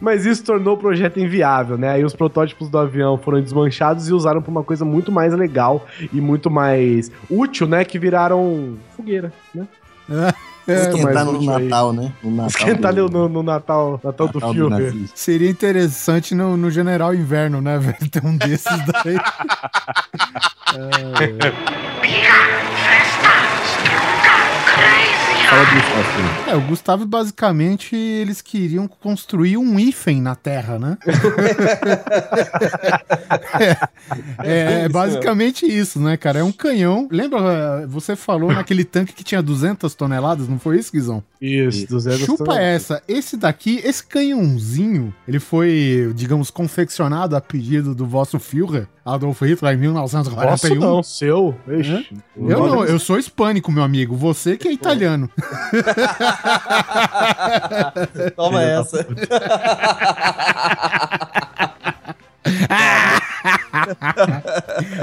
Mas 0.00 0.26
isso 0.26 0.42
tornou 0.44 0.74
o 0.74 0.78
projeto 0.78 1.18
inviável, 1.20 1.78
né? 1.78 1.90
Aí 1.90 2.04
os 2.04 2.14
protótipos 2.14 2.68
do 2.68 2.78
avião 2.78 3.16
foram 3.16 3.40
desmanchados 3.40 4.08
e 4.08 4.12
usaram 4.12 4.42
pra 4.42 4.50
uma 4.50 4.64
coisa 4.64 4.84
muito 4.84 5.12
mais 5.12 5.32
legal 5.34 5.86
e 6.12 6.20
muito 6.20 6.50
mais 6.50 7.10
útil, 7.30 7.66
né? 7.66 7.84
Que 7.84 7.98
viraram 7.98 8.76
fogueira, 8.96 9.32
né? 9.54 9.66
Esquentar 10.66 11.24
mais 11.24 11.42
no 11.42 11.56
aí. 11.56 11.64
Natal, 11.64 11.92
né? 11.92 12.12
No 12.22 12.30
Natal 12.30 12.46
Esquentar 12.48 12.94
do- 12.94 13.08
no, 13.08 13.28
no 13.28 13.42
Natal, 13.42 14.00
Natal 14.04 14.28
do 14.28 14.34
Natal 14.40 14.48
do 14.48 14.54
filme. 14.54 14.70
nazismo. 14.70 15.08
Seria 15.14 15.48
interessante 15.48 16.34
no, 16.34 16.56
no 16.58 16.70
General 16.70 17.14
Inverno, 17.14 17.60
né, 17.60 17.76
velho? 17.78 18.10
Ter 18.10 18.24
um 18.24 18.36
desses 18.36 18.66
daí. 18.86 19.16
Fala 25.48 25.62
assim. 25.62 26.50
É, 26.50 26.56
o 26.56 26.60
Gustavo, 26.60 27.06
basicamente, 27.06 27.96
eles 27.96 28.42
queriam 28.42 28.86
construir 28.86 29.56
um 29.56 29.80
hífen 29.80 30.20
na 30.20 30.34
Terra, 30.34 30.78
né? 30.78 30.98
é, 34.44 34.82
é 34.84 34.88
basicamente 34.90 35.64
isso, 35.64 35.98
né, 36.00 36.18
cara? 36.18 36.40
É 36.40 36.44
um 36.44 36.52
canhão. 36.52 37.08
Lembra, 37.10 37.38
eh, 37.40 37.86
você 37.86 38.14
falou 38.14 38.52
naquele 38.52 38.84
tanque 38.84 39.14
que 39.14 39.24
tinha 39.24 39.40
200 39.40 39.94
toneladas, 39.94 40.48
não 40.48 40.58
foi 40.58 40.78
isso, 40.78 40.92
Guizão? 40.92 41.24
Isso, 41.40 41.88
200 41.88 42.20
Chupa 42.20 42.44
toneladas. 42.44 42.74
essa. 42.74 43.02
Esse 43.08 43.36
daqui, 43.36 43.80
esse 43.82 44.04
canhãozinho, 44.04 45.14
ele 45.26 45.40
foi, 45.40 46.12
digamos, 46.14 46.50
confeccionado 46.50 47.34
a 47.34 47.40
pedido 47.40 47.94
do 47.94 48.04
vosso 48.04 48.38
Führer, 48.38 48.86
Adolf 49.04 49.40
Hitler, 49.40 49.72
em 49.72 49.88
Nossa, 49.88 50.18
1941. 50.18 50.80
não, 50.80 51.02
seu. 51.02 51.56
Ixi. 51.66 52.06
Eu 52.36 52.66
não, 52.66 52.84
eu 52.84 52.98
sou 52.98 53.18
hispânico, 53.18 53.72
meu 53.72 53.82
amigo. 53.82 54.14
Você 54.14 54.56
que 54.56 54.68
é 54.68 54.72
italiano. 54.72 55.30
Toma 58.36 58.62
essa. 58.62 59.06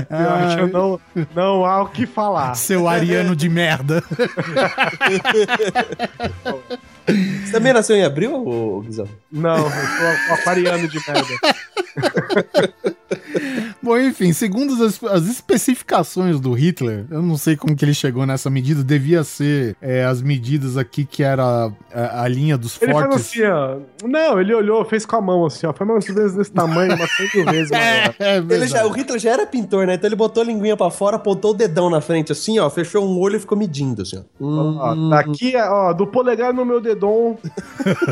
Eu 0.10 0.30
acho 0.30 0.58
que 0.58 0.66
não, 0.72 1.00
não 1.34 1.66
há 1.66 1.82
o 1.84 1.88
que 1.88 2.06
falar. 2.06 2.54
Seu 2.56 2.88
ariano 2.88 3.36
de 3.36 3.50
merda. 3.50 4.04
Você 7.06 7.52
também 7.52 7.72
nasceu 7.72 7.96
em 7.96 8.04
abril, 8.04 8.34
ô, 8.34 8.82
Guizão? 8.82 9.08
Não, 9.32 9.58
eu 9.58 9.70
sou 9.70 10.34
aquariano 10.34 10.88
de 10.88 11.00
merda. 11.08 11.36
Bom, 13.82 13.98
enfim, 13.98 14.34
segundo 14.34 14.84
as, 14.84 15.02
as 15.04 15.28
especificações 15.28 16.40
do 16.40 16.54
Hitler, 16.54 17.06
eu 17.10 17.22
não 17.22 17.38
sei 17.38 17.56
como 17.56 17.76
que 17.76 17.86
ele 17.86 17.94
chegou 17.94 18.26
nessa 18.26 18.50
medida, 18.50 18.84
devia 18.84 19.24
ser 19.24 19.76
é, 19.82 20.04
as 20.06 20.22
medidas 20.22 20.78
aqui 20.78 21.06
que 21.06 21.24
era 21.24 21.72
a, 21.94 22.24
a 22.24 22.28
linha 22.28 22.58
dos 22.58 22.82
Ele 22.82 22.92
fortes. 22.92 23.16
assim, 23.16 23.44
ó. 23.44 23.78
Não, 24.04 24.40
ele 24.40 24.54
olhou, 24.54 24.84
fez 24.86 25.06
com 25.06 25.16
a 25.16 25.22
mão 25.22 25.46
assim, 25.46 25.66
ó. 25.68 25.74
Foi 25.74 25.86
mais 25.86 26.08
ou 26.10 26.16
menos 26.16 26.34
desse 26.34 26.52
tamanho, 26.52 26.96
umas 26.96 27.12
100 27.12 27.30
mil 27.36 27.46
vezes 27.46 27.72
maior. 27.72 28.16
É, 28.20 28.38
Ele 28.38 28.68
já, 28.68 28.86
o 28.86 28.92
Hitler 28.92 29.20
já 29.20 29.32
era 29.32 29.46
pintor, 29.46 29.86
né? 29.88 29.96
Então 29.96 30.08
ele 30.08 30.16
botou 30.16 30.42
a 30.42 30.46
linguinha 30.46 30.76
pra 30.78 30.90
fora, 30.90 31.16
apontou 31.18 31.52
o 31.52 31.54
dedão 31.54 31.90
na 31.90 32.02
frente, 32.02 32.32
assim, 32.32 32.60
ó, 32.60 32.70
fechou 32.70 33.06
um 33.06 33.20
olho 33.20 33.36
e 33.38 33.40
ficou 33.40 33.58
medindo, 33.58 34.02
assim, 34.02 34.18
ó. 34.18 34.44
Hum, 34.44 34.78
Ó, 34.80 35.10
daqui, 35.10 35.54
ó, 35.56 35.94
do 35.94 36.06
polegar 36.08 36.54
no 36.54 36.66
meu 36.66 36.80
dedão, 36.82 37.38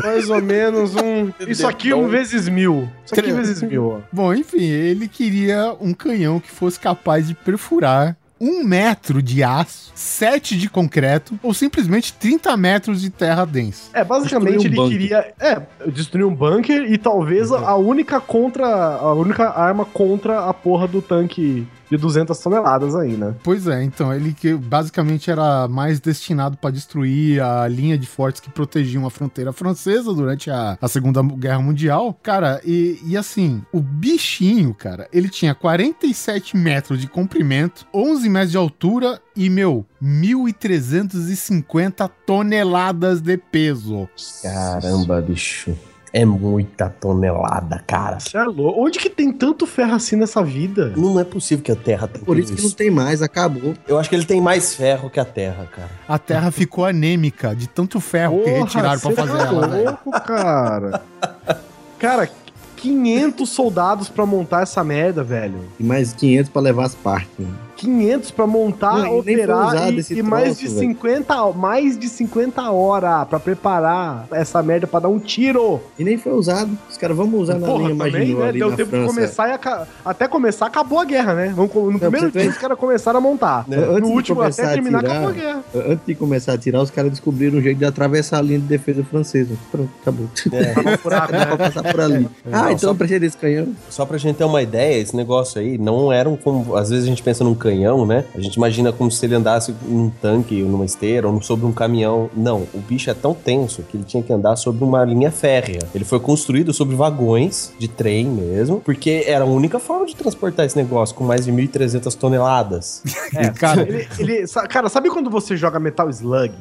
mais 0.02 0.28
ou 0.30 0.40
menos 0.40 0.94
um. 0.96 1.30
Isso 1.48 1.66
aqui 1.66 1.92
um 1.92 2.08
vezes 2.08 2.48
mil. 2.48 2.88
Isso 3.04 3.18
aqui 3.18 3.32
vezes 3.32 3.62
mil, 3.62 3.88
ó. 3.88 3.98
Bom, 4.12 4.32
enfim, 4.34 4.62
ele 4.64 5.08
queria 5.08 5.53
um 5.80 5.92
canhão 5.94 6.40
que 6.40 6.50
fosse 6.50 6.78
capaz 6.78 7.26
de 7.28 7.34
perfurar 7.34 8.16
um 8.40 8.62
metro 8.64 9.22
de 9.22 9.42
aço, 9.42 9.90
sete 9.94 10.58
de 10.58 10.68
concreto 10.68 11.38
ou 11.42 11.54
simplesmente 11.54 12.12
30 12.12 12.56
metros 12.56 13.00
de 13.00 13.08
terra 13.08 13.44
densa. 13.46 13.90
É, 13.94 14.04
basicamente 14.04 14.68
Destruir 14.68 14.80
um 14.80 14.86
ele 14.86 14.98
bunker. 14.98 14.98
queria 14.98 15.34
é, 15.40 15.62
destruir 15.90 16.24
um 16.26 16.34
bunker 16.34 16.92
e 16.92 16.98
talvez 16.98 17.50
a- 17.52 17.60
a 17.70 17.76
única 17.76 18.20
contra. 18.20 18.66
A 18.66 19.14
única 19.14 19.48
arma 19.48 19.84
contra 19.84 20.46
a 20.48 20.52
porra 20.52 20.86
do 20.88 21.00
tanque 21.00 21.66
de 21.96 22.02
200 22.02 22.38
toneladas 22.38 22.94
aí, 22.94 23.16
né? 23.16 23.34
Pois 23.42 23.66
é, 23.66 23.82
então 23.82 24.12
ele 24.12 24.32
que 24.32 24.54
basicamente 24.54 25.30
era 25.30 25.66
mais 25.68 26.00
destinado 26.00 26.56
para 26.56 26.70
destruir 26.70 27.42
a 27.42 27.66
linha 27.68 27.96
de 27.96 28.06
fortes 28.06 28.40
que 28.40 28.50
protegiam 28.50 29.06
a 29.06 29.10
fronteira 29.10 29.52
francesa 29.52 30.12
durante 30.12 30.50
a, 30.50 30.76
a 30.80 30.88
Segunda 30.88 31.22
Guerra 31.22 31.60
Mundial. 31.60 32.18
Cara, 32.22 32.60
e, 32.64 32.98
e 33.04 33.16
assim, 33.16 33.62
o 33.72 33.80
bichinho, 33.80 34.74
cara, 34.74 35.08
ele 35.12 35.28
tinha 35.28 35.54
47 35.54 36.56
metros 36.56 37.00
de 37.00 37.06
comprimento, 37.06 37.86
11 37.92 38.28
metros 38.28 38.50
de 38.50 38.56
altura 38.56 39.20
e, 39.36 39.50
meu, 39.50 39.86
1.350 40.02 42.10
toneladas 42.26 43.20
de 43.20 43.36
peso. 43.36 44.08
Caramba, 44.42 45.20
bicho. 45.20 45.76
É 46.16 46.24
muita 46.24 46.88
tonelada, 46.88 47.82
cara. 47.84 48.20
Você 48.20 48.38
é 48.38 48.44
louco. 48.44 48.80
Onde 48.80 49.00
que 49.00 49.10
tem 49.10 49.32
tanto 49.32 49.66
ferro 49.66 49.94
assim 49.94 50.14
nessa 50.14 50.44
vida? 50.44 50.92
Não 50.96 51.18
é 51.18 51.24
possível 51.24 51.64
que 51.64 51.72
a 51.72 51.76
Terra 51.76 52.06
tenha 52.06 52.24
Por 52.24 52.36
tudo 52.36 52.44
isso 52.44 52.54
que 52.54 52.62
não 52.62 52.70
tem 52.70 52.88
mais, 52.88 53.20
acabou. 53.20 53.74
Eu 53.88 53.98
acho 53.98 54.08
que 54.08 54.14
ele 54.14 54.24
tem 54.24 54.40
mais 54.40 54.76
ferro 54.76 55.10
que 55.10 55.18
a 55.18 55.24
Terra, 55.24 55.66
cara. 55.74 55.90
A 56.06 56.16
terra 56.16 56.52
ficou 56.52 56.84
anêmica 56.84 57.52
de 57.56 57.68
tanto 57.68 57.98
ferro 57.98 58.44
que 58.44 58.50
retiraram 58.50 59.00
pra 59.00 59.10
fazer 59.10 59.38
tá 59.38 59.46
ela, 59.46 59.66
louco, 59.66 60.10
cara. 60.22 61.02
Cara, 61.98 62.28
500 62.76 63.48
soldados 63.48 64.08
pra 64.10 64.26
montar 64.26 64.62
essa 64.62 64.84
merda, 64.84 65.24
velho. 65.24 65.58
E 65.80 65.82
mais 65.82 66.12
500 66.12 66.50
pra 66.50 66.60
levar 66.60 66.84
as 66.84 66.94
partes. 66.94 67.30
né? 67.38 67.48
500 67.76 68.30
pra 68.30 68.46
montar, 68.46 68.98
Não, 68.98 69.16
e 69.16 69.18
operar 69.20 69.92
e, 69.92 70.18
e 70.18 70.22
mais 70.22 70.58
de 70.58 70.66
velho. 70.68 70.78
50, 70.78 71.52
mais 71.52 71.98
de 71.98 72.08
50 72.08 72.70
horas 72.70 73.26
pra 73.28 73.38
preparar 73.40 74.26
essa 74.32 74.62
merda 74.62 74.86
pra 74.86 75.00
dar 75.00 75.08
um 75.08 75.18
tiro. 75.18 75.80
E 75.98 76.04
nem 76.04 76.16
foi 76.16 76.32
usado. 76.32 76.70
Os 76.90 76.96
caras 76.96 77.16
vamos 77.16 77.40
usar 77.40 77.58
na 77.58 77.66
linha 77.74 77.94
Maginot 77.94 78.42
ali 78.42 78.58
Deu 78.58 78.70
na 78.70 78.76
tempo 78.76 78.90
de 78.90 78.96
França. 78.96 79.14
começar 79.14 79.48
e 79.48 79.52
aca- 79.52 79.88
até 80.04 80.28
começar 80.28 80.66
acabou 80.66 80.98
a 81.00 81.04
guerra, 81.04 81.34
né? 81.34 81.52
Vamos, 81.54 81.72
no 81.74 81.98
primeiro 81.98 82.30
você 82.30 82.40
dia 82.40 82.50
os 82.50 82.58
caras 82.58 82.78
começaram 82.78 83.18
a 83.18 83.20
montar. 83.20 83.64
Né? 83.68 83.76
Antes 83.78 84.00
No 84.00 84.06
de 84.06 84.12
último 84.12 84.36
começar 84.40 84.62
até 84.62 84.70
a 84.70 84.74
terminar 84.74 84.98
tirar- 85.00 85.12
acabou 85.12 85.28
a 85.28 85.32
guerra. 85.32 85.64
Antes 85.74 86.06
de 86.06 86.14
começar 86.14 86.52
a 86.52 86.58
tirar, 86.58 86.82
os 86.82 86.90
caras 86.90 87.10
descobriram 87.10 87.58
um 87.58 87.62
jeito 87.62 87.78
de 87.78 87.84
atravessar 87.84 88.38
a 88.38 88.42
linha 88.42 88.58
de 88.58 88.66
defesa 88.66 89.04
francesa. 89.04 89.54
Pronto, 89.70 89.90
acabou. 90.02 90.26
É. 90.52 90.74
Né? 91.34 91.56
passar 91.56 91.82
por 91.90 92.00
ali. 92.00 92.28
ah, 92.46 92.50
Não, 92.50 92.66
então 92.66 92.78
só- 92.78 92.88
eu 92.88 92.94
precisei 92.94 93.18
desse 93.20 93.36
canhão. 93.36 93.68
Só 93.88 94.04
pra 94.04 94.18
gente 94.18 94.36
ter 94.36 94.44
uma 94.44 94.62
ideia, 94.62 95.00
esse 95.00 95.14
negócio 95.16 95.60
aí 95.60 95.78
não 95.78 96.12
era 96.12 96.28
um 96.28 96.36
como. 96.36 96.76
Às 96.76 96.90
vezes 96.90 97.04
a 97.04 97.08
gente 97.08 97.22
pensa 97.22 97.42
num 97.44 97.54
canhão, 97.64 98.04
né? 98.04 98.24
A 98.34 98.40
gente 98.40 98.54
imagina 98.56 98.92
como 98.92 99.10
se 99.10 99.24
ele 99.24 99.34
andasse 99.34 99.74
num 99.86 100.10
tanque, 100.10 100.62
ou 100.62 100.68
numa 100.68 100.84
esteira, 100.84 101.26
ou 101.26 101.40
sobre 101.40 101.64
um 101.64 101.72
caminhão. 101.72 102.28
Não, 102.36 102.66
o 102.74 102.78
bicho 102.78 103.08
é 103.08 103.14
tão 103.14 103.32
tenso 103.32 103.82
que 103.82 103.96
ele 103.96 104.04
tinha 104.04 104.22
que 104.22 104.30
andar 104.32 104.56
sobre 104.56 104.84
uma 104.84 105.02
linha 105.04 105.30
férrea. 105.30 105.80
Ele 105.94 106.04
foi 106.04 106.20
construído 106.20 106.72
sobre 106.74 106.94
vagões 106.94 107.72
de 107.78 107.88
trem 107.88 108.26
mesmo, 108.26 108.80
porque 108.80 109.24
era 109.26 109.44
a 109.44 109.46
única 109.46 109.78
forma 109.78 110.04
de 110.04 110.14
transportar 110.14 110.66
esse 110.66 110.76
negócio 110.76 111.14
com 111.14 111.24
mais 111.24 111.46
de 111.46 111.52
1.300 111.52 112.14
toneladas. 112.14 113.02
É, 113.34 113.48
Cara, 113.56 113.82
ele, 113.82 114.06
ele- 114.18 114.44
cara, 114.68 114.88
sabe 114.88 115.08
quando 115.08 115.30
você 115.30 115.56
joga 115.56 115.80
Metal 115.80 116.08
Slug 116.10 116.52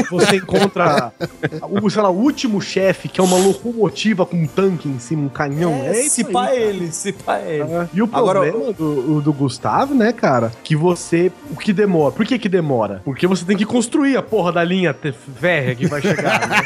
e 0.00 0.02
você 0.10 0.36
encontra 0.36 1.12
o, 1.82 1.88
sei 1.88 2.02
lá, 2.02 2.10
o 2.10 2.18
último 2.18 2.60
chefe, 2.60 3.08
que 3.08 3.20
é 3.20 3.24
uma 3.24 3.38
locomotiva 3.38 4.26
com 4.26 4.36
um 4.36 4.46
tanque 4.46 4.88
em 4.88 4.98
cima, 4.98 5.22
um 5.22 5.28
canhão? 5.28 5.72
É, 5.84 6.00
isso 6.00 6.16
se 6.16 6.24
pá 6.24 6.54
ele, 6.54 6.92
se 6.92 7.12
pá 7.12 7.40
ele. 7.40 7.64
E 7.94 8.02
o 8.02 8.08
Agora, 8.12 8.40
problema 8.42 8.72
do, 8.72 9.20
do 9.22 9.32
Gustavo, 9.32 9.93
né, 9.94 10.12
cara, 10.12 10.52
que 10.62 10.74
você. 10.76 11.30
O 11.50 11.56
que 11.56 11.72
demora? 11.72 12.12
Por 12.12 12.26
que 12.26 12.38
que 12.38 12.48
demora? 12.48 13.00
Porque 13.04 13.26
você 13.26 13.44
tem 13.44 13.56
que 13.56 13.64
construir 13.64 14.16
a 14.16 14.22
porra 14.22 14.52
da 14.52 14.64
linha 14.64 14.94
férrea 15.40 15.74
que 15.74 15.86
vai 15.86 16.00
chegar. 16.02 16.48
né? 16.48 16.56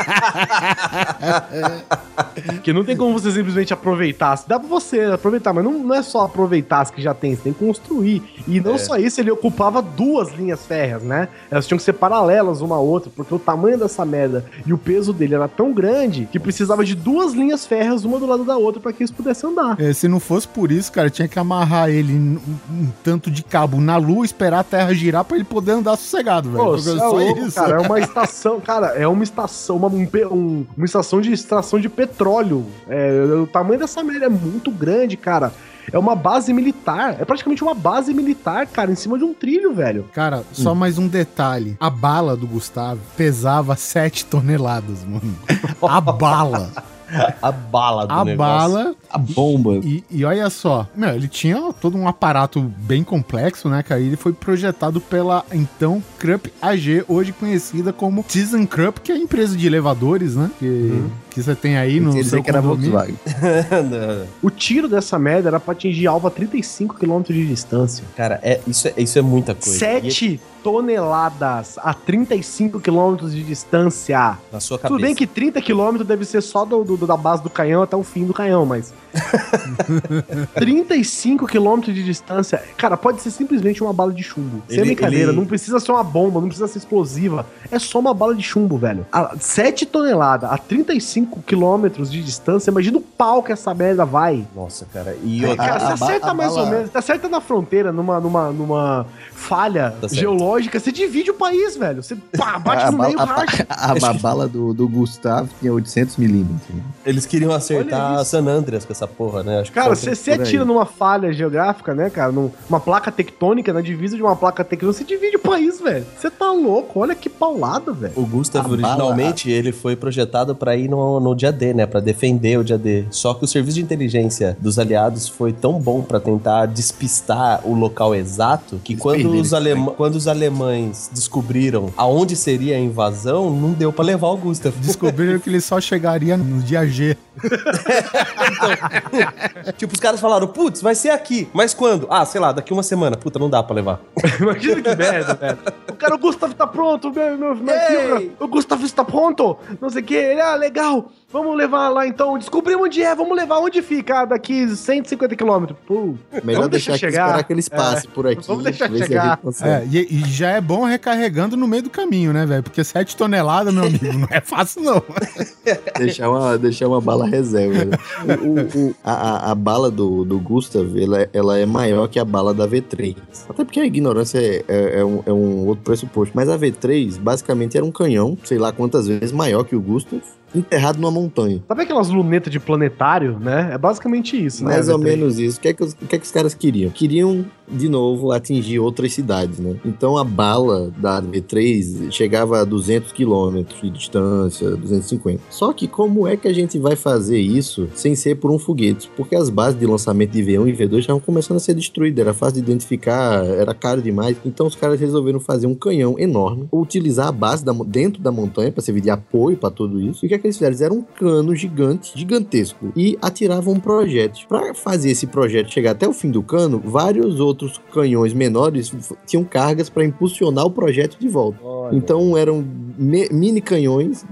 que 2.63 2.73
não 2.73 2.85
tem 2.85 2.97
como 2.97 3.13
você 3.13 3.31
simplesmente 3.31 3.73
aproveitar. 3.73 4.43
Dá 4.47 4.59
pra 4.59 4.69
você 4.69 5.03
aproveitar, 5.03 5.53
mas 5.53 5.65
não, 5.65 5.73
não 5.79 5.95
é 5.95 6.03
só 6.03 6.23
aproveitar 6.25 6.81
as 6.81 6.91
que 6.91 7.01
já 7.03 7.15
tem, 7.15 7.35
você 7.35 7.43
tem 7.43 7.53
que 7.53 7.59
construir. 7.65 8.23
E 8.47 8.61
não 8.61 8.75
É. 8.75 8.79
só 8.79 8.97
isso, 8.97 9.21
ele 9.21 9.31
ocupava 9.31 9.81
duas 9.83 10.33
linhas 10.35 10.65
férreas, 10.67 11.03
né? 11.03 11.29
Elas 11.51 11.67
tinham 11.67 11.79
que 11.79 11.85
ser 11.85 11.95
paralelas 11.95 12.61
uma 12.61 12.77
à 12.77 12.81
outra, 12.81 13.11
porque 13.15 13.35
o 13.35 13.39
tamanho 13.39 13.79
dessa 13.79 14.05
merda 14.05 14.45
e 14.67 14.73
o 14.73 14.79
peso 14.79 15.13
dele 15.13 15.35
era 15.35 15.49
tão 15.49 15.73
grande 15.73 16.29
que 16.31 16.39
precisava 16.39 16.85
de 16.85 16.95
duas 16.95 17.33
linhas 17.33 17.67
férreas, 17.67 18.05
uma 18.05 18.19
do 18.19 18.27
lado 18.27 18.45
da 18.45 18.57
outra, 18.57 18.81
pra 18.81 18.93
que 18.93 19.03
eles 19.03 19.11
pudessem 19.11 19.51
andar. 19.51 19.81
É, 19.81 19.93
se 19.93 20.07
não 20.09 20.21
fosse 20.21 20.47
por 20.47 20.71
isso, 20.71 20.91
cara, 20.93 21.11
tinha 21.11 21.29
que 21.29 21.39
amarrar 21.39 21.89
ele 21.91 22.13
um, 22.15 22.39
um 22.71 22.89
tanto 23.03 23.18
de 23.31 23.43
cabo 23.43 23.81
na 23.81 23.97
lua, 23.97 24.25
esperar 24.25 24.61
a 24.61 24.65
Terra 24.65 24.95
girar 24.95 25.25
pra 25.25 25.37
ele 25.37 25.45
poder 25.45 25.73
andar 25.73 25.97
sossegado, 25.97 26.51
velho. 26.51 26.65
Pô, 26.65 26.75
é 26.77 26.79
só 26.79 27.11
louco, 27.11 27.41
isso. 27.41 27.55
cara. 27.55 27.77
É 27.83 27.87
uma 27.87 27.99
estação, 28.01 28.61
cara, 28.61 28.87
é 28.89 29.07
uma 29.09 29.23
estação, 29.25 29.77
uma, 29.77 29.89
um 29.89 30.09
um- 30.31 30.67
uma 30.77 30.87
estação 30.87 31.21
de 31.21 31.33
extração 31.33 31.81
de 31.81 31.89
petróleo. 31.89 32.65
É, 32.89 33.11
o 33.43 33.47
tamanho 33.47 33.79
dessa 33.81 34.03
merda 34.03 34.27
é 34.27 34.29
muito 34.29 34.71
grande, 34.71 35.17
cara. 35.17 35.53
É 35.91 35.99
uma 35.99 36.15
base 36.15 36.53
militar. 36.53 37.17
É 37.19 37.25
praticamente 37.25 37.63
uma 37.63 37.73
base 37.75 38.13
militar, 38.13 38.67
cara, 38.67 38.91
em 38.91 38.95
cima 38.95 39.17
de 39.17 39.25
um 39.25 39.33
trilho, 39.33 39.73
velho. 39.73 40.05
Cara, 40.13 40.45
só 40.53 40.75
mais 40.75 40.99
um 40.99 41.09
detalhe. 41.09 41.77
A 41.81 41.89
bala 41.89 42.37
do 42.37 42.47
Gustavo 42.47 43.01
pesava 43.17 43.75
7 43.75 44.27
toneladas, 44.27 44.99
mano. 45.07 45.35
A 45.81 46.01
bala. 46.01 46.71
A 47.43 47.51
bala 47.53 48.07
do 48.07 48.13
A 48.15 48.25
negócio. 48.25 48.37
bala. 48.75 48.95
A 49.11 49.19
bomba. 49.19 49.77
E, 49.83 50.05
e 50.11 50.25
olha 50.25 50.49
só, 50.51 50.87
meu, 50.95 51.11
ele 51.11 51.29
tinha 51.29 51.73
todo 51.81 51.97
um 51.97 52.07
aparato 52.07 52.61
bem 52.61 53.03
complexo, 53.03 53.69
né, 53.69 53.83
cara? 53.83 54.01
E 54.01 54.07
ele 54.07 54.17
foi 54.17 54.33
projetado 54.33 55.01
pela, 55.01 55.45
então, 55.53 56.03
Krupp 56.19 56.53
AG, 56.61 57.05
hoje 57.09 57.33
conhecida 57.33 57.93
como 57.93 58.23
ThyssenKrupp, 58.23 59.01
que 59.01 59.11
é 59.13 59.15
a 59.15 59.19
empresa 59.19 59.57
de 59.57 59.67
elevadores, 59.67 60.37
né? 60.37 60.51
Que, 60.59 61.03
que 61.31 61.43
você 61.43 61.55
tem 61.55 61.77
aí 61.79 61.99
no 62.01 62.13
seu 62.25 62.43
que 62.43 62.51
era. 62.51 62.61
Volkswagen. 62.61 63.17
O 64.43 64.51
tiro 64.51 64.89
dessa 64.89 65.19
merda 65.19 65.49
era 65.49 65.61
pra 65.61 65.73
atingir 65.73 66.07
alvo 66.07 66.27
a 66.27 66.31
35 66.31 66.97
km 66.97 67.23
de 67.23 67.47
distância. 67.47 68.05
Cara, 68.17 68.39
é, 68.43 68.61
isso, 68.67 68.89
é, 68.89 68.95
isso 68.99 69.19
é 69.19 69.23
muita 69.23 69.55
coisa. 69.55 69.71
E 69.77 69.79
7 70.13 70.41
toneladas 70.63 71.79
a 71.79 71.95
35 71.95 72.81
km 72.81 73.17
de 73.29 73.43
distância. 73.43 74.37
na 74.53 74.61
sua 74.61 74.79
cabeça. 74.79 74.95
Tudo 74.95 75.01
bem 75.07 75.15
que 75.15 75.27
30 75.27 75.61
km 75.63 76.03
deve 76.05 76.25
ser 76.25 76.41
só 76.43 76.65
do, 76.65 76.83
do- 76.85 76.97
da 77.07 77.17
base 77.17 77.43
do 77.43 77.51
canhão 77.51 77.83
até 77.83 77.97
o 77.97 78.03
fim 78.03 78.25
do 78.25 78.35
canhão, 78.35 78.65
mas. 78.67 78.93
35 80.55 81.47
km 81.47 81.81
de 81.81 82.05
distância. 82.05 82.63
Cara, 82.77 82.97
pode 82.97 83.21
ser 83.21 83.31
simplesmente 83.31 83.83
uma 83.83 83.93
bala 83.93 84.13
de 84.13 84.23
chumbo. 84.23 84.63
Sem 84.69 84.79
Ele- 84.79 84.87
brincadeira, 84.87 85.31
ele- 85.31 85.37
não 85.39 85.47
precisa 85.47 85.81
ser 85.81 85.93
uma 85.93 86.05
bomba, 86.05 86.41
não 86.41 86.49
precisa 86.49 86.69
ser 86.69 86.79
explosiva. 86.79 87.47
É 87.71 87.79
só 87.79 87.99
uma 87.99 88.13
bala 88.15 88.35
de 88.35 88.43
chumbo, 88.43 88.77
velho. 88.79 89.07
A 89.13 89.35
7 89.39 89.87
toneladas 89.87 90.51
a 90.51 90.59
35 90.59 91.43
km 91.43 91.89
de 92.05 92.23
distância, 92.23 92.71
imagina 92.71 92.99
o 92.99 93.01
pau 93.01 93.43
que 93.43 93.53
essa 93.53 93.73
merda 93.75 94.05
vai. 94.05 94.47
Nossa, 94.55 94.87
cara. 94.93 95.17
E 95.23 95.45
É, 95.45 95.49
outra, 95.49 95.65
Cara, 95.67 95.77
a 95.93 95.97
você 95.97 96.05
acerta 96.05 96.31
a 96.31 96.35
mais 96.35 96.51
bala- 96.55 96.65
ou 96.67 96.71
menos. 96.71 96.91
Você 96.91 96.99
acerta 96.99 97.29
na 97.29 97.41
fronteira, 97.41 97.93
numa, 97.93 98.21
numa, 98.21 98.51
numa 98.53 99.07
falha 99.33 99.95
Tá 100.01 100.09
geológica, 100.09 100.79
você 100.79 100.93
divide 100.93 101.31
o 101.31 101.35
país, 101.35 101.77
velho. 101.77 102.03
Você 102.03 102.15
pá, 102.37 102.59
bate 102.59 102.85
a, 102.85 102.91
no 102.93 102.99
meio 102.99 103.19
a, 103.21 103.25
racha. 103.25 103.67
a- 103.69 103.93
a 103.93 104.13
bala 104.15 104.47
do, 104.49 104.73
do 104.75 104.89
Gustavo 104.89 105.49
tinha 105.61 105.73
800 105.73 106.17
milímetros. 106.17 106.59
Né? 106.89 106.95
eles 107.07 107.27
queriam 107.27 107.53
acertar. 107.53 108.25
San 108.25 108.47
Andreas 108.47 108.85
com 108.85 108.93
essa 108.93 109.07
porra, 109.07 109.43
né? 109.43 109.61
Acho 109.61 109.71
que 109.71 109.75
Cara, 109.75 109.95
foi- 109.95 109.97
você 109.97 110.15
se 110.15 110.31
atira 110.31 110.65
numa 110.65 110.85
falha 110.87 111.33
geográfica, 111.33 111.95
né, 111.95 112.11
cara? 112.11 112.33
Num- 112.33 112.51
Numa 112.69 112.81
placa 112.81 113.11
tectônica, 113.13 113.73
na 113.73 113.81
divisa 113.81 114.17
de 114.17 114.23
uma 114.23 114.35
placa 114.37 114.65
tectônica, 114.65 114.99
você 114.99 115.05
divide 115.05 115.37
o 115.37 115.41
país, 115.41 115.81
velho. 115.81 116.05
Você 116.19 116.31
tá 116.31 116.51
louco, 116.53 117.01
olha 117.01 117.15
que 117.15 117.29
paulada, 117.29 117.93
velho. 117.93 118.13
O 118.17 118.27
Gustav, 118.27 118.67
A 118.67 118.69
originalmente, 118.71 119.51
ele 119.51 119.73
foi 119.73 119.97
projetado 119.97 120.55
pra 120.55 120.77
ir 120.77 120.89
no, 120.89 121.19
no 121.21 121.35
dia 121.35 121.53
D, 121.53 121.73
né? 121.75 121.87
Pra 121.87 122.01
defender 122.01 122.59
o 122.59 122.65
dia 122.65 122.79
D. 122.79 123.05
Só 123.11 123.35
que 123.35 123.45
o 123.45 123.49
serviço 123.49 123.77
de 123.77 123.83
inteligência 123.83 124.57
dos 124.61 124.79
aliados 124.79 125.29
foi 125.29 125.53
tão 125.53 125.81
bom 125.81 126.03
pra 126.03 126.19
tentar 126.21 126.67
despistar 126.67 127.61
o 127.65 127.75
local 127.75 128.15
exato 128.15 128.81
que 128.83 128.97
quando 128.97 129.31
os, 129.33 129.53
alema- 129.55 129.93
quando 129.93 130.15
os 130.17 130.27
alemães 130.27 131.11
descobriram 131.13 131.91
aonde 131.97 132.35
seria 132.37 132.77
a 132.77 132.81
invasão, 132.81 133.51
não 133.51 133.73
deu 133.73 133.93
pra 133.93 134.05
levar 134.05 134.29
o 134.29 134.37
Gustav. 134.37 134.75
Descobriram 134.79 135.39
que 135.39 135.49
ele 135.49 135.61
só 135.61 135.81
chegaria 135.81 136.37
no 136.37 136.61
dia 136.63 136.78
G. 136.87 137.17
tipo, 139.77 139.95
os 139.95 140.01
caras 140.01 140.21
falaram, 140.21 140.49
putz, 140.49 140.81
vai 140.81 140.95
ser 140.95 141.11
aqui. 141.11 141.49
Mas 141.53 141.75
quando? 141.75 142.07
Ah, 142.11 142.25
sei 142.25 142.41
lá, 142.41 142.53
daqui 142.53 142.73
uma 142.73 142.83
semana. 142.83 143.17
Puta, 143.17 143.39
não 143.39 143.51
dá 143.51 143.63
pra 143.63 143.77
levar. 143.77 144.01
Imagina 144.41 144.83
que 144.83 144.97
merda, 144.97 145.35
velho. 145.35 145.59
O 145.89 145.95
cara, 145.95 146.15
o 146.15 146.19
Gustavo 146.19 146.55
tá 146.55 146.67
pronto, 146.67 147.13
meu, 147.13 147.39
meu, 147.39 147.55
meu 147.55 148.33
o 148.41 148.49
Gustavo 148.49 148.85
está 148.85 149.05
pronto. 149.05 149.59
Não 149.81 149.91
sei 149.91 150.03
o 150.03 150.05
que. 150.05 150.15
Ele, 150.15 150.41
ah, 150.41 150.55
legal. 150.55 151.11
Vamos 151.31 151.55
levar 151.59 151.91
lá 151.91 152.07
então. 152.07 152.39
Descobrimos 152.39 152.87
onde 152.87 153.03
é, 153.03 153.15
vamos 153.15 153.37
levar 153.37 153.59
onde 153.59 153.83
fica. 153.83 154.21
Ah, 154.21 154.25
daqui 154.25 154.67
150 154.75 155.37
quilômetros. 155.37 155.79
Pô, 155.87 156.15
Melhor 156.43 156.61
vamos 156.61 156.71
deixar 156.71 156.93
deixar 156.93 156.97
chegar. 157.11 157.27
esperar 157.27 157.45
que 157.45 157.53
eles 157.53 157.69
passem 157.69 158.11
por 158.11 158.27
aqui. 158.27 158.47
vamos 158.47 158.65
deixar 158.65 158.91
chegar. 158.91 159.39
É, 159.63 159.85
e, 159.91 159.99
e 160.11 160.21
já 160.27 160.53
é 160.53 160.61
bom 160.61 160.85
recarregando 160.87 161.55
no 161.55 161.69
meio 161.69 161.83
do 161.83 161.91
caminho, 161.91 162.33
né, 162.33 162.47
velho? 162.47 162.63
Porque 162.63 162.83
7 162.83 163.15
toneladas, 163.15 163.75
meu 163.75 163.85
amigo, 163.85 164.07
não 164.19 164.29
é 164.31 164.41
fácil, 164.41 164.83
não. 164.83 165.03
Deixar 165.99 166.31
uma, 166.31 166.57
deixar 166.57 166.89
uma 166.89 167.01
bala 167.01 167.27
reserva. 167.29 167.85
né? 167.85 167.97
O- 168.43 168.79
o- 168.89 168.95
a, 169.05 169.13
a- 169.13 169.51
a 169.51 169.55
bala 169.55 169.91
do, 169.91 170.25
do 170.25 170.39
Gustav, 170.39 170.97
ela, 170.99 171.21
é- 171.23 171.29
ela 171.35 171.59
é 171.59 171.67
maior 171.67 172.09
que 172.09 172.19
a 172.19 172.25
bala 172.25 172.55
da 172.55 172.67
V3. 172.67 173.17
Até 173.51 173.65
porque 173.65 173.81
a 173.81 173.85
ignorância 173.85 174.39
é, 174.39 174.65
é- 174.67 175.01
é 175.01 175.05
um, 175.05 175.23
é 175.27 175.33
um 175.33 175.67
outro 175.67 175.85
pressuposto. 175.85 176.33
Mas 176.35 176.49
a 176.49 176.59
V3, 176.59 177.19
basicamente, 177.21 177.77
era 177.77 177.85
um 177.85 177.93
canhão, 177.93 178.39
sei 178.45 178.57
lá 178.57 178.73
quantas 178.73 179.07
vezes 179.09 179.31
maior 179.31 179.63
que 179.65 179.77
o 179.77 179.81
Gustav, 179.81 180.23
enterrado 180.55 180.99
numa 180.99 181.11
montanha. 181.11 181.63
Sabe 181.69 181.83
aquelas 181.83 182.09
lunetas 182.09 182.53
de 182.53 182.59
planetário, 182.59 183.39
né? 183.39 183.71
É 183.73 183.79
basicamente 183.79 184.43
isso, 184.43 184.65
né? 184.65 184.73
Mais 184.73 184.89
ou 184.89 184.99
V3? 184.99 185.03
menos 185.03 185.39
isso. 185.39 185.59
O 185.59 185.61
que, 185.61 185.69
é 185.69 185.73
que, 185.73 185.83
os, 185.83 185.93
o 185.93 186.07
que 186.07 186.17
é 186.17 186.19
que 186.19 186.25
os 186.25 186.31
caras 186.31 186.55
queriam? 186.55 186.91
Queriam, 186.91 187.45
de 187.71 187.89
novo, 187.89 188.33
atingir 188.33 188.79
outras 188.79 189.13
cidades, 189.13 189.59
né? 189.59 189.77
Então 189.85 190.17
a 190.17 190.25
bala 190.25 190.93
da 190.97 191.23
V3 191.23 192.11
chegava 192.11 192.61
a 192.61 192.65
200 192.65 193.13
quilômetros 193.13 193.81
de 193.81 193.91
distância, 193.91 194.71
250. 194.77 195.43
Só 195.51 195.73
que 195.73 195.87
como 195.87 196.27
é 196.27 196.37
que 196.37 196.49
a 196.49 196.53
gente 196.53 196.79
vai 196.79 196.97
fazer 196.97 197.39
isso 197.39 197.89
sem 197.95 198.15
ser 198.15 198.37
por 198.37 198.51
um 198.51 198.59
foguete? 198.59 199.11
Porque 199.17 199.35
as 199.35 199.51
bases 199.51 199.79
de 199.79 199.87
lançamento 199.87 200.31
de 200.31 200.43
V1 200.43 200.69
e 200.69 200.73
V2 200.73 200.99
estavam 201.01 201.21
começando 201.21 201.57
a 201.57 201.61
ser 201.61 201.75
destruídas, 201.75 202.21
era 202.21 202.35
fácil 202.35 202.55
de 202.55 202.61
identificar, 202.61 203.45
era 203.45 203.75
caro 203.75 204.01
demais. 204.01 204.37
Então 204.45 204.67
os 204.67 204.75
caras 204.75 205.01
resolveram 205.01 205.41
fazer 205.41 205.67
um 205.67 205.75
canhão 205.75 206.19
enorme, 206.19 206.69
utilizar 206.73 207.29
a 207.29 207.33
base 207.33 207.65
da 207.65 207.73
dentro 207.73 208.23
da 208.23 208.33
montanha 208.33 208.73
para 208.73 208.83
servir 208.83 209.01
de 209.01 209.11
apoio 209.11 209.57
para 209.57 209.71
tudo 209.71 210.01
isso. 210.01 210.25
E 210.25 210.27
o 210.27 210.29
que 210.29 210.35
é 210.35 210.39
que 210.39 210.47
eles 210.47 210.57
fizeram? 210.57 210.69
Eles 210.69 210.81
eram 210.83 210.97
um 210.97 211.03
cano 211.03 211.55
gigante, 211.55 212.13
gigantesco, 212.15 212.93
e 212.95 213.19
atiravam 213.23 213.79
projéteis. 213.81 214.45
Para 214.45 214.75
fazer 214.75 215.11
esse 215.11 215.27
projeto 215.27 215.73
chegar 215.73 215.93
até 215.93 216.07
o 216.07 216.13
fim 216.13 216.31
do 216.31 216.43
cano, 216.43 216.81
vários 216.85 217.41
outros 217.41 217.58
canhões 217.93 218.33
menores 218.33 218.93
tinham 219.27 219.45
cargas 219.45 219.89
para 219.89 220.05
impulsionar 220.05 220.67
o 220.67 220.71
projeto 220.71 221.19
de 221.19 221.29
volta. 221.29 221.59
Então 221.93 222.37
eram 222.37 222.65
mini 222.99 223.61
canhões 223.61 224.25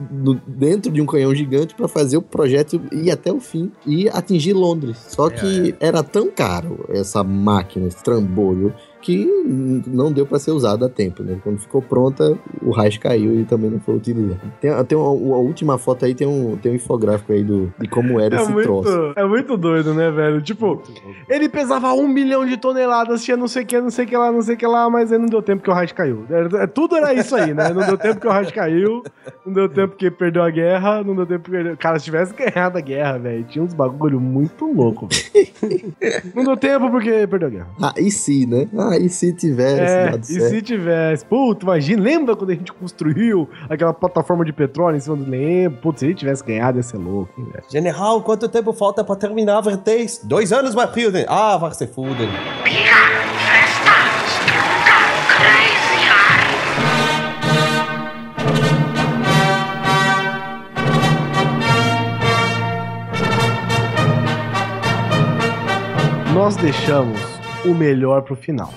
dentro 0.46 0.90
de 0.92 1.00
um 1.00 1.06
canhão 1.06 1.34
gigante 1.34 1.74
para 1.74 1.88
fazer 1.88 2.16
o 2.16 2.22
projeto 2.22 2.80
ir 2.92 3.10
até 3.10 3.32
o 3.32 3.40
fim 3.40 3.70
e 3.86 4.08
atingir 4.08 4.52
Londres. 4.52 4.98
Só 5.08 5.30
que 5.30 5.74
era 5.80 6.02
tão 6.02 6.30
caro 6.30 6.84
essa 6.90 7.22
máquina, 7.24 7.86
esse 7.86 8.02
trambolho, 8.02 8.74
que 9.00 9.24
não 9.86 10.10
deu 10.10 10.26
para 10.26 10.38
ser 10.38 10.50
usado 10.50 10.84
a 10.84 10.88
tempo, 10.88 11.22
né? 11.22 11.38
Quando 11.42 11.58
ficou 11.58 11.80
pronta, 11.80 12.36
o 12.62 12.70
raio 12.70 12.98
caiu 13.00 13.38
e 13.40 13.44
também 13.44 13.70
não 13.70 13.78
foi 13.78 13.94
utilizado. 13.96 14.40
Tem, 14.60 14.70
tem 14.84 14.98
uma, 14.98 15.06
a 15.08 15.38
última 15.38 15.78
foto 15.78 16.04
aí, 16.04 16.14
tem 16.14 16.26
um, 16.26 16.56
tem 16.56 16.72
um 16.72 16.74
infográfico 16.74 17.32
aí 17.32 17.44
do, 17.44 17.72
de 17.78 17.88
como 17.88 18.18
era 18.18 18.36
É 18.36 18.42
esse 18.42 18.50
muito, 18.50 18.64
troço. 18.64 19.12
é 19.14 19.24
muito 19.24 19.56
doido, 19.56 19.94
né, 19.94 20.10
velho? 20.10 20.40
Tipo, 20.42 20.82
ele 21.28 21.48
pesava 21.48 21.92
um 21.92 22.08
milhão 22.08 22.44
de 22.44 22.56
toneladas, 22.56 23.22
tinha 23.22 23.36
não 23.36 23.46
sei 23.46 23.62
o 23.62 23.66
que, 23.66 23.80
não 23.80 23.90
sei 23.90 24.04
o 24.04 24.08
que 24.08 24.16
lá, 24.16 24.32
não 24.32 24.42
sei 24.42 24.54
o 24.54 24.58
que 24.58 24.66
lá, 24.66 24.88
mas 24.90 25.12
aí 25.12 25.18
não 25.18 25.26
deu 25.26 25.42
tempo 25.42 25.62
que 25.62 25.70
o 25.70 25.72
raio 25.72 25.94
caiu. 25.94 26.24
É, 26.30 26.64
é, 26.64 26.66
tudo 26.66 26.96
era 26.96 27.12
isso 27.14 27.36
aí, 27.36 27.54
né? 27.54 27.68
Não 27.70 27.86
deu 27.86 27.98
tempo 27.98 28.20
que 28.20 28.26
o 28.26 28.30
raio 28.30 28.52
caiu, 28.52 29.02
não 29.44 29.52
deu 29.52 29.68
tempo 29.68 29.96
que 29.96 30.10
perdeu 30.10 30.42
a 30.42 30.50
guerra, 30.50 31.04
não 31.04 31.14
deu 31.14 31.26
tempo 31.26 31.44
que 31.44 31.50
perdeu... 31.50 31.76
Cara, 31.76 31.98
se 31.98 32.06
tivesse 32.06 32.34
ganhado 32.34 32.78
a 32.78 32.80
guerra, 32.80 33.18
velho, 33.18 33.44
tinha 33.44 33.64
uns 33.64 33.74
bagulho 33.74 34.20
muito 34.20 34.64
louco, 34.72 35.06
velho. 35.06 35.92
não 36.34 36.44
deu 36.44 36.56
tempo 36.56 36.90
porque 36.90 37.26
perdeu 37.26 37.48
a 37.48 37.50
guerra. 37.50 37.68
Ah, 37.80 37.94
e 37.96 38.10
se, 38.10 38.46
né? 38.46 38.66
Ah, 38.76 38.95
e 38.98 39.08
se 39.08 39.32
tivesse 39.32 39.80
É, 39.80 40.10
dado 40.10 40.22
e 40.22 40.26
certo? 40.26 40.48
se 40.50 40.62
tivesse? 40.62 41.24
Puta, 41.24 41.64
imagina, 41.64 42.02
lembra 42.02 42.36
quando 42.36 42.50
a 42.50 42.54
gente 42.54 42.72
construiu 42.72 43.48
aquela 43.68 43.92
plataforma 43.92 44.44
de 44.44 44.52
petróleo 44.52 44.96
em 44.96 45.00
cima 45.00 45.16
do 45.16 45.28
lembro? 45.28 45.78
Putz, 45.80 46.00
se 46.00 46.06
ele 46.06 46.14
tivesse 46.14 46.44
ganhado, 46.44 46.78
ia 46.78 46.82
ser 46.82 46.96
louco, 46.98 47.32
hein, 47.40 47.46
velho. 47.52 47.64
General, 47.70 48.20
quanto 48.22 48.48
tempo 48.48 48.72
falta 48.72 49.02
pra 49.04 49.16
terminar 49.16 49.58
a 49.58 49.62
V3? 49.62 50.20
Dois 50.24 50.52
anos, 50.52 50.74
friend. 50.74 51.24
Ah, 51.28 51.56
vai 51.56 51.72
se 51.74 51.86
fudem. 51.86 52.28
Nós 66.32 66.56
deixamos 66.56 67.18
o 67.64 67.74
melhor 67.74 68.22
pro 68.22 68.36
final. 68.36 68.72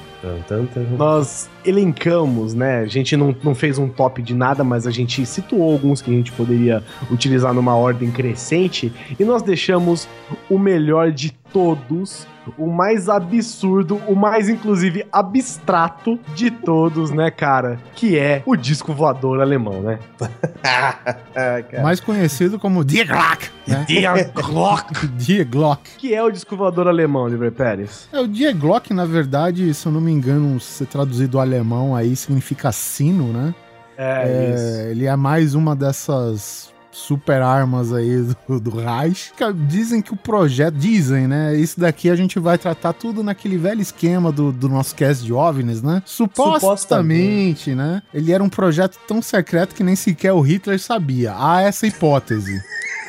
Nós 0.97 1.49
elencamos, 1.65 2.53
né? 2.53 2.79
A 2.79 2.85
gente 2.85 3.15
não, 3.15 3.35
não 3.43 3.55
fez 3.55 3.77
um 3.77 3.87
top 3.87 4.21
de 4.21 4.33
nada, 4.33 4.63
mas 4.63 4.85
a 4.85 4.91
gente 4.91 5.25
situou 5.25 5.71
alguns 5.71 6.01
que 6.01 6.11
a 6.11 6.13
gente 6.13 6.31
poderia 6.31 6.83
utilizar 7.11 7.53
numa 7.53 7.75
ordem 7.75 8.11
crescente 8.11 8.91
e 9.19 9.23
nós 9.23 9.41
deixamos 9.41 10.07
o 10.49 10.57
melhor 10.57 11.11
de 11.11 11.31
todos, 11.53 12.27
o 12.57 12.67
mais 12.67 13.09
absurdo, 13.09 14.01
o 14.07 14.15
mais 14.15 14.49
inclusive 14.49 15.05
abstrato 15.11 16.19
de 16.35 16.51
todos, 16.51 17.11
né, 17.11 17.31
cara? 17.31 17.80
Que 17.95 18.17
é 18.17 18.43
o 18.45 18.55
disco 18.55 18.93
voador 18.93 19.41
alemão, 19.41 19.81
né? 19.81 19.99
Ah, 20.61 21.61
cara. 21.63 21.84
Mais 21.84 21.99
conhecido 21.99 22.59
como 22.59 22.84
Die 22.84 23.03
Glock, 23.05 23.49
né? 23.65 23.85
Die 23.88 24.03
Glock. 24.34 25.07
Die 25.07 25.43
Glock. 25.43 25.89
Que 25.97 26.13
é 26.13 26.21
o 26.21 26.30
disco 26.30 26.55
voador 26.55 26.88
alemão, 26.88 27.27
Liber 27.27 27.51
Pérez? 27.51 28.07
É, 28.11 28.19
o 28.19 28.27
Die 28.27 28.51
Glock, 28.53 28.93
na 28.93 29.05
verdade, 29.05 29.73
se 29.73 29.85
eu 29.85 29.91
não 29.91 30.01
me 30.01 30.11
engano, 30.11 30.59
se 30.59 30.85
traduzido 30.85 31.30
do 31.30 31.39
alemão 31.39 31.95
aí, 31.95 32.15
significa 32.15 32.71
sino, 32.71 33.31
né? 33.31 33.53
É, 33.97 34.53
isso. 34.53 34.80
É, 34.80 34.91
ele 34.91 35.05
é 35.05 35.15
mais 35.15 35.55
uma 35.55 35.76
dessas 35.76 36.73
super 36.99 37.41
armas 37.41 37.93
aí 37.93 38.26
do, 38.47 38.59
do 38.59 38.69
Reich. 38.71 39.31
Dizem 39.67 40.01
que 40.01 40.13
o 40.13 40.15
projeto, 40.15 40.76
dizem, 40.76 41.27
né? 41.27 41.55
Isso 41.55 41.80
daqui 41.80 42.09
a 42.09 42.15
gente 42.15 42.39
vai 42.39 42.57
tratar 42.57 42.93
tudo 42.93 43.23
naquele 43.23 43.57
velho 43.57 43.81
esquema 43.81 44.31
do, 44.31 44.51
do 44.51 44.69
nosso 44.69 44.93
cast 44.95 45.23
de 45.23 45.34
OVNIs, 45.34 45.81
né? 45.81 46.03
Supostamente, 46.05 47.73
né? 47.73 48.01
Ele 48.13 48.31
era 48.31 48.43
um 48.43 48.49
projeto 48.49 48.97
tão 49.07 49.21
secreto 49.21 49.73
que 49.73 49.84
nem 49.84 49.95
sequer 49.95 50.34
o 50.34 50.41
Hitler 50.41 50.80
sabia. 50.80 51.34
Há 51.35 51.61
essa 51.61 51.88
hipótese. 51.88 52.61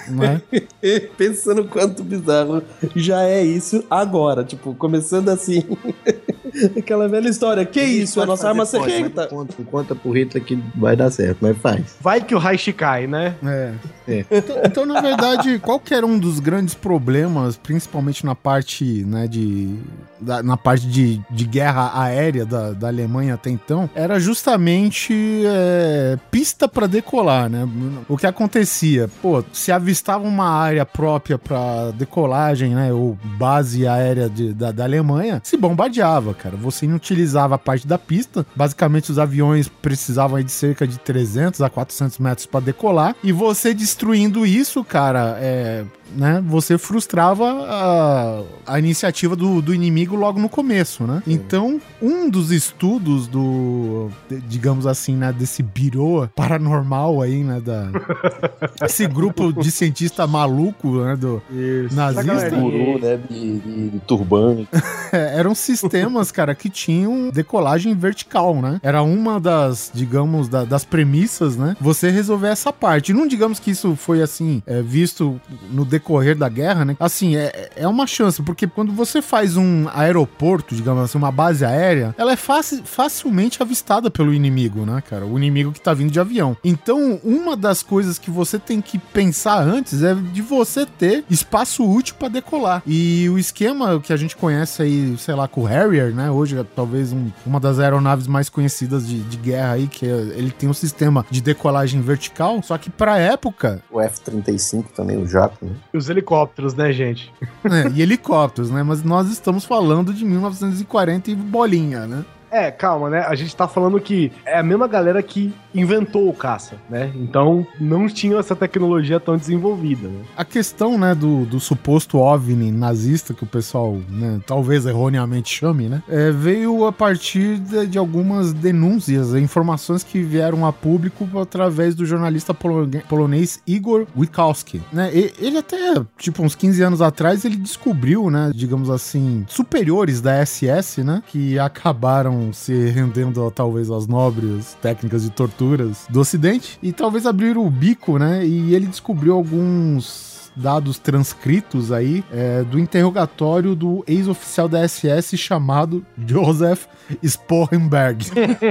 Né? 0.08 0.40
Pensando 1.16 1.64
quanto 1.64 2.02
bizarro 2.02 2.62
já 2.96 3.22
é 3.22 3.42
isso 3.42 3.84
agora, 3.90 4.42
tipo, 4.44 4.74
começando 4.74 5.28
assim. 5.28 5.64
Aquela 6.76 7.08
velha 7.08 7.28
história. 7.28 7.64
Que 7.64 7.80
isso? 7.80 8.20
A 8.20 8.26
nossa 8.26 8.48
arma 8.48 8.66
secreta. 8.66 9.26
Conta, 9.28 9.54
conta 9.70 9.94
pro 9.94 10.10
Hitler 10.10 10.42
que 10.42 10.58
vai 10.74 10.96
dar 10.96 11.10
certo, 11.10 11.38
mas 11.40 11.56
faz. 11.58 11.96
Vai 12.00 12.20
que 12.24 12.34
o 12.34 12.38
Reich 12.38 12.72
cai, 12.72 13.06
né? 13.06 13.34
É. 13.44 13.72
É. 14.08 14.24
Então, 14.30 14.56
então, 14.64 14.86
na 14.86 15.00
verdade, 15.00 15.58
qualquer 15.62 16.04
um 16.04 16.18
dos 16.18 16.40
grandes 16.40 16.74
problemas, 16.74 17.56
principalmente 17.56 18.26
na 18.26 18.34
parte, 18.34 18.84
né, 19.04 19.28
de. 19.28 19.76
da- 20.20 20.42
na 20.42 20.56
parte 20.56 20.88
de, 20.88 21.20
de 21.30 21.44
guerra 21.44 21.92
aérea 21.94 22.44
da, 22.44 22.72
da 22.72 22.88
Alemanha 22.88 23.34
até 23.34 23.50
então, 23.50 23.88
era 23.94 24.18
justamente 24.18 25.14
é, 25.46 26.18
pista 26.30 26.66
para 26.66 26.86
decolar, 26.88 27.48
né? 27.48 27.68
O 28.08 28.16
que 28.16 28.26
acontecia? 28.26 29.08
Pô, 29.22 29.44
se 29.52 29.70
avistava 29.90 30.24
uma 30.24 30.48
área 30.48 30.86
própria 30.86 31.36
para 31.36 31.90
decolagem, 31.92 32.74
né? 32.74 32.92
Ou 32.92 33.18
base 33.36 33.86
aérea 33.86 34.28
de- 34.30 34.52
da, 34.54 34.70
da 34.70 34.84
Alemanha, 34.84 35.40
se 35.44 35.56
bombardeava, 35.56 36.32
cara. 36.32 36.56
Você 36.56 36.86
inutilizava 36.86 37.56
a 37.56 37.58
parte 37.58 37.86
da 37.86 37.98
pista. 37.98 38.46
Basicamente, 38.54 39.10
os 39.10 39.18
aviões 39.18 39.68
precisavam 39.68 40.40
de 40.42 40.52
cerca 40.52 40.86
de 40.86 40.98
300 40.98 41.60
a 41.60 41.68
400 41.68 42.18
metros 42.18 42.46
para 42.46 42.60
decolar. 42.60 43.14
E 43.22 43.32
você 43.32 43.74
destruindo 43.74 44.46
isso, 44.46 44.84
cara, 44.84 45.36
é, 45.40 45.84
né? 46.16 46.42
Você 46.46 46.76
frustrava 46.78 47.44
a, 47.68 48.42
a 48.66 48.78
iniciativa 48.78 49.34
do, 49.36 49.60
do 49.62 49.74
inimigo 49.74 50.16
logo 50.16 50.40
no 50.40 50.48
começo, 50.48 51.04
né? 51.04 51.22
Então, 51.26 51.80
um 52.00 52.28
dos 52.28 52.50
estudos 52.50 53.26
do, 53.28 54.10
digamos 54.48 54.86
assim, 54.86 55.16
né, 55.16 55.32
desse 55.32 55.62
birô 55.62 56.28
paranormal 56.34 57.22
aí, 57.22 57.42
né, 57.44 57.60
da 57.60 57.88
esse 58.84 59.06
grupo 59.06 59.52
de 59.52 59.70
cientista 59.70 60.26
maluco, 60.26 60.96
né, 61.02 61.16
do 61.16 61.42
Isso. 61.50 61.94
nazista, 61.94 62.50
Guru, 62.50 62.98
né? 63.00 63.18
De, 63.28 63.58
de, 63.58 63.88
de 63.90 63.98
turbante. 64.00 64.68
eram 65.12 65.54
sistemas, 65.54 66.30
cara, 66.32 66.54
que 66.54 66.68
tinham 66.68 67.30
decolagem 67.30 67.94
vertical, 67.94 68.54
né? 68.60 68.80
Era 68.82 69.02
uma 69.02 69.38
das, 69.40 69.90
digamos, 69.94 70.48
da- 70.48 70.64
das 70.64 70.84
premissas, 70.84 71.56
né? 71.56 71.76
Você 71.80 72.10
resolver 72.10 72.48
essa 72.48 72.72
parte. 72.72 73.12
Não 73.12 73.26
digamos 73.26 73.58
que 73.58 73.70
isso 73.70 73.94
foi, 73.96 74.22
assim, 74.22 74.62
é, 74.66 74.82
visto 74.82 75.40
no 75.70 75.84
decorrer 75.84 75.99
da 76.38 76.48
guerra, 76.48 76.84
né? 76.84 76.96
Assim, 76.98 77.36
é, 77.36 77.70
é 77.76 77.86
uma 77.88 78.06
chance, 78.06 78.42
porque 78.42 78.66
quando 78.66 78.92
você 78.92 79.20
faz 79.22 79.56
um 79.56 79.86
aeroporto, 79.92 80.74
digamos 80.74 81.04
assim, 81.04 81.18
uma 81.18 81.30
base 81.32 81.64
aérea, 81.64 82.14
ela 82.18 82.32
é 82.32 82.36
faci- 82.36 82.82
facilmente 82.84 83.62
avistada 83.62 84.10
pelo 84.10 84.32
inimigo, 84.34 84.84
né, 84.84 85.02
cara? 85.08 85.24
O 85.24 85.36
inimigo 85.38 85.72
que 85.72 85.80
tá 85.80 85.94
vindo 85.94 86.10
de 86.10 86.18
avião. 86.20 86.56
Então, 86.64 87.20
uma 87.22 87.56
das 87.56 87.82
coisas 87.82 88.18
que 88.18 88.30
você 88.30 88.58
tem 88.58 88.80
que 88.80 88.98
pensar 88.98 89.60
antes 89.62 90.02
é 90.02 90.14
de 90.14 90.42
você 90.42 90.84
ter 90.86 91.24
espaço 91.30 91.88
útil 91.88 92.14
para 92.18 92.28
decolar. 92.28 92.82
E 92.86 93.28
o 93.28 93.38
esquema 93.38 94.00
que 94.00 94.12
a 94.12 94.16
gente 94.16 94.36
conhece 94.36 94.82
aí, 94.82 95.16
sei 95.18 95.34
lá, 95.34 95.46
com 95.46 95.62
o 95.62 95.64
Harrier, 95.64 96.14
né? 96.14 96.30
Hoje 96.30 96.58
é 96.58 96.64
talvez 96.76 97.12
um- 97.12 97.30
uma 97.46 97.60
das 97.60 97.78
aeronaves 97.78 98.26
mais 98.26 98.48
conhecidas 98.48 99.06
de, 99.06 99.20
de 99.20 99.36
guerra 99.36 99.72
aí, 99.72 99.86
que 99.86 100.06
é- 100.06 100.10
ele 100.36 100.50
tem 100.50 100.68
um 100.68 100.74
sistema 100.74 101.24
de 101.30 101.40
decolagem 101.40 102.00
vertical, 102.00 102.60
só 102.62 102.76
que 102.78 102.90
pra 102.90 103.18
época, 103.18 103.82
O 103.90 104.00
F-35 104.00 104.84
também, 104.94 105.16
o 105.16 105.26
jato, 105.26 105.64
né? 105.64 105.72
Os 105.92 106.08
helicópteros, 106.08 106.74
né, 106.74 106.92
gente? 106.92 107.32
né, 107.64 107.90
e 107.94 108.02
helicópteros, 108.02 108.70
né? 108.70 108.82
Mas 108.82 109.02
nós 109.02 109.30
estamos 109.30 109.64
falando 109.64 110.14
de 110.14 110.24
1940 110.24 111.30
e 111.30 111.34
bolinha, 111.34 112.06
né? 112.06 112.24
É, 112.50 112.70
calma, 112.70 113.08
né? 113.08 113.20
A 113.20 113.34
gente 113.34 113.54
tá 113.54 113.68
falando 113.68 114.00
que 114.00 114.32
é 114.44 114.58
a 114.58 114.62
mesma 114.62 114.88
galera 114.88 115.22
que 115.22 115.52
inventou 115.74 116.28
o 116.28 116.32
caça, 116.34 116.74
né? 116.88 117.12
Então 117.14 117.64
não 117.80 118.08
tinha 118.08 118.36
essa 118.38 118.56
tecnologia 118.56 119.20
tão 119.20 119.36
desenvolvida, 119.36 120.08
né? 120.08 120.20
A 120.36 120.44
questão, 120.44 120.98
né, 120.98 121.14
do, 121.14 121.44
do 121.46 121.60
suposto 121.60 122.18
OVNI 122.18 122.72
nazista, 122.72 123.32
que 123.32 123.44
o 123.44 123.46
pessoal, 123.46 123.96
né, 124.08 124.40
talvez 124.46 124.84
erroneamente 124.86 125.54
chame, 125.54 125.88
né, 125.88 126.02
é, 126.08 126.30
veio 126.32 126.84
a 126.86 126.92
partir 126.92 127.58
de, 127.58 127.86
de 127.86 127.98
algumas 127.98 128.52
denúncias, 128.52 129.34
informações 129.34 130.02
que 130.02 130.20
vieram 130.22 130.66
a 130.66 130.72
público 130.72 131.28
através 131.38 131.94
do 131.94 132.04
jornalista 132.04 132.52
polone- 132.52 133.02
polonês 133.08 133.62
Igor 133.66 134.06
Wikowski, 134.16 134.82
né, 134.92 135.10
e- 135.14 135.32
ele 135.38 135.58
até, 135.58 136.02
tipo, 136.18 136.42
uns 136.42 136.54
15 136.56 136.82
anos 136.82 137.00
atrás, 137.00 137.44
ele 137.44 137.56
descobriu, 137.56 138.28
né, 138.30 138.50
digamos 138.54 138.90
assim, 138.90 139.44
superiores 139.48 140.20
da 140.20 140.34
SS, 140.44 141.04
né, 141.04 141.22
que 141.28 141.58
acabaram 141.58 142.39
se 142.52 142.88
rendendo, 142.90 143.50
talvez, 143.50 143.90
às 143.90 144.06
nobres 144.06 144.76
técnicas 144.80 145.22
de 145.22 145.30
torturas 145.30 146.06
do 146.08 146.20
Ocidente, 146.20 146.78
e 146.82 146.92
talvez 146.92 147.26
abriram 147.26 147.66
o 147.66 147.70
bico, 147.70 148.18
né, 148.18 148.46
e 148.46 148.74
ele 148.74 148.86
descobriu 148.86 149.34
alguns 149.34 150.29
dados 150.54 150.98
transcritos 150.98 151.92
aí 151.92 152.24
é, 152.32 152.62
do 152.64 152.78
interrogatório 152.78 153.74
do 153.74 154.04
ex-oficial 154.06 154.68
da 154.68 154.86
SS 154.86 155.36
chamado 155.36 156.04
Joseph 156.26 156.86
Sporenberg. 157.22 158.26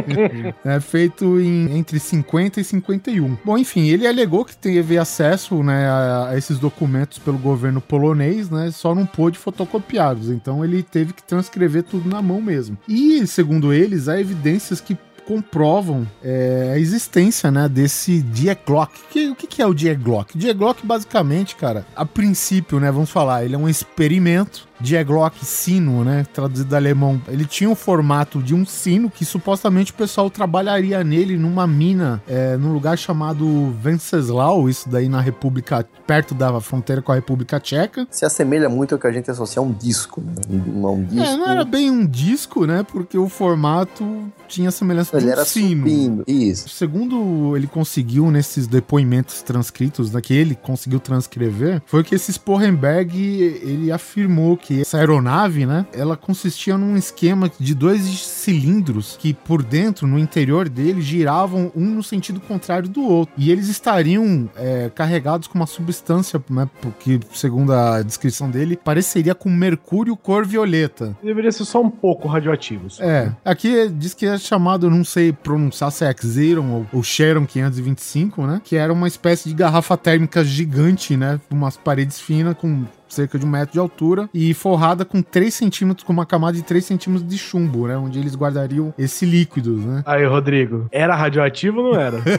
é 0.64 0.80
feito 0.80 1.40
em, 1.40 1.78
entre 1.78 2.00
50 2.00 2.60
e 2.60 2.64
51. 2.64 3.38
Bom, 3.44 3.58
enfim, 3.58 3.88
ele 3.88 4.08
alegou 4.08 4.46
que 4.46 4.56
teve 4.56 4.98
acesso 4.98 5.64
né, 5.64 5.88
a, 5.88 6.30
a 6.30 6.38
esses 6.38 6.60
documentos 6.60 7.20
pelo 7.20 7.38
governo 7.38 7.82
polonês, 7.82 8.50
né? 8.50 8.72
Só 8.72 8.94
não 8.94 9.06
pôde 9.06 9.38
fotocopiá-los. 9.38 10.30
Então 10.30 10.64
ele 10.64 10.84
teve 10.84 11.14
que 11.14 11.24
transcrever 11.24 11.84
tudo 11.84 12.10
na 12.10 12.22
mão 12.22 12.42
mesmo. 12.42 12.78
E, 12.88 13.26
segundo 13.28 13.74
eles, 13.74 14.08
há 14.08 14.20
evidências 14.20 14.82
que 14.82 14.98
comprovam 15.30 16.08
é, 16.24 16.72
a 16.74 16.80
existência, 16.80 17.52
né, 17.52 17.70
desse 17.70 18.20
Die 18.20 18.58
Glock. 18.66 18.92
Que, 19.12 19.30
o 19.30 19.36
que, 19.36 19.46
que 19.46 19.62
é 19.62 19.68
o 19.68 19.76
Die 19.76 19.94
Glock? 19.94 20.36
Die 20.36 20.52
Glock, 20.54 20.84
basicamente, 20.84 21.56
cara, 21.56 21.86
a 21.96 22.04
princípio, 22.04 22.80
né, 22.80 22.92
vamos 22.92 23.12
falar, 23.12 23.46
ele 23.46 23.54
é 23.54 23.58
um 23.58 23.70
experimento 23.70 24.68
Die 24.80 25.04
Glock 25.04 25.46
sino, 25.46 26.04
né, 26.04 26.26
traduzido 26.34 26.70
do 26.70 26.76
alemão. 26.76 27.22
Ele 27.28 27.46
tinha 27.46 27.70
o 27.70 27.76
formato 27.76 28.42
de 28.42 28.54
um 28.56 28.66
sino 28.66 29.10
que 29.10 29.26
supostamente 29.26 29.92
o 29.92 29.96
pessoal 29.96 30.30
trabalharia 30.30 31.04
nele 31.04 31.38
numa 31.38 31.68
mina, 31.68 32.22
é, 32.28 32.56
num 32.58 32.74
lugar 32.74 32.98
chamado 32.98 33.72
Venceslau, 33.82 34.70
isso 34.70 34.88
daí 34.90 35.10
na 35.10 35.22
República, 35.22 35.86
perto 36.08 36.34
da 36.34 36.60
fronteira 36.62 37.02
com 37.02 37.12
a 37.12 37.16
República 37.16 37.60
Tcheca. 37.60 38.08
Se 38.10 38.26
assemelha 38.26 38.70
muito 38.70 38.96
ao 38.96 39.00
que 39.00 39.08
a 39.08 39.12
gente 39.12 39.30
associa 39.30 39.62
a 39.62 39.66
um 39.66 39.72
disco, 39.72 40.22
né? 40.22 40.34
Um, 40.50 40.88
um 40.88 41.04
disco. 41.04 41.26
É, 41.26 41.38
não 41.38 41.48
era 41.48 41.66
bem 41.66 41.90
um 41.92 42.06
disco, 42.06 42.66
né, 42.66 42.86
porque 42.90 43.18
o 43.18 43.28
formato 43.28 44.32
tinha 44.48 44.72
semelhança 44.72 45.16
Ele 45.16 45.26
de 45.26 45.28
um 45.28 45.32
era 45.32 45.46
sino. 45.46 45.88
supino. 45.88 46.24
Isso. 46.28 46.70
Segundo 46.70 47.56
ele 47.56 47.68
conseguiu 47.68 48.32
nesses 48.32 48.68
depoimentos 48.68 49.42
transcritos, 49.42 50.12
né, 50.12 50.22
que 50.22 50.34
ele 50.34 50.56
conseguiu 50.56 51.00
transcrever, 51.00 51.82
foi 51.86 52.04
que 52.04 52.16
esse 52.16 52.32
Sporenberg, 52.32 53.18
ele 53.64 53.92
afirmou 53.92 54.58
que 54.58 54.69
essa 54.82 54.98
aeronave, 54.98 55.66
né, 55.66 55.86
ela 55.94 56.18
consistia 56.18 56.78
num 56.78 56.96
esquema 56.96 57.50
de 57.60 57.74
dois 57.74 58.02
cilindros 58.02 59.18
que 59.18 59.34
por 59.34 59.64
dentro, 59.64 60.08
no 60.08 60.20
interior 60.20 60.68
dele, 60.68 61.02
giravam 61.02 61.72
um 61.76 61.86
no 61.86 62.04
sentido 62.04 62.40
contrário 62.40 62.90
do 62.90 63.04
outro. 63.04 63.34
E 63.38 63.52
eles 63.52 63.68
estariam 63.68 64.50
é, 64.56 64.90
carregados 64.94 65.48
com 65.48 65.58
uma 65.58 65.68
substância, 65.68 66.42
né, 66.50 66.70
porque 66.82 67.20
segundo 67.34 67.74
a 67.74 68.02
descrição 68.02 68.50
dele, 68.50 68.78
pareceria 68.78 69.36
com 69.36 69.50
mercúrio 69.50 70.16
cor 70.16 70.46
violeta. 70.46 71.16
Deveria 71.24 71.52
ser 71.52 71.66
só 71.66 71.82
um 71.82 71.90
pouco 71.90 72.28
radioativos. 72.28 73.00
É, 73.00 73.32
aqui 73.44 73.90
diz 73.90 74.14
que 74.14 74.26
é 74.26 74.38
chamado, 74.38 74.90
não 74.90 75.04
sei 75.04 75.32
pronunciar 75.32 75.92
se 75.92 76.06
é 76.06 76.14
Xeron 76.14 76.70
ou, 76.72 76.86
ou 76.94 77.04
Sharon 77.04 77.46
525, 77.46 78.46
né? 78.46 78.62
Que 78.64 78.76
era 78.76 78.92
uma 78.92 79.08
espécie 79.08 79.50
de 79.50 79.56
garrafa 79.56 79.98
térmica 79.98 80.44
gigante, 80.44 81.16
né? 81.16 81.40
Com 81.50 81.56
umas 81.56 81.78
paredes 81.78 82.20
finas 82.20 82.56
com 82.58 82.86
cerca 83.10 83.38
de 83.38 83.46
um 83.46 83.50
metro 83.50 83.74
de 83.74 83.80
altura, 83.80 84.30
e 84.34 84.54
forrada 84.54 85.04
com 85.04 85.22
3 85.22 85.54
centímetros, 85.54 86.06
com 86.06 86.14
uma 86.14 86.26
camada 86.26 86.54
de 86.54 86.64
3 86.64 86.84
centímetros 86.86 87.28
de 87.28 87.38
chumbo, 87.38 87.88
né? 87.88 87.98
Onde 87.98 88.20
eles 88.20 88.36
guardariam 88.36 88.94
esse 88.98 89.26
líquido, 89.26 89.76
né? 89.76 90.04
Aí, 90.06 90.26
Rodrigo, 90.26 90.88
era 90.92 91.16
radioativo 91.16 91.82
ou 91.82 91.94
não 91.94 92.00
era? 92.00 92.20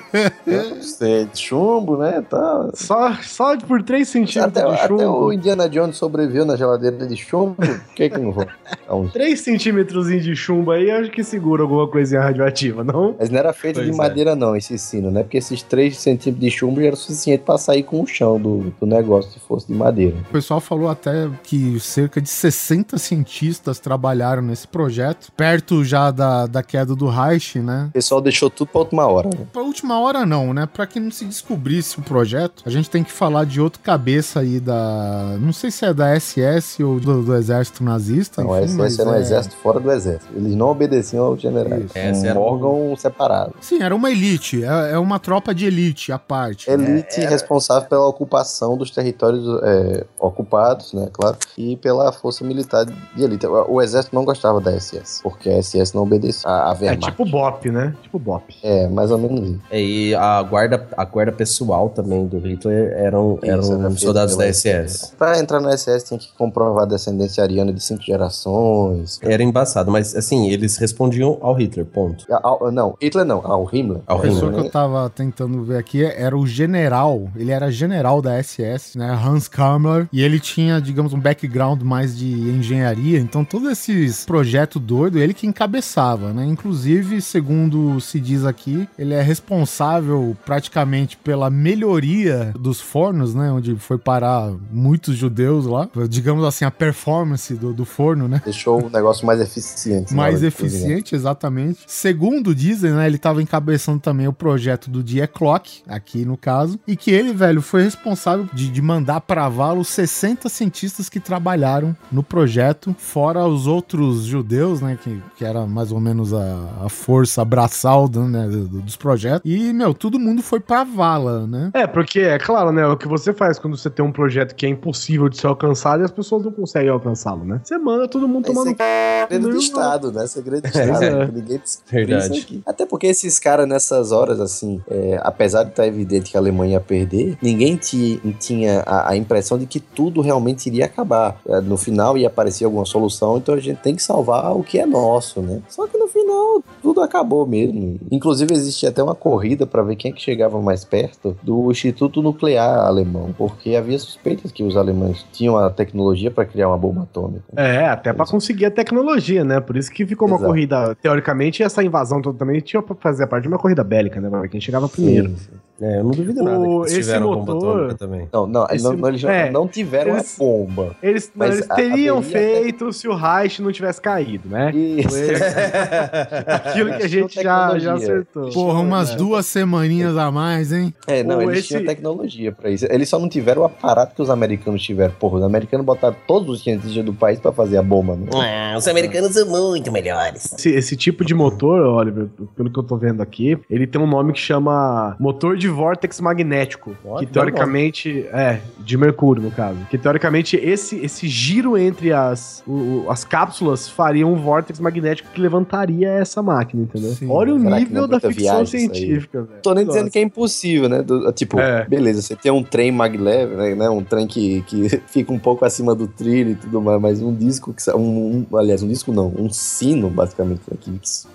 É, 1.01 1.26
chumbo, 1.34 1.97
né? 1.97 2.22
Tá. 2.28 2.70
só, 2.74 3.14
só 3.22 3.56
por 3.56 3.82
3 3.82 4.06
centímetros 4.06 4.56
Até, 4.59 4.66
de 4.66 4.74
até 4.74 4.84
o 4.84 4.88
chumbo. 4.88 5.32
Indiana 5.32 5.68
Jones 5.68 5.97
sobreviveu 5.97 6.44
na 6.44 6.56
geladeira 6.56 7.06
de 7.06 7.16
chumbo. 7.16 7.55
Por 7.55 7.94
que 7.94 8.10
que 8.10 8.18
não 8.18 8.32
vou? 8.32 8.47
Então, 8.84 9.09
3 9.09 9.40
centímetros 9.40 10.09
de 10.09 10.36
chumbo 10.36 10.70
aí, 10.70 10.90
acho 10.90 11.10
que 11.10 11.22
segura 11.24 11.62
alguma 11.62 11.86
coisinha 11.88 12.20
radioativa, 12.20 12.84
não? 12.84 13.14
Mas 13.18 13.30
não 13.30 13.38
era 13.38 13.52
feito 13.52 13.76
Pois 13.76 13.86
de 13.86 13.92
é. 13.92 13.97
madeira, 13.97 14.34
não, 14.36 14.56
esse 14.56 14.76
sino, 14.78 15.10
né? 15.10 15.22
Porque 15.22 15.38
esses 15.38 15.62
3 15.62 15.97
centímetros 15.97 16.44
de 16.44 16.51
chumbo 16.51 16.80
já 16.80 16.88
era 16.88 16.97
suficiente 16.97 17.42
pra 17.44 17.56
sair 17.59 17.82
com 17.82 18.02
o 18.02 18.06
chão 18.06 18.40
do, 18.40 18.72
do 18.80 18.86
negócio, 18.86 19.32
se 19.32 19.40
fosse 19.40 19.66
de 19.66 19.74
madeira. 19.74 20.16
O 20.28 20.32
pessoal 20.32 20.60
falou 20.61 20.89
até 20.89 21.28
que 21.43 21.78
cerca 21.81 22.20
de 22.20 22.28
60 22.28 22.99
cientistas 22.99 23.78
trabalharam 23.78 24.43
nesse 24.43 24.66
projeto, 24.66 25.31
perto 25.37 25.85
já 25.85 26.11
da, 26.11 26.47
da 26.47 26.62
queda 26.62 26.95
do 26.95 27.09
Reich, 27.09 27.59
né? 27.59 27.87
O 27.89 27.93
pessoal 27.93 28.20
deixou 28.20 28.51
tudo 28.51 28.69
pra 28.69 28.81
última 28.81 29.07
hora, 29.07 29.28
né? 29.28 29.47
Pra 29.53 29.62
última 29.62 29.99
hora 30.01 30.24
não, 30.27 30.53
né? 30.55 30.66
Pra 30.66 30.87
que 30.87 30.99
não 31.01 31.11
se 31.11 31.24
descobrisse 31.24 31.99
o 31.99 32.03
projeto, 32.03 32.62
a 32.66 32.70
gente 32.70 32.89
tem 32.91 33.03
que 33.05 33.12
falar 33.12 33.45
de 33.45 33.61
outro 33.61 33.81
cabeça 33.82 34.41
aí 34.41 34.61
da... 34.61 35.37
Não 35.41 35.53
sei 35.53 35.70
se 35.70 35.85
é 35.85 35.93
da 35.95 36.19
SS 36.19 36.82
ou 36.82 37.01
do, 37.01 37.23
do 37.23 37.35
exército 37.35 37.82
nazista, 37.82 38.43
Não, 38.43 38.62
enfim, 38.62 38.74
mas 38.74 38.93
esse 38.93 39.01
era 39.01 39.11
um 39.11 39.15
é- 39.15 39.20
exército 39.20 39.57
fora 39.57 39.81
do 39.81 39.91
exército. 39.91 40.32
Eles 40.35 40.55
não 40.55 40.69
obedeciam 40.69 41.24
aos 41.24 41.41
generais. 41.41 41.85
Isso. 41.95 42.24
Um 42.24 42.27
era 42.27 42.39
um- 42.39 42.43
órgão 42.43 42.97
separado. 42.97 43.55
Sim, 43.61 43.82
era 43.82 43.95
uma 43.95 44.11
elite, 44.11 44.65
é, 44.65 44.93
é 44.93 44.99
uma 44.99 45.19
tropa 45.19 45.55
de 45.55 45.66
elite 45.66 46.12
à 46.12 46.19
parte. 46.19 46.70
Elite 46.70 47.20
responsável 47.20 47.89
pela 47.89 48.07
ocupação 48.07 48.77
dos 48.77 48.91
territórios 48.91 49.45
é, 49.62 50.05
ocupados, 50.19 50.49
né, 50.94 51.09
claro, 51.12 51.36
e 51.56 51.77
pela 51.77 52.12
força 52.12 52.44
militar 52.44 52.85
de 52.85 53.22
elite. 53.22 53.47
O, 53.47 53.81
exército 53.81 54.14
não 54.14 54.24
gostava 54.24 54.60
da 54.60 54.72
SS, 54.78 55.22
porque 55.22 55.48
a 55.48 55.62
SS 55.62 55.94
não 55.94 56.02
obedecia 56.02 56.48
a, 56.48 56.70
a 56.72 56.74
É 56.74 56.81
Wehrmacht. 56.81 57.10
tipo 57.10 57.24
BOP, 57.24 57.66
né? 57.70 57.94
Tipo 58.02 58.18
BOP. 58.18 58.55
É, 58.62 58.89
mais 58.89 59.10
ou 59.10 59.18
menos 59.18 59.48
isso. 59.51 59.60
É, 59.70 59.81
E 59.81 60.14
a 60.14 60.43
guarda, 60.43 60.86
a 60.97 61.05
guarda 61.05 61.32
pessoal 61.32 61.89
também 61.89 62.27
do 62.27 62.39
Hitler 62.39 62.93
eram, 62.97 63.39
Isso, 63.43 63.52
eram 63.52 63.81
era 63.86 63.90
soldados 63.97 64.36
da 64.36 64.47
SS. 64.52 65.12
Pra 65.16 65.39
entrar 65.39 65.60
na 65.60 65.77
SS 65.77 66.05
tinha 66.06 66.18
que 66.18 66.28
comprovar 66.36 66.82
a 66.85 66.86
descendência 66.86 67.43
ariana 67.43 67.72
de 67.72 67.81
cinco 67.82 68.02
gerações. 68.02 69.18
Era 69.22 69.43
embaçado, 69.43 69.90
mas 69.90 70.14
assim, 70.14 70.48
eles 70.51 70.77
respondiam 70.77 71.39
ao 71.40 71.55
Hitler, 71.55 71.86
ponto. 71.86 72.24
Ao- 72.43 72.70
não, 72.72 72.94
Hitler 73.01 73.24
não, 73.24 73.40
ao 73.44 73.68
Himmler. 73.72 74.01
Ao 74.06 74.18
A 74.18 74.20
pessoa 74.20 74.47
Himmler. 74.48 74.60
que 74.62 74.66
eu 74.68 74.70
tava 74.72 75.10
tentando 75.10 75.62
ver 75.64 75.78
aqui 75.78 76.05
era 76.05 76.36
o 76.36 76.47
general, 76.47 77.28
ele 77.36 77.51
era 77.52 77.70
general 77.70 78.20
da 78.22 78.39
SS, 78.43 78.97
né, 78.98 79.10
Hans 79.24 79.48
Kammler, 79.48 80.09
e 80.12 80.22
ele 80.22 80.40
tinha, 80.41 80.81
digamos, 80.81 81.12
um 81.12 81.21
background 81.21 81.83
mais 81.83 82.17
de 82.17 82.27
engenharia, 82.27 83.19
então 83.19 83.45
todos 83.45 83.71
esses 83.71 84.25
projetos 84.25 84.81
doidos, 84.81 85.21
ele 85.21 85.35
que 85.35 85.47
encabeçava, 85.47 86.33
né, 86.33 86.45
inclusive, 86.45 87.21
segundo 87.21 88.01
se 88.01 88.19
diz 88.19 88.45
aqui, 88.45 88.89
ele 88.99 89.15
é 89.15 89.23
responsável 89.23 90.37
praticamente 90.45 91.17
pela 91.17 91.51
melhoria 91.51 92.53
dos 92.59 92.81
fornos, 92.81 93.35
né, 93.35 93.51
onde 93.51 93.77
foi 93.77 93.99
parar 93.99 94.53
muitos 94.71 95.17
judeus 95.17 95.67
lá, 95.67 95.89
digamos 96.09 96.45
assim, 96.45 96.65
a 96.65 96.71
performance 96.71 97.55
do, 97.55 97.73
do 97.73 97.85
forno, 97.85 98.27
né, 98.27 98.41
Deixou 98.45 98.85
o 98.85 98.91
negócio 98.91 99.27
mais 99.27 99.41
eficiente. 99.41 100.11
na 100.11 100.17
mais 100.17 100.43
eficiente, 100.43 101.15
exatamente. 101.15 101.81
Segundo 101.87 102.55
dizem, 102.55 102.93
né, 102.93 103.07
ele 103.07 103.17
estava 103.17 103.43
encabeçando 103.43 104.01
também 104.01 104.27
o 104.27 104.33
projeto 104.33 104.91
do 104.91 105.03
Die 105.03 105.27
Clock, 105.27 105.83
aqui 105.87 106.25
no 106.25 106.37
caso, 106.37 106.79
e 106.87 106.97
que 106.97 107.11
ele, 107.11 107.33
velho, 107.33 107.61
foi 107.61 107.83
responsável 107.83 108.49
de, 108.53 108.71
de 108.71 108.83
mandar 108.83 109.21
para 109.21 109.49
vala 109.49 109.81
os 109.81 109.89
60 110.31 110.48
cientistas 110.48 111.09
que 111.09 111.19
trabalharam 111.19 111.97
no 112.11 112.23
projeto, 112.23 112.94
fora 112.98 113.44
os 113.47 113.66
outros 113.66 114.23
judeus, 114.24 114.81
né, 114.81 114.97
que, 115.02 115.20
que 115.36 115.44
era 115.44 115.66
mais 115.66 115.90
ou 115.93 116.01
menos 116.01 116.32
a, 116.32 116.85
a 116.85 116.89
força 116.89 117.44
braçal 117.44 118.09
do- 118.09 118.24
né, 118.28 118.47
do- 118.48 118.69
dos 118.81 118.97
projetos. 118.97 119.43
E, 119.51 119.73
meu, 119.73 119.93
todo 119.93 120.19
mundo 120.19 120.43
foi 120.43 120.61
pra 120.61 120.85
vala, 120.85 121.47
né? 121.47 121.70
É, 121.74 121.86
porque 121.86 122.20
é 122.20 122.39
claro, 122.39 122.70
né? 122.73 122.86
O 122.86 122.97
que 122.97 123.09
você 123.09 123.32
faz 123.32 123.59
quando 123.59 123.77
você 123.77 123.90
tem 123.90 124.05
um 124.05 124.12
projeto 124.12 124.55
que 124.55 124.66
é 124.66 124.69
impossível 124.69 125.28
de 125.28 125.36
ser 125.39 125.47
alcançado 125.47 126.02
e 126.02 126.05
as 126.05 126.11
pessoas 126.11 126.44
não 126.44 126.52
conseguem 126.52 126.90
alcançá-lo, 126.90 127.44
né? 127.44 127.61
Você 127.65 127.77
manda 127.78 128.07
todo 128.09 128.28
mundo 128.28 128.51
isso 128.51 128.61
é 128.81 129.27
segredo 129.28 129.43
do 129.48 129.55
Não, 129.55 129.59
Estado, 129.61 130.12
né? 130.12 130.27
Segredo 130.27 130.62
do 130.62 130.78
É, 130.78 130.85
Estado. 130.85 131.05
é. 131.05 131.27
que 131.27 131.32
Ninguém 131.32 131.59
descobriu 131.59 132.07
Verdade. 132.07 132.35
isso 132.36 132.44
aqui. 132.47 132.62
Até 132.66 132.86
porque 132.86 133.07
esses 133.07 133.39
caras, 133.39 133.66
nessas 133.69 134.12
horas, 134.12 134.40
assim, 134.40 134.81
é, 134.89 135.19
apesar 135.23 135.65
de 135.65 135.70
estar 135.70 135.86
evidente 135.86 136.31
que 136.31 136.36
a 136.36 136.40
Alemanha 136.40 136.73
ia 136.74 136.81
perder, 136.81 137.36
ninguém 137.43 137.77
ti- 137.77 138.20
tinha 138.39 138.81
a, 138.86 139.11
a 139.11 139.16
impressão 139.16 139.59
de 139.59 139.66
que 139.66 139.81
tudo 139.81 140.19
realmente 140.20 140.66
iria 140.66 140.86
acabar. 140.86 141.36
É, 141.48 141.60
No 141.60 141.76
final 141.76 142.16
ia 142.16 142.28
aparecer 142.28 142.64
alguma 142.64 142.84
solução, 142.84 143.38
então 143.38 143.55
a 143.55 143.60
gente 143.60 143.78
tem 143.78 143.94
que 143.94 144.02
salvar 144.02 144.56
o 144.56 144.62
que 144.62 144.78
é 144.78 144.86
nosso, 144.86 145.40
né? 145.40 145.60
Só 145.68 145.86
que 145.86 145.97
no 145.97 146.09
final 146.09 146.62
tudo 146.82 147.01
acabou 147.01 147.47
mesmo. 147.47 147.98
Inclusive 148.10 148.52
existia 148.52 148.88
até 148.88 149.02
uma 149.02 149.14
corrida 149.14 149.66
para 149.66 149.82
ver 149.82 149.97
quem 149.97 150.10
é 150.10 150.14
que 150.14 150.20
chegava 150.20 150.60
mais 150.60 150.84
perto 150.84 151.36
do 151.42 151.70
Instituto 151.70 152.22
Nuclear 152.22 152.86
alemão, 152.86 153.34
porque 153.36 153.76
havia 153.76 153.98
suspeitas 153.98 154.51
que 154.52 154.62
os 154.62 154.76
alemães 154.76 155.24
tinham 155.32 155.56
a 155.56 155.70
tecnologia 155.70 156.30
para 156.30 156.44
criar 156.44 156.68
uma 156.68 156.78
bomba 156.78 157.02
atômica. 157.02 157.44
É, 157.56 157.86
até 157.86 158.12
pra 158.12 158.26
conseguir 158.26 158.66
a 158.66 158.70
tecnologia, 158.70 159.44
né? 159.44 159.60
Por 159.60 159.76
isso 159.76 159.90
que 159.90 160.06
ficou 160.06 160.26
uma 160.26 160.36
Exato. 160.36 160.51
corrida. 160.51 160.97
Teoricamente, 161.01 161.62
essa 161.62 161.82
invasão 161.82 162.20
toda 162.20 162.38
também 162.38 162.60
tinha 162.60 162.82
pra 162.82 162.94
fazer 162.97 163.26
parte 163.26 163.42
de 163.42 163.48
uma 163.48 163.59
corrida 163.59 163.84
bélica, 163.84 164.20
né? 164.20 164.48
Quem 164.48 164.60
chegava 164.60 164.88
primeiro. 164.88 165.30
Sim, 165.30 165.36
sim. 165.36 165.51
É, 165.81 165.98
eu 165.98 166.05
não 166.05 166.11
duvido 166.11 166.43
nada 166.43 166.59
O- 166.59 166.62
que 166.82 166.90
eles 166.90 166.93
esse 166.93 167.01
tiveram 167.02 167.27
bomba 167.35 167.55
motor- 167.55 167.77
atômica 167.77 167.94
também. 167.94 168.28
Não, 168.32 168.47
não, 168.47 168.66
Esse- 168.70 168.85
não, 168.85 168.93
não, 168.94 169.09
eles 169.09 169.23
não- 169.23 169.31
é, 169.31 169.51
não 169.51 169.66
tiveram 169.69 170.12
eles- 170.15 170.35
a 170.36 170.39
bomba. 170.39 170.97
Eles, 171.02 171.32
Mas 171.35 171.55
eles 171.57 171.70
a- 171.70 171.74
teriam 171.74 172.19
haveria 172.19 172.39
até- 172.48 172.61
feito 172.62 172.93
se 172.93 173.09
o 173.09 173.15
Reich 173.15 173.62
não 173.62 173.73
tivesse 173.73 174.01
caído, 174.01 174.48
né? 174.48 174.70
Isso. 174.74 175.09
Aquilo 176.47 176.90
que 176.97 177.02
a 177.02 177.09
gente 177.09 177.28
tinham 177.31 177.44
já, 177.44 177.78
já 177.78 177.94
acertou. 177.94 178.51
Porra, 178.51 178.81
umas 178.81 179.11
É. 179.12 179.16
duas 179.16 179.47
semaninhas 179.47 180.16
a 180.16 180.31
mais, 180.31 180.73
hein? 180.73 180.93
É, 181.07 181.23
não, 181.23 181.40
eles 181.43 181.61
esse- 181.61 181.69
tinham 181.69 181.85
tecnologia 181.85 182.52
pra 182.52 182.70
isso. 182.70 182.86
Eles 182.90 183.09
só 183.09 183.19
não 183.19 183.28
tiveram 183.28 183.62
o 183.62 183.65
aparato 183.65 184.15
que 184.15 184.23
os 184.23 184.31
americanos 184.31 184.82
tiveram. 184.82 185.15
Porra, 185.19 185.39
os 185.39 185.44
americanos 185.44 185.85
botaram 185.86 186.16
todos 186.27 186.48
os 186.57 186.62
cientistas 186.62 187.05
do 187.05 187.12
país 187.12 187.39
pra 187.39 187.52
fazer 187.52 187.77
a 187.78 187.82
bomba, 187.82 188.16
né? 188.16 188.27
Ah, 188.35 188.77
os 188.77 188.86
americanos 188.89 189.32
são 189.32 189.47
muito 189.48 189.90
melhores. 189.93 190.52
Esse, 190.52 190.70
esse 190.70 190.97
tipo 190.97 191.24
de 191.24 191.35
motor, 191.35 191.81
Oliver, 191.81 192.27
pelo 192.57 192.70
que 192.70 192.78
eu 192.78 192.82
tô 192.82 192.97
vendo 192.97 193.23
aqui, 193.23 193.59
ele 193.70 193.86
tem 193.86 194.01
um 194.01 194.07
nome 194.07 194.32
que 194.32 194.40
chama 194.40 195.16
motor 195.19 195.57
de 195.57 195.69
vórtex 195.70 196.20
magnético. 196.20 196.97
Ó, 197.05 197.18
que 197.18 197.26
teoricamente. 197.26 198.26
É, 198.32 198.60
de 198.78 198.97
mercúrio, 198.97 199.42
no 199.42 199.51
caso. 199.51 199.78
Que 199.90 199.97
teoricamente 199.98 200.56
esse, 200.56 200.97
esse 200.97 201.28
giro 201.28 201.76
entre 201.78 202.12
as, 202.12 202.62
o- 202.66 203.06
as 203.09 203.24
cápsulas 203.24 203.88
faria 203.88 204.26
um 204.26 204.34
vórtex 204.34 204.80
magnético 204.80 205.28
que 205.32 205.40
levantaria 205.40 206.09
essa 206.10 206.42
máquina, 206.42 206.82
entendeu? 206.82 207.10
Sim. 207.12 207.28
Olha 207.30 207.55
o 207.55 207.60
Será 207.60 207.78
nível 207.78 208.06
da 208.09 208.20
ficção 208.20 208.66
científica, 208.66 209.42
velho. 209.42 209.60
Tô 209.62 209.74
nem 209.74 209.84
dizendo 209.86 210.01
Nossa. 210.02 210.12
que 210.12 210.18
é 210.18 210.22
impossível, 210.22 210.88
né? 210.88 211.02
Do- 211.02 211.30
tipo, 211.32 211.59
É. 211.60 211.84
beleza, 211.86 212.22
você 212.22 212.34
tem 212.36 212.51
um 212.51 212.62
trem 212.62 212.90
maglev, 212.90 213.55
né, 213.56 213.74
né? 213.74 213.88
Um 213.90 214.02
trem 214.02 214.26
que, 214.26 214.62
que 214.62 214.88
fica 215.09 215.32
um 215.32 215.38
pouco 215.38 215.64
acima 215.64 215.94
do 215.94 216.06
trilho 216.09 216.51
e 216.52 216.55
tudo 216.55 216.80
mais, 216.80 217.01
mas 217.01 217.22
um 217.22 217.34
disco 217.34 217.72
que 217.72 217.90
um, 217.92 218.47
um- 218.51 218.56
aliás, 218.56 218.82
um 218.82 218.88
disco 218.88 219.12
não, 219.12 219.32
um 219.38 219.51
sino, 219.51 220.09
basicamente, 220.10 220.62
né, 220.70 220.76
que 220.80 220.92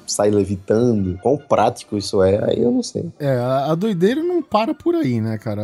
sai 0.07 0.29
levitando. 0.29 1.17
Quão 1.21 1.37
prático 1.37 1.97
isso 1.97 2.21
é, 2.23 2.43
aí 2.51 2.61
eu 2.61 2.71
não 2.71 2.83
sei. 2.83 3.05
É, 3.19 3.35
a, 3.37 3.71
a 3.71 3.75
doideira 3.75 4.21
não 4.25 4.41
para 4.41 4.73
por 4.73 4.95
aí, 4.95 5.21
né, 5.21 5.37
cara? 5.37 5.63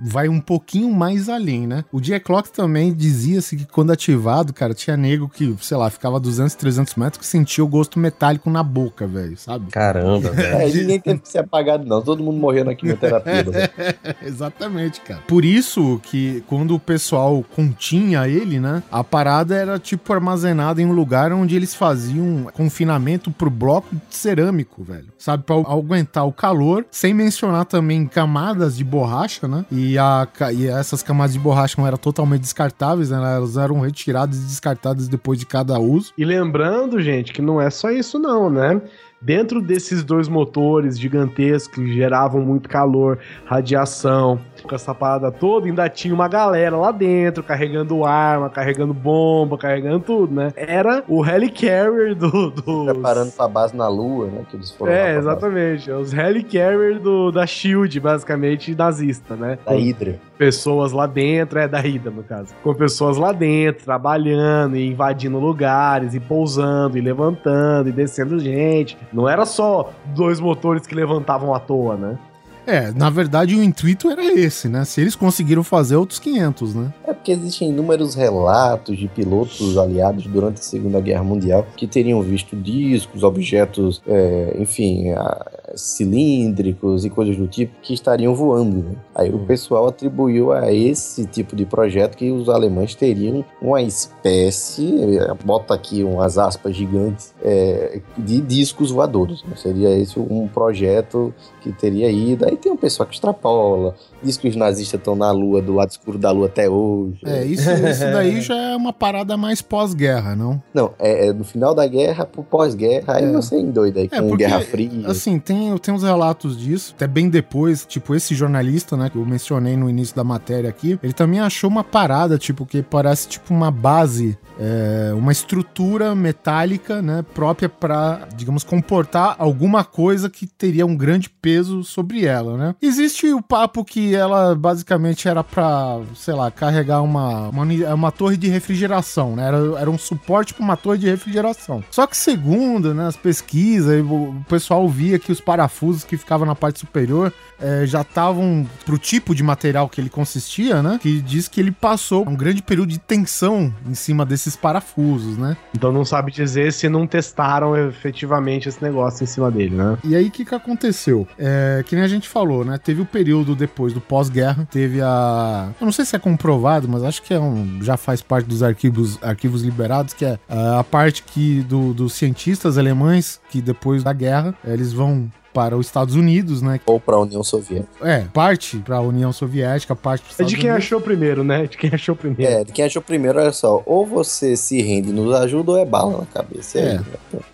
Vai 0.00 0.28
um 0.28 0.40
pouquinho 0.40 0.90
mais 0.92 1.28
além, 1.28 1.66
né? 1.66 1.84
O 1.92 2.00
Die 2.00 2.18
Clock 2.20 2.50
também 2.50 2.92
dizia-se 2.92 3.56
que 3.56 3.64
quando 3.66 3.92
ativado, 3.92 4.52
cara, 4.52 4.74
tinha 4.74 4.96
nego 4.96 5.28
que, 5.28 5.54
sei 5.60 5.76
lá, 5.76 5.90
ficava 5.90 6.16
a 6.16 6.20
200, 6.20 6.54
300 6.54 6.94
metros 6.96 7.20
que 7.20 7.26
sentia 7.26 7.62
o 7.64 7.68
gosto 7.68 7.98
metálico 7.98 8.50
na 8.50 8.62
boca, 8.62 9.06
velho, 9.06 9.36
sabe? 9.36 9.70
Caramba, 9.70 10.30
velho. 10.32 10.56
É, 10.56 10.66
ninguém 10.68 11.00
teve 11.00 11.20
que 11.20 11.28
ser 11.28 11.38
apagado, 11.38 11.84
não. 11.86 12.02
Todo 12.02 12.22
mundo 12.22 12.38
morreu 12.38 12.64
na 12.64 12.74
quimioterapia. 12.74 13.44
né? 13.44 13.68
Exatamente, 14.22 15.00
cara. 15.00 15.20
Por 15.26 15.44
isso 15.44 16.00
que 16.02 16.42
quando 16.46 16.74
o 16.74 16.80
pessoal 16.80 17.44
continha 17.54 18.28
ele, 18.28 18.58
né, 18.60 18.82
a 18.90 19.04
parada 19.04 19.54
era 19.54 19.78
tipo 19.78 20.12
armazenada 20.12 20.80
em 20.80 20.86
um 20.86 20.92
lugar 20.92 21.32
onde 21.32 21.54
eles 21.56 21.74
faziam 21.74 22.44
confinamento 22.54 23.30
pro 23.30 23.50
bloco 23.50 23.94
cerâmico, 24.10 24.82
velho. 24.82 25.08
Sabe, 25.18 25.44
pra 25.44 25.56
aguentar 25.56 26.26
o 26.26 26.32
calor, 26.32 26.84
sem 26.90 27.14
mencionar 27.14 27.64
também 27.64 27.81
camadas 28.06 28.76
de 28.76 28.84
borracha, 28.84 29.46
né? 29.48 29.64
E, 29.70 29.98
a, 29.98 30.26
e 30.52 30.66
essas 30.66 31.02
camadas 31.02 31.32
de 31.32 31.38
borracha 31.38 31.74
não 31.78 31.86
eram 31.86 31.98
totalmente 31.98 32.40
descartáveis, 32.40 33.10
né? 33.10 33.16
Elas 33.36 33.56
eram 33.56 33.80
retiradas 33.80 34.38
e 34.38 34.42
descartadas 34.42 35.08
depois 35.08 35.38
de 35.38 35.46
cada 35.46 35.78
uso. 35.78 36.12
E 36.16 36.24
lembrando, 36.24 37.00
gente, 37.00 37.32
que 37.32 37.42
não 37.42 37.60
é 37.60 37.70
só 37.70 37.90
isso, 37.90 38.18
não, 38.18 38.50
né? 38.50 38.80
dentro 39.22 39.62
desses 39.62 40.02
dois 40.02 40.28
motores 40.28 40.98
gigantescos 40.98 41.76
que 41.76 41.94
geravam 41.94 42.42
muito 42.42 42.68
calor, 42.68 43.18
radiação, 43.44 44.40
com 44.62 44.74
essa 44.74 44.94
parada 44.94 45.30
toda, 45.30 45.66
ainda 45.66 45.88
tinha 45.88 46.14
uma 46.14 46.28
galera 46.28 46.76
lá 46.76 46.92
dentro 46.92 47.42
carregando 47.42 48.04
arma, 48.04 48.48
carregando 48.48 48.94
bomba, 48.94 49.58
carregando 49.58 50.00
tudo, 50.00 50.34
né? 50.34 50.52
Era 50.56 51.04
o 51.08 51.24
Helicarrier 51.24 52.14
do. 52.14 52.50
do... 52.50 52.84
Preparando 52.84 53.32
pra 53.32 53.48
base 53.48 53.76
na 53.76 53.88
Lua, 53.88 54.26
né? 54.26 54.44
Que 54.50 54.56
eles 54.56 54.70
foram 54.70 54.92
É, 54.92 55.16
exatamente. 55.16 55.90
Os 55.90 56.12
Helicarrier 56.12 56.98
do, 56.98 57.30
da 57.30 57.46
Shield, 57.46 57.98
basicamente, 58.00 58.74
nazista, 58.74 59.36
né? 59.36 59.58
Da 59.64 59.72
Hydra. 59.72 60.18
pessoas 60.38 60.92
lá 60.92 61.06
dentro, 61.06 61.58
é 61.58 61.68
da 61.68 61.78
Rida 61.78 62.10
no 62.10 62.22
caso, 62.22 62.54
com 62.62 62.74
pessoas 62.74 63.16
lá 63.16 63.32
dentro, 63.32 63.84
trabalhando 63.84 64.76
e 64.76 64.88
invadindo 64.88 65.38
lugares, 65.38 66.14
e 66.14 66.20
pousando, 66.20 66.98
e 66.98 67.00
levantando, 67.00 67.88
e 67.88 67.92
descendo 67.92 68.38
gente. 68.38 68.96
Não 69.12 69.28
era 69.28 69.44
só 69.44 69.92
dois 70.06 70.40
motores 70.40 70.86
que 70.86 70.94
levantavam 70.94 71.54
à 71.54 71.60
toa, 71.60 71.96
né? 71.96 72.18
É, 72.66 72.92
na 72.92 73.10
verdade 73.10 73.56
o 73.56 73.62
intuito 73.62 74.08
era 74.10 74.24
esse, 74.24 74.68
né? 74.68 74.84
Se 74.84 75.00
eles 75.00 75.16
conseguiram 75.16 75.64
fazer 75.64 75.96
outros 75.96 76.18
500, 76.20 76.74
né? 76.74 76.92
É 77.04 77.12
porque 77.12 77.32
existem 77.32 77.70
inúmeros 77.70 78.14
relatos 78.14 78.96
de 78.96 79.08
pilotos 79.08 79.76
aliados 79.76 80.26
durante 80.26 80.60
a 80.60 80.62
Segunda 80.62 81.00
Guerra 81.00 81.24
Mundial 81.24 81.66
que 81.76 81.86
teriam 81.86 82.22
visto 82.22 82.54
discos, 82.54 83.22
objetos, 83.22 84.00
é, 84.06 84.56
enfim, 84.58 85.10
a- 85.10 85.46
cilíndricos 85.74 87.04
e 87.04 87.10
coisas 87.10 87.36
do 87.36 87.46
tipo 87.46 87.72
que 87.82 87.94
estariam 87.94 88.34
voando. 88.34 88.76
né? 88.78 88.94
Aí 89.14 89.30
o 89.30 89.38
pessoal 89.40 89.88
atribuiu 89.88 90.52
a 90.52 90.72
esse 90.72 91.26
tipo 91.26 91.54
de 91.56 91.64
projeto 91.64 92.16
que 92.16 92.30
os 92.30 92.48
alemães 92.48 92.94
teriam 92.94 93.44
uma 93.60 93.80
espécie, 93.82 95.16
é, 95.18 95.34
bota 95.44 95.74
aqui 95.74 96.02
umas 96.02 96.38
aspas 96.38 96.74
gigantes, 96.76 97.34
é, 97.42 98.00
de 98.16 98.40
discos 98.40 98.90
voadores. 98.90 99.42
né? 99.44 99.54
Seria 99.56 99.90
esse 99.96 100.18
um 100.18 100.48
projeto 100.48 101.32
que 101.60 101.72
teria 101.72 102.10
ido. 102.10 102.44
Aí 102.46 102.56
tem 102.56 102.72
um 102.72 102.76
pessoal 102.76 103.06
que 103.08 103.14
extrapola, 103.14 103.94
diz 104.22 104.36
que 104.36 104.48
os 104.48 104.56
nazistas 104.56 104.98
estão 105.00 105.14
na 105.14 105.30
lua, 105.30 105.60
do 105.62 105.74
lado 105.74 105.90
escuro 105.90 106.18
da 106.18 106.30
lua 106.30 106.46
até 106.46 106.68
hoje. 106.68 107.18
É, 107.24 107.44
isso, 107.44 107.70
isso 107.70 108.00
daí 108.12 108.40
já 108.42 108.54
é 108.72 108.76
uma 108.76 108.92
parada 108.92 109.36
mais 109.36 109.62
pós-guerra, 109.62 110.34
não? 110.34 110.62
Não, 110.74 110.92
é, 110.98 111.28
é 111.28 111.32
no 111.32 111.44
final 111.44 111.74
da 111.74 111.86
guerra 111.86 112.24
pro 112.26 112.42
pós-guerra, 112.42 113.16
aí 113.16 113.24
É. 113.24 113.32
você 113.32 113.56
endoida 113.58 114.00
aí 114.00 114.08
É, 114.10 114.20
com 114.20 114.28
porque, 114.28 114.44
Guerra 114.44 114.60
Fria. 114.60 114.90
Assim, 115.06 115.38
tem, 115.38 115.61
tem 115.78 115.94
uns 115.94 116.02
relatos 116.02 116.56
disso, 116.58 116.94
até 116.96 117.06
bem 117.06 117.28
depois, 117.28 117.84
tipo, 117.84 118.14
esse 118.14 118.34
jornalista, 118.34 118.96
né, 118.96 119.10
que 119.10 119.16
eu 119.16 119.24
mencionei 119.26 119.76
no 119.76 119.88
início 119.88 120.14
da 120.14 120.24
matéria 120.24 120.70
aqui, 120.70 120.98
ele 121.02 121.12
também 121.12 121.40
achou 121.40 121.68
uma 121.68 121.84
parada, 121.84 122.38
tipo, 122.38 122.66
que 122.66 122.82
parece 122.82 123.28
tipo 123.28 123.52
uma 123.52 123.70
base, 123.70 124.38
é, 124.58 125.12
uma 125.14 125.32
estrutura 125.32 126.14
metálica, 126.14 127.00
né, 127.02 127.24
própria 127.34 127.68
pra, 127.68 128.28
digamos, 128.34 128.64
comportar 128.64 129.36
alguma 129.38 129.84
coisa 129.84 130.28
que 130.28 130.46
teria 130.46 130.86
um 130.86 130.96
grande 130.96 131.28
peso 131.28 131.82
sobre 131.82 132.24
ela, 132.24 132.56
né? 132.56 132.74
Existe 132.80 133.32
o 133.32 133.42
papo 133.42 133.84
que 133.84 134.14
ela 134.14 134.54
basicamente 134.54 135.28
era 135.28 135.42
pra, 135.42 136.00
sei 136.14 136.34
lá, 136.34 136.50
carregar 136.50 137.02
uma, 137.02 137.48
uma, 137.48 137.64
uma 137.94 138.12
torre 138.12 138.36
de 138.36 138.48
refrigeração, 138.48 139.36
né? 139.36 139.46
Era, 139.46 139.58
era 139.80 139.90
um 139.90 139.98
suporte 139.98 140.54
pra 140.54 140.64
uma 140.64 140.76
torre 140.76 140.98
de 140.98 141.08
refrigeração. 141.08 141.82
Só 141.90 142.06
que 142.06 142.16
segundo, 142.16 142.94
né, 142.94 143.06
as 143.06 143.16
pesquisas, 143.16 144.04
o 144.04 144.34
pessoal 144.48 144.88
via 144.88 145.18
que 145.18 145.32
os 145.32 145.40
parafusos 145.52 146.02
que 146.02 146.16
ficavam 146.16 146.46
na 146.46 146.54
parte 146.54 146.78
superior 146.80 147.30
eh, 147.60 147.84
já 147.86 148.00
estavam 148.00 148.66
pro 148.86 148.96
tipo 148.96 149.34
de 149.34 149.42
material 149.42 149.86
que 149.86 150.00
ele 150.00 150.08
consistia, 150.08 150.82
né? 150.82 150.98
Que 151.00 151.20
diz 151.20 151.46
que 151.46 151.60
ele 151.60 151.70
passou 151.70 152.26
um 152.26 152.34
grande 152.34 152.62
período 152.62 152.88
de 152.88 152.98
tensão 152.98 153.72
em 153.86 153.92
cima 153.94 154.24
desses 154.24 154.56
parafusos, 154.56 155.36
né? 155.36 155.56
Então 155.74 155.92
não 155.92 156.04
sabe 156.06 156.32
dizer 156.32 156.72
se 156.72 156.88
não 156.88 157.06
testaram 157.06 157.76
efetivamente 157.76 158.66
esse 158.68 158.82
negócio 158.82 159.22
em 159.24 159.26
cima 159.26 159.50
dele, 159.50 159.76
né? 159.76 159.98
E 160.04 160.16
aí, 160.16 160.28
o 160.28 160.30
que, 160.30 160.44
que 160.44 160.54
aconteceu? 160.54 161.28
É, 161.38 161.84
que 161.86 161.94
nem 161.94 162.02
a 162.04 162.08
gente 162.08 162.28
falou, 162.28 162.64
né? 162.64 162.78
Teve 162.78 163.02
o 163.02 163.06
período 163.06 163.54
depois 163.54 163.92
do 163.92 164.00
pós-guerra, 164.00 164.66
teve 164.70 165.00
a. 165.02 165.68
Eu 165.78 165.84
não 165.84 165.92
sei 165.92 166.04
se 166.06 166.16
é 166.16 166.18
comprovado, 166.18 166.88
mas 166.88 167.02
acho 167.04 167.22
que 167.22 167.34
é 167.34 167.38
um, 167.38 167.78
já 167.82 167.96
faz 167.98 168.22
parte 168.22 168.46
dos 168.46 168.62
arquivos, 168.62 169.18
arquivos 169.22 169.62
liberados, 169.62 170.14
que 170.14 170.24
é 170.24 170.38
a 170.48 170.82
parte 170.82 171.22
que 171.22 171.60
do- 171.62 171.92
dos 171.92 172.14
cientistas 172.14 172.78
alemães 172.78 173.38
que 173.50 173.60
depois 173.60 174.02
da 174.02 174.12
guerra 174.14 174.54
eles 174.64 174.92
vão 174.92 175.30
para 175.52 175.76
os 175.76 175.86
Estados 175.86 176.14
Unidos, 176.14 176.62
né? 176.62 176.80
Ou 176.86 176.98
pra 176.98 177.18
União 177.18 177.42
Soviética. 177.42 178.08
É, 178.08 178.20
parte 178.32 178.78
para 178.78 178.96
a 178.96 179.00
União 179.00 179.32
Soviética, 179.32 179.94
parte 179.94 180.22
para 180.24 180.32
os 180.32 180.40
É 180.40 180.44
de 180.44 180.56
quem 180.56 180.70
Unidos. 180.70 180.86
achou 180.86 181.00
primeiro, 181.00 181.44
né? 181.44 181.66
De 181.66 181.76
quem 181.76 181.90
achou 181.92 182.16
primeiro. 182.16 182.52
É, 182.52 182.64
de 182.64 182.72
quem 182.72 182.84
achou 182.84 183.02
primeiro, 183.02 183.38
olha 183.38 183.52
só, 183.52 183.82
ou 183.86 184.06
você 184.06 184.56
se 184.56 184.80
rende 184.80 185.10
e 185.10 185.12
nos 185.12 185.34
ajuda 185.34 185.72
ou 185.72 185.78
é 185.78 185.84
bala 185.84 186.18
na 186.18 186.26
cabeça. 186.26 186.78
É. 186.78 186.94
né? 186.94 187.04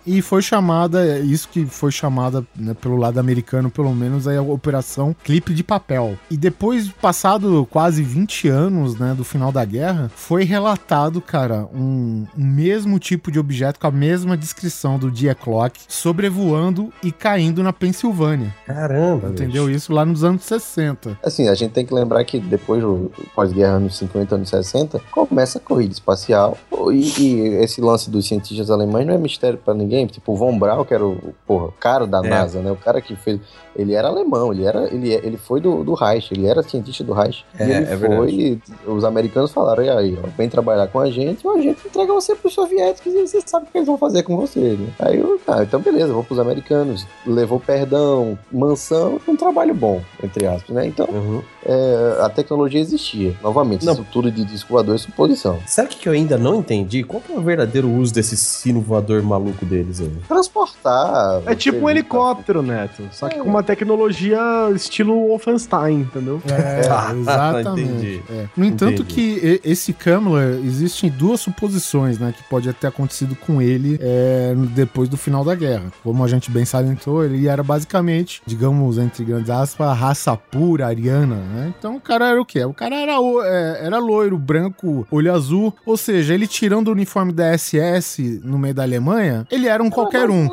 E 0.05 0.21
foi 0.21 0.41
chamada, 0.41 1.19
isso 1.19 1.49
que 1.49 1.65
foi 1.65 1.91
chamada 1.91 2.45
né, 2.55 2.73
pelo 2.73 2.95
lado 2.95 3.19
americano, 3.19 3.69
pelo 3.69 3.93
menos, 3.93 4.27
aí 4.27 4.37
a 4.37 4.41
Operação 4.41 5.15
Clipe 5.23 5.53
de 5.53 5.63
Papel. 5.63 6.17
E 6.29 6.37
depois, 6.37 6.89
passado 6.89 7.67
quase 7.69 8.01
20 8.01 8.47
anos, 8.47 8.97
né, 8.97 9.13
do 9.15 9.23
final 9.23 9.51
da 9.51 9.63
guerra, 9.65 10.11
foi 10.15 10.43
relatado, 10.43 11.21
cara, 11.21 11.67
um, 11.73 12.25
um 12.37 12.45
mesmo 12.45 12.99
tipo 12.99 13.31
de 13.31 13.39
objeto 13.39 13.79
com 13.79 13.87
a 13.87 13.91
mesma 13.91 14.35
descrição 14.37 14.97
do 14.97 15.11
dia 15.11 15.35
clock 15.35 15.79
sobrevoando 15.87 16.91
e 17.03 17.11
caindo 17.11 17.63
na 17.63 17.73
Pensilvânia. 17.89 18.53
Caramba, 18.67 19.29
Entendeu 19.29 19.67
isso 19.67 19.91
lá 19.91 20.05
nos 20.05 20.23
anos 20.23 20.43
60. 20.43 21.17
Assim, 21.23 21.47
a 21.47 21.55
gente 21.55 21.71
tem 21.71 21.83
que 21.83 21.93
lembrar 21.93 22.23
que 22.23 22.39
depois 22.39 22.81
do 22.83 23.11
pós-guerra, 23.35 23.73
anos 23.73 23.97
50, 23.97 24.35
anos 24.35 24.49
60, 24.49 25.01
começa 25.11 25.57
a 25.57 25.61
corrida 25.61 25.91
espacial. 25.93 26.55
E, 26.91 27.13
e 27.19 27.39
esse 27.63 27.81
lance 27.81 28.09
dos 28.09 28.27
cientistas 28.27 28.69
alemães 28.69 29.07
não 29.07 29.13
é 29.15 29.17
mistério 29.17 29.57
pra 29.57 29.73
ninguém. 29.73 30.05
Tipo, 30.05 30.33
o 30.33 30.35
Von 30.35 30.57
Braun, 30.59 30.85
que 30.85 30.93
era 30.93 31.05
o, 31.05 31.33
porra, 31.47 31.65
o 31.65 31.71
cara 31.71 32.05
da 32.05 32.19
É. 32.19 32.29
NASA, 32.29 32.61
né? 32.61 32.71
O 32.71 32.75
cara 32.75 33.01
que 33.01 33.15
fez. 33.15 33.39
Ele 33.75 33.93
era 33.93 34.09
alemão, 34.09 34.51
ele, 34.51 34.65
era, 34.65 34.93
ele, 34.93 35.13
ele 35.13 35.37
foi 35.37 35.61
do, 35.61 35.83
do 35.83 35.93
Reich, 35.93 36.33
ele 36.33 36.45
era 36.47 36.61
cientista 36.61 37.03
do 37.03 37.13
Reich. 37.13 37.45
É, 37.57 37.65
e 37.65 37.71
ele 37.71 37.85
é 37.85 37.97
foi. 37.97 38.31
E 38.31 38.61
os 38.85 39.03
americanos 39.03 39.51
falaram: 39.51 39.83
e 39.83 39.89
aí, 39.89 40.19
ó, 40.21 40.27
vem 40.37 40.49
trabalhar 40.49 40.87
com 40.87 40.99
a 40.99 41.09
gente, 41.09 41.47
ou 41.47 41.55
a 41.55 41.61
gente 41.61 41.87
entrega 41.87 42.13
você 42.13 42.35
pros 42.35 42.53
soviéticos 42.53 43.13
e 43.13 43.25
você 43.25 43.41
sabe 43.45 43.67
o 43.67 43.71
que 43.71 43.77
eles 43.77 43.87
vão 43.87 43.97
fazer 43.97 44.23
com 44.23 44.35
você. 44.35 44.59
Né? 44.59 44.87
Aí 44.99 45.17
eu, 45.19 45.39
ah, 45.47 45.63
então 45.63 45.79
beleza, 45.79 46.11
vou 46.11 46.23
pros 46.23 46.39
americanos. 46.39 47.07
Levou 47.25 47.59
perdão, 47.79 48.37
mansão, 48.51 49.19
um 49.27 49.35
trabalho 49.35 49.73
bom, 49.73 50.01
entre 50.23 50.45
aspas, 50.45 50.75
né? 50.75 50.85
Então 50.87 51.07
Uhum. 51.09 51.41
é, 51.65 52.17
a 52.21 52.29
tecnologia 52.29 52.79
existia. 52.79 53.33
Novamente, 53.41 53.85
Não. 53.85 53.93
estrutura 53.93 54.29
de 54.31 54.43
disco 54.43 54.73
voador 54.73 54.95
é 54.95 54.97
suposição. 54.97 55.59
Sabe 55.65 55.87
o 55.87 55.91
que 55.91 56.07
eu 56.09 56.13
ainda 56.13 56.37
não 56.37 56.55
entendi? 56.55 57.03
Qual 57.03 57.21
que 57.21 57.31
é 57.31 57.37
o 57.37 57.41
verdadeiro 57.41 57.89
uso 57.89 58.13
desse 58.13 58.35
sino 58.35 58.81
voador 58.81 59.21
maluco 59.23 59.65
deles 59.65 60.01
aí? 60.01 60.11
Transportar. 60.27 61.41
É 61.45 61.55
tipo 61.55 61.85
um 61.85 61.89
helicóptero, 61.89 62.61
Neto. 62.61 63.03
Só 63.11 63.29
que 63.29 63.39
com 63.39 63.47
uma 63.49 63.63
tecnologia 63.63 64.39
estilo 64.75 65.27
Wolfenstein, 65.27 66.01
entendeu? 66.01 66.41
É, 66.47 66.89
Ah, 66.89 67.13
exatamente. 67.15 67.81
entendi. 67.89 68.21
É. 68.29 68.45
No 68.57 68.65
entanto, 68.65 69.01
Entendi. 69.03 69.13
que 69.13 69.61
esse 69.63 69.93
Kamler, 69.93 70.59
existem 70.65 71.09
duas 71.09 71.39
suposições, 71.41 72.17
né, 72.19 72.33
que 72.35 72.43
pode 72.49 72.71
ter 72.73 72.87
acontecido 72.87 73.35
com 73.35 73.61
ele 73.61 73.97
é, 74.01 74.53
depois 74.75 75.07
do 75.07 75.17
final 75.17 75.43
da 75.43 75.55
guerra. 75.55 75.91
Como 76.03 76.23
a 76.23 76.27
gente 76.27 76.49
bem 76.51 76.65
salientou, 76.65 77.23
ele 77.23 77.47
era 77.47 77.63
basicamente, 77.69 78.41
digamos, 78.47 78.97
entre 78.97 79.23
grandes 79.23 79.51
aspas, 79.51 79.87
a 79.87 79.93
raça 79.93 80.35
pura 80.35 80.87
ariana, 80.87 81.35
né? 81.35 81.71
Então 81.77 81.97
o 81.97 82.01
cara 82.01 82.29
era 82.29 82.41
o 82.41 82.45
quê? 82.45 82.65
O 82.65 82.73
cara 82.73 82.95
era, 82.95 83.13
é, 83.43 83.85
era 83.85 83.99
loiro, 83.99 84.39
branco, 84.39 85.05
olho 85.11 85.31
azul, 85.31 85.71
ou 85.85 85.95
seja, 85.95 86.33
ele 86.33 86.47
tirando 86.47 86.87
o 86.87 86.91
uniforme 86.91 87.31
da 87.31 87.55
SS 87.55 88.41
no 88.43 88.57
meio 88.57 88.73
da 88.73 88.81
Alemanha, 88.81 89.45
ele 89.51 89.67
era 89.67 89.83
um 89.83 89.89
qualquer 89.91 90.31
um. 90.31 90.47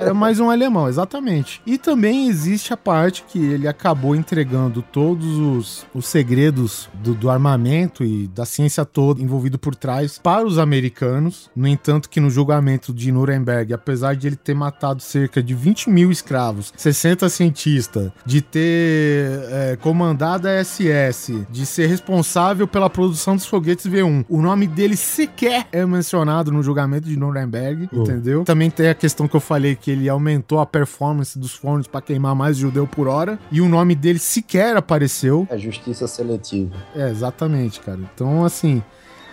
Era 0.00 0.14
mais 0.14 0.40
um 0.40 0.48
alemão, 0.48 0.88
exatamente. 0.88 1.60
E 1.66 1.76
também 1.76 2.26
existe 2.28 2.72
a 2.72 2.76
parte 2.76 3.22
que 3.28 3.38
ele 3.38 3.68
acabou 3.68 4.16
entregando 4.16 4.80
todos 4.80 5.26
os, 5.36 5.86
os 5.94 6.06
segredos 6.06 6.88
do, 6.94 7.14
do 7.14 7.28
armamento 7.28 8.02
e 8.02 8.26
da 8.28 8.46
ciência 8.46 8.84
toda 8.84 9.20
envolvido 9.20 9.58
por 9.58 9.74
trás 9.74 10.18
para 10.18 10.46
os 10.46 10.58
americanos. 10.58 11.50
No 11.54 11.68
entanto, 11.68 12.08
que 12.08 12.18
no 12.18 12.30
julgamento 12.30 12.94
de 12.94 13.12
Nuremberg, 13.12 13.74
apesar 13.74 14.16
de 14.16 14.26
ele 14.26 14.36
ter 14.36 14.54
matado 14.54 15.02
cerca 15.02 15.42
de 15.42 15.54
20 15.54 15.90
mil 15.90 16.10
escravos, 16.10 16.72
60 16.76 17.28
cientistas, 17.28 18.10
de 18.24 18.40
ter 18.40 19.26
é, 19.50 19.76
comandado 19.80 20.48
a 20.48 20.64
SS, 20.64 21.46
de 21.50 21.66
ser 21.66 21.86
responsável 21.88 22.66
pela 22.66 22.88
produção 22.88 23.36
dos 23.36 23.44
foguetes 23.44 23.86
V1, 23.86 24.24
o 24.28 24.40
nome 24.40 24.66
dele 24.66 24.96
sequer 24.96 25.66
é 25.72 25.84
mencionado 25.84 26.50
no 26.50 26.62
julgamento 26.62 27.06
de 27.06 27.18
Nuremberg, 27.18 27.88
entendeu? 27.92 28.44
Também 28.44 28.70
tem 28.70 28.88
a 28.88 28.94
questão 28.94 29.28
que 29.28 29.36
eu 29.36 29.40
falei 29.40 29.76
que 29.76 29.89
ele 29.90 30.08
aumentou 30.08 30.60
a 30.60 30.66
performance 30.66 31.38
dos 31.38 31.52
fornos 31.52 31.86
para 31.86 32.00
queimar 32.00 32.34
mais 32.34 32.56
judeu 32.56 32.86
por 32.86 33.08
hora 33.08 33.38
e 33.50 33.60
o 33.60 33.68
nome 33.68 33.94
dele 33.94 34.18
sequer 34.18 34.76
apareceu. 34.76 35.46
É 35.50 35.58
justiça 35.58 36.06
seletiva. 36.06 36.74
É, 36.94 37.08
exatamente, 37.08 37.80
cara. 37.80 38.00
Então, 38.14 38.44
assim, 38.44 38.82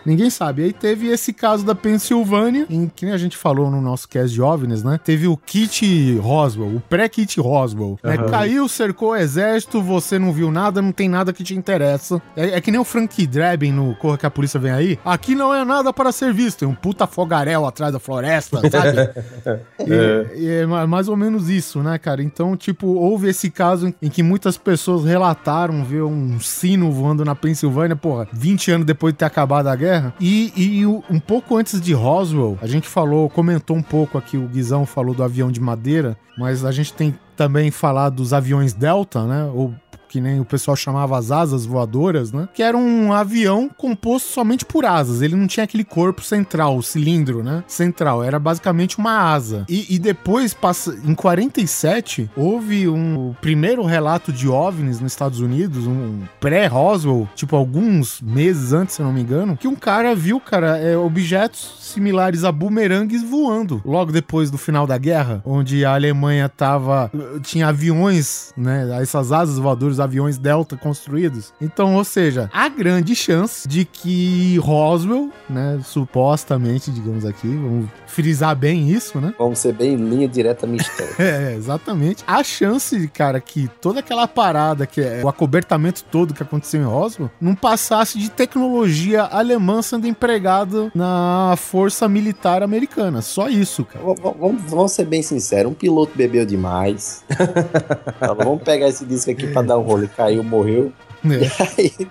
Ninguém 0.08 0.30
sabe. 0.30 0.64
Aí 0.64 0.74
teve 0.74 1.08
esse 1.08 1.34
caso 1.34 1.66
da 1.66 1.76
Pensilvânia, 1.76 2.66
em 2.70 2.88
que 2.88 3.06
a 3.08 3.18
gente 3.18 3.36
falou 3.36 3.70
no 3.70 3.82
nosso 3.82 4.08
cast 4.08 4.34
de 4.34 4.42
OVNIs, 4.42 4.84
né? 4.84 5.00
Teve 5.04 5.28
o 5.28 5.36
kit 5.36 6.16
Roswell, 6.20 6.78
o 6.78 6.80
pré-kit 6.80 7.40
Roswell. 7.42 8.00
né? 8.04 8.16
Aham. 8.16 8.30
Caiu, 8.30 8.68
cercou 8.70 9.10
o 9.10 9.16
exército, 9.16 9.82
você 9.82 10.18
não 10.18 10.32
viu 10.32 10.50
nada, 10.52 10.82
não 10.82 10.92
tem 10.94 11.10
nada 11.10 11.34
que 11.34 11.44
te 11.44 11.54
interessa. 11.56 12.22
É, 12.36 12.52
é 12.52 12.62
que 12.62 12.72
nem 12.72 12.80
o 12.80 12.84
Frank 12.86 13.28
Drebin 13.28 13.72
no 13.74 13.94
Corra 13.96 14.18
que 14.18 14.26
a 14.26 14.32
Polícia 14.32 14.60
Vem 14.60 14.72
Aí. 14.72 15.00
Aqui 15.04 15.36
não 15.36 15.54
é 15.54 15.66
nada 15.66 15.92
para 15.92 16.12
ser 16.14 16.34
visto. 16.34 16.60
Tem 16.60 16.68
um 16.68 16.74
puta 16.76 17.06
fogaréu 17.06 17.66
atrás 17.66 17.92
da 17.92 18.00
floresta, 18.00 18.62
sabe? 18.70 19.10
E- 19.80 20.40
e 20.40 20.48
é 20.50 20.66
ma- 20.66 20.88
mais 20.88 21.08
ou 21.08 21.16
menos 21.16 21.50
isso, 21.50 21.82
né, 21.84 21.98
cara? 21.98 22.22
Então, 22.24 22.56
tipo, 22.56 22.88
houve 22.88 23.28
esse 23.30 23.50
caso 23.50 23.88
em- 23.88 23.96
em 24.02 24.10
que 24.10 24.22
muitas 24.24 24.58
pessoas 24.58 25.06
relataram 25.06 25.84
ver 25.84 26.04
um 26.04 26.40
sino 26.40 26.92
voando 26.92 27.24
na 27.26 27.36
Pensilvânia, 27.36 27.96
porra, 27.96 28.28
20 28.32 28.72
anos 28.72 28.86
depois 28.86 29.14
de 29.14 29.20
ter 29.20 29.26
acabado 29.26 29.68
a 29.68 29.76
guerra. 29.76 29.97
E, 30.20 30.54
e 30.56 30.86
um 30.86 31.20
pouco 31.20 31.58
antes 31.58 31.80
de 31.80 31.94
Roswell, 31.94 32.58
a 32.62 32.68
gente 32.68 32.88
falou, 32.88 33.30
comentou 33.30 33.76
um 33.76 33.84
pouco 33.84 34.18
aqui, 34.18 34.38
o 34.38 34.48
Guizão 34.48 34.86
falou 34.86 35.14
do 35.14 35.24
avião 35.24 35.52
de 35.52 35.60
madeira, 35.60 36.18
mas 36.38 36.64
a 36.64 36.72
gente 36.72 36.94
tem 36.94 37.18
também 37.36 37.70
falar 37.72 38.10
dos 38.10 38.34
aviões 38.34 38.74
Delta, 38.74 39.26
né? 39.26 39.50
Ou 39.54 39.74
que 40.08 40.22
nem 40.22 40.40
o 40.40 40.46
pessoal 40.46 40.76
chamava 40.76 41.18
as 41.18 41.32
asas 41.32 41.66
voadoras, 41.66 42.32
né? 42.32 42.48
Que 42.54 42.64
era 42.64 42.78
um 42.78 43.14
avião 43.14 43.70
composto 43.70 44.30
somente 44.30 44.66
por 44.66 44.86
asas. 44.86 45.22
Ele 45.22 45.36
não 45.36 45.48
tinha 45.48 45.64
aquele 45.64 45.84
corpo 45.84 46.22
central, 46.22 46.78
o 46.78 46.84
cilindro, 46.84 47.44
né? 47.44 47.64
Central. 47.68 48.24
Era 48.24 48.40
basicamente 48.40 48.98
uma 48.98 49.32
asa. 49.32 49.66
E, 49.68 49.96
e 49.96 50.00
depois, 50.00 50.54
passa, 50.54 50.98
em 51.04 51.14
47, 51.14 52.30
houve 52.36 52.88
um 52.88 53.36
primeiro 53.42 53.84
relato 53.84 54.32
de 54.32 54.48
OVNIs 54.48 55.00
nos 55.00 55.12
Estados 55.12 55.40
Unidos, 55.40 55.86
um 55.88 56.22
pré-Roswell, 56.40 57.28
tipo 57.36 57.56
alguns 57.56 58.22
meses 58.22 58.74
antes, 58.74 58.96
se 58.96 59.02
eu 59.02 59.06
não 59.06 59.14
me 59.14 59.22
engano, 59.22 59.58
que 59.58 59.68
um 59.68 59.76
cara 59.76 60.16
viu, 60.16 60.40
cara, 60.40 60.78
é, 60.78 60.98
objetos 60.98 61.78
similares 61.80 62.44
a 62.44 62.52
bumerangues 62.52 63.24
voando. 63.24 63.82
Logo 63.86 64.12
depois 64.12 64.52
do 64.52 64.58
final 64.58 64.86
da 64.86 64.98
guerra, 64.98 65.42
onde 65.46 65.86
a 65.86 65.94
Alemanha 65.94 66.50
tava. 66.50 67.12
tinha 67.44 67.68
aviões, 67.68 68.54
né? 68.56 69.02
Essas 69.02 69.32
asas 69.32 69.58
voadoras, 69.58 69.97
aviões 70.00 70.38
Delta 70.38 70.78
construídos. 70.78 71.54
Então, 71.62 71.96
ou 71.96 72.04
seja, 72.04 72.50
há 72.54 72.70
grande 72.70 73.16
chance 73.16 73.68
de 73.68 73.86
que 73.86 74.58
Roswell, 74.58 75.30
né? 75.50 75.80
Supostamente, 75.84 76.92
digamos 76.92 77.26
aqui, 77.26 77.48
vamos 77.48 77.90
frisar 78.06 78.56
bem 78.56 78.90
isso, 78.90 79.20
né? 79.20 79.34
Vamos 79.38 79.60
ser 79.60 79.74
bem 79.74 79.96
linha 79.96 80.28
direta 80.28 80.66
mistério. 80.66 81.16
É, 81.28 81.56
exatamente. 81.56 82.24
A 82.28 82.44
chance, 82.44 83.08
cara, 83.10 83.40
que 83.40 83.70
toda 83.82 84.00
aquela 84.00 84.28
parada, 84.28 84.86
que 84.86 85.02
é 85.02 85.22
o 85.24 85.28
acobertamento 85.28 86.04
todo 86.06 86.34
que 86.34 86.42
aconteceu 86.42 86.82
em 86.82 86.86
Roswell, 86.86 87.30
não 87.42 87.56
passasse 87.56 88.18
de 88.18 88.30
tecnologia 88.30 89.24
alemã 89.24 89.82
sendo 89.82 90.08
empregada 90.08 90.92
na 90.96 91.56
força 91.58 92.08
militar 92.08 92.64
americana. 92.64 93.22
Só 93.22 93.50
isso, 93.50 93.84
cara. 93.84 94.06
Vamos, 94.40 94.62
vamos 94.70 94.92
ser 94.92 95.06
bem 95.06 95.22
sinceros, 95.22 95.72
um 95.72 95.76
piloto 95.76 96.12
bebeu 96.16 96.46
demais. 96.46 97.24
Vamos 98.38 98.62
pegar 98.64 98.88
esse 98.88 99.06
disco 99.06 99.32
aqui 99.32 99.48
pra 99.48 99.62
dar 99.62 99.78
um 99.78 99.84
rolê. 99.88 100.08
Caiu, 100.08 100.44
morreu. 100.44 100.92
É. 101.26 101.48
Aí, 101.78 102.08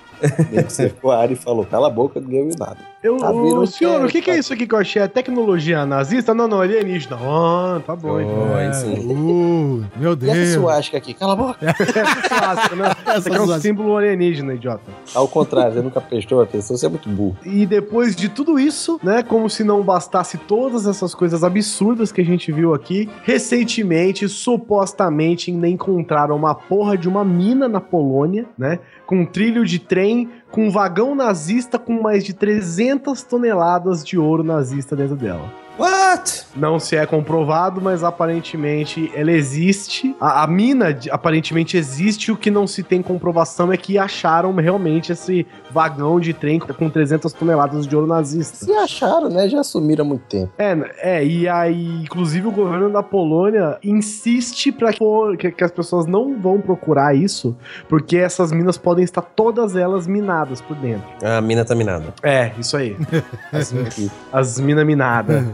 ele 0.53 0.71
cercou 0.71 1.11
a 1.11 1.19
área 1.19 1.33
e 1.35 1.37
falou, 1.37 1.65
cala 1.65 1.87
a 1.89 1.91
boca, 1.91 2.21
ninguém 2.21 2.49
viu 2.49 2.57
nada. 2.59 2.79
Eu, 3.03 3.19
Tá 3.19 3.31
virando 3.31 3.61
ô, 3.61 3.67
senhor, 3.67 4.05
o 4.05 4.09
que, 4.09 4.15
que 4.21 4.31
é 4.31 4.33
cara. 4.35 4.39
isso 4.39 4.53
aqui 4.53 4.67
que 4.67 4.75
eu 4.75 4.79
achei? 4.79 5.01
É 5.01 5.07
tecnologia 5.07 5.87
nazista? 5.87 6.35
Não, 6.35 6.49
não, 6.49 6.61
alienígena. 6.61 7.17
Ah, 7.21 7.81
tá 7.87 7.95
bom. 7.95 8.21
então. 8.21 8.49
Oh, 8.51 8.75
sim. 8.75 8.95
Uh, 9.07 9.85
meu 9.97 10.13
E 10.13 10.25
essa 10.31 10.35
Deus. 10.35 10.49
suástica 10.55 10.97
aqui, 10.99 11.15
cala 11.15 11.35
a 11.35 11.37
boca. 11.37 11.59
Clássico, 12.29 12.77
né? 12.77 12.91
Isso 13.19 13.29
aqui 13.29 13.37
é 13.37 13.41
um 13.41 13.61
símbolo 13.61 13.97
alienígena, 13.97 14.55
idiota. 14.55 14.83
Ao 15.15 15.29
contrário, 15.29 15.75
você 15.75 15.83
nunca 15.83 16.01
prestou 16.01 16.43
atenção, 16.43 16.77
você 16.77 16.87
é 16.87 16.89
muito 16.89 17.09
burro. 17.09 17.37
E 17.45 17.65
depois 17.65 18.17
de 18.17 18.29
tudo 18.29 18.59
isso, 18.59 18.99
né, 19.03 19.23
como 19.23 19.49
se 19.49 19.63
não 19.63 19.83
bastasse 19.83 20.37
todas 20.39 20.87
essas 20.87 21.15
coisas 21.15 21.45
absurdas 21.45 22.11
que 22.11 22.21
a 22.21 22.25
gente 22.25 22.51
viu 22.51 22.75
aqui, 22.75 23.09
recentemente, 23.23 24.29
supostamente, 24.29 25.51
ainda 25.51 25.69
encontraram 25.69 26.35
uma 26.37 26.55
porra 26.55 26.97
de 26.99 27.09
uma 27.09 27.25
mina 27.25 27.69
na 27.69 27.81
Polônia, 27.81 28.47
né, 28.59 28.81
com 29.07 29.21
um 29.21 29.27
trilho 29.27 29.65
de 29.65 29.79
trem, 29.79 30.29
com 30.51 30.67
um 30.67 30.71
vagão 30.71 31.15
nazista 31.15 31.79
com 31.79 32.03
mais 32.03 32.25
de 32.25 32.35
300 32.35 33.23
toneladas 33.23 34.05
de 34.05 34.19
ouro 34.19 34.43
nazista 34.43 34.97
dentro 34.97 35.17
dela. 35.17 35.51
What? 35.79 36.47
Não 36.57 36.81
se 36.81 36.97
é 36.97 37.05
comprovado, 37.05 37.83
mas 37.83 38.03
aparentemente 38.03 39.13
ela 39.15 39.31
existe. 39.31 40.17
A, 40.19 40.43
a 40.43 40.47
mina 40.47 40.99
aparentemente 41.11 41.77
existe. 41.77 42.33
O 42.33 42.37
que 42.37 42.51
não 42.51 42.67
se 42.67 42.83
tem 42.83 43.03
comprovação 43.03 43.71
é 43.71 43.77
que 43.77 43.99
acharam 43.99 44.55
realmente 44.55 45.13
esse 45.13 45.47
vagão 45.77 46.19
de 46.19 46.33
trem 46.33 46.59
com 46.59 46.89
300 46.89 47.31
toneladas 47.35 47.87
de 47.87 47.95
ouro 47.95 48.09
nazista. 48.09 48.65
Se 48.65 48.73
acharam, 48.73 49.29
né? 49.29 49.47
Já 49.47 49.61
assumiram 49.61 50.07
há 50.07 50.09
muito 50.09 50.23
tempo. 50.27 50.51
É, 50.57 51.19
é, 51.19 51.25
e 51.25 51.47
aí, 51.47 52.01
inclusive, 52.03 52.49
o 52.49 52.51
governo 52.51 52.89
da 52.91 53.03
Polônia 53.03 53.77
insiste 53.85 54.73
para 54.73 54.91
que, 55.39 55.51
que 55.53 55.63
as 55.63 55.71
pessoas 55.71 56.07
não 56.07 56.41
vão 56.41 56.63
procurar 56.63 57.15
isso, 57.15 57.55
porque 57.91 58.17
essas 58.17 58.51
minas 58.53 58.79
podem 58.79 59.05
estar 59.05 59.21
todas 59.21 59.77
elas 59.77 60.07
minadas 60.07 60.63
por 60.63 60.75
dentro. 60.77 61.05
A 61.23 61.43
mina 61.43 61.63
tá 61.63 61.75
minada. 61.75 62.07
É, 62.23 62.53
isso 62.59 62.75
aí. 62.75 62.97
As, 63.53 63.75
as 64.33 64.59
minas 64.59 64.87
minadas. 64.87 65.45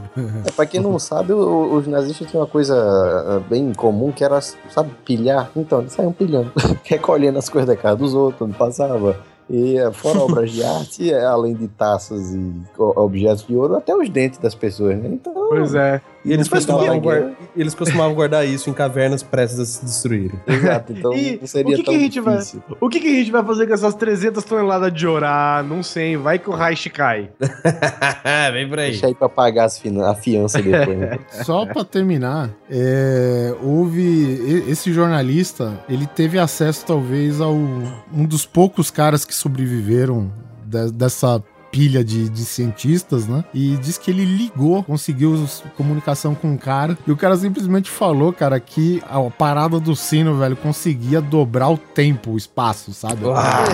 É, 0.47 0.51
pra 0.55 0.67
quem 0.67 0.81
não 0.81 0.97
sabe, 1.01 1.33
o- 1.33 1.75
os 1.75 1.87
nazistas 1.89 2.31
tinham 2.31 2.43
uma 2.43 2.49
coisa 2.49 2.77
ah, 2.77 3.41
bem 3.51 3.73
comum 3.73 4.13
que 4.13 4.23
era, 4.23 4.41
sabe, 4.41 4.91
pilhar. 5.05 5.51
Então, 5.57 5.81
eles 5.81 5.93
saíam 5.93 6.13
pilhando, 6.13 6.53
recolhendo 6.85 7.39
as 7.39 7.49
coisas 7.49 7.67
da 7.69 7.77
casa 7.77 7.97
dos 7.97 8.15
outros, 8.15 8.43
onde 8.43 8.57
passava. 8.57 9.17
E 9.53 9.77
eh, 9.77 9.93
fora 9.93 10.19
obras 10.25 10.51
de 10.51 10.65
arte, 10.65 11.13
eh, 11.13 11.25
além 11.25 11.55
de 11.55 11.69
taças 11.69 12.35
e 12.35 12.53
objetos 12.79 13.47
de 13.47 13.55
ouro, 13.55 13.77
até 13.77 13.95
os 13.95 14.09
dentes 14.09 14.39
das 14.39 14.55
pessoas, 14.55 14.97
né? 14.97 15.11
Então, 15.13 15.35
Pois 15.51 15.75
é. 15.75 16.01
E 16.25 16.33
eles 16.33 16.49
costumavam, 16.49 17.35
eles 17.57 17.75
costumavam 17.75 18.15
guardar 18.15 18.47
isso 18.47 18.71
em 18.71 18.73
cavernas 18.73 19.23
prestes 19.23 19.59
a 19.59 19.65
se 19.67 19.85
destruírem. 19.85 20.39
exato. 20.47 20.93
Então, 20.93 21.13
E 21.17 21.39
não 21.41 21.47
seria 21.47 21.75
o 21.75 21.77
que 21.77 21.83
que 21.83 21.85
tão 21.85 21.95
a 21.95 21.99
gente 21.99 22.21
vai- 22.21 22.37
difícil. 22.39 22.63
O 22.81 22.89
que, 22.89 23.01
que 23.01 23.09
a 23.09 23.15
gente 23.19 23.31
vai 23.33 23.45
fazer 23.45 23.67
com 23.67 23.75
essas 23.75 23.95
300 23.95 24.45
toneladas 24.45 24.93
de 24.93 25.07
ouro? 25.07 25.27
Ah, 25.27 25.65
não 25.69 25.83
sei, 25.83 26.17
vai 26.17 26.39
que 26.39 26.49
o 26.49 26.55
Reich 26.55 26.89
cai. 26.91 27.31
Vem 28.53 28.69
por 28.69 28.79
aí. 28.79 28.91
Deixa 28.93 29.07
aí 29.07 29.15
pra 29.15 29.29
pagar 29.29 29.65
as 29.65 29.79
finan- 29.79 30.09
a 30.09 30.15
fiança 30.15 30.61
depois, 30.63 30.99
né? 30.99 31.19
Só 31.45 31.67
pra 31.67 31.85
terminar, 31.85 32.51
é, 32.71 33.55
houve 33.63 34.63
esse 34.69 34.93
jornalista, 34.93 35.73
ele 35.89 36.07
teve 36.07 36.39
acesso 36.39 36.85
talvez 36.87 37.41
ao 37.41 37.53
um 37.55 38.25
dos 38.27 38.47
poucos 38.47 38.91
caras 38.91 39.25
que 39.25 39.35
sobreviveram 39.35 40.31
de- 40.65 40.93
dessa 40.93 41.43
pilha 41.73 42.05
de, 42.05 42.29
de 42.29 42.45
cientistas, 42.45 43.27
né? 43.27 43.43
E 43.55 43.77
diz 43.79 43.97
que 43.99 44.11
ele 44.11 44.25
ligou, 44.25 44.83
conseguiu 44.85 45.45
comunicação 45.77 46.35
com 46.35 46.55
o 46.55 46.59
cara 46.59 46.97
e 47.07 47.11
o 47.11 47.17
cara 47.17 47.35
simplesmente 47.37 47.91
falou, 47.91 48.33
cara, 48.33 48.61
que 48.61 49.03
a 49.11 49.19
parada 49.31 49.81
do 49.81 49.97
sino, 49.97 50.37
velho, 50.37 50.55
conseguia 50.55 51.21
dobrar 51.21 51.71
o 51.71 51.79
tempo, 51.79 52.33
o 52.33 52.37
espaço, 52.37 52.93
sabe? 52.93 53.23
Ah, 53.35 53.65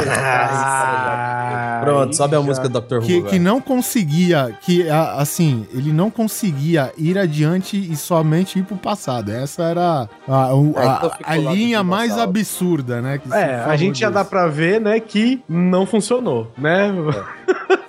Pronto, 1.82 2.14
sobe 2.14 2.36
a 2.36 2.40
música 2.40 2.68
do 2.68 2.80
Dr. 2.80 2.96
Who. 2.98 3.24
que, 3.24 3.38
não 3.38 3.60
conseguia, 3.60 4.54
que 4.62 4.88
a- 4.88 5.14
assim, 5.14 5.66
ele 5.72 5.92
não 5.92 6.10
conseguia 6.10 6.92
ir 6.96 7.18
adiante 7.18 7.76
e 7.76 7.96
somente 7.96 8.58
ir 8.58 8.62
pro 8.64 8.76
passado. 8.76 9.30
Essa 9.32 9.62
era 9.64 10.08
a, 10.26 10.54
o- 10.54 10.74
É, 10.76 10.86
a- 10.86 11.16
então 11.18 11.50
a 11.50 11.54
linha 11.54 11.82
mais 11.82 12.16
absurda, 12.18 13.00
né? 13.00 13.20
É, 13.32 13.56
a 13.64 13.76
gente 13.76 13.98
já 14.00 14.10
dá 14.10 14.24
pra 14.24 14.46
ver, 14.46 14.80
né, 14.80 15.00
que 15.00 15.42
não 15.48 15.86
funcionou, 15.86 16.50
né? 16.56 16.92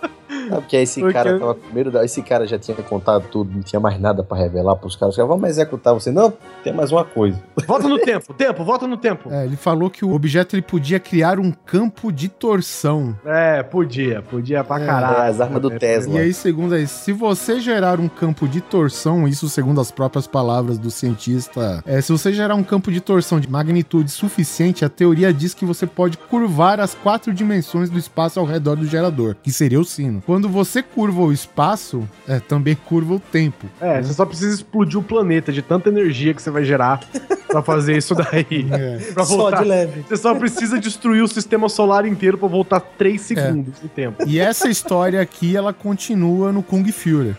Sabe 0.49 0.65
que 0.67 0.77
aí 0.77 0.83
esse 0.83 0.99
Porque- 0.99 1.13
cara 1.13 1.39
tava 1.39 1.55
com 1.55 1.73
medo, 1.73 1.91
da- 1.91 2.05
esse 2.05 2.21
cara 2.21 2.45
já 2.47 2.57
tinha 2.57 2.75
contado 2.77 3.25
tudo, 3.31 3.51
não 3.53 3.61
tinha 3.61 3.79
mais 3.79 3.99
nada 3.99 4.23
pra 4.23 4.37
revelar 4.37 4.75
pros 4.75 4.95
caras. 4.95 5.13
Os 5.13 5.17
caras, 5.17 5.29
vamos 5.29 5.49
executar 5.49 5.93
você. 5.93 6.11
Não, 6.11 6.31
tem 6.63 6.73
mais 6.73 6.91
uma 6.91 7.03
coisa. 7.03 7.41
Volta 7.67 7.87
no 7.87 7.99
tempo, 7.99 8.33
tempo, 8.33 8.63
volta 8.63 8.87
no 8.87 8.97
tempo. 8.97 9.31
É, 9.31 9.45
ele 9.45 9.55
falou 9.55 9.89
que 9.89 10.05
o 10.05 10.13
objeto 10.13 10.55
ele 10.55 10.61
podia 10.61 10.99
criar 10.99 11.39
um 11.39 11.51
campo 11.51 12.11
de 12.11 12.27
torção. 12.29 13.15
É, 13.25 13.63
podia, 13.63 14.21
podia 14.21 14.63
pra 14.63 14.81
É, 14.81 14.85
caralho. 14.85 15.17
é, 15.23 15.27
as 15.29 15.41
armas 15.41 15.61
do 15.61 15.69
Tesla. 15.71 16.15
E 16.15 16.17
aí, 16.19 16.33
segundo 16.33 16.73
aí, 16.75 16.87
se 16.87 17.11
você 17.11 17.59
gerar 17.59 17.99
um 17.99 18.07
campo 18.07 18.47
de 18.47 18.61
torção, 18.61 19.27
isso 19.27 19.49
segundo 19.49 19.79
as 19.81 19.91
próprias 19.91 20.27
palavras 20.27 20.77
do 20.77 20.89
cientista, 20.91 21.83
é, 21.85 22.01
se 22.01 22.11
você 22.11 22.31
gerar 22.33 22.55
um 22.55 22.63
campo 22.63 22.91
de 22.91 22.99
torção 23.01 23.39
de 23.39 23.49
magnitude 23.49 24.09
suficiente, 24.11 24.83
a 24.85 24.89
teoria 24.89 25.33
diz 25.33 25.53
que 25.53 25.65
você 25.65 25.85
pode 25.85 26.17
curvar 26.17 26.79
as 26.79 26.93
quatro 26.95 27.33
dimensões 27.33 27.89
do 27.89 27.97
espaço 27.97 28.39
ao 28.39 28.45
redor 28.45 28.75
do 28.75 28.85
gerador, 28.85 29.35
que 29.41 29.51
seria 29.51 29.79
o 29.79 29.85
sino. 29.85 30.21
Quando 30.29 30.47
você 30.47 30.83
curva 30.83 31.23
o 31.23 31.33
espaço, 31.33 32.07
é, 32.27 32.39
também 32.39 32.75
curva 32.75 33.15
o 33.15 33.19
tempo. 33.19 33.65
É, 33.81 33.99
você 33.99 34.13
só 34.13 34.27
precisa 34.27 34.53
explodir 34.53 34.99
o 34.99 35.01
planeta 35.01 35.51
de 35.51 35.63
tanta 35.63 35.89
energia 35.89 36.35
que 36.35 36.41
você 36.43 36.51
vai 36.51 36.63
gerar 36.63 36.99
pra 37.47 37.63
fazer 37.63 37.97
isso 37.97 38.13
daí. 38.13 38.67
É. 38.69 38.97
pra 39.11 39.25
Só 39.25 39.49
de 39.49 39.65
leve. 39.65 40.05
Você 40.07 40.17
só 40.17 40.35
precisa 40.35 40.79
destruir 40.79 41.23
o 41.23 41.27
sistema 41.27 41.67
solar 41.67 42.05
inteiro 42.05 42.37
pra 42.37 42.47
voltar 42.47 42.79
3 42.79 43.19
segundos 43.19 43.81
no 43.81 43.89
tempo. 43.89 44.23
E 44.27 44.39
essa 44.39 44.69
história 44.69 45.19
aqui, 45.19 45.57
ela 45.57 45.73
continua 45.73 46.51
no 46.51 46.61
Kung 46.61 46.85
Fury. 46.91 47.35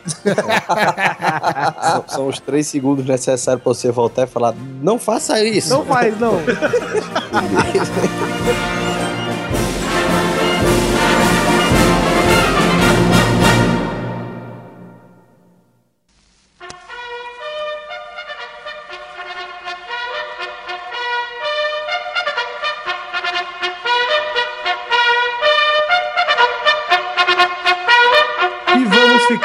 São, 1.80 2.04
são 2.08 2.26
os 2.26 2.40
três 2.40 2.66
segundos 2.66 3.06
necessários 3.06 3.62
pra 3.62 3.72
você 3.72 3.92
voltar 3.92 4.24
e 4.24 4.26
falar: 4.26 4.52
não 4.82 4.98
faça 4.98 5.40
isso. 5.44 5.70
Não 5.70 5.84
faz, 5.84 6.18
não. 6.18 6.40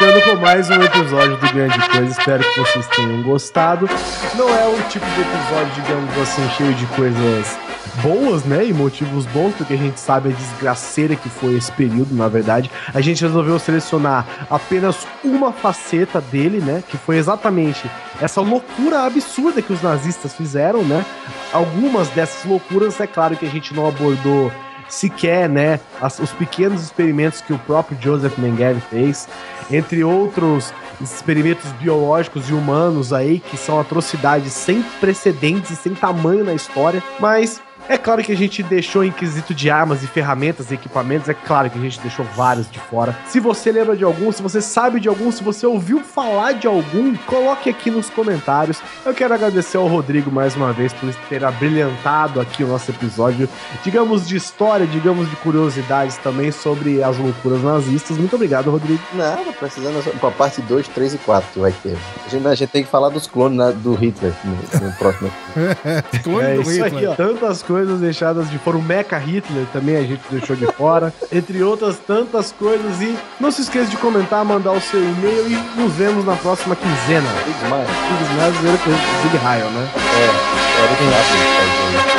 ficando 0.06 0.22
com 0.22 0.36
mais 0.40 0.70
um 0.70 0.82
episódio 0.82 1.38
do 1.38 1.54
Grande 1.54 1.90
Coisa. 1.90 2.12
Espero 2.12 2.44
que 2.44 2.60
vocês 2.60 2.88
tenham 2.90 3.24
gostado. 3.24 3.90
Não 4.36 4.48
é 4.50 4.68
um 4.68 4.82
tipo 4.88 5.06
de 5.06 5.22
episódio, 5.22 5.84
digamos 5.84 6.18
assim, 6.20 6.48
cheio 6.56 6.74
de 6.76 6.86
coisas 6.88 7.58
boas, 8.04 8.44
né? 8.44 8.66
E 8.66 8.74
motivos 8.74 9.26
bons, 9.28 9.56
porque 9.56 9.74
a 9.74 9.78
gente 9.78 10.00
sabe 10.00 10.30
a 10.30 10.32
desgraceira 10.32 11.16
que 11.16 11.28
foi 11.28 11.56
esse 11.56 11.72
período, 11.72 12.14
na 12.14 12.28
verdade. 12.28 12.70
A 12.94 13.02
gente 13.02 13.24
resolveu 13.24 13.58
selecionar 13.58 14.28
apenas 14.50 15.08
uma 15.24 15.52
faceta 15.52 16.22
dele, 16.22 16.60
né? 16.60 16.84
Que 16.88 16.98
foi 16.98 17.18
exatamente 17.18 17.90
essa 18.22 18.42
loucura 18.42 19.06
absurda 19.06 19.62
que 19.62 19.74
os 19.74 19.82
nazistas 19.82 20.36
fizeram, 20.36 20.84
né? 20.84 21.04
Algumas 21.52 22.10
dessas 22.10 22.46
loucuras, 22.46 23.00
é 23.00 23.08
claro 23.08 23.36
que 23.36 23.46
a 23.46 23.50
gente 23.50 23.74
não 23.74 23.88
abordou 23.88 24.52
sequer, 24.88 25.50
né, 25.50 25.80
as- 26.02 26.20
os 26.20 26.32
pequenos 26.32 26.84
experimentos 26.84 27.42
que 27.42 27.54
o 27.54 27.60
próprio 27.60 27.98
Joseph 28.02 28.38
Mengele 28.38 28.82
fez, 28.90 29.28
entre 29.72 30.04
outros 30.04 30.74
experimentos 31.02 31.72
biológicos 31.74 32.50
e 32.50 32.54
humanos 32.54 33.12
aí 33.12 33.40
que 33.40 33.58
são 33.58 33.80
atrocidades 33.80 34.54
sem 34.54 34.82
precedentes 35.00 35.72
e 35.72 35.76
sem 35.76 35.94
tamanho 35.94 36.44
na 36.44 36.54
história, 36.54 37.04
mas 37.20 37.62
é 37.88 37.98
claro 37.98 38.24
que 38.24 38.32
a 38.32 38.36
gente 38.38 38.62
deixou 38.64 39.04
em 39.04 39.12
quesito 39.12 39.54
de 39.54 39.70
armas 39.70 40.04
e 40.04 40.08
ferramentas 40.08 40.72
e 40.72 40.74
equipamentos, 40.76 41.30
é 41.30 41.34
claro 41.34 41.70
que 41.70 41.78
a 41.78 41.82
gente 41.82 42.00
deixou 42.00 42.26
vários 42.36 42.70
de 42.70 42.80
fora. 42.80 43.16
Se 43.28 43.40
você 43.40 43.72
lembra 43.72 43.96
de 43.96 44.04
algum, 44.04 44.32
se 44.32 44.42
você 44.42 44.62
sabe 44.62 45.00
de 45.00 45.08
algum, 45.08 45.32
se 45.32 45.44
você 45.44 45.66
ouviu 45.66 46.00
falar 46.02 46.54
de 46.54 46.68
algum, 46.68 47.16
coloque 47.26 47.70
aqui 47.70 47.92
nos 47.92 48.10
comentários. 48.10 48.82
Eu 49.06 49.14
quero 49.14 49.34
agradecer 49.34 49.78
ao 49.78 49.88
Rodrigo 49.88 50.32
mais 50.32 50.56
uma 50.56 50.72
vez 50.74 50.94
por 50.94 51.14
ter 51.30 51.44
abrilhantado 51.44 52.40
aqui 52.42 52.64
o 52.64 52.68
nosso 52.68 52.92
episódio, 52.92 53.48
digamos 53.84 54.28
de 54.28 54.36
história, 54.36 54.86
digamos 54.88 55.30
de 55.30 55.36
curiosidades 55.38 56.18
também 56.18 56.52
sobre 56.52 57.04
as 57.04 57.18
loucuras 57.18 57.62
nazistas. 57.62 58.18
Muito 58.18 58.36
obrigado, 58.36 58.72
Rodrigo. 58.72 59.02
Nada, 59.14 59.42
precisando 59.60 60.02
só- 60.04 60.12
com 60.12 60.28
a 60.28 60.32
parte 60.32 60.62
2, 60.62 60.88
3 60.88 61.14
e 61.14 61.18
4 61.20 61.50
que 61.54 61.60
vai 61.60 61.72
ter. 61.72 61.98
A 62.26 62.30
gente, 62.30 62.48
a 62.48 62.56
gente 62.56 62.70
tem 62.70 62.84
que 62.84 62.90
falar 62.90 63.10
dos 63.10 63.28
clones 63.28 63.58
né, 63.58 63.72
do 63.76 63.94
Hitler 63.94 64.34
no, 64.44 64.88
no 64.88 64.94
próximo. 64.94 65.32
Clone 66.24 66.46
É 66.48 66.56
do 66.56 66.62
isso 66.62 66.84
aí, 66.84 66.90
Hitler. 66.92 67.10
ó. 67.12 67.16
Tantas 67.16 67.62
coisas 67.64 67.75
deixadas 68.00 68.50
de 68.50 68.58
fora. 68.58 68.78
O 68.78 68.82
Mecha 68.82 69.18
Hitler 69.18 69.66
também 69.74 69.98
a 69.98 70.04
gente 70.04 70.22
deixou 70.30 70.56
de 70.56 70.66
fora. 70.74 71.14
Entre 71.32 71.62
outras 71.64 71.98
tantas 71.98 72.52
coisas. 72.52 73.02
E 73.02 73.16
não 73.40 73.52
se 73.52 73.62
esqueça 73.62 73.90
de 73.90 73.98
comentar, 73.98 74.44
mandar 74.46 74.72
o 74.72 74.82
seu 74.82 75.04
e-mail 75.04 75.48
e 75.48 75.80
nos 75.80 75.94
vemos 75.94 76.26
na 76.26 76.36
próxima 76.36 76.76
quinzena. 76.76 77.28
Big 77.46 77.58
Smile. 77.64 77.86
Big 78.10 78.24
Smash, 78.32 79.24
Big 79.24 79.38
Raio, 79.38 79.66
né? 79.66 79.90
É, 79.96 80.82
era 80.84 80.92
o 80.92 80.96
que 80.96 81.04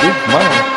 Big 0.07 0.16
Smile. 0.27 0.76